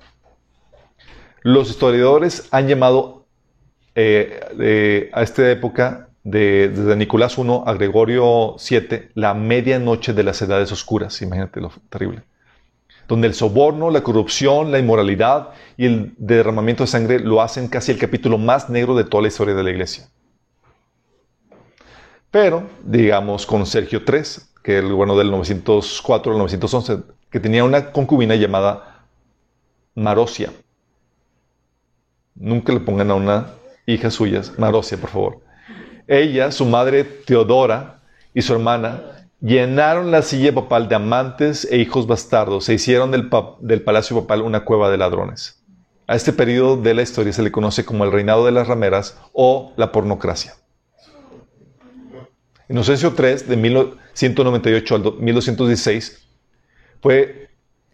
Los 1.43 1.69
historiadores 1.69 2.47
han 2.51 2.67
llamado 2.67 3.27
a 3.95 5.21
esta 5.21 5.51
época 5.51 6.09
desde 6.23 6.95
Nicolás 6.95 7.37
I 7.37 7.43
a 7.65 7.73
Gregorio 7.73 8.55
VII, 8.57 9.09
la 9.13 9.33
medianoche 9.33 10.13
de 10.13 10.23
las 10.23 10.41
edades 10.41 10.71
oscuras, 10.71 11.21
imagínate 11.21 11.59
lo 11.59 11.71
terrible, 11.89 12.23
donde 13.07 13.27
el 13.27 13.33
soborno, 13.33 13.89
la 13.89 14.01
corrupción, 14.01 14.71
la 14.71 14.79
inmoralidad 14.79 15.49
y 15.77 15.85
el 15.85 16.13
derramamiento 16.17 16.83
de 16.83 16.87
sangre 16.87 17.19
lo 17.19 17.41
hacen 17.41 17.67
casi 17.67 17.91
el 17.91 17.97
capítulo 17.97 18.37
más 18.37 18.69
negro 18.69 18.95
de 18.95 19.03
toda 19.03 19.23
la 19.23 19.27
historia 19.27 19.53
de 19.53 19.63
la 19.63 19.71
iglesia. 19.71 20.07
Pero, 22.31 22.67
digamos, 22.83 23.45
con 23.45 23.65
Sergio 23.65 24.01
III, 24.07 24.43
que 24.63 24.79
el 24.79 24.93
bueno 24.93 25.17
del 25.17 25.29
904 25.29 26.31
al 26.31 26.37
911, 26.39 27.03
que 27.29 27.39
tenía 27.39 27.63
una 27.63 27.91
concubina 27.91 28.35
llamada 28.35 29.05
Marosia. 29.95 30.51
Nunca 32.35 32.73
le 32.73 32.79
pongan 32.79 33.11
a 33.11 33.15
una 33.15 33.47
hija 33.85 34.09
suya, 34.09 34.41
Marosia, 34.57 34.97
por 34.97 35.09
favor 35.09 35.43
ella, 36.07 36.51
su 36.51 36.65
madre 36.65 37.03
Teodora 37.03 38.01
y 38.33 38.41
su 38.41 38.53
hermana 38.53 39.22
llenaron 39.43 40.09
la 40.09 40.21
silla 40.21 40.55
papal 40.55 40.87
de 40.87 40.95
amantes 40.95 41.67
e 41.69 41.77
hijos 41.77 42.07
bastardos. 42.07 42.63
Se 42.63 42.73
hicieron 42.73 43.11
del, 43.11 43.81
palacio 43.83 44.21
papal 44.21 44.41
una 44.41 44.63
cueva 44.63 44.89
de 44.89 44.97
ladrones. 44.97 45.61
A 46.07 46.15
este 46.15 46.33
periodo 46.33 46.77
de 46.77 46.93
la 46.93 47.01
historia 47.01 47.33
se 47.33 47.43
le 47.43 47.51
conoce 47.51 47.85
como 47.85 48.05
el 48.05 48.11
reinado 48.11 48.45
de 48.45 48.53
las 48.53 48.67
rameras 48.67 49.17
o 49.33 49.73
la 49.75 49.91
pornocracia. 49.91 50.55
Inocencio 52.69 53.13
III, 53.17 53.47
de 53.47 53.57
1198 53.57 54.95
al 54.95 55.03
1216, 55.19 56.25
fue 57.01 57.49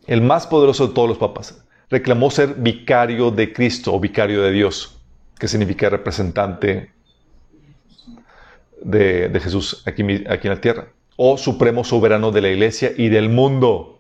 el 0.05 0.21
más 0.21 0.45
poderoso 0.45 0.87
de 0.87 0.93
todos 0.93 1.09
los 1.09 1.17
papas. 1.17 1.63
Reclamó 1.89 2.29
ser 2.29 2.53
vicario 2.53 3.31
de 3.31 3.51
Cristo 3.51 3.93
o 3.93 3.99
vicario 3.99 4.43
de 4.43 4.51
Dios, 4.51 4.99
que 5.39 5.47
significa 5.47 5.89
representante 5.89 6.91
de, 8.81 9.39
Jesús 9.41 9.81
aquí 9.85 10.03
en 10.03 10.23
la 10.25 10.61
tierra, 10.61 10.89
o 11.21 11.37
supremo 11.37 11.83
soberano 11.83 12.31
de 12.31 12.39
la 12.39 12.47
iglesia 12.47 12.93
y 12.95 13.09
del 13.09 13.27
mundo. 13.27 13.99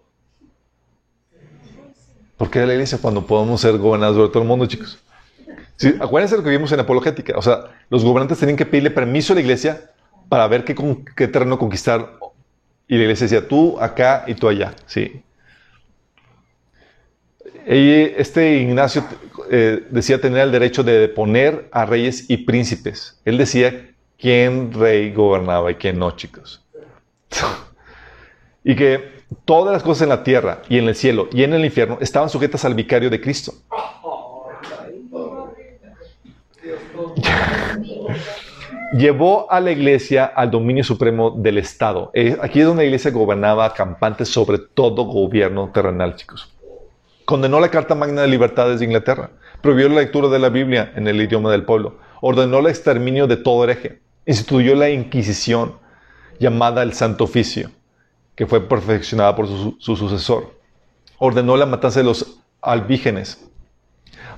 ¿Por 2.37 2.49
qué 2.49 2.59
de 2.59 2.67
la 2.67 2.73
iglesia 2.75 2.97
cuando 3.01 3.27
podemos 3.27 3.59
ser 3.59 3.77
gobernadores 3.77 4.29
de 4.29 4.31
todo 4.31 4.43
el 4.43 4.47
mundo, 4.47 4.65
chicos? 4.67 5.03
acuérdense 5.99 6.37
lo 6.37 6.43
que 6.43 6.49
vimos 6.49 6.71
en 6.71 6.79
Apologética. 6.79 7.37
O 7.37 7.41
sea, 7.41 7.65
los 7.89 8.05
gobernantes 8.05 8.39
tenían 8.39 8.55
que 8.55 8.65
pedirle 8.65 8.91
permiso 8.91 9.33
a 9.33 9.35
la 9.35 9.41
iglesia 9.41 9.91
para 10.29 10.47
ver 10.47 10.63
qué, 10.63 10.73
qué 11.13 11.27
terreno 11.27 11.59
conquistar. 11.59 12.09
Y 12.87 12.95
la 12.95 13.01
iglesia 13.01 13.25
decía, 13.25 13.45
tú 13.45 13.77
acá 13.81 14.23
y 14.25 14.33
tú 14.33 14.47
allá. 14.47 14.73
Sí. 14.85 15.21
este 17.65 18.59
Ignacio 18.59 19.03
eh, 19.51 19.85
decía 19.89 20.21
tener 20.21 20.43
el 20.43 20.53
derecho 20.53 20.83
de 20.83 20.99
deponer 20.99 21.67
a 21.73 21.85
reyes 21.85 22.29
y 22.29 22.37
príncipes. 22.37 23.19
Él 23.25 23.37
decía 23.37 23.89
quién 24.17 24.71
rey 24.71 25.11
gobernaba 25.11 25.69
y 25.71 25.75
quién 25.75 25.99
no, 25.99 26.11
chicos. 26.11 26.63
y 28.63 28.75
que 28.75 29.19
todas 29.45 29.73
las 29.73 29.83
cosas 29.83 30.03
en 30.03 30.09
la 30.09 30.23
tierra 30.23 30.61
y 30.69 30.77
en 30.77 30.87
el 30.87 30.95
cielo 30.95 31.27
y 31.31 31.43
en 31.43 31.53
el 31.53 31.65
infierno 31.65 31.97
estaban 32.01 32.29
sujetas 32.29 32.65
al 32.65 32.73
vicario 32.73 33.09
de 33.09 33.21
Cristo. 33.21 33.53
Llevó 38.93 39.51
a 39.51 39.59
la 39.59 39.71
iglesia 39.71 40.25
al 40.25 40.49
dominio 40.49 40.83
supremo 40.83 41.29
del 41.29 41.59
Estado. 41.59 42.09
Eh, 42.13 42.35
aquí 42.41 42.59
es 42.59 42.65
donde 42.65 42.83
la 42.83 42.87
iglesia 42.87 43.11
gobernaba 43.11 43.71
campante 43.75 44.25
sobre 44.25 44.57
todo 44.57 45.03
gobierno 45.03 45.69
terrenal, 45.71 46.15
chicos. 46.15 46.51
Condenó 47.23 47.59
la 47.59 47.69
Carta 47.69 47.93
Magna 47.93 48.23
de 48.23 48.27
Libertades 48.27 48.79
de 48.79 48.85
Inglaterra. 48.85 49.29
Prohibió 49.61 49.89
la 49.89 50.01
lectura 50.01 50.27
de 50.29 50.39
la 50.39 50.49
Biblia 50.49 50.91
en 50.95 51.07
el 51.07 51.21
idioma 51.21 51.51
del 51.51 51.65
pueblo. 51.65 51.99
Ordenó 52.21 52.59
el 52.59 52.65
exterminio 52.65 53.27
de 53.27 53.37
todo 53.37 53.63
hereje. 53.63 53.99
Instituyó 54.25 54.73
la 54.73 54.89
Inquisición, 54.89 55.75
llamada 56.39 56.83
el 56.83 56.93
Santo 56.93 57.25
Oficio, 57.25 57.71
que 58.35 58.47
fue 58.47 58.67
perfeccionada 58.67 59.35
por 59.35 59.47
su, 59.47 59.75
su 59.79 59.95
sucesor. 59.95 60.55
Ordenó 61.17 61.57
la 61.57 61.65
matanza 61.65 61.99
de 61.99 62.05
los 62.05 62.39
albígenes. 62.61 63.45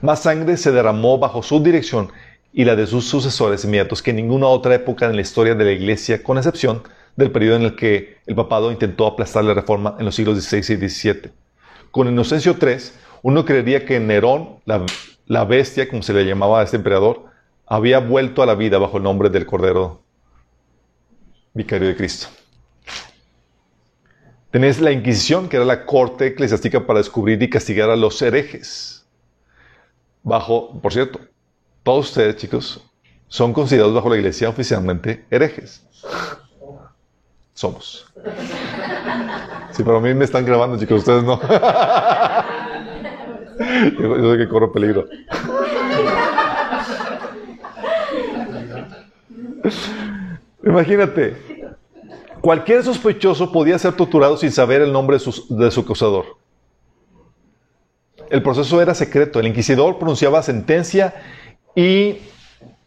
Más 0.01 0.23
sangre 0.23 0.57
se 0.57 0.71
derramó 0.71 1.17
bajo 1.19 1.43
su 1.43 1.61
dirección 1.61 2.11
y 2.53 2.65
la 2.65 2.75
de 2.75 2.87
sus 2.87 3.05
sucesores 3.05 3.63
inmediatos 3.63 4.01
que 4.01 4.09
en 4.11 4.17
ninguna 4.17 4.47
otra 4.47 4.75
época 4.75 5.05
en 5.05 5.15
la 5.15 5.21
historia 5.21 5.55
de 5.55 5.63
la 5.63 5.71
Iglesia, 5.71 6.21
con 6.21 6.37
excepción 6.37 6.83
del 7.15 7.31
periodo 7.31 7.57
en 7.57 7.63
el 7.63 7.75
que 7.75 8.17
el 8.25 8.35
papado 8.35 8.71
intentó 8.71 9.07
aplastar 9.07 9.43
la 9.43 9.53
reforma 9.53 9.95
en 9.99 10.05
los 10.05 10.15
siglos 10.15 10.41
XVI 10.41 10.59
y 10.59 10.89
XVII. 10.89 11.31
Con 11.91 12.07
Inocencio 12.07 12.55
III, 12.59 12.77
uno 13.21 13.45
creería 13.45 13.85
que 13.85 13.99
Nerón, 13.99 14.59
la, 14.65 15.45
bestia, 15.45 15.87
como 15.89 16.01
se 16.01 16.13
le 16.13 16.25
llamaba 16.25 16.61
a 16.61 16.63
este 16.63 16.77
emperador, 16.77 17.25
había 17.67 17.99
vuelto 17.99 18.41
a 18.41 18.45
la 18.45 18.55
vida 18.55 18.77
bajo 18.79 18.97
el 18.97 19.03
nombre 19.03 19.29
del 19.29 19.45
Cordero 19.45 20.01
Vicario 21.53 21.87
de 21.87 21.95
Cristo. 21.95 22.27
Tenés 24.51 24.81
la 24.81 24.91
Inquisición, 24.91 25.47
que 25.47 25.55
era 25.57 25.65
la 25.65 25.85
corte 25.85 26.27
eclesiástica 26.27 26.85
para 26.85 26.99
descubrir 26.99 27.41
y 27.41 27.49
castigar 27.49 27.89
a 27.89 27.95
los 27.95 28.21
herejes. 28.21 29.05
Bajo, 30.23 30.79
por 30.81 30.91
cierto, 30.93 31.19
todos 31.83 32.09
ustedes, 32.09 32.35
chicos, 32.35 32.85
son 33.27 33.53
considerados 33.53 33.93
bajo 33.93 34.09
la 34.09 34.17
iglesia 34.17 34.49
oficialmente 34.49 35.25
herejes. 35.29 35.87
Somos. 37.53 38.05
Sí, 39.71 39.83
pero 39.83 39.97
a 39.97 40.01
mí 40.01 40.13
me 40.13 40.25
están 40.25 40.45
grabando, 40.45 40.77
chicos, 40.77 40.99
ustedes 40.99 41.23
no. 41.23 41.39
yo, 43.99 44.31
sé 44.31 44.37
que 44.37 44.49
corro 44.49 44.71
peligro. 44.71 45.07
Imagínate, 50.63 51.37
cualquier 52.41 52.83
sospechoso 52.83 53.51
podía 53.51 53.77
ser 53.79 53.93
torturado 53.93 54.37
sin 54.37 54.51
saber 54.51 54.81
el 54.81 54.93
nombre 54.93 55.15
de 55.15 55.19
su, 55.19 55.55
de 55.55 55.71
su, 55.71 55.81
acusador. 55.81 56.37
El 58.29 58.43
proceso 58.43 58.81
era 58.81 58.93
secreto, 58.93 59.39
el 59.39 59.47
inquisidor 59.47 59.97
pronunciaba 59.97 60.41
sentencia 60.43 61.15
y 61.75 62.19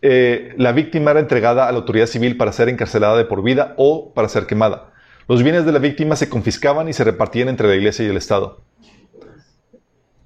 eh, 0.03 0.55
la 0.57 0.73
víctima 0.73 1.11
era 1.11 1.21
entregada 1.21 1.69
a 1.69 1.73
la 1.73 1.79
autoridad 1.79 2.07
civil 2.07 2.37
para 2.37 2.53
ser 2.53 2.69
encarcelada 2.69 3.17
de 3.17 3.25
por 3.25 3.43
vida 3.43 3.75
o 3.77 4.13
para 4.13 4.29
ser 4.29 4.47
quemada. 4.47 4.93
Los 5.29 5.43
bienes 5.43 5.65
de 5.65 5.73
la 5.73 5.79
víctima 5.79 6.17
se 6.17 6.29
confiscaban 6.29 6.89
y 6.89 6.93
se 6.93 7.05
repartían 7.05 7.49
entre 7.49 7.69
la 7.69 7.75
iglesia 7.75 8.05
y 8.05 8.09
el 8.09 8.17
Estado. 8.17 8.61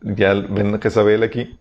Ya 0.01 0.35
ven 0.35 0.79
él 0.83 1.23
aquí. 1.23 1.59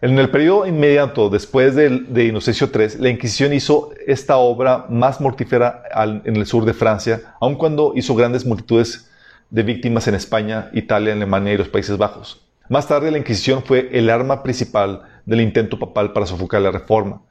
En 0.00 0.18
el 0.18 0.28
periodo 0.30 0.66
inmediato 0.66 1.30
después 1.30 1.74
de, 1.74 2.24
Inocencio 2.24 2.70
III, 2.72 2.98
la 2.98 3.08
Inquisición 3.08 3.52
hizo 3.52 3.90
esta 4.06 4.36
obra 4.36 4.86
más 4.88 5.20
mortífera 5.20 5.82
en 6.24 6.36
el 6.36 6.46
sur 6.46 6.64
de 6.64 6.74
Francia, 6.74 7.34
aun 7.40 7.56
cuando 7.56 7.92
hizo 7.96 8.14
grandes 8.14 8.44
multitudes 8.44 9.10
de 9.50 9.62
víctimas 9.62 10.06
en 10.08 10.14
España, 10.14 10.70
Italia, 10.72 11.12
Alemania 11.12 11.54
y 11.54 11.58
los 11.58 11.68
Países 11.68 11.96
Bajos. 11.96 12.46
Más 12.68 12.86
tarde, 12.86 13.10
la 13.10 13.18
Inquisición 13.18 13.62
fue 13.62 13.88
el 13.92 14.10
arma 14.10 14.42
principal 14.42 15.02
del 15.24 15.40
intento 15.40 15.78
papal 15.78 16.12
para 16.12 16.26
sofocar 16.26 16.60
la 16.60 16.70
reforma. 16.70 17.22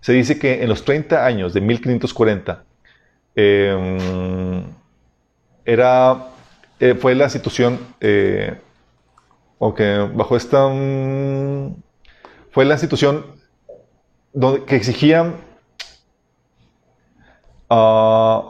Se 0.00 0.12
dice 0.12 0.38
que 0.38 0.62
en 0.62 0.68
los 0.68 0.84
30 0.84 1.26
años 1.26 1.52
de 1.52 1.60
1540, 1.60 2.64
Em, 3.36 4.62
era, 5.64 6.28
eh, 6.78 6.94
fue 6.94 7.14
la 7.14 7.28
situación, 7.28 7.80
eh, 8.00 8.56
bajo 9.58 10.36
esta, 10.36 10.68
mm, 10.68 11.74
fue 12.54 12.64
la 12.64 12.74
institución 12.74 13.26
donde, 14.32 14.64
que 14.64 14.76
exigía, 14.76 15.34
uh, 17.68 18.42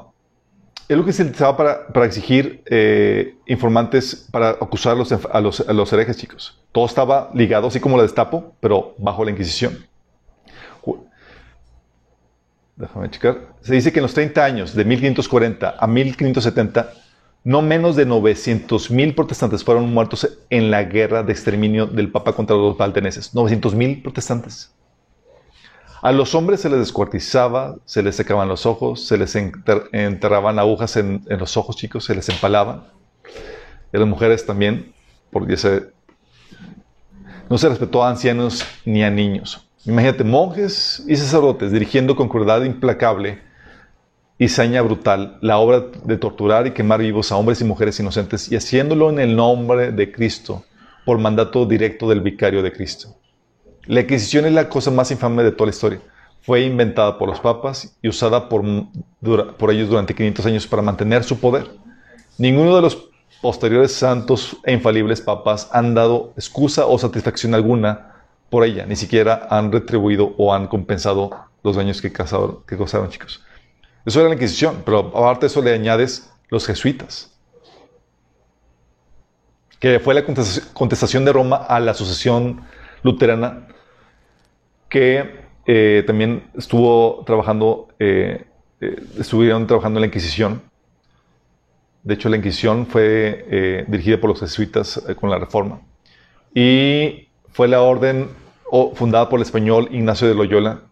es 0.86 0.96
lo 0.96 1.04
que 1.06 1.12
se 1.14 1.22
utilizaba 1.22 1.56
para, 1.56 1.88
para 1.88 2.04
exigir 2.04 2.62
eh, 2.66 3.34
informantes 3.46 4.28
para 4.30 4.50
acusar 4.50 4.92
a 4.92 4.96
los, 4.96 5.10
a, 5.10 5.40
los, 5.40 5.60
a 5.60 5.72
los 5.72 5.92
herejes, 5.94 6.18
chicos. 6.18 6.62
Todo 6.70 6.84
estaba 6.84 7.30
ligado, 7.32 7.68
así 7.68 7.80
como 7.80 7.96
la 7.96 8.02
destapo, 8.02 8.54
pero 8.60 8.94
bajo 8.98 9.24
la 9.24 9.30
Inquisición 9.30 9.86
déjame 12.76 13.10
checar, 13.10 13.54
se 13.60 13.74
dice 13.74 13.92
que 13.92 14.00
en 14.00 14.04
los 14.04 14.14
30 14.14 14.44
años, 14.44 14.74
de 14.74 14.84
1540 14.84 15.76
a 15.78 15.86
1570, 15.86 16.92
no 17.44 17.60
menos 17.60 17.94
de 17.94 18.06
900.000 18.06 19.14
protestantes 19.14 19.62
fueron 19.62 19.92
muertos 19.92 20.38
en 20.48 20.70
la 20.70 20.84
guerra 20.84 21.22
de 21.22 21.32
exterminio 21.32 21.86
del 21.86 22.10
Papa 22.10 22.32
contra 22.32 22.56
los 22.56 22.76
valteneses. 22.76 23.34
900.000 23.34 24.02
protestantes. 24.02 24.74
A 26.00 26.10
los 26.12 26.34
hombres 26.34 26.60
se 26.60 26.70
les 26.70 26.78
descuartizaba, 26.78 27.76
se 27.84 28.02
les 28.02 28.16
secaban 28.16 28.48
los 28.48 28.64
ojos, 28.66 29.06
se 29.06 29.18
les 29.18 29.36
enterraban 29.36 30.58
agujas 30.58 30.96
en, 30.96 31.22
los 31.28 31.56
ojos, 31.56 31.76
chicos, 31.76 32.04
se 32.04 32.14
les 32.14 32.28
empalaban. 32.30 32.84
Y 33.92 33.96
a 33.96 34.00
las 34.00 34.08
mujeres 34.08 34.44
también, 34.44 34.92
porque 35.30 35.56
se, 35.56 35.90
no 37.50 37.58
se 37.58 37.68
respetó 37.68 38.04
a 38.04 38.10
ancianos 38.10 38.64
ni 38.86 39.02
a 39.02 39.10
niños. 39.10 39.66
Imagínate, 39.84 40.24
monjes 40.24 41.02
y 41.06 41.16
sacerdotes 41.16 41.72
dirigiendo 41.72 42.16
con 42.16 42.28
crueldad 42.28 42.64
implacable 42.64 43.40
y 44.38 44.48
saña 44.48 44.82
brutal 44.82 45.38
la 45.40 45.58
obra 45.58 45.84
de 46.04 46.16
torturar 46.16 46.66
y 46.66 46.72
quemar 46.72 47.00
vivos 47.00 47.30
a 47.30 47.36
hombres 47.36 47.60
y 47.60 47.64
mujeres 47.64 48.00
inocentes 48.00 48.50
y 48.50 48.56
haciéndolo 48.56 49.10
en 49.10 49.20
el 49.20 49.36
nombre 49.36 49.92
de 49.92 50.10
Cristo 50.10 50.64
por 51.04 51.18
mandato 51.18 51.66
directo 51.66 52.08
del 52.08 52.20
vicario 52.20 52.62
de 52.62 52.72
Cristo. 52.72 53.16
La 53.86 54.00
Inquisición 54.00 54.46
es 54.46 54.52
la 54.52 54.68
cosa 54.68 54.90
más 54.90 55.10
infame 55.10 55.42
de 55.42 55.52
toda 55.52 55.66
la 55.66 55.74
historia. 55.74 56.00
Fue 56.40 56.62
inventada 56.62 57.18
por 57.18 57.28
los 57.28 57.40
papas 57.40 57.96
y 58.02 58.08
usada 58.08 58.48
por, 58.48 58.64
ellos 58.64 59.88
durante 59.88 60.14
500 60.14 60.46
años 60.46 60.66
para 60.66 60.82
mantener 60.82 61.22
su 61.22 61.38
poder. 61.38 61.70
Ninguno 62.38 62.74
de 62.76 62.82
los 62.82 63.08
posteriores 63.40 63.92
santos 63.92 64.56
e 64.64 64.72
infalibles 64.72 65.20
papas 65.20 65.68
han 65.72 65.94
dado 65.94 66.32
excusa 66.36 66.86
o 66.86 66.98
satisfacción 66.98 67.54
alguna 67.54 68.12
por 68.50 68.64
ella, 68.64 68.86
ni 68.86 68.96
siquiera 68.96 69.48
han 69.50 69.70
retribuido 69.70 70.34
o 70.38 70.54
han 70.54 70.66
compensado 70.66 71.30
los 71.62 71.76
daños 71.76 72.00
que, 72.00 72.12
causaron, 72.12 72.58
que 72.66 72.76
causaron, 72.76 73.10
chicos. 73.10 73.42
Eso 74.04 74.20
era 74.20 74.28
la 74.28 74.34
Inquisición, 74.34 74.82
pero 74.84 74.98
aparte 74.98 75.42
de 75.42 75.46
eso 75.46 75.62
le 75.62 75.72
añades 75.72 76.30
los 76.50 76.66
jesuitas, 76.66 77.34
que 79.80 79.98
fue 79.98 80.14
la 80.14 80.24
contestación 80.24 81.24
de 81.24 81.32
Roma 81.32 81.56
a 81.56 81.80
la 81.80 81.92
asociación 81.92 82.62
luterana, 83.02 83.68
que 84.88 85.44
eh, 85.66 86.04
también 86.06 86.44
estuvo 86.56 87.22
trabajando, 87.26 87.88
eh, 87.98 88.44
eh, 88.80 88.96
estuvieron 89.18 89.66
trabajando 89.66 89.98
en 89.98 90.02
la 90.02 90.06
Inquisición. 90.06 90.62
De 92.02 92.14
hecho, 92.14 92.28
la 92.28 92.36
Inquisición 92.36 92.86
fue 92.86 93.84
dirigida 93.88 94.20
por 94.20 94.30
los 94.30 94.40
jesuitas 94.40 95.02
con 95.18 95.30
la 95.30 95.38
Reforma. 95.38 95.80
Y 96.54 97.28
fue 97.50 97.66
la 97.66 97.80
orden 97.80 98.28
fundada 98.94 99.28
por 99.30 99.38
el 99.38 99.46
español 99.46 99.88
Ignacio 99.90 100.28
de 100.28 100.34
Loyola, 100.34 100.82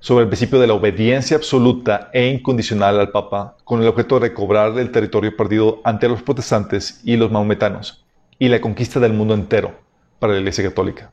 sobre 0.00 0.24
el 0.24 0.28
principio 0.28 0.58
de 0.58 0.66
la 0.66 0.74
obediencia 0.74 1.36
absoluta 1.36 2.10
e 2.12 2.28
incondicional 2.28 3.00
al 3.00 3.10
Papa, 3.10 3.56
con 3.64 3.82
el 3.82 3.88
objeto 3.88 4.16
de 4.18 4.28
recobrar 4.28 4.78
el 4.78 4.90
territorio 4.90 5.36
perdido 5.36 5.80
ante 5.84 6.08
los 6.08 6.22
protestantes 6.22 7.00
y 7.04 7.16
los 7.16 7.30
maometanos, 7.30 8.04
y 8.38 8.48
la 8.48 8.60
conquista 8.60 9.00
del 9.00 9.12
mundo 9.12 9.34
entero 9.34 9.72
para 10.18 10.32
la 10.32 10.38
Iglesia 10.38 10.64
Católica. 10.64 11.12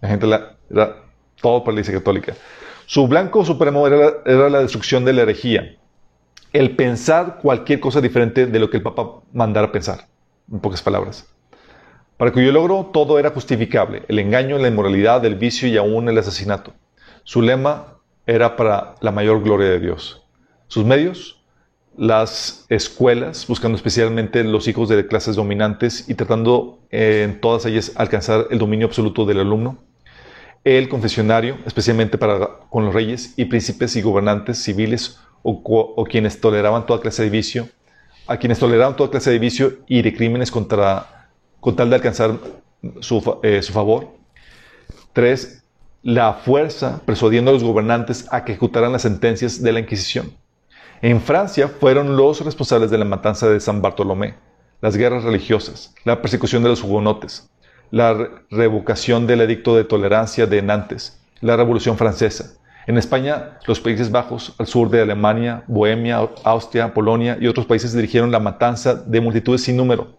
La 0.00 0.08
gente 0.08 0.26
era 0.26 0.96
todo 1.40 1.64
para 1.64 1.74
la 1.74 1.80
Iglesia 1.80 1.98
Católica. 1.98 2.34
Su 2.86 3.06
blanco 3.08 3.44
supremo 3.44 3.86
era 3.86 4.14
era 4.26 4.50
la 4.50 4.60
destrucción 4.60 5.04
de 5.04 5.12
la 5.12 5.22
herejía, 5.22 5.76
el 6.52 6.76
pensar 6.76 7.38
cualquier 7.40 7.80
cosa 7.80 8.00
diferente 8.00 8.46
de 8.46 8.58
lo 8.58 8.70
que 8.70 8.76
el 8.76 8.82
Papa 8.82 9.22
mandara 9.32 9.72
pensar, 9.72 10.06
en 10.50 10.60
pocas 10.60 10.82
palabras 10.82 11.32
para 12.22 12.30
cuyo 12.30 12.52
logro 12.52 12.90
todo 12.92 13.18
era 13.18 13.30
justificable, 13.30 14.04
el 14.06 14.16
engaño, 14.20 14.56
la 14.56 14.68
inmoralidad, 14.68 15.24
el 15.24 15.34
vicio 15.34 15.66
y 15.66 15.76
aún 15.76 16.08
el 16.08 16.16
asesinato. 16.18 16.72
Su 17.24 17.42
lema 17.42 17.98
era 18.26 18.56
para 18.56 18.94
la 19.00 19.12
mayor 19.12 19.42
gloria 19.42 19.68
de 19.68 19.80
Dios. 19.80 20.22
Sus 20.66 20.84
medios, 20.84 21.42
las 21.96 22.66
escuelas, 22.68 23.46
buscando 23.46 23.76
especialmente 23.76 24.42
los 24.44 24.66
hijos 24.68 24.88
de 24.88 25.06
clases 25.06 25.36
dominantes 25.36 26.08
y 26.08 26.14
tratando 26.14 26.80
eh, 26.90 27.22
en 27.24 27.40
todas 27.40 27.66
ellas 27.66 27.92
alcanzar 27.96 28.46
el 28.50 28.58
dominio 28.58 28.86
absoluto 28.86 29.24
del 29.26 29.40
alumno. 29.40 29.78
El 30.64 30.88
confesionario, 30.88 31.58
especialmente 31.66 32.18
para, 32.18 32.60
con 32.70 32.84
los 32.84 32.94
reyes 32.94 33.34
y 33.36 33.44
príncipes 33.46 33.96
y 33.96 34.02
gobernantes 34.02 34.62
civiles 34.62 35.18
o, 35.42 36.04
quienes 36.04 36.40
toleraban 36.40 36.86
toda 36.86 37.00
clase 37.00 37.24
de 37.24 37.30
vicio, 37.30 37.68
a 38.26 38.36
quienes 38.36 38.58
toleraban 38.58 38.96
toda 38.96 39.10
clase 39.10 39.30
de 39.30 39.40
vicio 39.40 39.80
y 39.88 40.02
de 40.02 40.14
crímenes 40.14 40.50
contra, 40.50 41.28
con 41.58 41.74
tal 41.74 41.90
de 41.90 41.96
alcanzar 41.96 42.38
su, 43.00 43.40
eh, 43.42 43.60
su 43.60 43.72
favor. 43.72 44.08
Tres, 45.12 45.61
la 46.02 46.32
fuerza 46.32 47.00
persuadiendo 47.06 47.52
a 47.52 47.54
los 47.54 47.62
gobernantes 47.62 48.26
a 48.32 48.44
que 48.44 48.52
ejecutaran 48.52 48.90
las 48.90 49.02
sentencias 49.02 49.62
de 49.62 49.72
la 49.72 49.80
Inquisición. 49.80 50.32
En 51.00 51.20
Francia 51.20 51.68
fueron 51.68 52.16
los 52.16 52.44
responsables 52.44 52.90
de 52.90 52.98
la 52.98 53.04
matanza 53.04 53.48
de 53.48 53.60
San 53.60 53.80
Bartolomé, 53.80 54.34
las 54.80 54.96
guerras 54.96 55.22
religiosas, 55.22 55.94
la 56.04 56.20
persecución 56.20 56.64
de 56.64 56.70
los 56.70 56.82
hugonotes, 56.82 57.48
la 57.92 58.42
revocación 58.50 59.28
del 59.28 59.42
edicto 59.42 59.76
de 59.76 59.84
tolerancia 59.84 60.46
de 60.46 60.60
Nantes, 60.60 61.20
la 61.40 61.56
Revolución 61.56 61.96
Francesa. 61.96 62.54
En 62.88 62.98
España, 62.98 63.58
los 63.68 63.78
Países 63.78 64.10
Bajos, 64.10 64.56
al 64.58 64.66
sur 64.66 64.90
de 64.90 65.02
Alemania, 65.02 65.62
Bohemia, 65.68 66.28
Austria, 66.42 66.92
Polonia 66.92 67.38
y 67.40 67.46
otros 67.46 67.66
países 67.66 67.92
dirigieron 67.92 68.32
la 68.32 68.40
matanza 68.40 68.94
de 68.94 69.20
multitudes 69.20 69.62
sin 69.62 69.76
número. 69.76 70.18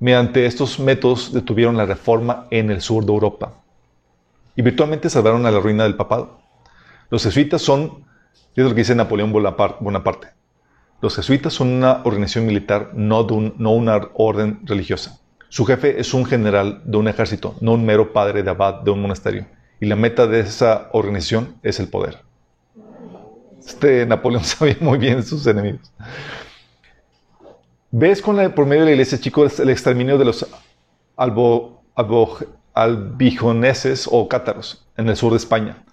Mediante 0.00 0.46
estos 0.46 0.80
métodos 0.80 1.32
detuvieron 1.32 1.76
la 1.76 1.86
reforma 1.86 2.48
en 2.50 2.72
el 2.72 2.80
sur 2.80 3.04
de 3.04 3.12
Europa 3.12 3.61
y 4.56 4.62
virtualmente 4.62 5.10
salvaron 5.10 5.46
a 5.46 5.50
la 5.50 5.60
ruina 5.60 5.84
del 5.84 5.96
papado. 5.96 6.40
Los 7.10 7.24
jesuitas 7.24 7.62
son 7.62 8.04
es 8.54 8.64
lo 8.64 8.70
que 8.70 8.80
dice 8.80 8.94
Napoleón 8.94 9.32
Bonaparte. 9.32 10.28
Los 11.00 11.16
jesuitas 11.16 11.52
son 11.52 11.68
una 11.68 12.02
organización 12.04 12.46
militar, 12.46 12.90
no, 12.94 13.22
una 13.22 14.00
orden 14.14 14.60
religiosa. 14.64 15.18
Su 15.48 15.64
jefe 15.64 16.00
es 16.00 16.14
un 16.14 16.24
general 16.24 16.82
de 16.84 16.96
un 16.96 17.08
ejército, 17.08 17.56
no 17.60 17.72
un 17.72 17.84
mero 17.84 18.12
padre 18.12 18.42
de 18.42 18.50
abad 18.50 18.82
de 18.82 18.90
un 18.90 19.02
monasterio. 19.02 19.46
Y 19.80 19.86
la 19.86 19.96
meta 19.96 20.26
de 20.26 20.40
esa 20.40 20.90
organización 20.92 21.56
es 21.62 21.80
el 21.80 21.88
poder. 21.88 22.18
Este 23.58 24.06
Napoleón 24.06 24.44
sabía 24.44 24.76
muy 24.80 24.98
bien 24.98 25.22
sus 25.22 25.46
enemigos. 25.46 25.92
¿Ves 27.90 28.22
con 28.22 28.36
la, 28.36 28.54
por 28.54 28.66
medio 28.66 28.82
de 28.82 28.86
la 28.86 28.92
iglesia, 28.92 29.18
chicos, 29.18 29.60
el 29.60 29.70
exterminio 29.70 30.16
de 30.18 30.24
los 30.24 30.46
albo, 31.16 31.82
albijoneses 32.74 34.08
o 34.10 34.28
cátaros 34.28 34.86
en 34.96 35.08
el 35.08 35.16
sur 35.16 35.32
de 35.32 35.38
España? 35.38 35.84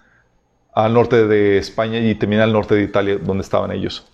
al 0.74 0.94
norte 0.94 1.26
de 1.26 1.58
España 1.58 1.98
y 1.98 2.14
también 2.14 2.42
al 2.42 2.52
norte 2.52 2.74
de 2.74 2.82
Italia, 2.82 3.18
donde 3.20 3.42
estaban 3.42 3.72
ellos. 3.72 4.06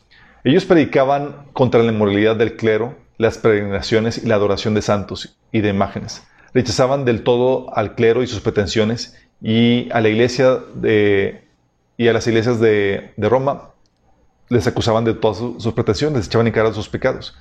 Ellos 0.44 0.64
predicaban 0.64 1.46
contra 1.52 1.82
la 1.82 1.92
inmoralidad 1.92 2.36
del 2.36 2.56
clero, 2.56 2.96
las 3.18 3.38
peregrinaciones 3.38 4.18
y 4.18 4.26
la 4.26 4.36
adoración 4.36 4.74
de 4.74 4.82
santos 4.82 5.36
y 5.52 5.60
de 5.60 5.70
imágenes. 5.70 6.26
Rechazaban 6.54 7.04
del 7.04 7.22
todo 7.22 7.74
al 7.76 7.94
clero 7.94 8.22
y 8.22 8.26
sus 8.26 8.40
pretensiones 8.40 9.16
y 9.42 9.88
a 9.92 10.00
la 10.00 10.08
iglesia 10.08 10.58
de, 10.74 11.46
y 11.96 12.08
a 12.08 12.12
las 12.12 12.26
iglesias 12.26 12.60
de, 12.60 13.12
Roma 13.18 13.70
les 14.48 14.66
acusaban 14.66 15.04
de 15.04 15.14
todas 15.14 15.38
sus 15.38 15.72
pretensiones, 15.72 16.18
les 16.18 16.26
echaban 16.28 16.46
en 16.46 16.52
cara 16.52 16.72
sus 16.72 16.88
pecados. 16.88 17.36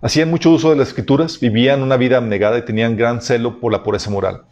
Hacían 0.00 0.30
mucho 0.30 0.50
uso 0.50 0.70
de 0.70 0.76
las 0.76 0.88
escrituras, 0.88 1.38
vivían 1.38 1.82
una 1.82 1.98
vida 1.98 2.16
abnegada 2.16 2.56
y 2.56 2.64
tenían 2.64 2.96
gran 2.96 3.20
celo 3.20 3.60
por 3.60 3.70
la 3.70 3.82
pureza 3.82 4.10
moral. 4.10 4.44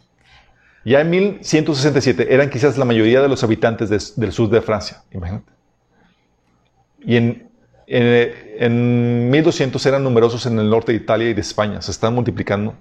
Ya 0.89 1.01
en 1.01 1.11
1167 1.11 2.33
eran 2.33 2.49
quizás 2.49 2.75
la 2.75 2.83
mayoría 2.83 3.21
de 3.21 3.27
los 3.27 3.43
habitantes 3.43 4.15
del 4.15 4.31
sur 4.31 4.49
de 4.49 4.59
Francia, 4.59 5.03
imagínate. 5.11 5.51
Y 7.05 7.15
en, 7.15 7.47
en, 7.85 9.29
1200 9.29 9.85
eran 9.85 10.03
numerosos 10.03 10.47
en 10.47 10.57
el 10.57 10.67
norte 10.67 10.91
de 10.91 10.97
Italia 10.97 11.29
y 11.29 11.35
de 11.35 11.41
España, 11.41 11.79
se 11.83 11.91
están 11.91 12.15
multiplicando. 12.15 12.73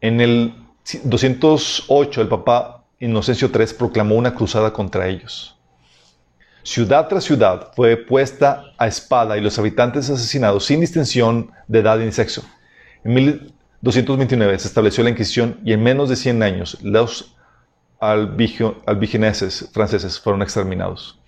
En 0.00 0.20
el 0.20 0.54
208 1.02 2.22
el 2.22 2.28
Papa 2.28 2.84
Inocencio 3.00 3.50
III 3.52 3.74
proclamó 3.76 4.14
una 4.14 4.32
cruzada 4.32 4.72
contra 4.72 5.08
ellos. 5.08 5.58
Ciudad 6.62 7.08
tras 7.08 7.24
ciudad 7.24 7.72
fue 7.74 7.96
puesta 7.96 8.62
a 8.78 8.86
espada 8.86 9.36
y 9.36 9.40
los 9.40 9.58
habitantes 9.58 10.08
asesinados 10.08 10.66
sin 10.66 10.78
distinción 10.78 11.50
de 11.66 11.80
edad 11.80 11.98
ni 11.98 12.12
sexo. 12.12 12.44
En 13.02 13.14
229 13.80 14.58
se 14.58 14.68
estableció 14.68 15.04
la 15.04 15.10
Inquisición 15.10 15.60
y 15.64 15.72
en 15.72 15.82
menos 15.82 16.08
de 16.08 16.16
100 16.16 16.42
años 16.42 16.78
los 16.82 17.36
albigeneses 18.00 19.68
franceses 19.72 20.18
fueron 20.20 20.42
exterminados. 20.42 21.18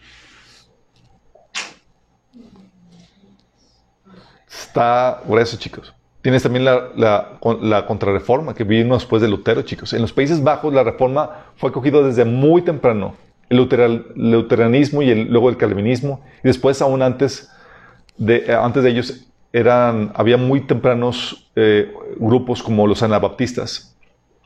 Está 4.48 5.22
grueso, 5.26 5.56
chicos. 5.56 5.94
Tienes 6.22 6.42
también 6.42 6.64
la, 6.64 6.90
la, 6.96 7.86
contrarreforma 7.86 8.54
que 8.54 8.64
vino 8.64 8.94
después 8.94 9.22
de 9.22 9.28
Lutero, 9.28 9.62
chicos. 9.62 9.92
En 9.94 10.02
los 10.02 10.12
Países 10.12 10.42
Bajos 10.42 10.72
la 10.72 10.84
reforma 10.84 11.46
fue 11.56 11.70
acogida 11.70 12.02
desde 12.02 12.24
muy 12.24 12.62
temprano. 12.62 13.16
El 13.48 13.56
luteranismo 14.14 15.02
y 15.02 15.24
luego 15.24 15.48
el 15.48 15.56
calvinismo. 15.56 16.22
Y 16.44 16.48
después, 16.48 16.80
aún 16.82 17.02
antes 17.02 17.50
de, 18.16 18.54
antes 18.54 18.84
de 18.84 18.90
ellos, 18.90 19.26
eran, 19.52 20.12
había 20.14 20.36
muy 20.36 20.60
tempranos 20.60 21.50
eh, 21.56 21.92
grupos 22.16 22.62
como 22.62 22.86
los 22.86 23.02
anabaptistas, 23.02 23.96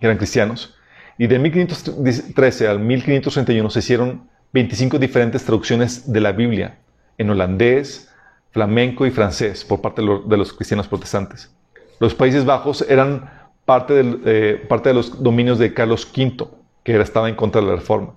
que 0.01 0.07
eran 0.07 0.17
cristianos, 0.17 0.75
y 1.19 1.27
de 1.27 1.39
1513 1.39 2.69
al 2.69 2.81
1531 2.81 3.71
se 3.71 3.79
hicieron 3.79 4.29
25 4.53 4.99
diferentes 4.99 5.45
traducciones 5.45 6.11
de 6.13 6.21
la 6.21 6.33
Biblia 6.33 6.79
en 7.19 7.31
holandés, 7.31 8.11
flamenco 8.51 9.07
y 9.07 9.11
francés 9.11 9.65
por 9.65 9.81
parte 9.81 10.03
de 10.03 10.37
los, 10.37 10.53
cristianos 10.53 10.89
protestantes. 10.89 11.55
Los 12.01 12.15
Países 12.15 12.45
Bajos 12.45 12.85
eran 12.89 13.31
parte, 13.65 14.03
eh, 14.25 14.65
parte 14.69 14.91
de 14.91 14.95
los 14.95 15.23
dominios 15.23 15.59
de 15.59 15.75
Carlos 15.75 16.11
V, 16.17 16.49
que 16.83 17.01
estaba 17.01 17.29
en 17.29 17.35
contra 17.35 17.61
de 17.61 17.69
la 17.69 17.77
reforma. 17.77 18.15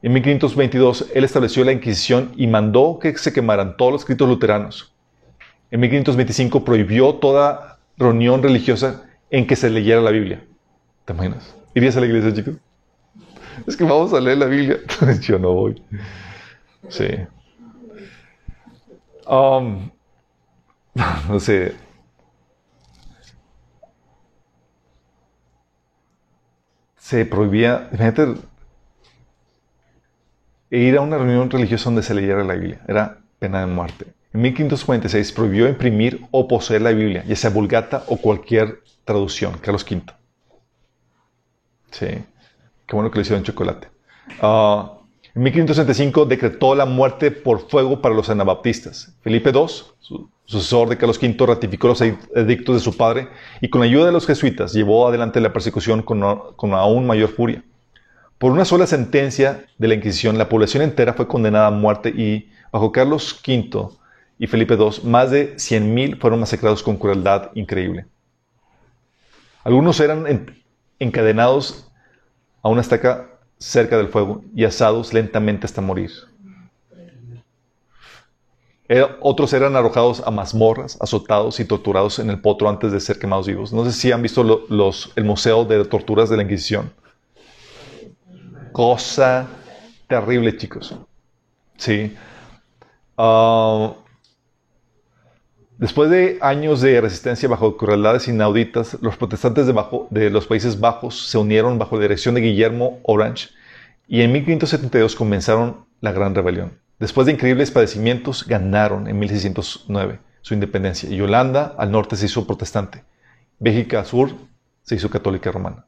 En 0.00 0.12
1522 0.12 1.10
él 1.14 1.24
estableció 1.24 1.64
la 1.64 1.72
Inquisición 1.72 2.32
y 2.36 2.46
mandó 2.46 2.98
que 3.00 3.16
se 3.16 3.32
quemaran 3.32 3.76
todos 3.76 3.92
los 3.92 4.02
escritos 4.02 4.28
luteranos 4.28 4.91
en 5.72 5.80
1525 5.80 6.64
prohibió 6.66 7.14
toda 7.14 7.78
reunión 7.96 8.42
religiosa 8.42 9.04
en 9.30 9.46
que 9.46 9.56
se 9.56 9.70
leyera 9.70 10.02
la 10.02 10.10
Biblia. 10.10 10.44
¿Te 11.06 11.14
imaginas? 11.14 11.56
¿Irías 11.74 11.96
a 11.96 12.00
la 12.00 12.06
iglesia, 12.06 12.34
chicos? 12.34 12.56
Es 13.66 13.74
que 13.74 13.84
vamos 13.84 14.12
a 14.12 14.20
leer 14.20 14.36
la 14.36 14.46
Biblia. 14.46 14.76
Yo 15.22 15.38
no 15.38 15.54
voy. 15.54 15.82
Sí. 16.90 17.06
Um, 19.26 19.90
no 21.28 21.40
sé. 21.40 21.74
Se 26.98 27.24
prohibía, 27.24 27.88
imagínate, 27.92 28.34
ir 30.68 30.98
a 30.98 31.00
una 31.00 31.16
reunión 31.16 31.48
religiosa 31.48 31.84
donde 31.84 32.02
se 32.02 32.12
leyera 32.12 32.44
la 32.44 32.54
Biblia. 32.54 32.82
Era 32.86 33.20
pena 33.38 33.60
de 33.60 33.66
muerte. 33.66 34.12
En 34.34 34.40
1546 34.40 35.32
prohibió 35.32 35.68
imprimir 35.68 36.26
o 36.30 36.48
poseer 36.48 36.80
la 36.82 36.92
Biblia, 36.92 37.22
ya 37.26 37.36
sea 37.36 37.50
vulgata 37.50 38.04
o 38.06 38.16
cualquier 38.16 38.82
traducción. 39.04 39.58
Carlos 39.58 39.84
V. 39.84 40.02
Sí. 41.90 42.06
Qué 42.86 42.96
bueno 42.96 43.10
que 43.10 43.18
le 43.18 43.22
hicieron 43.22 43.44
chocolate. 43.44 43.88
Ah, 44.40 44.98
en 45.34 45.42
1565 45.42 46.24
decretó 46.24 46.74
la 46.74 46.86
muerte 46.86 47.30
por 47.30 47.68
fuego 47.68 48.00
para 48.00 48.14
los 48.14 48.30
anabaptistas. 48.30 49.14
Felipe 49.20 49.50
II, 49.50 49.66
su 50.00 50.30
sucesor 50.46 50.88
de 50.88 50.96
Carlos 50.96 51.18
V, 51.22 51.46
ratificó 51.46 51.88
los 51.88 52.00
edictos 52.00 52.76
de 52.76 52.80
su 52.80 52.96
padre 52.96 53.28
y 53.60 53.68
con 53.68 53.80
la 53.80 53.86
ayuda 53.86 54.06
de 54.06 54.12
los 54.12 54.26
jesuitas 54.26 54.72
llevó 54.72 55.08
adelante 55.08 55.40
la 55.40 55.52
persecución 55.52 56.02
con, 56.02 56.22
con 56.56 56.72
aún 56.72 57.06
mayor 57.06 57.28
furia. 57.28 57.62
Por 58.38 58.50
una 58.50 58.64
sola 58.64 58.86
sentencia 58.86 59.66
de 59.78 59.88
la 59.88 59.94
Inquisición, 59.94 60.36
la 60.36 60.48
población 60.48 60.82
entera 60.82 61.12
fue 61.12 61.28
condenada 61.28 61.68
a 61.68 61.70
muerte 61.70 62.08
y 62.10 62.50
bajo 62.72 62.92
Carlos 62.92 63.40
V 63.46 63.88
y 64.42 64.48
Felipe 64.48 64.74
II, 64.74 65.04
más 65.04 65.30
de 65.30 65.54
100.000 65.54 66.18
fueron 66.18 66.40
masacrados 66.40 66.82
con 66.82 66.96
crueldad 66.96 67.52
increíble. 67.54 68.06
Algunos 69.62 70.00
eran 70.00 70.56
encadenados 70.98 71.88
a 72.60 72.68
una 72.68 72.80
estaca 72.80 73.38
cerca 73.58 73.96
del 73.96 74.08
fuego 74.08 74.42
y 74.52 74.64
asados 74.64 75.14
lentamente 75.14 75.64
hasta 75.64 75.80
morir. 75.80 76.10
otros 79.20 79.52
eran 79.52 79.76
arrojados 79.76 80.20
a 80.26 80.32
mazmorras, 80.32 80.98
azotados 81.00 81.60
y 81.60 81.64
torturados 81.64 82.18
en 82.18 82.28
el 82.28 82.40
potro 82.40 82.68
antes 82.68 82.90
de 82.90 82.98
ser 82.98 83.20
quemados 83.20 83.46
vivos. 83.46 83.72
No 83.72 83.84
sé 83.84 83.92
si 83.92 84.10
han 84.10 84.22
visto 84.22 84.42
los, 84.42 85.12
el 85.14 85.24
Museo 85.24 85.64
de 85.64 85.84
Torturas 85.84 86.28
de 86.28 86.36
la 86.36 86.42
Inquisición. 86.42 86.92
Cosa 88.72 89.46
terrible, 90.08 90.56
chicos. 90.56 90.96
Sí. 91.76 92.12
Ah, 93.16 93.94
Después 95.82 96.10
de 96.10 96.38
años 96.42 96.80
de 96.80 97.00
resistencia 97.00 97.48
bajo 97.48 97.76
crueldades 97.76 98.28
inauditas, 98.28 98.96
los 99.00 99.16
protestantes 99.16 99.66
de, 99.66 100.30
los 100.30 100.46
Países 100.46 100.78
Bajos 100.78 101.26
se 101.28 101.38
unieron 101.38 101.76
bajo 101.76 101.96
la 101.96 102.02
dirección 102.02 102.36
de 102.36 102.40
Guillermo 102.40 103.00
Orange 103.02 103.48
y 104.06 104.20
en 104.20 104.30
1572 104.30 105.16
comenzaron 105.16 105.84
la 106.00 106.12
Gran 106.12 106.36
Rebelión. 106.36 106.78
Después 107.00 107.26
de 107.26 107.32
increíbles 107.32 107.72
padecimientos, 107.72 108.46
ganaron 108.46 109.08
en 109.08 109.18
1609 109.18 110.20
su 110.40 110.54
independencia. 110.54 111.10
Y 111.10 111.20
Holanda 111.20 111.74
al 111.76 111.90
norte 111.90 112.14
se 112.14 112.26
hizo 112.26 112.46
protestante. 112.46 113.02
Bélgica 113.58 113.98
al 113.98 114.06
sur 114.06 114.30
se 114.82 114.94
hizo 114.94 115.10
católica 115.10 115.50
romana. 115.50 115.86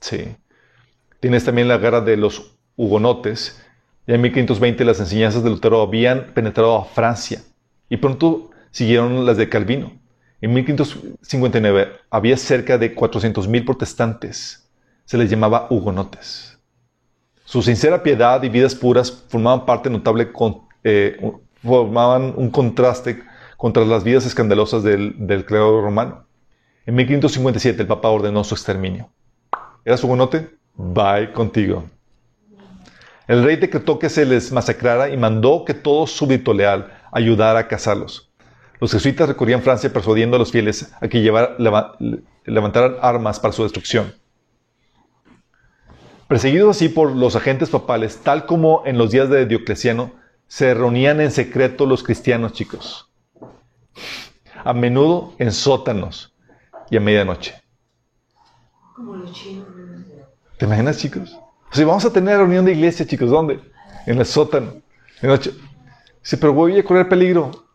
Sí. 0.00 0.34
Tienes 1.20 1.44
también 1.44 1.68
la 1.68 1.78
guerra 1.78 2.00
de 2.00 2.16
los 2.16 2.56
hugonotes. 2.74 3.62
Ya 4.08 4.16
en 4.16 4.20
1520 4.22 4.84
las 4.84 4.98
enseñanzas 4.98 5.44
de 5.44 5.50
Lutero 5.50 5.80
habían 5.80 6.32
penetrado 6.34 6.74
a 6.74 6.84
Francia 6.86 7.40
y 7.88 7.98
pronto 7.98 8.50
siguieron 8.76 9.24
las 9.24 9.38
de 9.38 9.48
Calvino. 9.48 9.90
En 10.42 10.52
1559 10.52 11.92
había 12.10 12.36
cerca 12.36 12.76
de 12.76 12.94
400.000 12.94 13.64
protestantes. 13.64 14.68
Se 15.06 15.16
les 15.16 15.30
llamaba 15.30 15.66
hugonotes. 15.70 16.58
Su 17.46 17.62
sincera 17.62 18.02
piedad 18.02 18.42
y 18.42 18.50
vidas 18.50 18.74
puras 18.74 19.10
formaban 19.10 19.64
parte 19.64 19.88
notable, 19.88 20.30
eh, 20.84 21.18
formaban 21.62 22.34
un 22.36 22.50
contraste 22.50 23.22
contra 23.56 23.82
las 23.86 24.04
vidas 24.04 24.26
escandalosas 24.26 24.82
del, 24.82 25.14
del 25.26 25.46
clero 25.46 25.80
romano. 25.80 26.26
En 26.84 26.96
1557 26.96 27.80
el 27.80 27.88
Papa 27.88 28.10
ordenó 28.10 28.44
su 28.44 28.54
exterminio. 28.54 29.08
¿Era 29.86 29.96
su 29.96 30.06
hugonote? 30.06 30.50
Bye 30.74 31.32
contigo. 31.32 31.84
El 33.26 33.42
rey 33.42 33.56
decretó 33.56 33.98
que 33.98 34.10
se 34.10 34.26
les 34.26 34.52
masacrara 34.52 35.08
y 35.08 35.16
mandó 35.16 35.64
que 35.64 35.72
todo 35.72 36.06
súbdito 36.06 36.52
leal 36.52 36.92
ayudara 37.10 37.60
a 37.60 37.68
cazarlos. 37.68 38.25
Los 38.80 38.92
jesuitas 38.92 39.28
recorrían 39.28 39.62
Francia 39.62 39.92
persuadiendo 39.92 40.36
a 40.36 40.38
los 40.38 40.52
fieles 40.52 40.92
a 41.00 41.08
que 41.08 41.18
levantaran 42.44 42.96
armas 43.00 43.40
para 43.40 43.52
su 43.52 43.62
destrucción. 43.62 44.14
Perseguidos 46.28 46.76
así 46.76 46.88
por 46.88 47.14
los 47.14 47.36
agentes 47.36 47.70
papales, 47.70 48.18
tal 48.18 48.46
como 48.46 48.82
en 48.84 48.98
los 48.98 49.12
días 49.12 49.30
de 49.30 49.46
Diocleciano, 49.46 50.12
se 50.48 50.74
reunían 50.74 51.20
en 51.20 51.30
secreto 51.30 51.86
los 51.86 52.02
cristianos, 52.02 52.52
chicos. 52.52 53.08
A 54.64 54.72
menudo 54.72 55.34
en 55.38 55.52
sótanos 55.52 56.34
y 56.90 56.96
a 56.96 57.00
medianoche. 57.00 57.54
Como 58.94 59.16
los 59.16 59.32
chinos. 59.32 59.66
¿Te 60.58 60.64
imaginas, 60.64 60.98
chicos? 60.98 61.38
O 61.70 61.74
sea, 61.74 61.86
vamos 61.86 62.04
a 62.04 62.12
tener 62.12 62.38
reunión 62.38 62.64
de 62.64 62.72
iglesia, 62.72 63.06
chicos. 63.06 63.30
¿Dónde? 63.30 63.60
En 64.06 64.18
el 64.18 64.26
sótano. 64.26 64.74
De 65.20 65.28
noche. 65.28 65.52
Dice, 66.22 66.38
pero 66.38 66.52
voy 66.52 66.78
a 66.78 66.84
correr 66.84 67.08
peligro. 67.08 67.65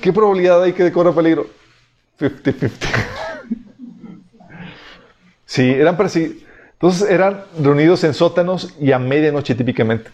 ¿Qué 0.00 0.12
probabilidad 0.12 0.62
hay 0.62 0.72
que 0.72 0.92
corra 0.92 1.12
peligro? 1.12 1.46
50-50. 2.20 2.70
sí, 5.46 5.70
eran 5.70 5.96
perseguidos. 5.96 6.36
Entonces 6.72 7.10
eran 7.10 7.44
reunidos 7.60 8.04
en 8.04 8.14
sótanos 8.14 8.74
y 8.80 8.92
a 8.92 8.98
medianoche 8.98 9.54
típicamente. 9.54 10.10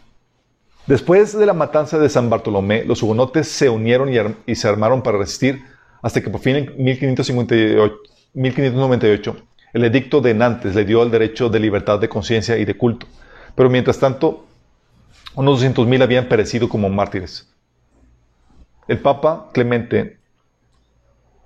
Después 0.86 1.36
de 1.36 1.46
la 1.46 1.52
matanza 1.52 1.98
de 1.98 2.08
San 2.08 2.30
Bartolomé, 2.30 2.84
los 2.84 3.02
hugonotes 3.02 3.48
se 3.48 3.68
unieron 3.68 4.12
y, 4.12 4.18
y 4.50 4.54
se 4.54 4.68
armaron 4.68 5.02
para 5.02 5.18
resistir 5.18 5.62
hasta 6.02 6.22
que 6.22 6.30
por 6.30 6.40
fin 6.40 6.56
en 6.56 6.84
1558 6.84 8.14
1598, 8.34 9.36
el 9.72 9.84
edicto 9.84 10.20
de 10.20 10.34
Nantes 10.34 10.74
le 10.74 10.84
dio 10.84 11.02
el 11.02 11.10
derecho 11.10 11.48
de 11.48 11.60
libertad 11.60 12.00
de 12.00 12.08
conciencia 12.08 12.58
y 12.58 12.64
de 12.64 12.76
culto, 12.76 13.06
pero 13.54 13.70
mientras 13.70 13.98
tanto, 13.98 14.44
unos 15.36 15.64
200.000 15.64 16.02
habían 16.02 16.28
perecido 16.28 16.68
como 16.68 16.88
mártires. 16.88 17.48
El 18.86 18.98
Papa 19.00 19.50
Clemente 19.52 20.18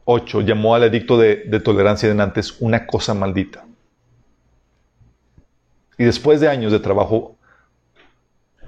VIII 0.06 0.44
llamó 0.44 0.74
al 0.74 0.85
edicto 0.85 1.19
de, 1.19 1.36
tolerancia 1.60 2.09
de 2.09 2.15
Nantes 2.15 2.56
una 2.60 2.86
cosa 2.86 3.15
maldita. 3.15 3.65
Y 5.98 6.05
después 6.05 6.40
de 6.40 6.48
años 6.48 6.73
de 6.73 6.78
trabajo, 6.78 7.36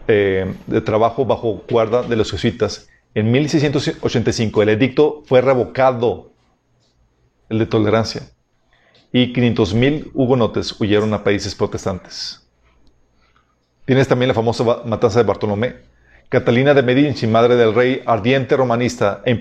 eh, 0.09 0.55
de 0.67 0.81
trabajo 0.81 1.25
bajo 1.25 1.63
guarda 1.69 2.03
de 2.03 2.17
los 2.17 2.31
jesuitas, 2.31 2.89
en 3.15 3.31
1685 3.31 4.63
el 4.63 4.69
edicto 4.69 5.23
fue 5.27 5.41
revocado 5.41 6.31
el 7.49 7.59
de 7.59 7.67
tolerancia. 7.67 8.31
Y 9.13 9.33
500.000 9.33 10.11
hugonotes 10.15 10.81
huyeron 10.81 11.13
a 11.15 11.25
países 11.25 11.55
protestantes. 11.55 12.47
Tienes 13.85 14.07
también 14.07 14.29
la 14.29 14.35
famosa 14.35 14.63
matanza 14.85 15.19
de 15.19 15.25
Bartolomé. 15.25 15.90
Catalina 16.31 16.73
de 16.73 16.83
Medici, 16.83 17.27
madre 17.27 17.57
del 17.57 17.75
rey 17.75 18.03
ardiente 18.07 18.57
romanista 18.57 19.21
e 19.27 19.39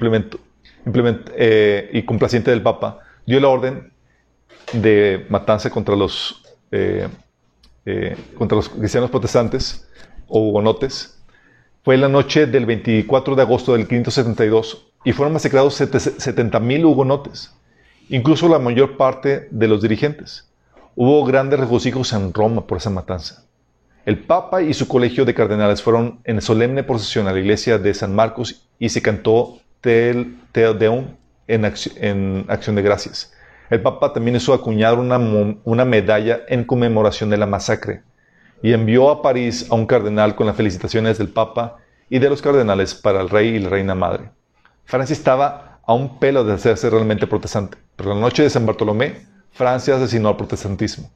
eh, 1.38 1.90
y 1.94 2.04
complaciente 2.04 2.52
del 2.52 2.62
Papa, 2.62 3.00
dio 3.26 3.40
la 3.40 3.48
orden 3.48 3.94
de 4.74 5.26
matanza 5.30 5.70
contra 5.70 5.96
los, 5.96 6.44
eh, 6.72 7.08
eh, 7.86 8.18
contra 8.38 8.58
los 8.58 8.68
cristianos 8.68 9.10
protestantes 9.10 9.88
o 10.28 10.42
hugonotes. 10.42 11.24
Fue 11.84 11.96
la 11.96 12.10
noche 12.10 12.46
del 12.46 12.66
24 12.66 13.36
de 13.36 13.42
agosto 13.42 13.74
del 13.74 13.88
572 13.88 14.92
y 15.06 15.14
fueron 15.14 15.32
masacrados 15.32 15.80
70.000 15.80 16.84
hugonotes 16.84 17.54
incluso 18.10 18.50
la 18.50 18.60
mayor 18.60 18.98
parte 18.98 19.48
de 19.52 19.68
los 19.68 19.82
dirigentes. 19.82 20.50
Hubo 20.96 21.24
grandes 21.24 21.60
regocijos 21.60 22.12
en 22.14 22.34
Roma 22.34 22.68
por 22.68 22.80
esa 22.80 22.90
matanza. 22.90 23.46
El 24.06 24.20
Papa 24.20 24.62
y 24.62 24.74
su 24.74 24.88
colegio 24.88 25.26
de 25.26 25.34
cardenales 25.34 25.84
fueron 25.84 26.22
en 26.24 26.42
solemne 26.42 26.84
procesión 26.84 27.28
a 27.28 27.34
la 27.34 27.40
iglesia 27.40 27.78
de 27.78 27.94
San 27.94 28.16
Marcos 28.16 28.68
y 28.80 28.90
se 28.90 29.02
cantó 29.02 29.60
Te 29.82 30.16
Deum 30.54 31.16
en, 31.48 31.66
acción 32.48 32.76
de 32.76 32.82
gracias. 32.82 33.34
El 33.70 33.82
Papa 33.82 34.14
también 34.14 34.38
hizo 34.38 34.54
acuñar 34.54 34.98
una, 34.98 35.18
una 35.64 35.86
medalla 35.86 36.42
en 36.48 36.64
conmemoración 36.64 37.30
de 37.30 37.38
la 37.38 37.46
masacre 37.46 38.02
y 38.64 38.74
envió 38.74 39.10
a 39.10 39.22
París 39.22 39.68
a 39.70 39.76
un 39.76 39.86
cardenal 39.86 40.36
con 40.36 40.48
las 40.48 40.56
felicitaciones 40.56 41.18
del 41.18 41.30
Papa 41.30 41.78
y 42.10 42.20
de 42.20 42.30
los 42.30 42.42
cardenales 42.42 42.96
para 42.96 43.22
el 43.22 43.30
rey 43.30 43.50
y 43.50 43.60
la 43.60 43.70
reina 43.70 43.96
madre. 43.96 44.32
Francia 44.86 45.14
estaba 45.14 45.82
a 45.86 45.94
un 45.94 46.20
pelo 46.20 46.44
de 46.44 46.54
hacerse 46.54 46.90
realmente 46.90 47.28
protestante. 47.28 47.78
Pero 47.96 48.14
la 48.14 48.20
noche 48.20 48.44
de 48.44 48.50
San 48.50 48.66
Bartolomé, 48.66 49.28
Francia 49.52 49.96
asesinó 49.96 50.30
al 50.30 50.38
protestantismo. 50.38 51.12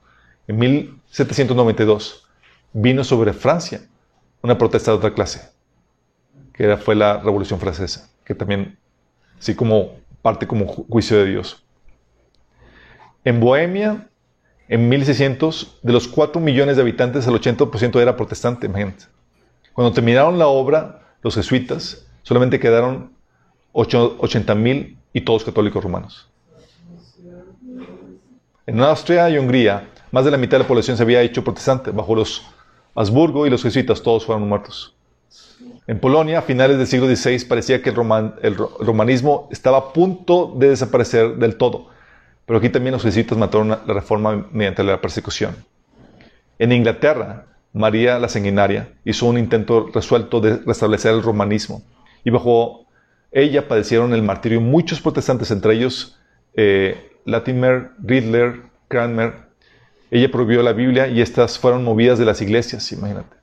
En 0.48 0.60
1792 0.60 2.28
vino 2.74 3.04
sobre 3.04 3.34
Francia 3.34 3.82
una 4.42 4.58
protesta 4.58 4.92
de 4.92 4.98
otra 4.98 5.14
clase, 5.14 5.50
que 6.54 6.76
fue 6.78 6.96
la 6.96 7.20
Revolución 7.20 7.60
Francesa, 7.60 8.10
que 8.26 8.36
también, 8.36 8.78
así 9.40 9.56
como 9.56 9.92
parte 10.22 10.48
como 10.48 10.68
juicio 10.68 11.18
de 11.18 11.26
Dios. 11.26 11.64
En 13.24 13.40
Bohemia, 13.40 14.10
en 14.68 14.90
1600, 14.90 15.80
de 15.82 15.94
los 15.94 16.08
4 16.08 16.42
millones 16.42 16.76
de 16.76 16.82
habitantes, 16.82 17.26
el 17.26 17.34
80% 17.36 18.02
era 18.02 18.18
protestante, 18.18 18.66
imagínate. 18.66 19.06
Cuando 19.74 19.94
terminaron 19.94 20.38
la 20.38 20.48
obra, 20.48 21.16
los 21.22 21.36
jesuitas, 21.36 22.06
solamente 22.22 22.60
quedaron 22.60 23.14
80 23.72 24.56
mil 24.56 24.98
y 25.14 25.22
todos 25.22 25.44
católicos 25.44 25.84
romanos. 25.84 26.30
En 28.66 28.80
Austria 28.82 29.30
y 29.30 29.38
Hungría, 29.38 29.90
más 30.12 30.26
de 30.26 30.32
la 30.32 30.38
mitad 30.38 30.58
de 30.58 30.64
la 30.64 30.68
población 30.68 30.96
se 30.96 31.04
había 31.04 31.22
hecho 31.22 31.44
protestante. 31.44 31.92
Bajo 31.92 32.16
los 32.16 32.44
Habsburgo 32.96 33.48
y 33.48 33.50
los 33.50 33.64
jesuitas, 33.64 34.02
todos 34.02 34.26
fueron 34.26 34.48
muertos. 34.48 34.96
En 35.88 36.00
Polonia, 36.00 36.40
a 36.40 36.42
finales 36.42 36.78
del 36.78 36.88
siglo 36.88 37.14
XVI, 37.14 37.46
parecía 37.46 37.82
que 37.82 37.90
el, 37.90 38.56
romanismo 38.56 39.50
estaba 39.52 39.78
a 39.78 39.94
punto 39.94 40.54
de 40.58 40.70
desaparecer 40.70 41.36
del 41.36 41.58
todo. 41.58 41.88
Pero 42.46 42.60
aquí 42.60 42.70
también 42.70 42.94
los 42.94 43.04
jesuitas 43.04 43.38
mataron 43.38 43.70
la 43.70 43.94
reforma 43.94 44.48
mediante 44.52 44.84
la 44.84 45.02
persecución. 45.02 45.56
En 46.60 46.72
Inglaterra, 46.72 47.46
María 47.74 48.20
la 48.20 48.30
Sanguinaria 48.30 48.94
hizo 49.04 49.26
un 49.26 49.38
intento 49.38 49.90
resuelto 49.94 50.40
de 50.40 50.58
restablecer 50.58 51.14
el 51.14 51.24
romanismo. 51.24 51.82
Y 52.24 52.30
bajo 52.30 52.86
ella 53.32 53.68
padecieron 53.68 54.14
el 54.14 54.22
martirio 54.22 54.62
muchos 54.62 55.02
protestantes, 55.02 55.50
entre 55.52 55.74
ellos 55.74 56.20
eh, 56.54 57.12
Latimer, 57.26 57.92
Riddler, 58.02 58.62
Cranmer. 58.88 59.34
Ella 60.14 60.30
prohibió 60.30 60.62
la 60.62 60.74
Biblia 60.74 61.08
y 61.08 61.22
estas 61.22 61.58
fueron 61.58 61.84
movidas 61.84 62.20
de 62.20 62.26
las 62.26 62.40
iglesias, 62.40 62.92
imagínate. 62.92 63.36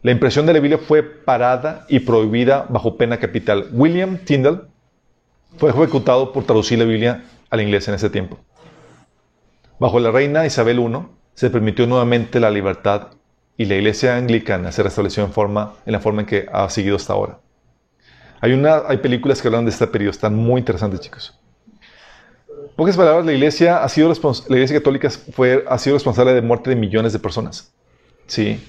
La 0.00 0.10
impresión 0.10 0.46
de 0.46 0.54
la 0.54 0.58
Biblia 0.58 0.78
fue 0.78 1.02
parada 1.02 1.84
y 1.86 2.00
prohibida 2.00 2.64
bajo 2.70 2.96
pena 2.96 3.18
capital. 3.18 3.68
William 3.70 4.16
Tyndall 4.16 4.68
fue 5.58 5.68
ejecutado 5.68 6.32
por 6.32 6.44
traducir 6.44 6.78
la 6.78 6.86
Biblia 6.86 7.24
al 7.50 7.60
inglés 7.60 7.86
en 7.88 7.94
ese 7.94 8.08
tiempo. 8.08 8.38
Bajo 9.78 10.00
la 10.00 10.10
reina 10.10 10.46
Isabel 10.46 10.80
I 10.80 11.06
se 11.34 11.50
permitió 11.50 11.86
nuevamente 11.86 12.40
la 12.40 12.50
libertad 12.50 13.08
y 13.58 13.66
la 13.66 13.74
iglesia 13.74 14.16
anglicana 14.16 14.72
se 14.72 14.82
restableció 14.82 15.22
en, 15.24 15.30
forma, 15.30 15.74
en 15.84 15.92
la 15.92 16.00
forma 16.00 16.22
en 16.22 16.26
que 16.26 16.46
ha 16.50 16.70
seguido 16.70 16.96
hasta 16.96 17.12
ahora. 17.12 17.38
Hay, 18.40 18.54
una, 18.54 18.84
hay 18.88 18.96
películas 18.96 19.42
que 19.42 19.48
hablan 19.48 19.66
de 19.66 19.72
este 19.72 19.86
periodo, 19.86 20.12
están 20.12 20.34
muy 20.34 20.60
interesantes, 20.60 21.00
chicos. 21.00 21.38
Pocas 22.76 22.96
palabras, 22.96 23.26
la 23.26 23.32
iglesia, 23.32 23.82
ha 23.82 23.88
sido 23.88 24.08
la 24.08 24.56
iglesia 24.56 24.78
católica 24.78 25.10
fue, 25.10 25.64
ha 25.68 25.78
sido 25.78 25.96
responsable 25.96 26.32
de 26.32 26.42
muerte 26.42 26.70
de 26.70 26.76
millones 26.76 27.12
de 27.12 27.18
personas. 27.18 27.72
Sí. 28.26 28.60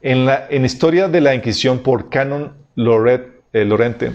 En 0.00 0.26
la 0.26 0.46
en 0.48 0.64
historia 0.64 1.08
de 1.08 1.20
la 1.20 1.34
Inquisición 1.34 1.80
por 1.80 2.08
Canon 2.08 2.54
Loret, 2.76 3.42
eh, 3.52 3.64
Lorente, 3.64 4.12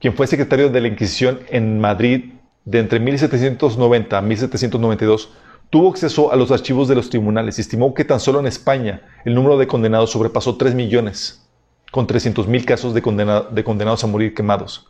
quien 0.00 0.14
fue 0.14 0.26
secretario 0.26 0.70
de 0.70 0.80
la 0.80 0.88
Inquisición 0.88 1.40
en 1.48 1.80
Madrid 1.80 2.32
de 2.64 2.78
entre 2.78 3.00
1790 3.00 4.16
a 4.16 4.22
1792, 4.22 5.30
tuvo 5.70 5.90
acceso 5.90 6.32
a 6.32 6.36
los 6.36 6.50
archivos 6.50 6.88
de 6.88 6.94
los 6.94 7.10
tribunales 7.10 7.58
y 7.58 7.60
estimó 7.60 7.92
que 7.92 8.04
tan 8.04 8.20
solo 8.20 8.40
en 8.40 8.46
España 8.46 9.02
el 9.24 9.34
número 9.34 9.58
de 9.58 9.66
condenados 9.66 10.10
sobrepasó 10.10 10.56
3 10.56 10.74
millones, 10.74 11.46
con 11.90 12.06
300.000 12.06 12.64
casos 12.64 12.94
de, 12.94 13.02
de 13.50 13.64
condenados 13.64 14.04
a 14.04 14.06
morir 14.06 14.34
quemados. 14.34 14.88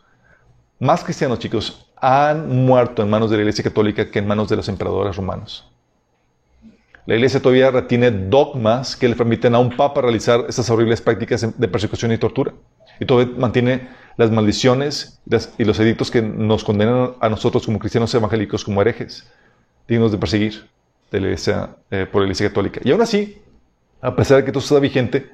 Más 0.79 1.03
cristianos, 1.03 1.39
chicos, 1.39 1.85
han 1.97 2.65
muerto 2.65 3.03
en 3.03 3.09
manos 3.09 3.29
de 3.29 3.35
la 3.35 3.43
Iglesia 3.43 3.63
Católica 3.63 4.09
que 4.09 4.19
en 4.19 4.27
manos 4.27 4.47
de 4.47 4.55
los 4.55 4.69
emperadores 4.69 5.15
romanos. 5.15 5.69
La 7.05 7.15
Iglesia 7.15 7.41
todavía 7.41 7.69
retiene 7.69 8.11
dogmas 8.11 8.95
que 8.95 9.09
le 9.09 9.15
permiten 9.15 9.55
a 9.55 9.59
un 9.59 9.75
papa 9.75 10.01
realizar 10.01 10.45
estas 10.47 10.69
horribles 10.69 11.01
prácticas 11.01 11.59
de 11.59 11.67
persecución 11.67 12.13
y 12.13 12.17
tortura. 12.17 12.53
Y 12.99 13.05
todavía 13.05 13.33
mantiene 13.37 13.89
las 14.15 14.31
maldiciones 14.31 15.19
y 15.57 15.63
los 15.65 15.79
edictos 15.79 16.11
que 16.11 16.21
nos 16.21 16.63
condenan 16.63 17.11
a 17.19 17.29
nosotros 17.29 17.65
como 17.65 17.79
cristianos 17.79 18.13
evangélicos 18.13 18.63
como 18.63 18.81
herejes, 18.81 19.29
dignos 19.87 20.11
de 20.11 20.17
perseguir 20.17 20.69
de 21.11 21.19
la 21.19 21.27
iglesia, 21.27 21.69
eh, 21.89 22.05
por 22.09 22.21
la 22.21 22.27
Iglesia 22.27 22.47
Católica. 22.49 22.79
Y 22.83 22.91
aún 22.91 23.01
así, 23.01 23.41
a 24.01 24.15
pesar 24.15 24.37
de 24.37 24.45
que 24.45 24.51
todo 24.51 24.63
está 24.63 24.79
vigente, 24.79 25.29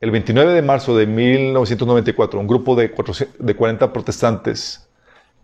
el 0.00 0.10
29 0.10 0.52
de 0.52 0.62
marzo 0.62 0.96
de 0.96 1.06
1994, 1.06 2.38
un 2.38 2.46
grupo 2.46 2.76
de, 2.76 2.92
de 3.38 3.56
40 3.56 3.92
protestantes 3.92 4.88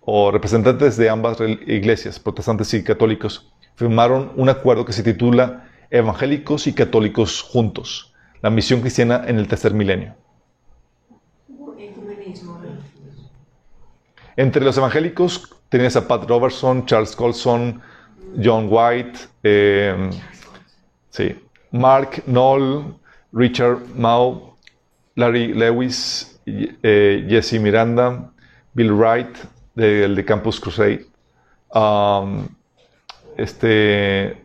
o 0.01 0.31
representantes 0.31 0.97
de 0.97 1.09
ambas 1.09 1.39
iglesias, 1.41 2.19
protestantes 2.19 2.73
y 2.75 2.85
católicos, 2.85 3.53
firmaron 3.77 4.33
un 4.37 4.49
acuerdo 4.49 4.85
que 4.85 4.93
se 4.93 5.03
titula 5.03 5.69
Evangélicos 5.91 6.67
y 6.67 6.75
Católicos 6.75 7.41
Juntos, 7.43 8.15
la 8.43 8.51
misión 8.51 8.81
cristiana 8.81 9.25
en 9.27 9.39
el 9.39 9.49
tercer 9.49 9.73
milenio. 9.73 10.15
Entre 14.37 14.65
los 14.65 14.77
evangélicos 14.79 15.55
tenías 15.69 15.95
a 15.97 16.09
Pat 16.09 16.25
Robertson, 16.29 16.87
Charles 16.87 17.15
Colson, 17.15 17.81
John 18.43 18.67
White, 18.69 19.19
eh, 19.43 20.11
sí, 21.11 21.37
Mark 21.71 22.23
Knoll, 22.27 22.97
Richard 23.33 23.81
Mao, 23.97 24.57
Larry 25.17 25.55
Lewis, 25.55 26.41
eh, 26.47 27.27
Jesse 27.29 27.59
Miranda, 27.61 28.31
Bill 28.75 28.93
Wright, 28.93 29.37
del 29.75 30.15
de 30.15 30.25
Campus 30.25 30.61
Crusade, 30.61 31.07
um, 31.75 32.47
este, 33.37 34.37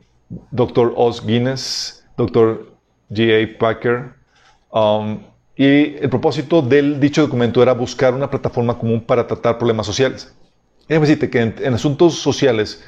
Dr. 0.52 0.94
Oz 0.96 1.26
Guinness, 1.26 2.06
Dr. 2.18 2.66
G.A. 3.10 3.58
Packer, 3.58 4.14
um, 4.72 5.20
y 5.56 5.96
el 5.98 6.10
propósito 6.10 6.62
del 6.62 7.00
dicho 7.00 7.22
documento 7.22 7.64
era 7.64 7.74
buscar 7.74 8.14
una 8.14 8.30
plataforma 8.30 8.78
común 8.78 9.02
para 9.02 9.26
tratar 9.26 9.58
problemas 9.58 9.88
sociales. 9.88 10.34
Déjame 10.88 11.08
decirte 11.08 11.30
que 11.30 11.42
en, 11.42 11.74
asuntos 11.74 12.14
sociales, 12.20 12.84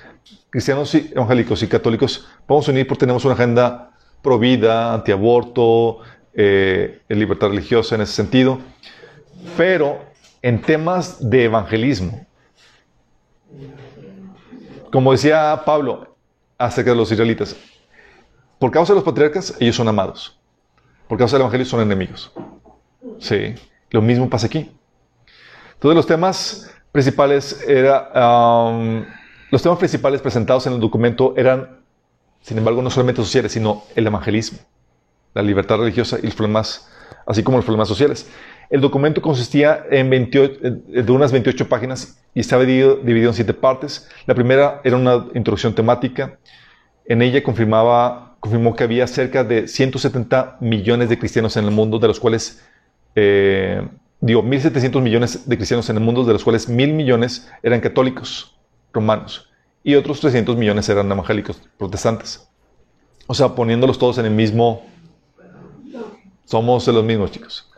cristianos 0.51 0.93
y 0.93 1.11
evangélicos 1.11 1.63
y 1.63 1.67
católicos 1.67 2.27
podemos 2.45 2.67
unir 2.67 2.87
porque 2.87 3.01
tenemos 3.01 3.25
una 3.25 3.33
agenda 3.33 3.88
pro 4.21 4.39
vida, 4.39 4.93
antiaborto, 4.93 5.99
eh, 6.33 7.01
libertad 7.09 7.49
religiosa 7.49 7.95
en 7.95 8.01
ese 8.01 8.13
sentido. 8.13 8.59
Pero 9.57 9.99
en 10.41 10.61
temas 10.61 11.29
de 11.29 11.45
evangelismo, 11.45 12.25
como 14.91 15.11
decía 15.11 15.61
Pablo 15.65 16.15
acerca 16.57 16.91
de 16.91 16.97
los 16.97 17.11
israelitas, 17.11 17.55
por 18.59 18.71
causa 18.71 18.93
de 18.93 18.95
los 18.95 19.03
patriarcas, 19.03 19.55
ellos 19.59 19.75
son 19.75 19.87
amados. 19.87 20.37
Por 21.07 21.17
causa 21.17 21.37
del 21.37 21.41
evangelio, 21.41 21.65
son 21.65 21.81
enemigos. 21.81 22.31
Sí, 23.19 23.55
lo 23.89 24.01
mismo 24.01 24.29
pasa 24.29 24.47
aquí. 24.47 24.69
Todos 25.79 25.95
los 25.95 26.05
temas 26.05 26.69
principales 26.91 27.63
era, 27.67 28.67
um, 28.69 29.05
los 29.49 29.63
temas 29.63 29.79
principales 29.79 30.21
presentados 30.21 30.67
en 30.67 30.73
el 30.73 30.79
documento 30.79 31.33
eran, 31.37 31.78
sin 32.41 32.57
embargo, 32.57 32.81
no 32.81 32.89
solamente 32.89 33.21
sociales, 33.21 33.51
sino 33.51 33.83
el 33.95 34.07
evangelismo, 34.07 34.59
la 35.33 35.41
libertad 35.41 35.77
religiosa 35.77 36.17
y 36.21 36.25
los 36.25 36.35
problemas, 36.35 36.89
así 37.25 37.43
como 37.43 37.57
los 37.57 37.65
problemas 37.65 37.87
sociales. 37.87 38.29
El 38.69 38.81
documento 38.81 39.21
consistía 39.21 39.85
en 39.89 40.09
28, 40.09 40.59
de 40.61 41.11
unas 41.11 41.31
28 41.31 41.67
páginas 41.67 42.19
y 42.33 42.41
estaba 42.41 42.63
dividido, 42.63 42.95
dividido 42.97 43.29
en 43.31 43.35
siete 43.35 43.53
partes. 43.53 44.07
La 44.27 44.35
primera 44.35 44.81
era 44.83 44.95
una 44.95 45.25
introducción 45.33 45.73
temática. 45.73 46.37
En 47.05 47.21
ella 47.21 47.41
confirmaba, 47.43 48.35
confirmó 48.39 48.75
que 48.75 48.83
había 48.83 49.07
cerca 49.07 49.43
de 49.43 49.67
170 49.67 50.57
millones 50.61 51.09
de 51.09 51.17
cristianos 51.17 51.57
en 51.57 51.65
el 51.65 51.71
mundo, 51.71 51.97
de 51.97 52.07
los 52.07 52.19
cuales 52.19 52.63
eh, 53.15 53.87
digo, 54.21 54.43
1.700 54.43 55.01
millones 55.01 55.49
de 55.49 55.55
cristianos 55.57 55.89
en 55.89 55.97
el 55.97 56.03
mundo, 56.03 56.23
de 56.23 56.33
los 56.33 56.43
cuales 56.43 56.69
1.000 56.69 56.93
millones 56.93 57.49
eran 57.63 57.79
católicos 57.81 58.55
romanos 58.93 59.48
y 59.89 59.95
otros 59.95 60.19
300 60.19 60.55
millones 60.55 60.87
eran 60.87 61.11
evangélicos 61.11 61.59
protestantes. 61.75 62.47
O 63.25 63.33
sea, 63.33 63.55
poniéndolos 63.55 63.97
todos 63.97 64.19
en 64.19 64.25
el 64.25 64.31
mismo... 64.31 64.85
Somos 66.45 66.87
los 66.87 67.03
mismos, 67.03 67.31
chicos. 67.31 67.71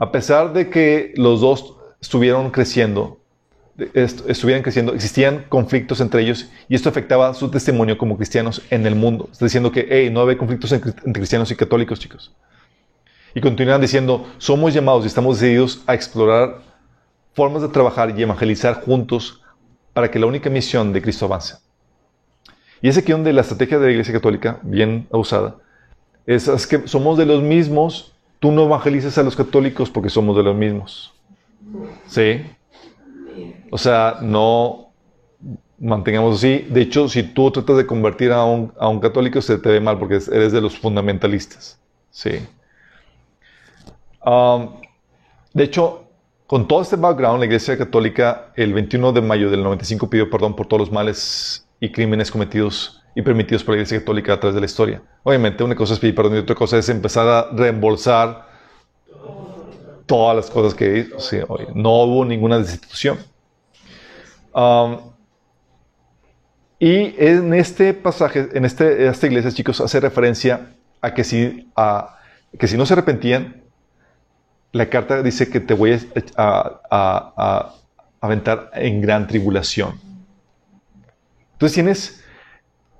A 0.00 0.10
pesar 0.10 0.52
de 0.52 0.70
que 0.70 1.12
los 1.16 1.40
dos 1.40 1.76
estuvieron 2.00 2.50
creciendo, 2.50 3.20
estuvieran 3.94 4.64
creciendo, 4.64 4.92
existían 4.92 5.44
conflictos 5.48 6.00
entre 6.00 6.22
ellos 6.22 6.48
y 6.68 6.74
esto 6.74 6.88
afectaba 6.88 7.32
su 7.34 7.48
testimonio 7.48 7.96
como 7.96 8.16
cristianos 8.16 8.60
en 8.70 8.84
el 8.84 8.96
mundo. 8.96 9.28
Está 9.30 9.44
diciendo 9.44 9.70
que, 9.70 9.86
hey, 9.88 10.10
no 10.10 10.26
hay 10.26 10.36
conflictos 10.36 10.72
entre 10.72 10.94
cristianos 11.12 11.48
y 11.52 11.54
católicos, 11.54 12.00
chicos. 12.00 12.34
Y 13.36 13.40
continúan 13.40 13.80
diciendo, 13.80 14.26
somos 14.38 14.74
llamados 14.74 15.04
y 15.04 15.06
estamos 15.06 15.38
decididos 15.38 15.80
a 15.86 15.94
explorar 15.94 16.60
formas 17.34 17.62
de 17.62 17.68
trabajar 17.68 18.18
y 18.18 18.20
evangelizar 18.20 18.82
juntos 18.82 19.41
para 19.92 20.10
que 20.10 20.18
la 20.18 20.26
única 20.26 20.50
misión 20.50 20.92
de 20.92 21.02
Cristo 21.02 21.26
avance. 21.26 21.56
Y 22.80 22.88
es 22.88 22.98
aquí 22.98 23.12
donde 23.12 23.32
la 23.32 23.42
estrategia 23.42 23.78
de 23.78 23.86
la 23.86 23.92
Iglesia 23.92 24.12
Católica, 24.12 24.58
bien 24.62 25.06
usada, 25.10 25.56
es, 26.26 26.66
que 26.66 26.86
somos 26.88 27.18
de 27.18 27.26
los 27.26 27.42
mismos, 27.42 28.14
tú 28.40 28.50
no 28.50 28.64
evangelices 28.64 29.16
a 29.18 29.22
los 29.22 29.36
católicos 29.36 29.90
porque 29.90 30.10
somos 30.10 30.36
de 30.36 30.42
los 30.42 30.56
mismos. 30.56 31.14
¿Sí? 32.06 32.42
O 33.70 33.78
sea, 33.78 34.18
no 34.20 34.92
mantengamos 35.78 36.38
así. 36.38 36.66
De 36.70 36.82
hecho, 36.82 37.08
si 37.08 37.22
tú 37.22 37.50
tratas 37.50 37.76
de 37.76 37.86
convertir 37.86 38.32
a 38.32 38.44
un, 38.44 38.72
a 38.78 38.88
un 38.88 39.00
católico, 39.00 39.40
se 39.40 39.58
te 39.58 39.68
ve 39.68 39.80
mal 39.80 39.98
porque 39.98 40.14
eres 40.32 40.52
de 40.52 40.60
los 40.60 40.78
fundamentalistas. 40.78 41.78
Sí. 42.10 42.46
Um, 44.24 44.70
de 45.52 45.64
hecho, 45.64 46.01
con 46.52 46.68
todo 46.68 46.82
este 46.82 46.96
background, 46.96 47.38
la 47.38 47.46
Iglesia 47.46 47.78
Católica 47.78 48.52
el 48.56 48.74
21 48.74 49.14
de 49.14 49.22
mayo 49.22 49.50
del 49.50 49.62
95 49.62 50.10
pidió 50.10 50.28
perdón 50.28 50.54
por 50.54 50.66
todos 50.66 50.80
los 50.80 50.92
males 50.92 51.66
y 51.80 51.90
crímenes 51.90 52.30
cometidos 52.30 53.02
y 53.14 53.22
permitidos 53.22 53.64
por 53.64 53.72
la 53.72 53.76
Iglesia 53.78 54.00
Católica 54.00 54.34
a 54.34 54.38
través 54.38 54.54
de 54.56 54.60
la 54.60 54.66
historia. 54.66 55.02
Obviamente, 55.22 55.64
una 55.64 55.74
cosa 55.74 55.94
es 55.94 55.98
pedir 55.98 56.14
perdón 56.14 56.34
y 56.34 56.38
otra 56.40 56.54
cosa 56.54 56.76
es 56.76 56.86
empezar 56.90 57.26
a 57.26 57.48
reembolsar 57.52 58.46
todas 60.04 60.36
las 60.36 60.50
cosas 60.50 60.74
que 60.74 60.98
hizo. 60.98 61.18
Sí, 61.20 61.38
no 61.74 62.02
hubo 62.02 62.22
ninguna 62.22 62.58
destitución. 62.58 63.16
Um, 64.52 64.98
y 66.78 67.14
en 67.16 67.54
este 67.54 67.94
pasaje, 67.94 68.50
en 68.52 68.66
este, 68.66 69.06
esta 69.06 69.26
iglesia, 69.26 69.52
chicos, 69.52 69.80
hace 69.80 70.00
referencia 70.00 70.68
a 71.00 71.14
que 71.14 71.24
si, 71.24 71.70
a, 71.74 72.18
que 72.58 72.68
si 72.68 72.76
no 72.76 72.84
se 72.84 72.92
arrepentían, 72.92 73.61
la 74.72 74.88
carta 74.88 75.22
dice 75.22 75.50
que 75.50 75.60
te 75.60 75.74
voy 75.74 75.98
a, 76.36 77.74
aventar 78.20 78.70
en 78.74 79.00
gran 79.00 79.26
tribulación. 79.26 80.00
Entonces 81.52 81.74
tienes 81.74 82.24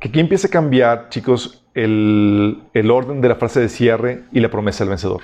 que 0.00 0.08
aquí 0.08 0.20
empieza 0.20 0.48
a 0.48 0.50
cambiar, 0.50 1.08
chicos, 1.10 1.64
el, 1.74 2.60
orden 2.90 3.20
de 3.20 3.28
la 3.28 3.36
frase 3.36 3.60
de 3.60 3.68
cierre 3.68 4.24
y 4.32 4.40
la 4.40 4.50
promesa 4.50 4.84
del 4.84 4.90
vencedor. 4.90 5.22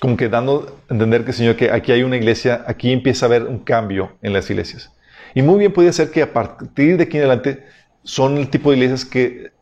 Como 0.00 0.16
que 0.16 0.28
dando 0.28 0.80
a 0.88 0.92
entender 0.92 1.24
que, 1.24 1.32
Señor, 1.32 1.56
que 1.56 1.70
aquí 1.70 1.90
hay 1.92 2.02
una 2.02 2.16
iglesia, 2.16 2.64
aquí 2.66 2.92
empieza 2.92 3.26
a 3.26 3.28
haber 3.28 3.44
un 3.44 3.58
cambio 3.58 4.16
en 4.22 4.32
las 4.32 4.48
iglesias. 4.50 4.92
Y 5.34 5.42
muy 5.42 5.58
bien 5.58 5.72
puede 5.72 5.92
ser 5.92 6.10
que 6.10 6.22
a 6.22 6.32
partir 6.32 6.96
de 6.96 7.04
aquí 7.04 7.16
en 7.16 7.24
adelante 7.24 7.66
son 8.04 8.38
el 8.38 8.48
tipo 8.48 8.70
de 8.70 8.76
iglesias 8.76 9.04
que, 9.04 9.52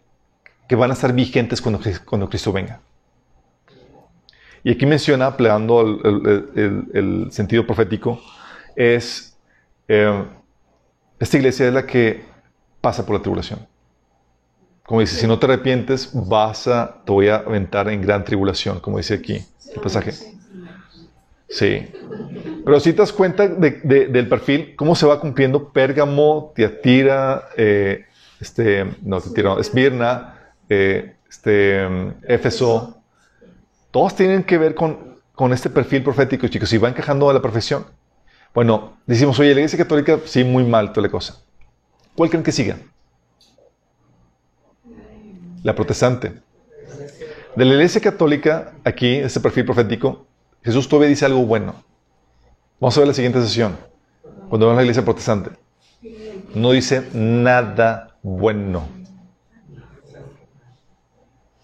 van 0.70 0.90
a 0.90 0.94
estar 0.94 1.12
vigentes 1.12 1.62
cuando, 1.62 1.80
cuando 2.04 2.28
Cristo 2.28 2.52
venga. 2.52 2.80
Y 4.64 4.72
aquí 4.72 4.86
menciona, 4.86 5.36
plegando 5.36 5.82
el, 5.82 7.28
sentido 7.30 7.66
profético, 7.66 8.18
es, 8.74 9.36
eh, 9.88 10.24
esta 11.20 11.36
iglesia 11.36 11.68
es 11.68 11.74
la 11.74 11.84
que 11.86 12.24
pasa 12.80 13.04
por 13.04 13.16
la 13.16 13.22
tribulación. 13.22 13.60
Como 14.86 15.00
dice, 15.00 15.16
si 15.16 15.26
no 15.26 15.38
te 15.38 15.44
arrepientes, 15.44 16.10
vas 16.14 16.66
a, 16.66 17.02
te 17.04 17.12
voy 17.12 17.28
a 17.28 17.36
aventar 17.36 17.88
en 17.90 18.00
gran 18.00 18.24
tribulación, 18.24 18.80
como 18.80 18.96
dice 18.96 19.14
aquí 19.14 19.44
el 19.74 19.80
pasaje. 19.82 20.12
Sí. 21.48 21.86
Pero 22.64 22.80
si 22.80 22.92
te 22.92 22.98
das 22.98 23.12
cuenta 23.12 23.46
del 23.46 24.28
perfil, 24.28 24.74
cómo 24.76 24.94
se 24.94 25.06
va 25.06 25.20
cumpliendo 25.20 25.72
Pérgamo, 25.72 26.52
Tiatira, 26.56 27.48
eh, 27.56 28.06
este, 28.40 28.86
no, 29.02 29.20
Tiatira, 29.20 29.56
Esmirna, 29.60 30.38
eh, 30.70 31.16
este, 31.28 31.86
Éfeso, 32.26 33.03
todos 33.94 34.16
tienen 34.16 34.42
que 34.42 34.58
ver 34.58 34.74
con, 34.74 35.52
este 35.52 35.70
perfil 35.70 36.02
profético, 36.02 36.48
chicos, 36.48 36.72
y 36.72 36.78
va 36.78 36.88
encajando 36.88 37.30
a 37.30 37.32
la 37.32 37.40
profesión. 37.40 37.86
Bueno, 38.52 38.96
decimos, 39.06 39.38
oye, 39.38 39.54
la 39.54 39.60
iglesia 39.60 39.78
católica, 39.78 40.18
sí, 40.24 40.42
muy 40.42 40.64
mal 40.64 40.90
toda 40.90 41.06
la 41.06 41.12
cosa. 41.12 41.40
¿Cuál 42.16 42.28
creen 42.28 42.42
que 42.42 42.50
siga? 42.50 42.76
La 45.62 45.76
protestante. 45.76 46.42
De 47.54 47.64
la 47.64 47.74
iglesia 47.74 48.00
católica, 48.00 48.72
aquí, 48.82 49.14
este 49.14 49.38
perfil 49.38 49.64
profético, 49.64 50.26
Jesús 50.64 50.88
todavía 50.88 51.10
dice 51.10 51.26
algo 51.26 51.46
bueno. 51.46 51.76
Vamos 52.80 52.96
a 52.96 53.00
ver 53.00 53.06
la 53.06 53.14
siguiente 53.14 53.40
sesión. 53.42 53.76
Cuando 54.48 54.66
vemos 54.66 54.76
la 54.78 54.82
iglesia 54.82 55.04
protestante. 55.04 55.50
No 56.52 56.72
dice 56.72 57.08
nada 57.12 58.18
bueno. 58.24 58.88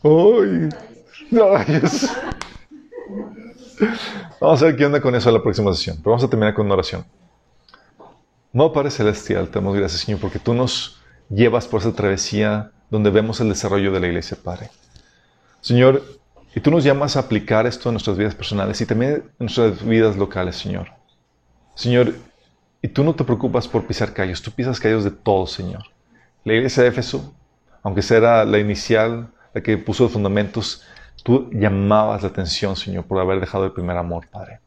¡Ay! 0.05 0.69
Vamos 4.41 4.63
a 4.63 4.67
ver 4.67 4.77
qué 4.77 4.87
onda 4.87 5.01
con 5.01 5.15
eso 5.15 5.29
en 5.29 5.35
la 5.37 5.43
próxima 5.43 5.73
sesión. 5.73 5.97
Pero 5.99 6.11
vamos 6.11 6.25
a 6.25 6.31
terminar 6.31 6.55
con 6.55 6.67
una 6.67 6.75
oración. 6.75 7.05
No, 8.53 8.73
Padre 8.73 8.91
Celestial, 8.91 9.49
te 9.49 9.61
damos 9.61 9.77
gracias, 9.77 10.01
Señor, 10.03 10.21
porque 10.21 10.41
tú 10.41 10.55
nos 10.55 11.01
llevas 11.29 11.69
por 11.69 11.81
esa 11.81 11.93
travesía 11.93 12.73
donde 12.91 13.11
vemos 13.11 13.41
el 13.41 13.49
desarrollo 13.49 13.93
de 13.93 14.01
la 14.01 14.09
iglesia, 14.09 14.37
Padre. 14.43 14.71
Señor, 15.61 16.03
y 16.55 16.61
tú 16.61 16.73
nos 16.73 16.83
llamas 16.83 17.17
a 17.17 17.21
aplicar 17.21 17.67
esto 17.67 17.89
en 17.91 17.95
nuestras 17.95 18.17
vidas 18.17 18.35
personales 18.35 18.81
y 18.81 18.87
también 18.87 19.13
en 19.13 19.33
nuestras 19.39 19.85
vidas 19.85 20.17
locales, 20.17 20.57
Señor. 20.57 20.89
Señor, 21.77 22.15
y 22.83 22.89
tú 22.89 23.05
no 23.05 23.15
te 23.15 23.23
preocupas 23.23 23.69
por 23.69 23.87
pisar 23.87 24.13
callos, 24.13 24.43
tú 24.43 24.51
pisas 24.51 24.81
callos 24.81 25.05
de 25.05 25.13
todo, 25.13 25.47
Señor. 25.47 25.85
La 26.43 26.55
iglesia 26.55 26.83
de 26.83 26.89
Éfeso, 26.89 27.33
aunque 27.85 28.03
sea 28.03 28.45
la 28.45 28.59
inicial, 28.59 29.31
la 29.55 29.61
que 29.61 29.79
puso 29.79 30.05
los 30.05 30.13
fundamentos, 30.13 30.83
tú 31.23 31.49
llamabas 31.53 32.23
la 32.23 32.29
atención, 32.29 32.77
Señor, 32.77 33.05
por 33.05 33.21
haber 33.21 33.41
dejado 33.41 33.65
el 33.65 33.73
primer 33.73 33.97
amor, 33.97 34.29
Padre. 34.31 34.61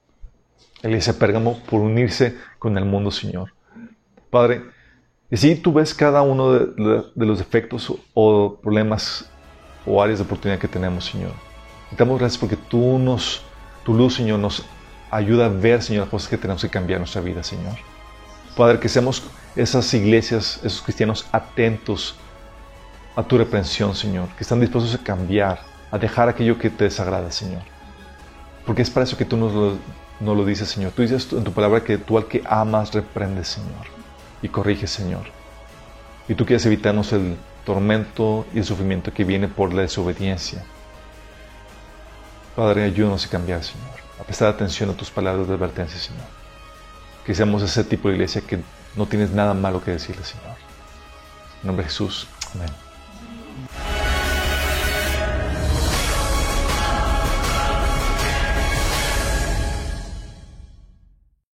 La 0.82 0.90
iglesia 0.90 1.14
Pérgamo 1.18 1.60
por 1.70 1.82
unirse 1.82 2.38
con 2.60 2.78
el 2.78 2.86
mundo, 2.86 3.12
Señor. 3.12 3.54
Padre, 4.30 4.64
y 5.30 5.38
si 5.38 5.56
tú 5.56 5.74
ves 5.74 5.94
cada 5.94 6.22
uno 6.22 6.54
de, 6.54 7.06
los 7.16 7.40
defectos 7.40 7.94
o 8.14 8.60
problemas 8.62 9.30
o 9.86 10.02
áreas 10.02 10.20
de 10.20 10.26
oportunidad 10.26 10.60
que 10.60 10.68
tenemos, 10.68 11.06
Señor. 11.06 11.32
Y 11.92 11.96
damos 11.96 12.20
gracias 12.20 12.38
porque 12.38 12.56
tú 12.56 13.00
nos, 13.00 13.44
tu 13.84 13.94
luz, 13.94 14.16
Señor, 14.16 14.40
nos 14.40 14.64
ayuda 15.10 15.46
a 15.46 15.50
ver, 15.50 15.82
Señor, 15.82 16.02
las 16.02 16.10
cosas 16.10 16.30
que 16.30 16.38
tenemos 16.38 16.62
que 16.62 16.70
cambiar 16.70 16.98
en 16.98 17.02
nuestra 17.02 17.22
vida, 17.22 17.44
Señor. 17.44 17.76
Padre, 18.56 18.80
que 18.80 18.90
seamos 18.90 19.24
esas 19.56 19.92
iglesias, 19.94 20.60
esos 20.64 20.82
cristianos 20.82 21.26
atentos 21.32 22.16
a 23.16 23.24
tu 23.24 23.38
reprensión, 23.38 23.96
Señor, 23.96 24.28
que 24.38 24.44
están 24.44 24.60
dispuestos 24.60 24.94
a 24.96 25.04
cambiar, 25.04 25.60
a 25.94 25.98
dejar 25.98 26.28
aquello 26.28 26.58
que 26.58 26.70
te 26.70 26.86
desagrada, 26.86 27.32
Señor. 27.32 27.62
Porque 28.66 28.82
es 28.82 28.90
para 28.90 29.06
eso 29.06 29.16
que 29.16 29.26
tú 29.26 29.38
nos 29.38 29.54
lo, 29.54 30.36
lo 30.36 30.46
dices, 30.46 30.68
Señor. 30.68 30.92
Tú 30.92 31.04
dices 31.04 31.32
en 31.32 31.44
tu 31.44 31.54
palabra 31.54 31.84
que 31.84 31.98
tú 31.98 32.18
al 32.18 32.26
que 32.26 32.44
amas 32.46 32.94
reprendes, 32.94 33.48
Señor 33.48 33.94
y 34.44 34.50
corrige, 34.50 34.86
Señor. 34.86 35.24
Y 36.28 36.36
tú 36.36 36.46
quieres 36.46 36.66
evitarnos 36.68 37.12
el 37.14 37.38
tormento 37.66 38.46
y 38.54 38.60
el 38.60 38.66
sufrimiento 38.66 39.12
que 39.12 39.24
viene 39.24 39.48
por 39.48 39.74
la 39.74 39.82
desobediencia. 39.82 40.64
Padre, 42.56 42.84
ayúdanos 42.84 43.26
a 43.26 43.30
cambiar, 43.30 43.64
Señor, 43.64 43.90
a 44.20 44.24
prestar 44.24 44.50
atención 44.50 44.90
a 44.92 44.94
tus 44.94 45.10
palabras 45.10 45.48
de 45.48 45.56
advertencia, 45.56 45.98
Señor. 45.98 46.26
Que 47.26 47.34
seamos 47.34 47.64
ese 47.64 47.84
tipo 47.86 48.10
de 48.10 48.16
iglesia 48.16 48.42
que 48.42 48.60
no 48.96 49.08
tienes 49.08 49.32
nada 49.32 49.54
malo 49.54 49.84
que 49.84 49.92
decirle, 49.92 50.24
Señor. 50.24 50.58
En 51.62 51.68
nombre 51.68 51.86
de 51.86 51.90
Jesús. 51.90 52.28
Amén. 52.54 52.83